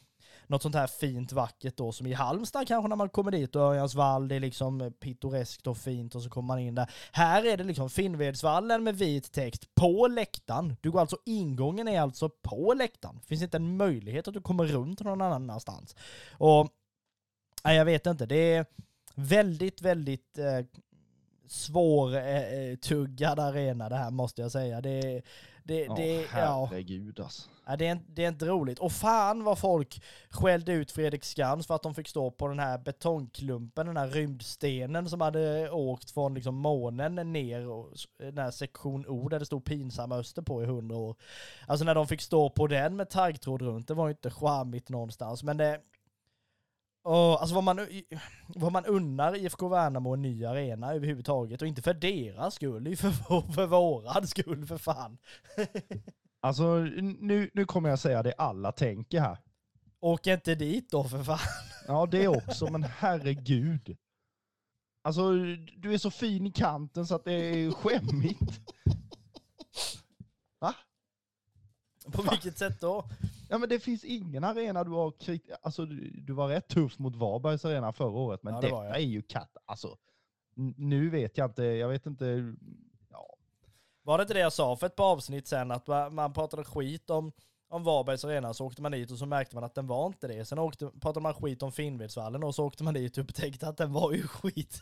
något 0.51 0.61
sånt 0.61 0.75
här 0.75 0.87
fint 0.87 1.31
vackert 1.31 1.77
då 1.77 1.91
som 1.91 2.07
i 2.07 2.13
Halmstad 2.13 2.67
kanske 2.67 2.87
när 2.87 2.95
man 2.95 3.09
kommer 3.09 3.31
dit 3.31 3.55
och 3.55 3.61
Örjansvall, 3.61 4.27
det 4.27 4.35
är 4.35 4.39
liksom 4.39 4.81
eh, 4.81 4.89
pittoreskt 4.89 5.67
och 5.67 5.77
fint 5.77 6.15
och 6.15 6.21
så 6.21 6.29
kommer 6.29 6.47
man 6.47 6.59
in 6.59 6.75
där. 6.75 6.91
Här 7.11 7.45
är 7.45 7.57
det 7.57 7.63
liksom 7.63 7.89
Finnvedsvallen 7.89 8.83
med 8.83 8.97
vit 8.97 9.31
text 9.31 9.75
på 9.75 10.07
läktaren. 10.07 10.75
Du 10.81 10.91
går 10.91 10.99
alltså, 10.99 11.17
ingången 11.25 11.87
är 11.87 12.01
alltså 12.01 12.29
på 12.29 12.73
läktaren. 12.73 13.19
Finns 13.21 13.41
inte 13.41 13.57
en 13.57 13.77
möjlighet 13.77 14.27
att 14.27 14.33
du 14.33 14.41
kommer 14.41 14.65
runt 14.65 14.99
någon 14.99 15.21
annanstans. 15.21 15.95
Och, 16.31 16.69
nej 17.63 17.77
jag 17.77 17.85
vet 17.85 18.05
inte, 18.05 18.25
det 18.25 18.53
är 18.53 18.65
väldigt, 19.15 19.81
väldigt 19.81 20.37
eh, 20.37 20.65
svårtuggad 21.47 23.39
arena 23.39 23.89
det 23.89 23.97
här 23.97 24.11
måste 24.11 24.41
jag 24.41 24.51
säga. 24.51 24.81
Det, 24.81 25.21
det, 25.63 25.85
Ja, 25.85 25.93
det, 25.95 26.27
ja. 26.33 26.67
herregud 26.71 27.19
alltså. 27.19 27.49
Ja, 27.65 27.75
det, 27.75 27.87
är, 27.87 27.99
det 28.07 28.23
är 28.23 28.27
inte 28.27 28.45
roligt. 28.45 28.79
Och 28.79 28.91
fan 28.91 29.43
vad 29.43 29.59
folk 29.59 30.03
skällde 30.29 30.73
ut 30.73 30.91
Fredrik 30.91 31.23
Skans 31.23 31.67
för 31.67 31.75
att 31.75 31.83
de 31.83 31.95
fick 31.95 32.07
stå 32.07 32.31
på 32.31 32.47
den 32.47 32.59
här 32.59 32.77
betongklumpen, 32.77 33.87
den 33.87 33.97
här 33.97 34.07
rymdstenen 34.07 35.09
som 35.09 35.21
hade 35.21 35.69
åkt 35.69 36.11
från 36.11 36.33
liksom 36.33 36.55
månen 36.55 37.33
ner, 37.33 37.67
och, 37.67 37.93
den 38.17 38.37
här 38.37 38.51
sektion 38.51 39.05
O 39.07 39.29
där 39.29 39.39
det 39.39 39.45
stod 39.45 39.65
pinsamma 39.65 40.15
öster 40.15 40.41
på 40.41 40.63
i 40.63 40.65
hundra 40.65 40.97
år. 40.97 41.15
Alltså 41.67 41.85
när 41.85 41.95
de 41.95 42.07
fick 42.07 42.21
stå 42.21 42.49
på 42.49 42.67
den 42.67 42.95
med 42.95 43.09
taggtråd 43.09 43.61
runt, 43.61 43.87
det 43.87 43.93
var 43.93 44.07
ju 44.07 44.11
inte 44.11 44.29
charmigt 44.29 44.89
någonstans. 44.89 45.43
Men 45.43 45.57
det... 45.57 45.79
Och, 47.03 47.41
alltså 47.41 47.55
vad 47.55 47.63
man, 47.63 47.87
vad 48.47 48.71
man 48.71 48.85
unnar 48.85 49.35
IFK 49.35 49.67
Värnamo 49.67 50.13
en 50.13 50.21
ny 50.21 50.45
arena 50.45 50.93
överhuvudtaget 50.93 51.61
och 51.61 51.67
inte 51.67 51.81
för 51.81 51.93
deras 51.93 52.53
skull, 52.55 52.83
det 52.83 52.95
för, 52.95 53.09
vår- 53.09 53.51
för 53.53 53.65
våran 53.67 54.27
skull 54.27 54.65
för 54.65 54.77
fan. 54.77 55.17
Alltså 56.43 56.75
nu, 57.19 57.49
nu 57.53 57.65
kommer 57.65 57.89
jag 57.89 57.99
säga 57.99 58.23
det 58.23 58.33
alla 58.37 58.71
tänker 58.71 59.19
här. 59.19 59.37
Åk 59.99 60.27
inte 60.27 60.55
dit 60.55 60.89
då 60.91 61.03
för 61.03 61.23
fan. 61.23 61.39
Ja 61.87 62.05
det 62.05 62.27
också, 62.27 62.71
men 62.71 62.83
herregud. 62.83 63.97
Alltså 65.03 65.31
du 65.77 65.93
är 65.93 65.97
så 65.97 66.11
fin 66.11 66.47
i 66.47 66.51
kanten 66.51 67.07
så 67.07 67.15
att 67.15 67.23
det 67.23 67.33
är 67.33 67.71
skämmigt. 67.71 68.73
Va? 70.59 70.75
På 72.11 72.21
vilket 72.21 72.57
sätt 72.57 72.81
då? 72.81 73.05
Ja 73.51 73.57
men 73.57 73.69
det 73.69 73.79
finns 73.79 74.03
ingen 74.03 74.43
arena 74.43 74.83
du 74.83 74.91
har 74.91 75.11
krit... 75.11 75.49
Alltså 75.61 75.85
du, 75.85 76.09
du 76.21 76.33
var 76.33 76.47
rätt 76.47 76.67
tuff 76.67 76.99
mot 76.99 77.15
Varbergs 77.15 77.65
arena 77.65 77.93
förra 77.93 78.09
året, 78.09 78.43
men 78.43 78.53
Ja, 78.53 78.61
det 78.61 78.67
detta 78.67 78.75
var 78.75 78.85
är 78.85 78.99
ju 78.99 79.21
katt. 79.21 79.57
Alltså, 79.65 79.97
nu 80.75 81.09
vet 81.09 81.37
jag 81.37 81.49
inte, 81.49 81.63
jag 81.63 81.87
vet 81.89 82.05
inte. 82.05 82.55
Ja, 83.09 83.35
Var 84.03 84.17
det 84.17 84.21
inte 84.21 84.33
det 84.33 84.39
jag 84.39 84.53
sa 84.53 84.75
för 84.75 84.87
ett 84.87 84.95
par 84.95 85.11
avsnitt 85.11 85.47
sen, 85.47 85.71
att 85.71 85.87
man 86.11 86.33
pratade 86.33 86.63
skit 86.63 87.09
om, 87.09 87.31
om 87.69 87.83
Varbergs 87.83 88.25
arena, 88.25 88.53
så 88.53 88.65
åkte 88.65 88.81
man 88.81 88.91
dit 88.91 89.11
och 89.11 89.17
så 89.17 89.25
märkte 89.25 89.55
man 89.55 89.63
att 89.63 89.75
den 89.75 89.87
var 89.87 90.07
inte 90.07 90.27
det. 90.27 90.45
Sen 90.45 90.59
åkte, 90.59 90.91
pratade 91.01 91.23
man 91.23 91.33
skit 91.33 91.63
om 91.63 91.71
Finnvedsvallen 91.71 92.43
och 92.43 92.55
så 92.55 92.65
åkte 92.65 92.83
man 92.83 92.93
dit 92.93 93.17
och 93.17 93.23
upptäckte 93.23 93.67
att 93.67 93.77
den 93.77 93.93
var 93.93 94.13
ju 94.13 94.27
skit. 94.27 94.81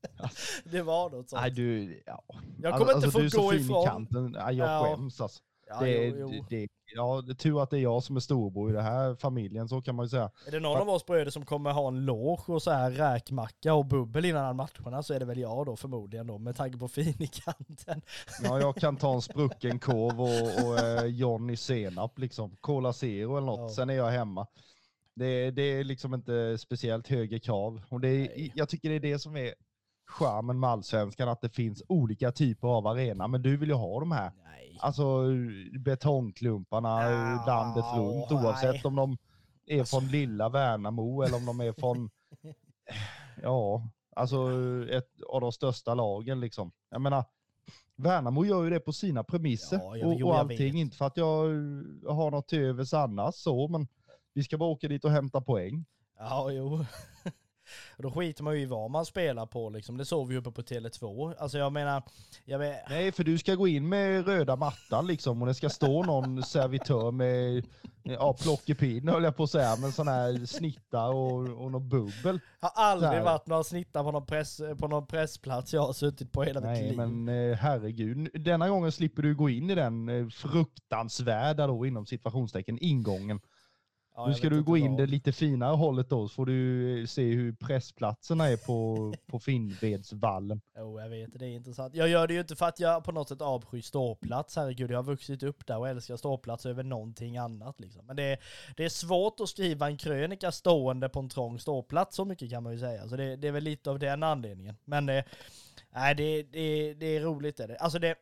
det 0.64 0.82
var 0.82 1.10
något 1.10 1.30
sånt. 1.30 1.42
nej 1.42 1.50
du, 1.50 2.02
ja. 2.06 2.24
jag 2.58 2.78
kommer 2.78 2.94
inte 2.94 3.10
få 3.10 3.18
du 3.18 3.24
är 3.24 3.30
så 3.30 3.42
gå 3.42 3.54
ifrån... 3.54 3.82
I 3.82 3.86
kanten. 3.86 4.34
Ja, 4.38 4.52
jag 4.52 4.68
Ja. 4.68 4.84
skäms 4.84 5.20
alltså. 5.20 5.40
Ja, 5.66 5.80
det, 5.80 6.04
jo, 6.06 6.30
jo. 6.32 6.44
Det, 6.48 6.68
ja, 6.94 7.20
det 7.26 7.32
är 7.32 7.34
tur 7.34 7.62
att 7.62 7.70
det 7.70 7.78
är 7.78 7.82
jag 7.82 8.02
som 8.02 8.16
är 8.16 8.20
storbror 8.20 8.70
i 8.70 8.72
den 8.72 8.84
här 8.84 9.14
familjen, 9.14 9.68
så 9.68 9.82
kan 9.82 9.94
man 9.94 10.04
ju 10.04 10.08
säga. 10.08 10.30
Är 10.46 10.50
det 10.50 10.60
någon 10.60 10.80
av 10.80 10.88
oss 10.88 11.06
bröder 11.06 11.30
som 11.30 11.44
kommer 11.44 11.70
ha 11.72 11.88
en 11.88 12.04
loge 12.04 12.52
och 12.52 12.62
så 12.62 12.70
här 12.70 12.90
räkmacka 12.90 13.74
och 13.74 13.86
bubbel 13.86 14.24
innan 14.24 14.56
matcherna 14.56 15.02
så 15.02 15.14
är 15.14 15.18
det 15.18 15.24
väl 15.24 15.38
jag 15.38 15.66
då 15.66 15.76
förmodligen 15.76 16.26
då 16.26 16.38
med 16.38 16.56
tanke 16.56 16.78
på 16.78 16.88
fin 16.88 17.14
i 17.22 17.26
kanten. 17.26 18.02
Ja, 18.42 18.60
jag 18.60 18.76
kan 18.76 18.96
ta 18.96 19.14
en 19.14 19.22
sprucken 19.22 19.78
korv 19.78 20.20
och, 20.20 20.66
och 20.68 20.78
eh, 20.78 21.04
Johnny 21.06 21.56
senap, 21.56 22.18
liksom. 22.18 22.56
Cola 22.60 22.92
Zero 22.92 23.36
eller 23.36 23.46
något, 23.46 23.58
Ja. 23.60 23.68
sen 23.68 23.90
är 23.90 23.94
jag 23.94 24.10
hemma. 24.10 24.46
Det, 25.14 25.50
det 25.50 25.62
är 25.62 25.84
liksom 25.84 26.14
inte 26.14 26.58
speciellt 26.58 27.08
högre 27.08 27.38
krav. 27.38 27.82
Och 27.88 28.00
det 28.00 28.08
är, 28.08 28.50
jag 28.54 28.68
tycker 28.68 28.88
det 28.88 28.94
är 28.94 29.00
det 29.00 29.18
som 29.18 29.36
är 29.36 29.54
charmen 30.06 30.60
med 30.60 30.70
allsvenskan, 30.70 31.28
att 31.28 31.40
det 31.40 31.48
finns 31.48 31.82
olika 31.88 32.32
typer 32.32 32.68
av 32.68 32.86
arena. 32.86 33.28
Men 33.28 33.42
du 33.42 33.56
vill 33.56 33.68
ju 33.68 33.74
ha 33.74 34.00
de 34.00 34.12
här, 34.12 34.32
Nej. 34.44 34.67
Alltså 34.80 35.22
betongklumparna 35.78 37.02
Ja, 37.10 37.44
landet 37.46 37.84
runt, 37.96 38.30
nej. 38.30 38.44
oavsett 38.44 38.84
om 38.84 38.96
de 38.96 39.16
är 39.66 39.78
Alltså- 39.80 40.00
från 40.00 40.08
lilla 40.10 40.48
Värnamo 40.48 41.22
eller 41.22 41.36
om 41.36 41.46
de 41.46 41.60
är 41.60 41.72
från, 41.72 42.10
ja, 43.42 43.88
alltså 44.16 44.36
ett 44.90 45.22
av 45.28 45.40
de 45.40 45.52
största 45.52 45.94
lagen 45.94 46.40
liksom. 46.40 46.72
Jag 46.90 47.00
menar, 47.00 47.24
Värnamo 47.96 48.44
gör 48.44 48.64
ju 48.64 48.70
det 48.70 48.80
på 48.80 48.92
sina 48.92 49.24
premisser 49.24 49.76
Ja, 49.82 49.96
jag- 49.96 50.08
och, 50.22 50.28
och 50.28 50.38
allting. 50.38 50.80
Inte 50.80 50.96
för 50.96 51.06
att 51.06 51.16
jag 51.16 51.44
har 52.14 52.30
något 52.30 52.48
till 52.48 52.58
övers 52.62 52.94
annars 52.94 53.34
så, 53.34 53.68
men 53.68 53.88
vi 54.34 54.42
ska 54.44 54.58
bara 54.58 54.68
åka 54.70 54.88
dit 54.88 55.04
och 55.04 55.10
hämta 55.10 55.40
poäng. 55.40 55.84
Ja, 56.18 56.50
jo. 56.50 56.84
Och 57.96 58.02
då 58.02 58.10
skiter 58.10 58.42
man 58.44 58.54
ju 58.54 58.62
i 58.62 58.66
vad 58.66 58.90
man 58.90 59.06
spelar 59.06 59.46
på 59.46 59.70
liksom. 59.70 59.96
Det 59.96 60.04
såg 60.04 60.28
vi 60.28 60.34
ju 60.34 60.40
uppe 60.40 60.50
på 60.50 60.62
Tele2. 60.62 61.34
Alltså 61.38 61.58
jag 61.58 61.72
menar, 61.72 62.02
jag 62.44 62.58
vet, 62.58 62.88
Nej, 62.88 63.12
för 63.12 63.24
du 63.24 63.38
ska 63.38 63.54
gå 63.54 63.68
in 63.68 63.88
med 63.88 64.26
röda 64.26 64.56
mattan 64.56 65.06
liksom 65.06 65.42
och 65.42 65.48
det 65.48 65.54
ska 65.54 65.68
stå 65.68 66.02
någon 66.02 66.42
servitör 66.42 67.10
med 67.10 67.64
ja, 68.02 68.32
plockepinn 68.32 69.08
höll 69.08 69.24
jag 69.24 69.36
på 69.36 69.42
att 69.42 69.50
säga, 69.50 69.76
men 69.76 69.92
sån 69.92 70.08
här 70.08 70.46
snitta 70.46 71.08
och, 71.08 71.64
och 71.64 71.72
något 71.72 71.82
bubbel. 71.82 72.40
har 72.60 72.70
aldrig 72.74 73.22
varit 73.22 73.46
några 73.46 73.64
snittar 73.64 74.04
på 74.04 74.12
någon, 74.12 74.26
press, 74.26 74.60
på 74.78 74.88
någon 74.88 75.06
pressplats 75.06 75.74
jag 75.74 75.86
har 75.86 75.92
suttit 75.92 76.32
på 76.32 76.42
hela 76.42 76.60
mitt 76.60 76.70
Nej, 76.70 76.88
liv. 76.88 76.96
men 76.96 77.28
eh, 77.28 77.56
herregud. 77.56 78.28
Denna 78.34 78.68
gången 78.68 78.92
slipper 78.92 79.22
du 79.22 79.34
gå 79.34 79.48
in 79.48 79.70
i 79.70 79.74
den 79.74 80.08
eh, 80.08 80.28
fruktansvärda 80.28 81.66
då 81.66 81.86
inom 81.86 82.06
situationstecken 82.06 82.78
ingången. 82.80 83.40
Ja, 84.18 84.26
nu 84.26 84.34
ska 84.34 84.48
du 84.48 84.62
gå 84.62 84.76
in 84.76 84.96
det 84.96 85.06
lite 85.06 85.32
finare 85.32 85.76
hållet 85.76 86.08
då, 86.10 86.28
så 86.28 86.34
får 86.34 86.46
du 86.46 87.06
se 87.06 87.34
hur 87.34 87.52
pressplatserna 87.52 88.48
är 88.48 88.56
på, 88.56 89.14
på 89.26 89.38
Finnvedsvallen. 89.38 90.60
Jo, 90.78 91.00
jag 91.00 91.08
vet, 91.08 91.38
det 91.38 91.46
är 91.46 91.50
intressant. 91.50 91.94
Jag 91.94 92.08
gör 92.08 92.26
det 92.26 92.34
ju 92.34 92.40
inte 92.40 92.56
för 92.56 92.66
att 92.66 92.80
jag 92.80 93.04
på 93.04 93.12
något 93.12 93.28
sätt 93.28 93.42
avskyr 93.42 93.80
ståplats, 93.80 94.56
herregud. 94.56 94.90
Jag 94.90 94.98
har 94.98 95.02
vuxit 95.02 95.42
upp 95.42 95.66
där 95.66 95.78
och 95.78 95.88
älskar 95.88 96.16
ståplats 96.16 96.66
över 96.66 96.82
någonting 96.82 97.36
annat 97.36 97.80
liksom. 97.80 98.06
Men 98.06 98.16
det 98.16 98.22
är, 98.22 98.38
det 98.76 98.84
är 98.84 98.88
svårt 98.88 99.40
att 99.40 99.48
skriva 99.48 99.86
en 99.86 99.96
krönika 99.96 100.52
stående 100.52 101.08
på 101.08 101.20
en 101.20 101.28
trång 101.28 101.58
ståplats, 101.58 102.16
så 102.16 102.24
mycket 102.24 102.50
kan 102.50 102.62
man 102.62 102.72
ju 102.72 102.78
säga. 102.78 103.08
Så 103.08 103.16
det, 103.16 103.36
det 103.36 103.48
är 103.48 103.52
väl 103.52 103.64
lite 103.64 103.90
av 103.90 103.98
den 103.98 104.22
anledningen. 104.22 104.76
Men 104.84 105.08
eh, 105.08 105.24
nej, 105.94 106.14
det, 106.14 106.42
det, 106.42 106.94
det 106.94 107.06
är 107.16 107.20
roligt. 107.20 107.60
Är 107.60 107.68
det. 107.68 107.76
Alltså 107.76 107.98
det, 107.98 108.14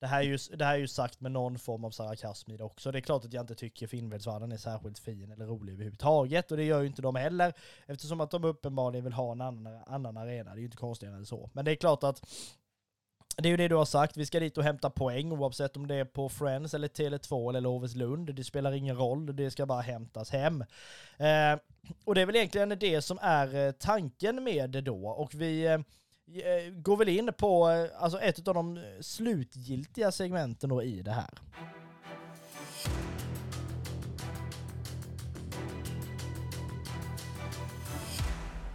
det, 0.00 0.06
här 0.06 0.18
är 0.18 0.24
ju, 0.24 0.38
det 0.56 0.64
här 0.64 0.74
är 0.74 0.78
ju 0.78 0.88
sagt 0.88 1.20
med 1.20 1.32
någon 1.32 1.58
form 1.58 1.84
av 1.84 1.90
sarkasm 1.90 2.50
i 2.50 2.56
det 2.56 2.64
också. 2.64 2.92
Det 2.92 2.98
är 2.98 3.00
klart 3.00 3.24
att 3.24 3.32
jag 3.32 3.42
inte 3.42 3.54
tycker 3.54 3.86
Finnvedsvallen 3.86 4.52
är 4.52 4.56
särskilt 4.56 4.98
fin 4.98 5.32
eller 5.32 5.46
rolig 5.46 5.72
överhuvudtaget. 5.72 6.50
Och 6.50 6.56
det 6.56 6.64
gör 6.64 6.80
ju 6.80 6.86
inte 6.86 7.02
de 7.02 7.16
heller. 7.16 7.52
Eftersom 7.86 8.20
att 8.20 8.30
de 8.30 8.44
uppenbarligen 8.44 9.04
vill 9.04 9.12
ha 9.12 9.32
en 9.32 9.40
annan, 9.40 9.82
annan 9.86 10.16
arena. 10.16 10.50
Det 10.50 10.56
är 10.56 10.60
ju 10.60 10.64
inte 10.64 10.76
konstigare 10.76 11.16
än 11.16 11.26
så. 11.26 11.50
Men 11.52 11.64
det 11.64 11.70
är 11.70 11.76
klart 11.76 12.04
att 12.04 12.22
det 13.36 13.48
är 13.48 13.50
ju 13.50 13.56
det 13.56 13.68
du 13.68 13.74
har 13.74 13.84
sagt, 13.84 14.16
vi 14.16 14.26
ska 14.26 14.40
dit 14.40 14.58
och 14.58 14.64
hämta 14.64 14.90
poäng 14.90 15.32
oavsett 15.32 15.76
om 15.76 15.86
det 15.86 15.94
är 15.94 16.04
på 16.04 16.28
Friends 16.28 16.74
eller 16.74 16.88
Tele2 16.88 17.48
eller 17.48 17.60
Loveslund. 17.60 18.34
Det 18.34 18.44
spelar 18.44 18.72
ingen 18.72 18.96
roll, 18.96 19.36
det 19.36 19.50
ska 19.50 19.66
bara 19.66 19.80
hämtas 19.80 20.30
hem. 20.30 20.64
Eh, 21.16 21.58
och 22.04 22.14
det 22.14 22.20
är 22.20 22.26
väl 22.26 22.36
egentligen 22.36 22.68
det 22.68 23.02
som 23.02 23.18
är 23.22 23.66
eh, 23.66 23.72
tanken 23.72 24.44
med 24.44 24.70
det 24.70 24.80
då. 24.80 25.08
Och 25.08 25.34
vi 25.34 25.66
eh, 25.66 25.78
Eh, 26.34 26.72
går 26.72 26.96
väl 26.96 27.08
in 27.08 27.30
på 27.38 27.70
eh, 27.70 28.02
alltså 28.02 28.20
ett 28.20 28.48
av 28.48 28.54
de 28.54 28.80
slutgiltiga 29.00 30.12
segmenten 30.12 30.70
då 30.70 30.82
i 30.82 31.02
det 31.02 31.12
här. 31.12 31.30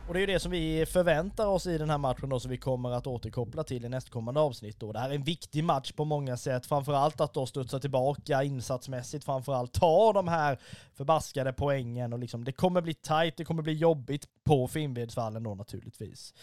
Och 0.07 0.13
det 0.13 0.19
är 0.19 0.27
ju 0.27 0.33
det 0.33 0.39
som 0.39 0.51
vi 0.51 0.85
förväntar 0.85 1.47
oss 1.47 1.67
i 1.67 1.77
den 1.77 1.89
här 1.89 1.97
matchen 1.97 2.29
då, 2.29 2.39
som 2.39 2.51
vi 2.51 2.57
kommer 2.57 2.91
att 2.91 3.07
återkoppla 3.07 3.63
till 3.63 3.85
i 3.85 3.89
nästkommande 3.89 4.39
avsnitt 4.39 4.79
då. 4.79 4.91
Det 4.91 4.99
här 4.99 5.09
är 5.09 5.15
en 5.15 5.23
viktig 5.23 5.63
match 5.63 5.91
på 5.91 6.05
många 6.05 6.37
sätt, 6.37 6.65
framförallt 6.65 7.21
att 7.21 7.33
då 7.33 7.45
studsa 7.45 7.79
tillbaka 7.79 8.43
insatsmässigt, 8.43 9.25
framförallt 9.25 9.73
ta 9.73 10.13
de 10.13 10.27
här 10.27 10.59
förbaskade 10.93 11.53
poängen 11.53 12.13
och 12.13 12.19
liksom, 12.19 12.43
det 12.43 12.51
kommer 12.51 12.81
bli 12.81 12.93
tight, 12.93 13.37
det 13.37 13.45
kommer 13.45 13.63
bli 13.63 13.73
jobbigt 13.73 14.27
på 14.43 14.67
Finnvedsvallen 14.67 15.43
då 15.43 15.55
naturligtvis. 15.55 16.33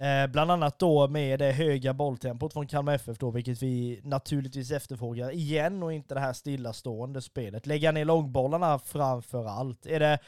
Eh, 0.00 0.26
bland 0.26 0.50
annat 0.50 0.78
då 0.78 1.08
med 1.08 1.38
det 1.38 1.52
höga 1.52 1.94
bolltempot 1.94 2.52
från 2.52 2.66
Kalmar 2.66 2.94
FF 2.94 3.18
då, 3.18 3.30
vilket 3.30 3.62
vi 3.62 4.00
naturligtvis 4.04 4.70
efterfrågar 4.70 5.30
igen 5.30 5.82
och 5.82 5.92
inte 5.92 6.14
det 6.14 6.20
här 6.20 6.32
stillastående 6.32 7.22
spelet. 7.22 7.66
Lägga 7.66 7.92
ner 7.92 8.04
långbollarna 8.04 8.78
framför 8.78 9.46
allt. 9.46 9.86
Är 9.86 10.00
det 10.00 10.18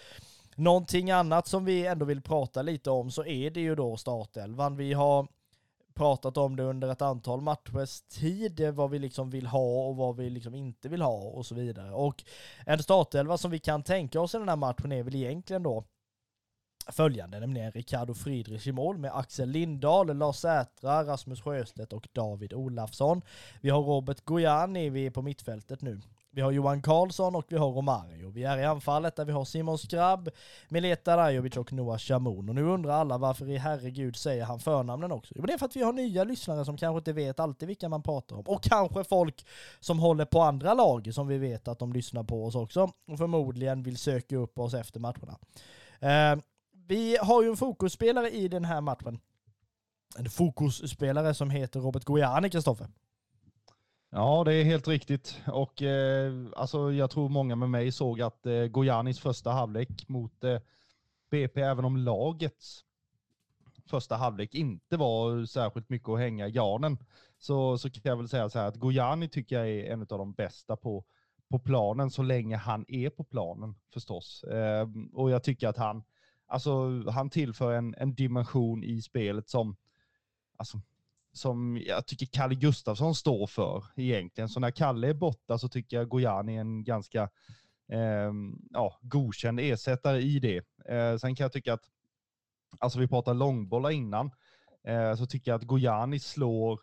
någonting 0.54 1.10
annat 1.10 1.46
som 1.46 1.64
vi 1.64 1.86
ändå 1.86 2.04
vill 2.04 2.22
prata 2.22 2.62
lite 2.62 2.90
om 2.90 3.10
så 3.10 3.24
är 3.24 3.50
det 3.50 3.60
ju 3.60 3.74
då 3.74 3.96
startelvan. 3.96 4.76
Vi 4.76 4.92
har 4.92 5.28
pratat 5.94 6.36
om 6.36 6.56
det 6.56 6.62
under 6.62 6.88
ett 6.88 7.02
antal 7.02 7.40
matchers 7.40 8.00
tid, 8.02 8.60
eh, 8.60 8.72
vad 8.72 8.90
vi 8.90 8.98
liksom 8.98 9.30
vill 9.30 9.46
ha 9.46 9.86
och 9.88 9.96
vad 9.96 10.16
vi 10.16 10.30
liksom 10.30 10.54
inte 10.54 10.88
vill 10.88 11.02
ha 11.02 11.18
och 11.18 11.46
så 11.46 11.54
vidare. 11.54 11.92
Och 11.92 12.24
en 12.66 12.82
startelva 12.82 13.38
som 13.38 13.50
vi 13.50 13.58
kan 13.58 13.82
tänka 13.82 14.20
oss 14.20 14.34
i 14.34 14.38
den 14.38 14.48
här 14.48 14.56
matchen 14.56 14.92
är 14.92 15.02
väl 15.02 15.14
egentligen 15.14 15.62
då 15.62 15.84
följande, 16.88 17.40
nämligen 17.40 17.72
Ricardo 17.72 18.14
Friedrich 18.14 18.66
i 18.66 18.72
mål 18.72 18.98
med 18.98 19.16
Axel 19.16 19.48
Lindahl, 19.48 20.16
Lars 20.16 20.36
Sätra, 20.36 21.04
Rasmus 21.04 21.40
Sjöstedt 21.40 21.92
och 21.92 22.08
David 22.12 22.52
Olafsson. 22.52 23.22
Vi 23.60 23.70
har 23.70 23.82
Robert 23.82 24.24
Gojani, 24.24 24.90
vi 24.90 25.06
är 25.06 25.10
på 25.10 25.22
mittfältet 25.22 25.82
nu. 25.82 26.00
Vi 26.34 26.40
har 26.40 26.50
Johan 26.50 26.82
Karlsson 26.82 27.34
och 27.34 27.44
vi 27.48 27.56
har 27.56 27.70
Romario. 27.70 28.30
Vi 28.30 28.44
är 28.44 28.58
i 28.58 28.64
anfallet 28.64 29.16
där 29.16 29.24
vi 29.24 29.32
har 29.32 29.44
Simon 29.44 29.78
Skrabb, 29.78 30.28
Mileta 30.68 31.16
Rajovic 31.16 31.56
och 31.56 31.72
Noah 31.72 31.98
Shamoun. 31.98 32.48
Och 32.48 32.54
nu 32.54 32.62
undrar 32.62 32.92
alla 32.92 33.18
varför 33.18 33.50
i 33.50 33.56
herregud 33.56 34.16
säger 34.16 34.44
han 34.44 34.60
förnamnen 34.60 35.12
också? 35.12 35.34
Jo, 35.36 35.46
det 35.46 35.52
är 35.52 35.58
för 35.58 35.66
att 35.66 35.76
vi 35.76 35.82
har 35.82 35.92
nya 35.92 36.24
lyssnare 36.24 36.64
som 36.64 36.76
kanske 36.76 36.98
inte 36.98 37.12
vet 37.12 37.40
alltid 37.40 37.68
vilka 37.68 37.88
man 37.88 38.02
pratar 38.02 38.36
om. 38.36 38.42
Och 38.46 38.62
kanske 38.62 39.04
folk 39.04 39.46
som 39.80 39.98
håller 39.98 40.24
på 40.24 40.40
andra 40.40 40.74
lag 40.74 41.14
som 41.14 41.26
vi 41.26 41.38
vet 41.38 41.68
att 41.68 41.78
de 41.78 41.92
lyssnar 41.92 42.22
på 42.22 42.44
oss 42.44 42.54
också. 42.54 42.90
Och 43.08 43.18
förmodligen 43.18 43.82
vill 43.82 43.96
söka 43.96 44.36
upp 44.36 44.58
oss 44.58 44.74
efter 44.74 45.00
matcherna. 45.00 45.38
Eh, 46.00 46.42
vi 46.92 47.16
har 47.20 47.42
ju 47.42 47.48
en 47.48 47.56
fokusspelare 47.56 48.30
i 48.30 48.48
den 48.48 48.64
här 48.64 48.80
matchen. 48.80 49.20
en 50.18 50.30
fokusspelare 50.30 51.34
som 51.34 51.50
heter 51.50 51.80
Robert 51.80 52.04
Gojani, 52.04 52.50
Kristoffer. 52.50 52.86
Ja, 54.10 54.44
det 54.44 54.54
är 54.54 54.64
helt 54.64 54.88
riktigt. 54.88 55.40
Och 55.46 55.82
eh, 55.82 56.32
alltså, 56.56 56.92
jag 56.92 57.10
tror 57.10 57.28
många 57.28 57.56
med 57.56 57.70
mig 57.70 57.92
såg 57.92 58.20
att 58.20 58.46
eh, 58.46 58.66
Gojanis 58.66 59.20
första 59.20 59.50
halvlek 59.50 60.08
mot 60.08 60.44
eh, 60.44 60.60
BP, 61.30 61.60
även 61.60 61.84
om 61.84 61.96
lagets 61.96 62.84
första 63.86 64.16
halvlek 64.16 64.54
inte 64.54 64.96
var 64.96 65.46
särskilt 65.46 65.88
mycket 65.88 66.08
att 66.08 66.18
hänga 66.18 66.48
i 66.48 66.50
granen, 66.50 66.98
så, 67.38 67.78
så 67.78 67.90
kan 67.90 68.00
jag 68.10 68.16
väl 68.16 68.28
säga 68.28 68.50
så 68.50 68.58
här 68.58 68.68
att 68.68 68.76
Gojani 68.76 69.28
tycker 69.28 69.56
jag 69.56 69.68
är 69.68 69.92
en 69.92 70.00
av 70.00 70.06
de 70.06 70.32
bästa 70.32 70.76
på, 70.76 71.04
på 71.50 71.58
planen, 71.58 72.10
så 72.10 72.22
länge 72.22 72.56
han 72.56 72.84
är 72.88 73.10
på 73.10 73.24
planen 73.24 73.74
förstås. 73.92 74.44
Eh, 74.44 74.88
och 75.12 75.30
jag 75.30 75.42
tycker 75.42 75.68
att 75.68 75.76
han, 75.76 76.02
alltså, 76.52 77.02
han 77.10 77.30
tillför 77.30 77.72
en, 77.72 77.94
en 77.98 78.14
dimension 78.14 78.84
i 78.84 79.02
spelet 79.02 79.48
som, 79.48 79.76
alltså, 80.56 80.80
som 81.32 81.82
jag 81.86 82.06
tycker 82.06 82.26
Kalle 82.26 82.54
Gustafsson 82.54 83.14
står 83.14 83.46
för 83.46 83.84
egentligen. 83.96 84.48
Så 84.48 84.60
när 84.60 84.70
Kalle 84.70 85.08
är 85.08 85.14
borta 85.14 85.58
så 85.58 85.68
tycker 85.68 85.96
jag 85.96 86.08
Gojani 86.08 86.56
är 86.56 86.60
en 86.60 86.84
ganska 86.84 87.22
eh, 87.92 88.32
ja, 88.70 88.98
godkänd 89.02 89.60
ersättare 89.60 90.20
i 90.20 90.38
det. 90.38 90.56
Eh, 90.88 91.16
sen 91.16 91.36
kan 91.36 91.44
jag 91.44 91.52
tycka 91.52 91.72
att, 91.72 91.84
alltså 92.78 92.98
vi 92.98 93.08
pratade 93.08 93.38
långbollar 93.38 93.90
innan, 93.90 94.30
eh, 94.84 95.14
så 95.14 95.26
tycker 95.26 95.50
jag 95.50 95.58
att 95.58 95.66
Gojani 95.66 96.18
slår 96.18 96.80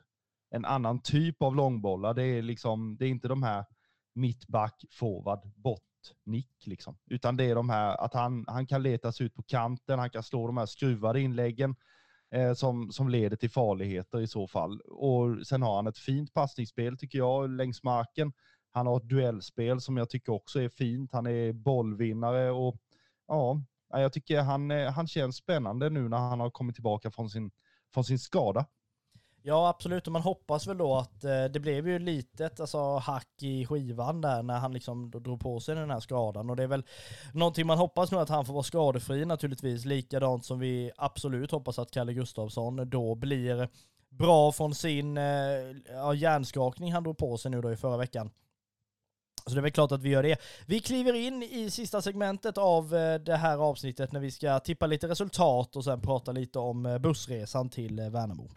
en 0.49 0.65
annan 0.65 1.01
typ 1.01 1.41
av 1.41 1.55
långbollar. 1.55 2.13
Det 2.13 2.23
är 2.23 2.41
liksom, 2.41 2.97
det 2.97 3.05
är 3.05 3.09
inte 3.09 3.27
de 3.27 3.43
här 3.43 3.65
mittback, 4.13 4.85
forward, 4.91 5.51
bort 5.55 5.88
nick 6.23 6.67
liksom, 6.67 6.97
utan 7.05 7.37
det 7.37 7.43
är 7.43 7.55
de 7.55 7.69
här 7.69 7.97
att 8.05 8.13
han, 8.13 8.45
han 8.47 8.67
kan 8.67 8.83
leta 8.83 9.11
sig 9.11 9.25
ut 9.25 9.35
på 9.35 9.43
kanten, 9.43 9.99
han 9.99 10.09
kan 10.09 10.23
slå 10.23 10.47
de 10.47 10.57
här 10.57 10.65
skruvade 10.65 11.21
inläggen 11.21 11.75
eh, 12.31 12.53
som, 12.53 12.91
som 12.91 13.09
leder 13.09 13.37
till 13.37 13.49
farligheter 13.49 14.19
i 14.19 14.27
så 14.27 14.47
fall. 14.47 14.81
Och 14.81 15.47
sen 15.47 15.61
har 15.61 15.75
han 15.75 15.87
ett 15.87 15.97
fint 15.97 16.33
passningsspel 16.33 16.97
tycker 16.97 17.17
jag 17.17 17.49
längs 17.49 17.83
marken. 17.83 18.33
Han 18.71 18.87
har 18.87 18.97
ett 18.97 19.09
duellspel 19.09 19.81
som 19.81 19.97
jag 19.97 20.09
tycker 20.09 20.33
också 20.33 20.61
är 20.61 20.69
fint. 20.69 21.13
Han 21.13 21.27
är 21.27 21.53
bollvinnare 21.53 22.51
och 22.51 22.77
ja, 23.27 23.61
jag 23.89 24.13
tycker 24.13 24.41
han, 24.41 24.71
eh, 24.71 24.91
han 24.91 25.07
känns 25.07 25.35
spännande 25.35 25.89
nu 25.89 26.09
när 26.09 26.17
han 26.17 26.39
har 26.39 26.49
kommit 26.49 26.75
tillbaka 26.75 27.11
från 27.11 27.29
sin, 27.29 27.51
från 27.93 28.03
sin 28.03 28.19
skada. 28.19 28.65
Ja 29.49 29.69
absolut, 29.69 30.07
och 30.07 30.13
man 30.13 30.21
hoppas 30.21 30.67
väl 30.67 30.77
då 30.77 30.95
att 30.95 31.23
eh, 31.23 31.43
det 31.43 31.59
blev 31.59 31.87
ju 31.87 31.99
litet 31.99 32.59
alltså, 32.59 32.97
hack 32.97 33.27
i 33.41 33.65
skivan 33.65 34.21
där 34.21 34.43
när 34.43 34.59
han 34.59 34.73
liksom 34.73 35.11
drog 35.11 35.39
på 35.39 35.59
sig 35.59 35.75
den 35.75 35.91
här 35.91 35.99
skadan. 35.99 36.49
Och 36.49 36.55
det 36.55 36.63
är 36.63 36.67
väl 36.67 36.83
någonting 37.33 37.67
man 37.67 37.77
hoppas 37.77 38.11
nu 38.11 38.17
att 38.17 38.29
han 38.29 38.45
får 38.45 38.53
vara 38.53 38.63
skadefri 38.63 39.25
naturligtvis, 39.25 39.85
likadant 39.85 40.45
som 40.45 40.59
vi 40.59 40.91
absolut 40.97 41.51
hoppas 41.51 41.79
att 41.79 41.91
Kalle 41.91 42.13
Gustafsson 42.13 42.89
då 42.89 43.15
blir 43.15 43.69
bra 44.09 44.51
från 44.51 44.75
sin 44.75 45.17
eh, 45.17 45.23
ja, 45.93 46.13
hjärnskakning 46.13 46.93
han 46.93 47.03
drog 47.03 47.17
på 47.17 47.37
sig 47.37 47.51
nu 47.51 47.61
då 47.61 47.71
i 47.71 47.77
förra 47.77 47.97
veckan. 47.97 48.31
Så 49.45 49.53
det 49.55 49.59
är 49.59 49.61
väl 49.61 49.71
klart 49.71 49.91
att 49.91 50.03
vi 50.03 50.09
gör 50.09 50.23
det. 50.23 50.39
Vi 50.65 50.79
kliver 50.79 51.13
in 51.13 51.43
i 51.43 51.69
sista 51.71 52.01
segmentet 52.01 52.57
av 52.57 52.95
eh, 52.95 53.19
det 53.19 53.35
här 53.35 53.57
avsnittet 53.57 54.11
när 54.11 54.19
vi 54.19 54.31
ska 54.31 54.59
tippa 54.59 54.87
lite 54.87 55.07
resultat 55.07 55.75
och 55.75 55.83
sen 55.83 56.01
prata 56.01 56.31
lite 56.31 56.59
om 56.59 56.85
eh, 56.85 56.97
bussresan 56.97 57.69
till 57.69 57.99
eh, 57.99 58.09
Värnamo. 58.09 58.49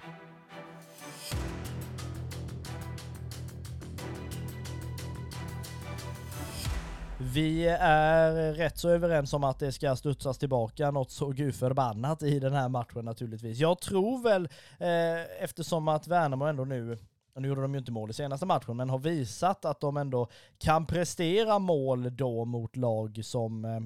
Vi 7.23 7.66
är 7.81 8.53
rätt 8.53 8.79
så 8.79 8.89
överens 8.89 9.33
om 9.33 9.45
att 9.45 9.59
det 9.59 9.73
ska 9.73 9.97
studsas 9.97 10.39
tillbaka 10.39 10.91
något 10.91 11.11
så 11.11 11.29
gudförbannat 11.29 12.23
i 12.23 12.39
den 12.39 12.53
här 12.53 12.68
matchen 12.68 13.05
naturligtvis. 13.05 13.59
Jag 13.59 13.81
tror 13.81 14.23
väl, 14.23 14.49
eh, 14.79 15.45
eftersom 15.45 15.89
att 15.89 16.07
Värnamo 16.07 16.45
ändå 16.45 16.64
nu 16.64 16.99
nu 17.41 17.49
gjorde 17.49 17.62
de 17.62 17.75
ju 17.75 17.79
inte 17.79 17.93
mål 17.93 18.11
i 18.11 18.12
senaste 18.12 18.47
matchen, 18.47 18.77
men 18.77 18.91
har 18.91 18.99
visat 18.99 19.64
att 19.64 19.81
de 19.81 19.97
ändå 19.97 20.29
kan 20.59 20.87
prestera 20.87 21.59
mål 21.59 22.16
då 22.16 22.45
mot 22.45 22.77
lag 22.77 23.20
som 23.25 23.64
eh, 23.64 23.81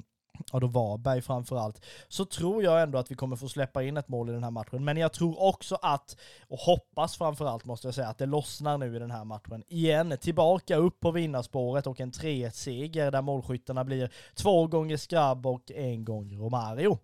ja 0.52 0.60
då 0.60 0.66
Varberg 0.66 1.22
framförallt, 1.22 1.84
så 2.08 2.24
tror 2.24 2.62
jag 2.62 2.82
ändå 2.82 2.98
att 2.98 3.10
vi 3.10 3.14
kommer 3.14 3.36
få 3.36 3.48
släppa 3.48 3.82
in 3.82 3.96
ett 3.96 4.08
mål 4.08 4.28
i 4.28 4.32
den 4.32 4.44
här 4.44 4.50
matchen. 4.50 4.84
Men 4.84 4.96
jag 4.96 5.12
tror 5.12 5.42
också 5.42 5.78
att, 5.82 6.16
och 6.48 6.58
hoppas 6.58 7.16
framförallt 7.16 7.64
måste 7.64 7.86
jag 7.86 7.94
säga, 7.94 8.08
att 8.08 8.18
det 8.18 8.26
lossnar 8.26 8.78
nu 8.78 8.96
i 8.96 8.98
den 8.98 9.10
här 9.10 9.24
matchen. 9.24 9.64
Igen, 9.68 10.18
tillbaka 10.20 10.76
upp 10.76 11.00
på 11.00 11.10
vinnarspåret 11.10 11.86
och 11.86 12.00
en 12.00 12.12
3-1-seger 12.12 13.10
där 13.10 13.22
målskyttarna 13.22 13.84
blir 13.84 14.10
två 14.34 14.66
gånger 14.66 14.96
Skrabb 14.96 15.46
och 15.46 15.70
en 15.70 16.04
gång 16.04 16.36
Romario. 16.38 16.98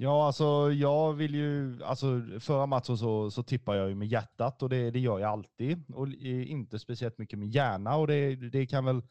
Ja, 0.00 0.26
alltså 0.26 0.72
jag 0.72 1.12
vill 1.12 1.34
ju, 1.34 1.84
alltså 1.84 2.22
förra 2.40 2.66
matchen 2.66 2.98
så, 2.98 3.30
så 3.30 3.42
tippar 3.42 3.74
jag 3.74 3.88
ju 3.88 3.94
med 3.94 4.08
hjärtat 4.08 4.62
och 4.62 4.68
det, 4.68 4.90
det 4.90 4.98
gör 4.98 5.18
jag 5.18 5.30
alltid 5.30 5.90
och 5.94 6.08
inte 6.08 6.78
speciellt 6.78 7.18
mycket 7.18 7.38
med 7.38 7.48
hjärna 7.48 7.96
och 7.96 8.06
det, 8.06 8.36
det 8.36 8.66
kan 8.66 8.84
väl 8.84 9.02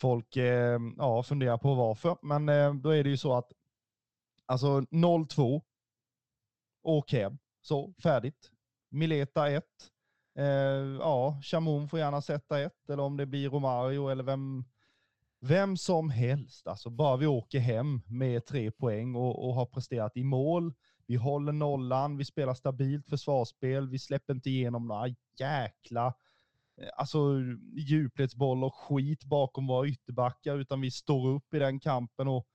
folk 0.00 0.36
eh, 0.36 0.80
ja, 0.96 1.22
funderar 1.22 1.58
på 1.58 1.74
varför. 1.74 2.16
Men 2.22 2.48
eh, 2.48 2.74
då 2.74 2.90
är 2.90 3.04
det 3.04 3.10
ju 3.10 3.16
så 3.16 3.34
att 3.34 3.52
alltså 4.46 4.80
0-2, 4.80 5.62
åk 6.82 7.12
hem, 7.12 7.38
så 7.60 7.94
färdigt. 8.02 8.50
Mileta 8.90 9.50
1. 9.50 9.64
Eh, 10.38 10.44
ja, 11.00 11.40
Chamon 11.42 11.88
får 11.88 11.98
gärna 11.98 12.22
sätta 12.22 12.60
1 12.60 12.72
eller 12.88 13.02
om 13.02 13.16
det 13.16 13.26
blir 13.26 13.50
Romario 13.50 14.08
eller 14.08 14.24
vem, 14.24 14.64
vem 15.40 15.76
som 15.76 16.10
helst. 16.10 16.66
Alltså 16.66 16.90
bara 16.90 17.16
vi 17.16 17.26
åker 17.26 17.58
hem 17.58 18.00
med 18.06 18.46
tre 18.46 18.70
poäng 18.70 19.14
och, 19.14 19.48
och 19.48 19.54
har 19.54 19.66
presterat 19.66 20.16
i 20.16 20.24
mål. 20.24 20.74
Vi 21.06 21.16
håller 21.16 21.52
nollan, 21.52 22.16
vi 22.16 22.24
spelar 22.24 22.54
stabilt 22.54 23.08
försvarsspel, 23.08 23.88
vi 23.88 23.98
släpper 23.98 24.34
inte 24.34 24.50
igenom 24.50 24.86
några 24.86 25.14
jäkla 25.38 26.06
Eh, 26.06 26.14
Eh, 26.80 26.88
alltså 26.96 27.18
djupledsboll 27.76 28.64
och 28.64 28.74
skit 28.74 29.24
bakom 29.24 29.66
våra 29.66 29.88
ytterbackar, 29.88 30.58
utan 30.58 30.80
vi 30.80 30.90
står 30.90 31.28
upp 31.28 31.54
i 31.54 31.58
den 31.58 31.80
kampen 31.80 32.28
och, 32.28 32.46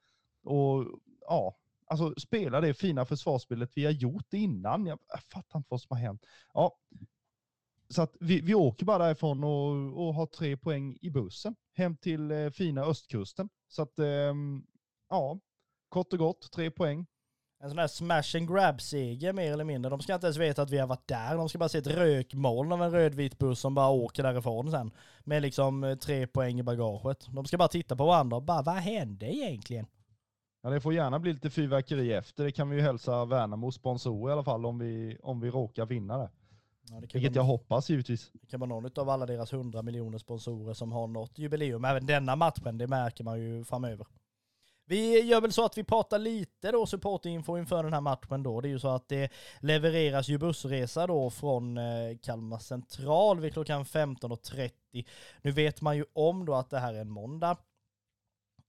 och 0.43 0.85
ja, 1.19 1.57
alltså 1.85 2.13
spela 2.17 2.61
det 2.61 2.73
fina 2.73 3.05
försvarsspelet 3.05 3.71
vi 3.75 3.85
har 3.85 3.91
gjort 3.91 4.33
innan. 4.33 4.85
Jag, 4.85 4.99
jag 5.07 5.23
fattar 5.23 5.59
inte 5.59 5.67
vad 5.69 5.81
som 5.81 5.97
har 5.97 6.01
hänt. 6.03 6.25
Ja, 6.53 6.77
så 7.89 8.01
att 8.01 8.15
vi, 8.19 8.41
vi 8.41 8.53
åker 8.53 8.85
bara 8.85 9.05
därifrån 9.05 9.43
och, 9.43 10.07
och 10.07 10.13
har 10.13 10.25
tre 10.25 10.57
poäng 10.57 10.97
i 11.01 11.09
bussen 11.09 11.55
hem 11.73 11.97
till 11.97 12.31
eh, 12.31 12.49
fina 12.49 12.81
östkusten. 12.81 13.49
Så 13.67 13.81
att, 13.81 13.99
eh, 13.99 14.33
ja, 15.09 15.39
kort 15.89 16.13
och 16.13 16.19
gott, 16.19 16.51
tre 16.51 16.71
poäng 16.71 17.07
en 17.63 17.69
sån 17.69 17.79
här 17.79 17.87
smash 17.87 18.37
and 18.37 18.49
grab-seger 18.49 19.33
mer 19.33 19.53
eller 19.53 19.63
mindre. 19.63 19.89
De 19.89 19.99
ska 19.99 20.13
inte 20.13 20.27
ens 20.27 20.37
veta 20.37 20.61
att 20.61 20.69
vi 20.69 20.77
har 20.77 20.87
varit 20.87 21.07
där. 21.07 21.37
De 21.37 21.49
ska 21.49 21.57
bara 21.57 21.69
se 21.69 21.77
ett 21.77 21.87
rökmoln 21.87 22.71
av 22.71 22.83
en 22.83 22.91
rödvit 22.91 23.37
buss 23.37 23.59
som 23.59 23.75
bara 23.75 23.89
åker 23.89 24.23
därifrån 24.23 24.71
sen. 24.71 24.91
Med 25.23 25.41
liksom 25.41 25.83
eh, 25.83 25.95
tre 25.95 26.27
poäng 26.27 26.59
i 26.59 26.63
bagaget. 26.63 27.27
De 27.29 27.45
ska 27.45 27.57
bara 27.57 27.67
titta 27.67 27.95
på 27.95 28.05
varandra 28.05 28.37
och 28.37 28.43
bara, 28.43 28.61
vad 28.61 28.75
hände 28.75 29.35
egentligen? 29.35 29.85
Ja, 30.63 30.69
det 30.69 30.81
får 30.81 30.93
gärna 30.93 31.19
bli 31.19 31.33
lite 31.33 31.49
fyrverkeri 31.49 32.13
efter. 32.13 32.43
Det 32.43 32.51
kan 32.51 32.69
vi 32.69 32.75
ju 32.75 32.81
hälsa 32.81 33.25
Värnamo 33.25 33.71
sponsorer 33.71 34.31
i 34.31 34.33
alla 34.33 34.43
fall 34.43 34.65
om 34.65 34.79
vi, 34.79 35.17
om 35.23 35.39
vi 35.39 35.49
råkar 35.49 35.85
vinna 35.85 36.17
det. 36.17 36.29
Ja, 36.89 36.99
det 36.99 37.13
Vilket 37.13 37.35
jag 37.35 37.43
hoppas 37.43 37.89
givetvis. 37.89 38.31
Det 38.33 38.47
kan 38.47 38.59
vara 38.59 38.69
någon 38.69 38.91
av 38.95 39.09
alla 39.09 39.25
deras 39.25 39.53
hundra 39.53 39.81
miljoner 39.81 40.17
sponsorer 40.17 40.73
som 40.73 40.91
har 40.91 41.07
något 41.07 41.39
jubileum. 41.39 41.85
Även 41.85 42.05
denna 42.05 42.35
matchen, 42.35 42.77
det 42.77 42.87
märker 42.87 43.23
man 43.23 43.39
ju 43.39 43.63
framöver. 43.63 44.07
Vi 44.85 45.21
gör 45.21 45.41
väl 45.41 45.51
så 45.51 45.65
att 45.65 45.77
vi 45.77 45.83
pratar 45.83 46.19
lite 46.19 46.71
då 46.71 46.85
supportinfo 46.85 47.57
inför 47.57 47.83
den 47.83 47.93
här 47.93 48.01
matchen 48.01 48.43
då. 48.43 48.61
Det 48.61 48.67
är 48.67 48.69
ju 48.69 48.79
så 48.79 48.87
att 48.87 49.09
det 49.09 49.31
levereras 49.59 50.29
ju 50.29 50.37
bussresa 50.37 51.07
då 51.07 51.29
från 51.29 51.77
eh, 51.77 52.17
Kalmar 52.21 52.59
central 52.59 53.39
vid 53.39 53.53
klockan 53.53 53.85
15.30. 53.85 55.05
Nu 55.41 55.51
vet 55.51 55.81
man 55.81 55.97
ju 55.97 56.05
om 56.13 56.45
då 56.45 56.55
att 56.55 56.69
det 56.69 56.79
här 56.79 56.93
är 56.93 57.01
en 57.01 57.09
måndag. 57.09 57.57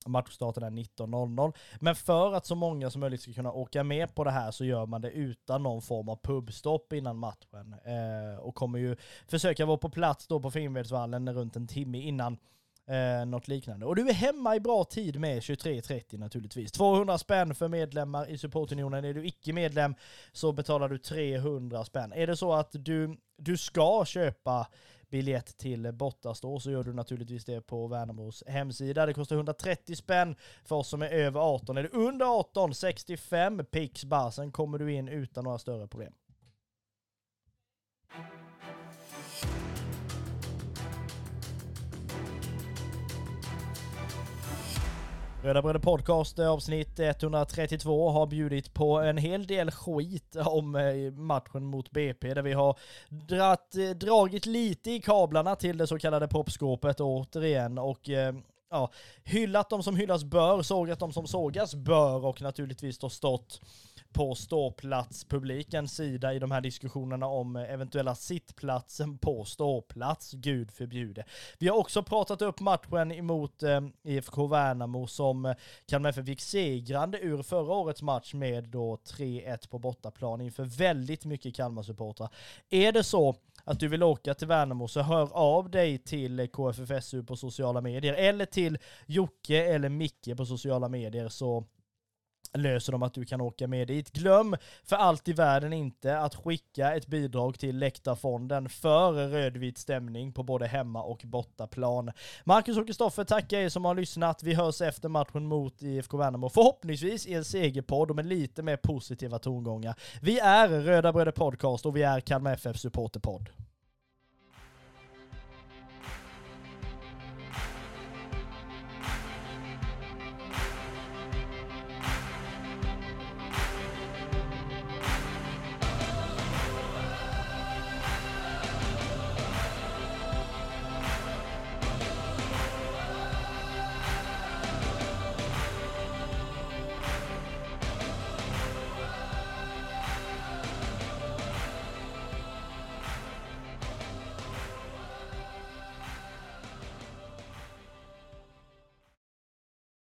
Matchstarten 0.07 0.63
är 0.63 0.71
19.00. 0.71 1.53
Men 1.81 1.95
för 1.95 2.33
att 2.33 2.47
så 2.47 2.55
många 2.55 2.91
som 2.91 3.01
möjligt 3.01 3.21
ska 3.21 3.33
kunna 3.33 3.53
åka 3.53 3.85
med 3.85 4.15
på 4.15 4.25
det 4.25 4.31
här 4.31 4.51
så 4.51 4.65
gör 4.65 4.87
man 4.87 5.01
det 5.01 5.11
utan 5.11 5.63
någon 5.63 5.83
form 5.83 6.09
av 6.09 6.17
pubstopp 6.23 6.93
innan 6.93 7.17
matchen. 7.19 7.75
Eh, 7.85 8.39
och 8.39 8.55
kommer 8.55 8.79
ju 8.79 8.97
försöka 9.29 9.67
vara 9.67 9.79
på 9.79 9.89
plats 9.89 10.27
då 10.27 10.41
på 10.41 10.51
Finnvedsvallen 10.51 11.35
runt 11.35 11.57
en 11.57 11.67
timme 11.67 11.99
innan 11.99 12.39
Eh, 12.87 13.27
något 13.27 13.49
liknande. 13.49 13.87
Och 13.87 13.97
du 13.97 14.09
är 14.09 14.13
hemma 14.13 14.57
i 14.57 14.61
bra 14.61 14.85
tid 14.85 15.21
med 15.21 15.41
23.30 15.41 16.19
naturligtvis. 16.19 16.73
200 16.73 17.19
spänn 17.19 17.55
för 17.55 17.69
medlemmar 17.69 18.31
i 18.31 18.39
supportunionen. 18.39 19.05
Är 19.05 19.15
du 19.15 19.27
icke 19.27 19.53
medlem 19.53 19.95
så 20.33 20.53
betalar 20.53 20.89
du 20.89 20.99
300 20.99 21.85
spänn. 21.85 22.13
Är 22.13 22.27
det 22.27 22.37
så 22.37 22.53
att 22.53 22.71
du, 22.73 23.17
du 23.37 23.57
ska 23.57 24.05
köpa 24.05 24.67
biljett 25.09 25.57
till 25.57 25.93
bortastå 25.93 26.61
så 26.61 26.71
gör 26.71 26.83
du 26.83 26.93
naturligtvis 26.93 27.45
det 27.45 27.61
på 27.61 27.87
Värnamos 27.87 28.45
hemsida. 28.47 29.07
Det 29.07 29.15
kostar 29.15 29.37
130 29.37 29.97
spänn 29.97 30.37
för 30.65 30.77
oss 30.77 30.89
som 30.89 31.03
är 31.03 31.09
över 31.09 31.41
18. 31.41 31.79
Är 31.79 31.83
du 31.83 31.89
under 31.89 32.27
18, 32.27 32.75
65 32.75 33.65
pix 33.71 34.05
bara, 34.05 34.31
sen 34.31 34.53
kommer 34.53 34.79
du 34.79 34.93
in 34.93 35.09
utan 35.09 35.45
några 35.45 35.59
större 35.59 35.89
problem. 35.89 36.13
Röda 45.45 45.63
Bröder 45.63 45.81
Podcast 45.81 46.39
eh, 46.39 46.51
avsnitt 46.51 46.99
132 46.99 48.11
har 48.11 48.27
bjudit 48.27 48.75
på 48.75 49.01
en 49.01 49.19
hel 49.19 49.47
del 49.47 49.71
skit 49.71 50.37
om 50.37 50.77
eh, 50.77 51.13
matchen 51.13 51.65
mot 51.65 51.91
BP 51.91 52.35
där 52.35 52.43
vi 52.43 52.53
har 52.53 52.79
dratt, 53.09 53.75
eh, 53.75 53.91
dragit 53.91 54.47
lite 54.47 54.91
i 54.91 55.01
kablarna 55.01 55.57
till 55.57 55.79
det 55.79 55.87
så 55.87 55.99
kallade 55.99 56.29
proppskåpet 56.29 57.01
återigen 57.01 57.79
och 57.79 58.09
ja, 58.71 58.91
hyllat 59.25 59.71
de 59.71 59.83
som 59.83 59.97
hyllas 59.97 60.25
bör, 60.25 60.63
sågat 60.63 60.99
de 60.99 61.13
som 61.13 61.27
sågas 61.27 61.75
bör 61.75 62.25
och 62.25 62.43
naturligtvis 62.43 62.99
då 62.99 63.11
stått 63.11 63.61
på 64.15 64.35
ståplatspublikens 64.35 65.97
sida 65.97 66.35
i 66.35 66.39
de 66.39 66.51
här 66.51 66.61
diskussionerna 66.61 67.27
om 67.27 67.57
eventuella 67.57 68.15
sittplatsen 68.15 69.19
på 69.19 69.45
ståplats, 69.45 70.33
gud 70.33 70.71
förbjude. 70.71 71.25
Vi 71.59 71.69
har 71.69 71.77
också 71.77 72.03
pratat 72.03 72.43
upp 72.43 72.61
matchen 72.61 73.13
emot 73.13 73.63
eh, 73.63 73.81
IFK 74.03 74.47
Värnamo 74.47 75.07
som 75.07 75.47
eh, 75.47 75.55
Kalmar 75.87 76.11
FF 76.11 76.27
fick 76.27 76.41
segrande 76.41 77.19
ur 77.19 77.43
förra 77.43 77.75
årets 77.75 78.03
match 78.03 78.35
med 78.35 78.69
då 78.69 78.97
3-1 78.97 79.69
på 79.69 79.79
bortaplan 79.79 80.41
inför 80.41 80.65
väldigt 80.65 81.25
mycket 81.25 81.57
Kalmar-supportrar. 81.57 82.29
Är 82.71 82.93
det 82.93 83.05
så 83.05 83.37
att 83.65 83.81
du 83.81 83.89
vill 83.89 84.03
åka 84.03 84.35
till 84.35 84.49
Värnamo 84.49 84.89
så 84.89 85.01
hör 85.01 85.33
av 85.33 85.71
dig 85.71 85.99
till 85.99 86.49
KFFSU 86.53 87.23
på 87.23 87.37
sociala 87.37 87.81
medier 87.81 88.15
eller 88.15 88.47
till 88.47 88.79
Jocke 89.07 89.65
eller 89.65 89.89
Micke 89.89 90.37
på 90.37 90.47
sociala 90.47 90.89
medier 90.89 91.29
så 91.29 91.65
löser 92.55 92.93
de 92.93 93.03
att 93.03 93.15
du 93.15 93.25
kan 93.25 93.41
åka 93.41 93.67
med 93.67 93.89
dit. 93.89 94.13
Glöm 94.13 94.57
för 94.85 94.97
allt 94.97 95.29
i 95.29 95.33
världen 95.33 95.73
inte 95.73 96.19
att 96.19 96.35
skicka 96.35 96.95
ett 96.95 97.07
bidrag 97.07 97.59
till 97.59 97.79
Läktarfonden 97.79 98.69
för 98.69 99.13
rödvit 99.13 99.79
stämning 99.79 100.33
på 100.33 100.43
både 100.43 100.67
hemma 100.67 101.03
och 101.03 101.23
bortaplan. 101.25 102.11
Marcus 102.45 102.79
och 102.79 102.87
Kristoffer 102.87 103.25
tackar 103.25 103.59
er 103.59 103.69
som 103.69 103.85
har 103.85 103.95
lyssnat. 103.95 104.43
Vi 104.43 104.55
hörs 104.55 104.81
efter 104.81 105.09
matchen 105.09 105.47
mot 105.47 105.83
IFK 105.83 106.17
Värnamo, 106.17 106.49
förhoppningsvis 106.49 107.27
i 107.27 107.35
en 107.35 107.45
segerpodd 107.45 108.11
och 108.11 108.17
med 108.17 108.27
lite 108.27 108.63
mer 108.63 108.77
positiva 108.77 109.39
tongångar. 109.39 109.95
Vi 110.23 110.39
är 110.39 110.69
Röda 110.69 111.13
Bröder 111.13 111.33
Podcast 111.33 111.87
och 111.87 111.97
vi 111.97 112.03
är 112.03 112.21
Kalmar 112.21 112.53
FF 112.53 112.77
Supporterpodd. 112.77 113.64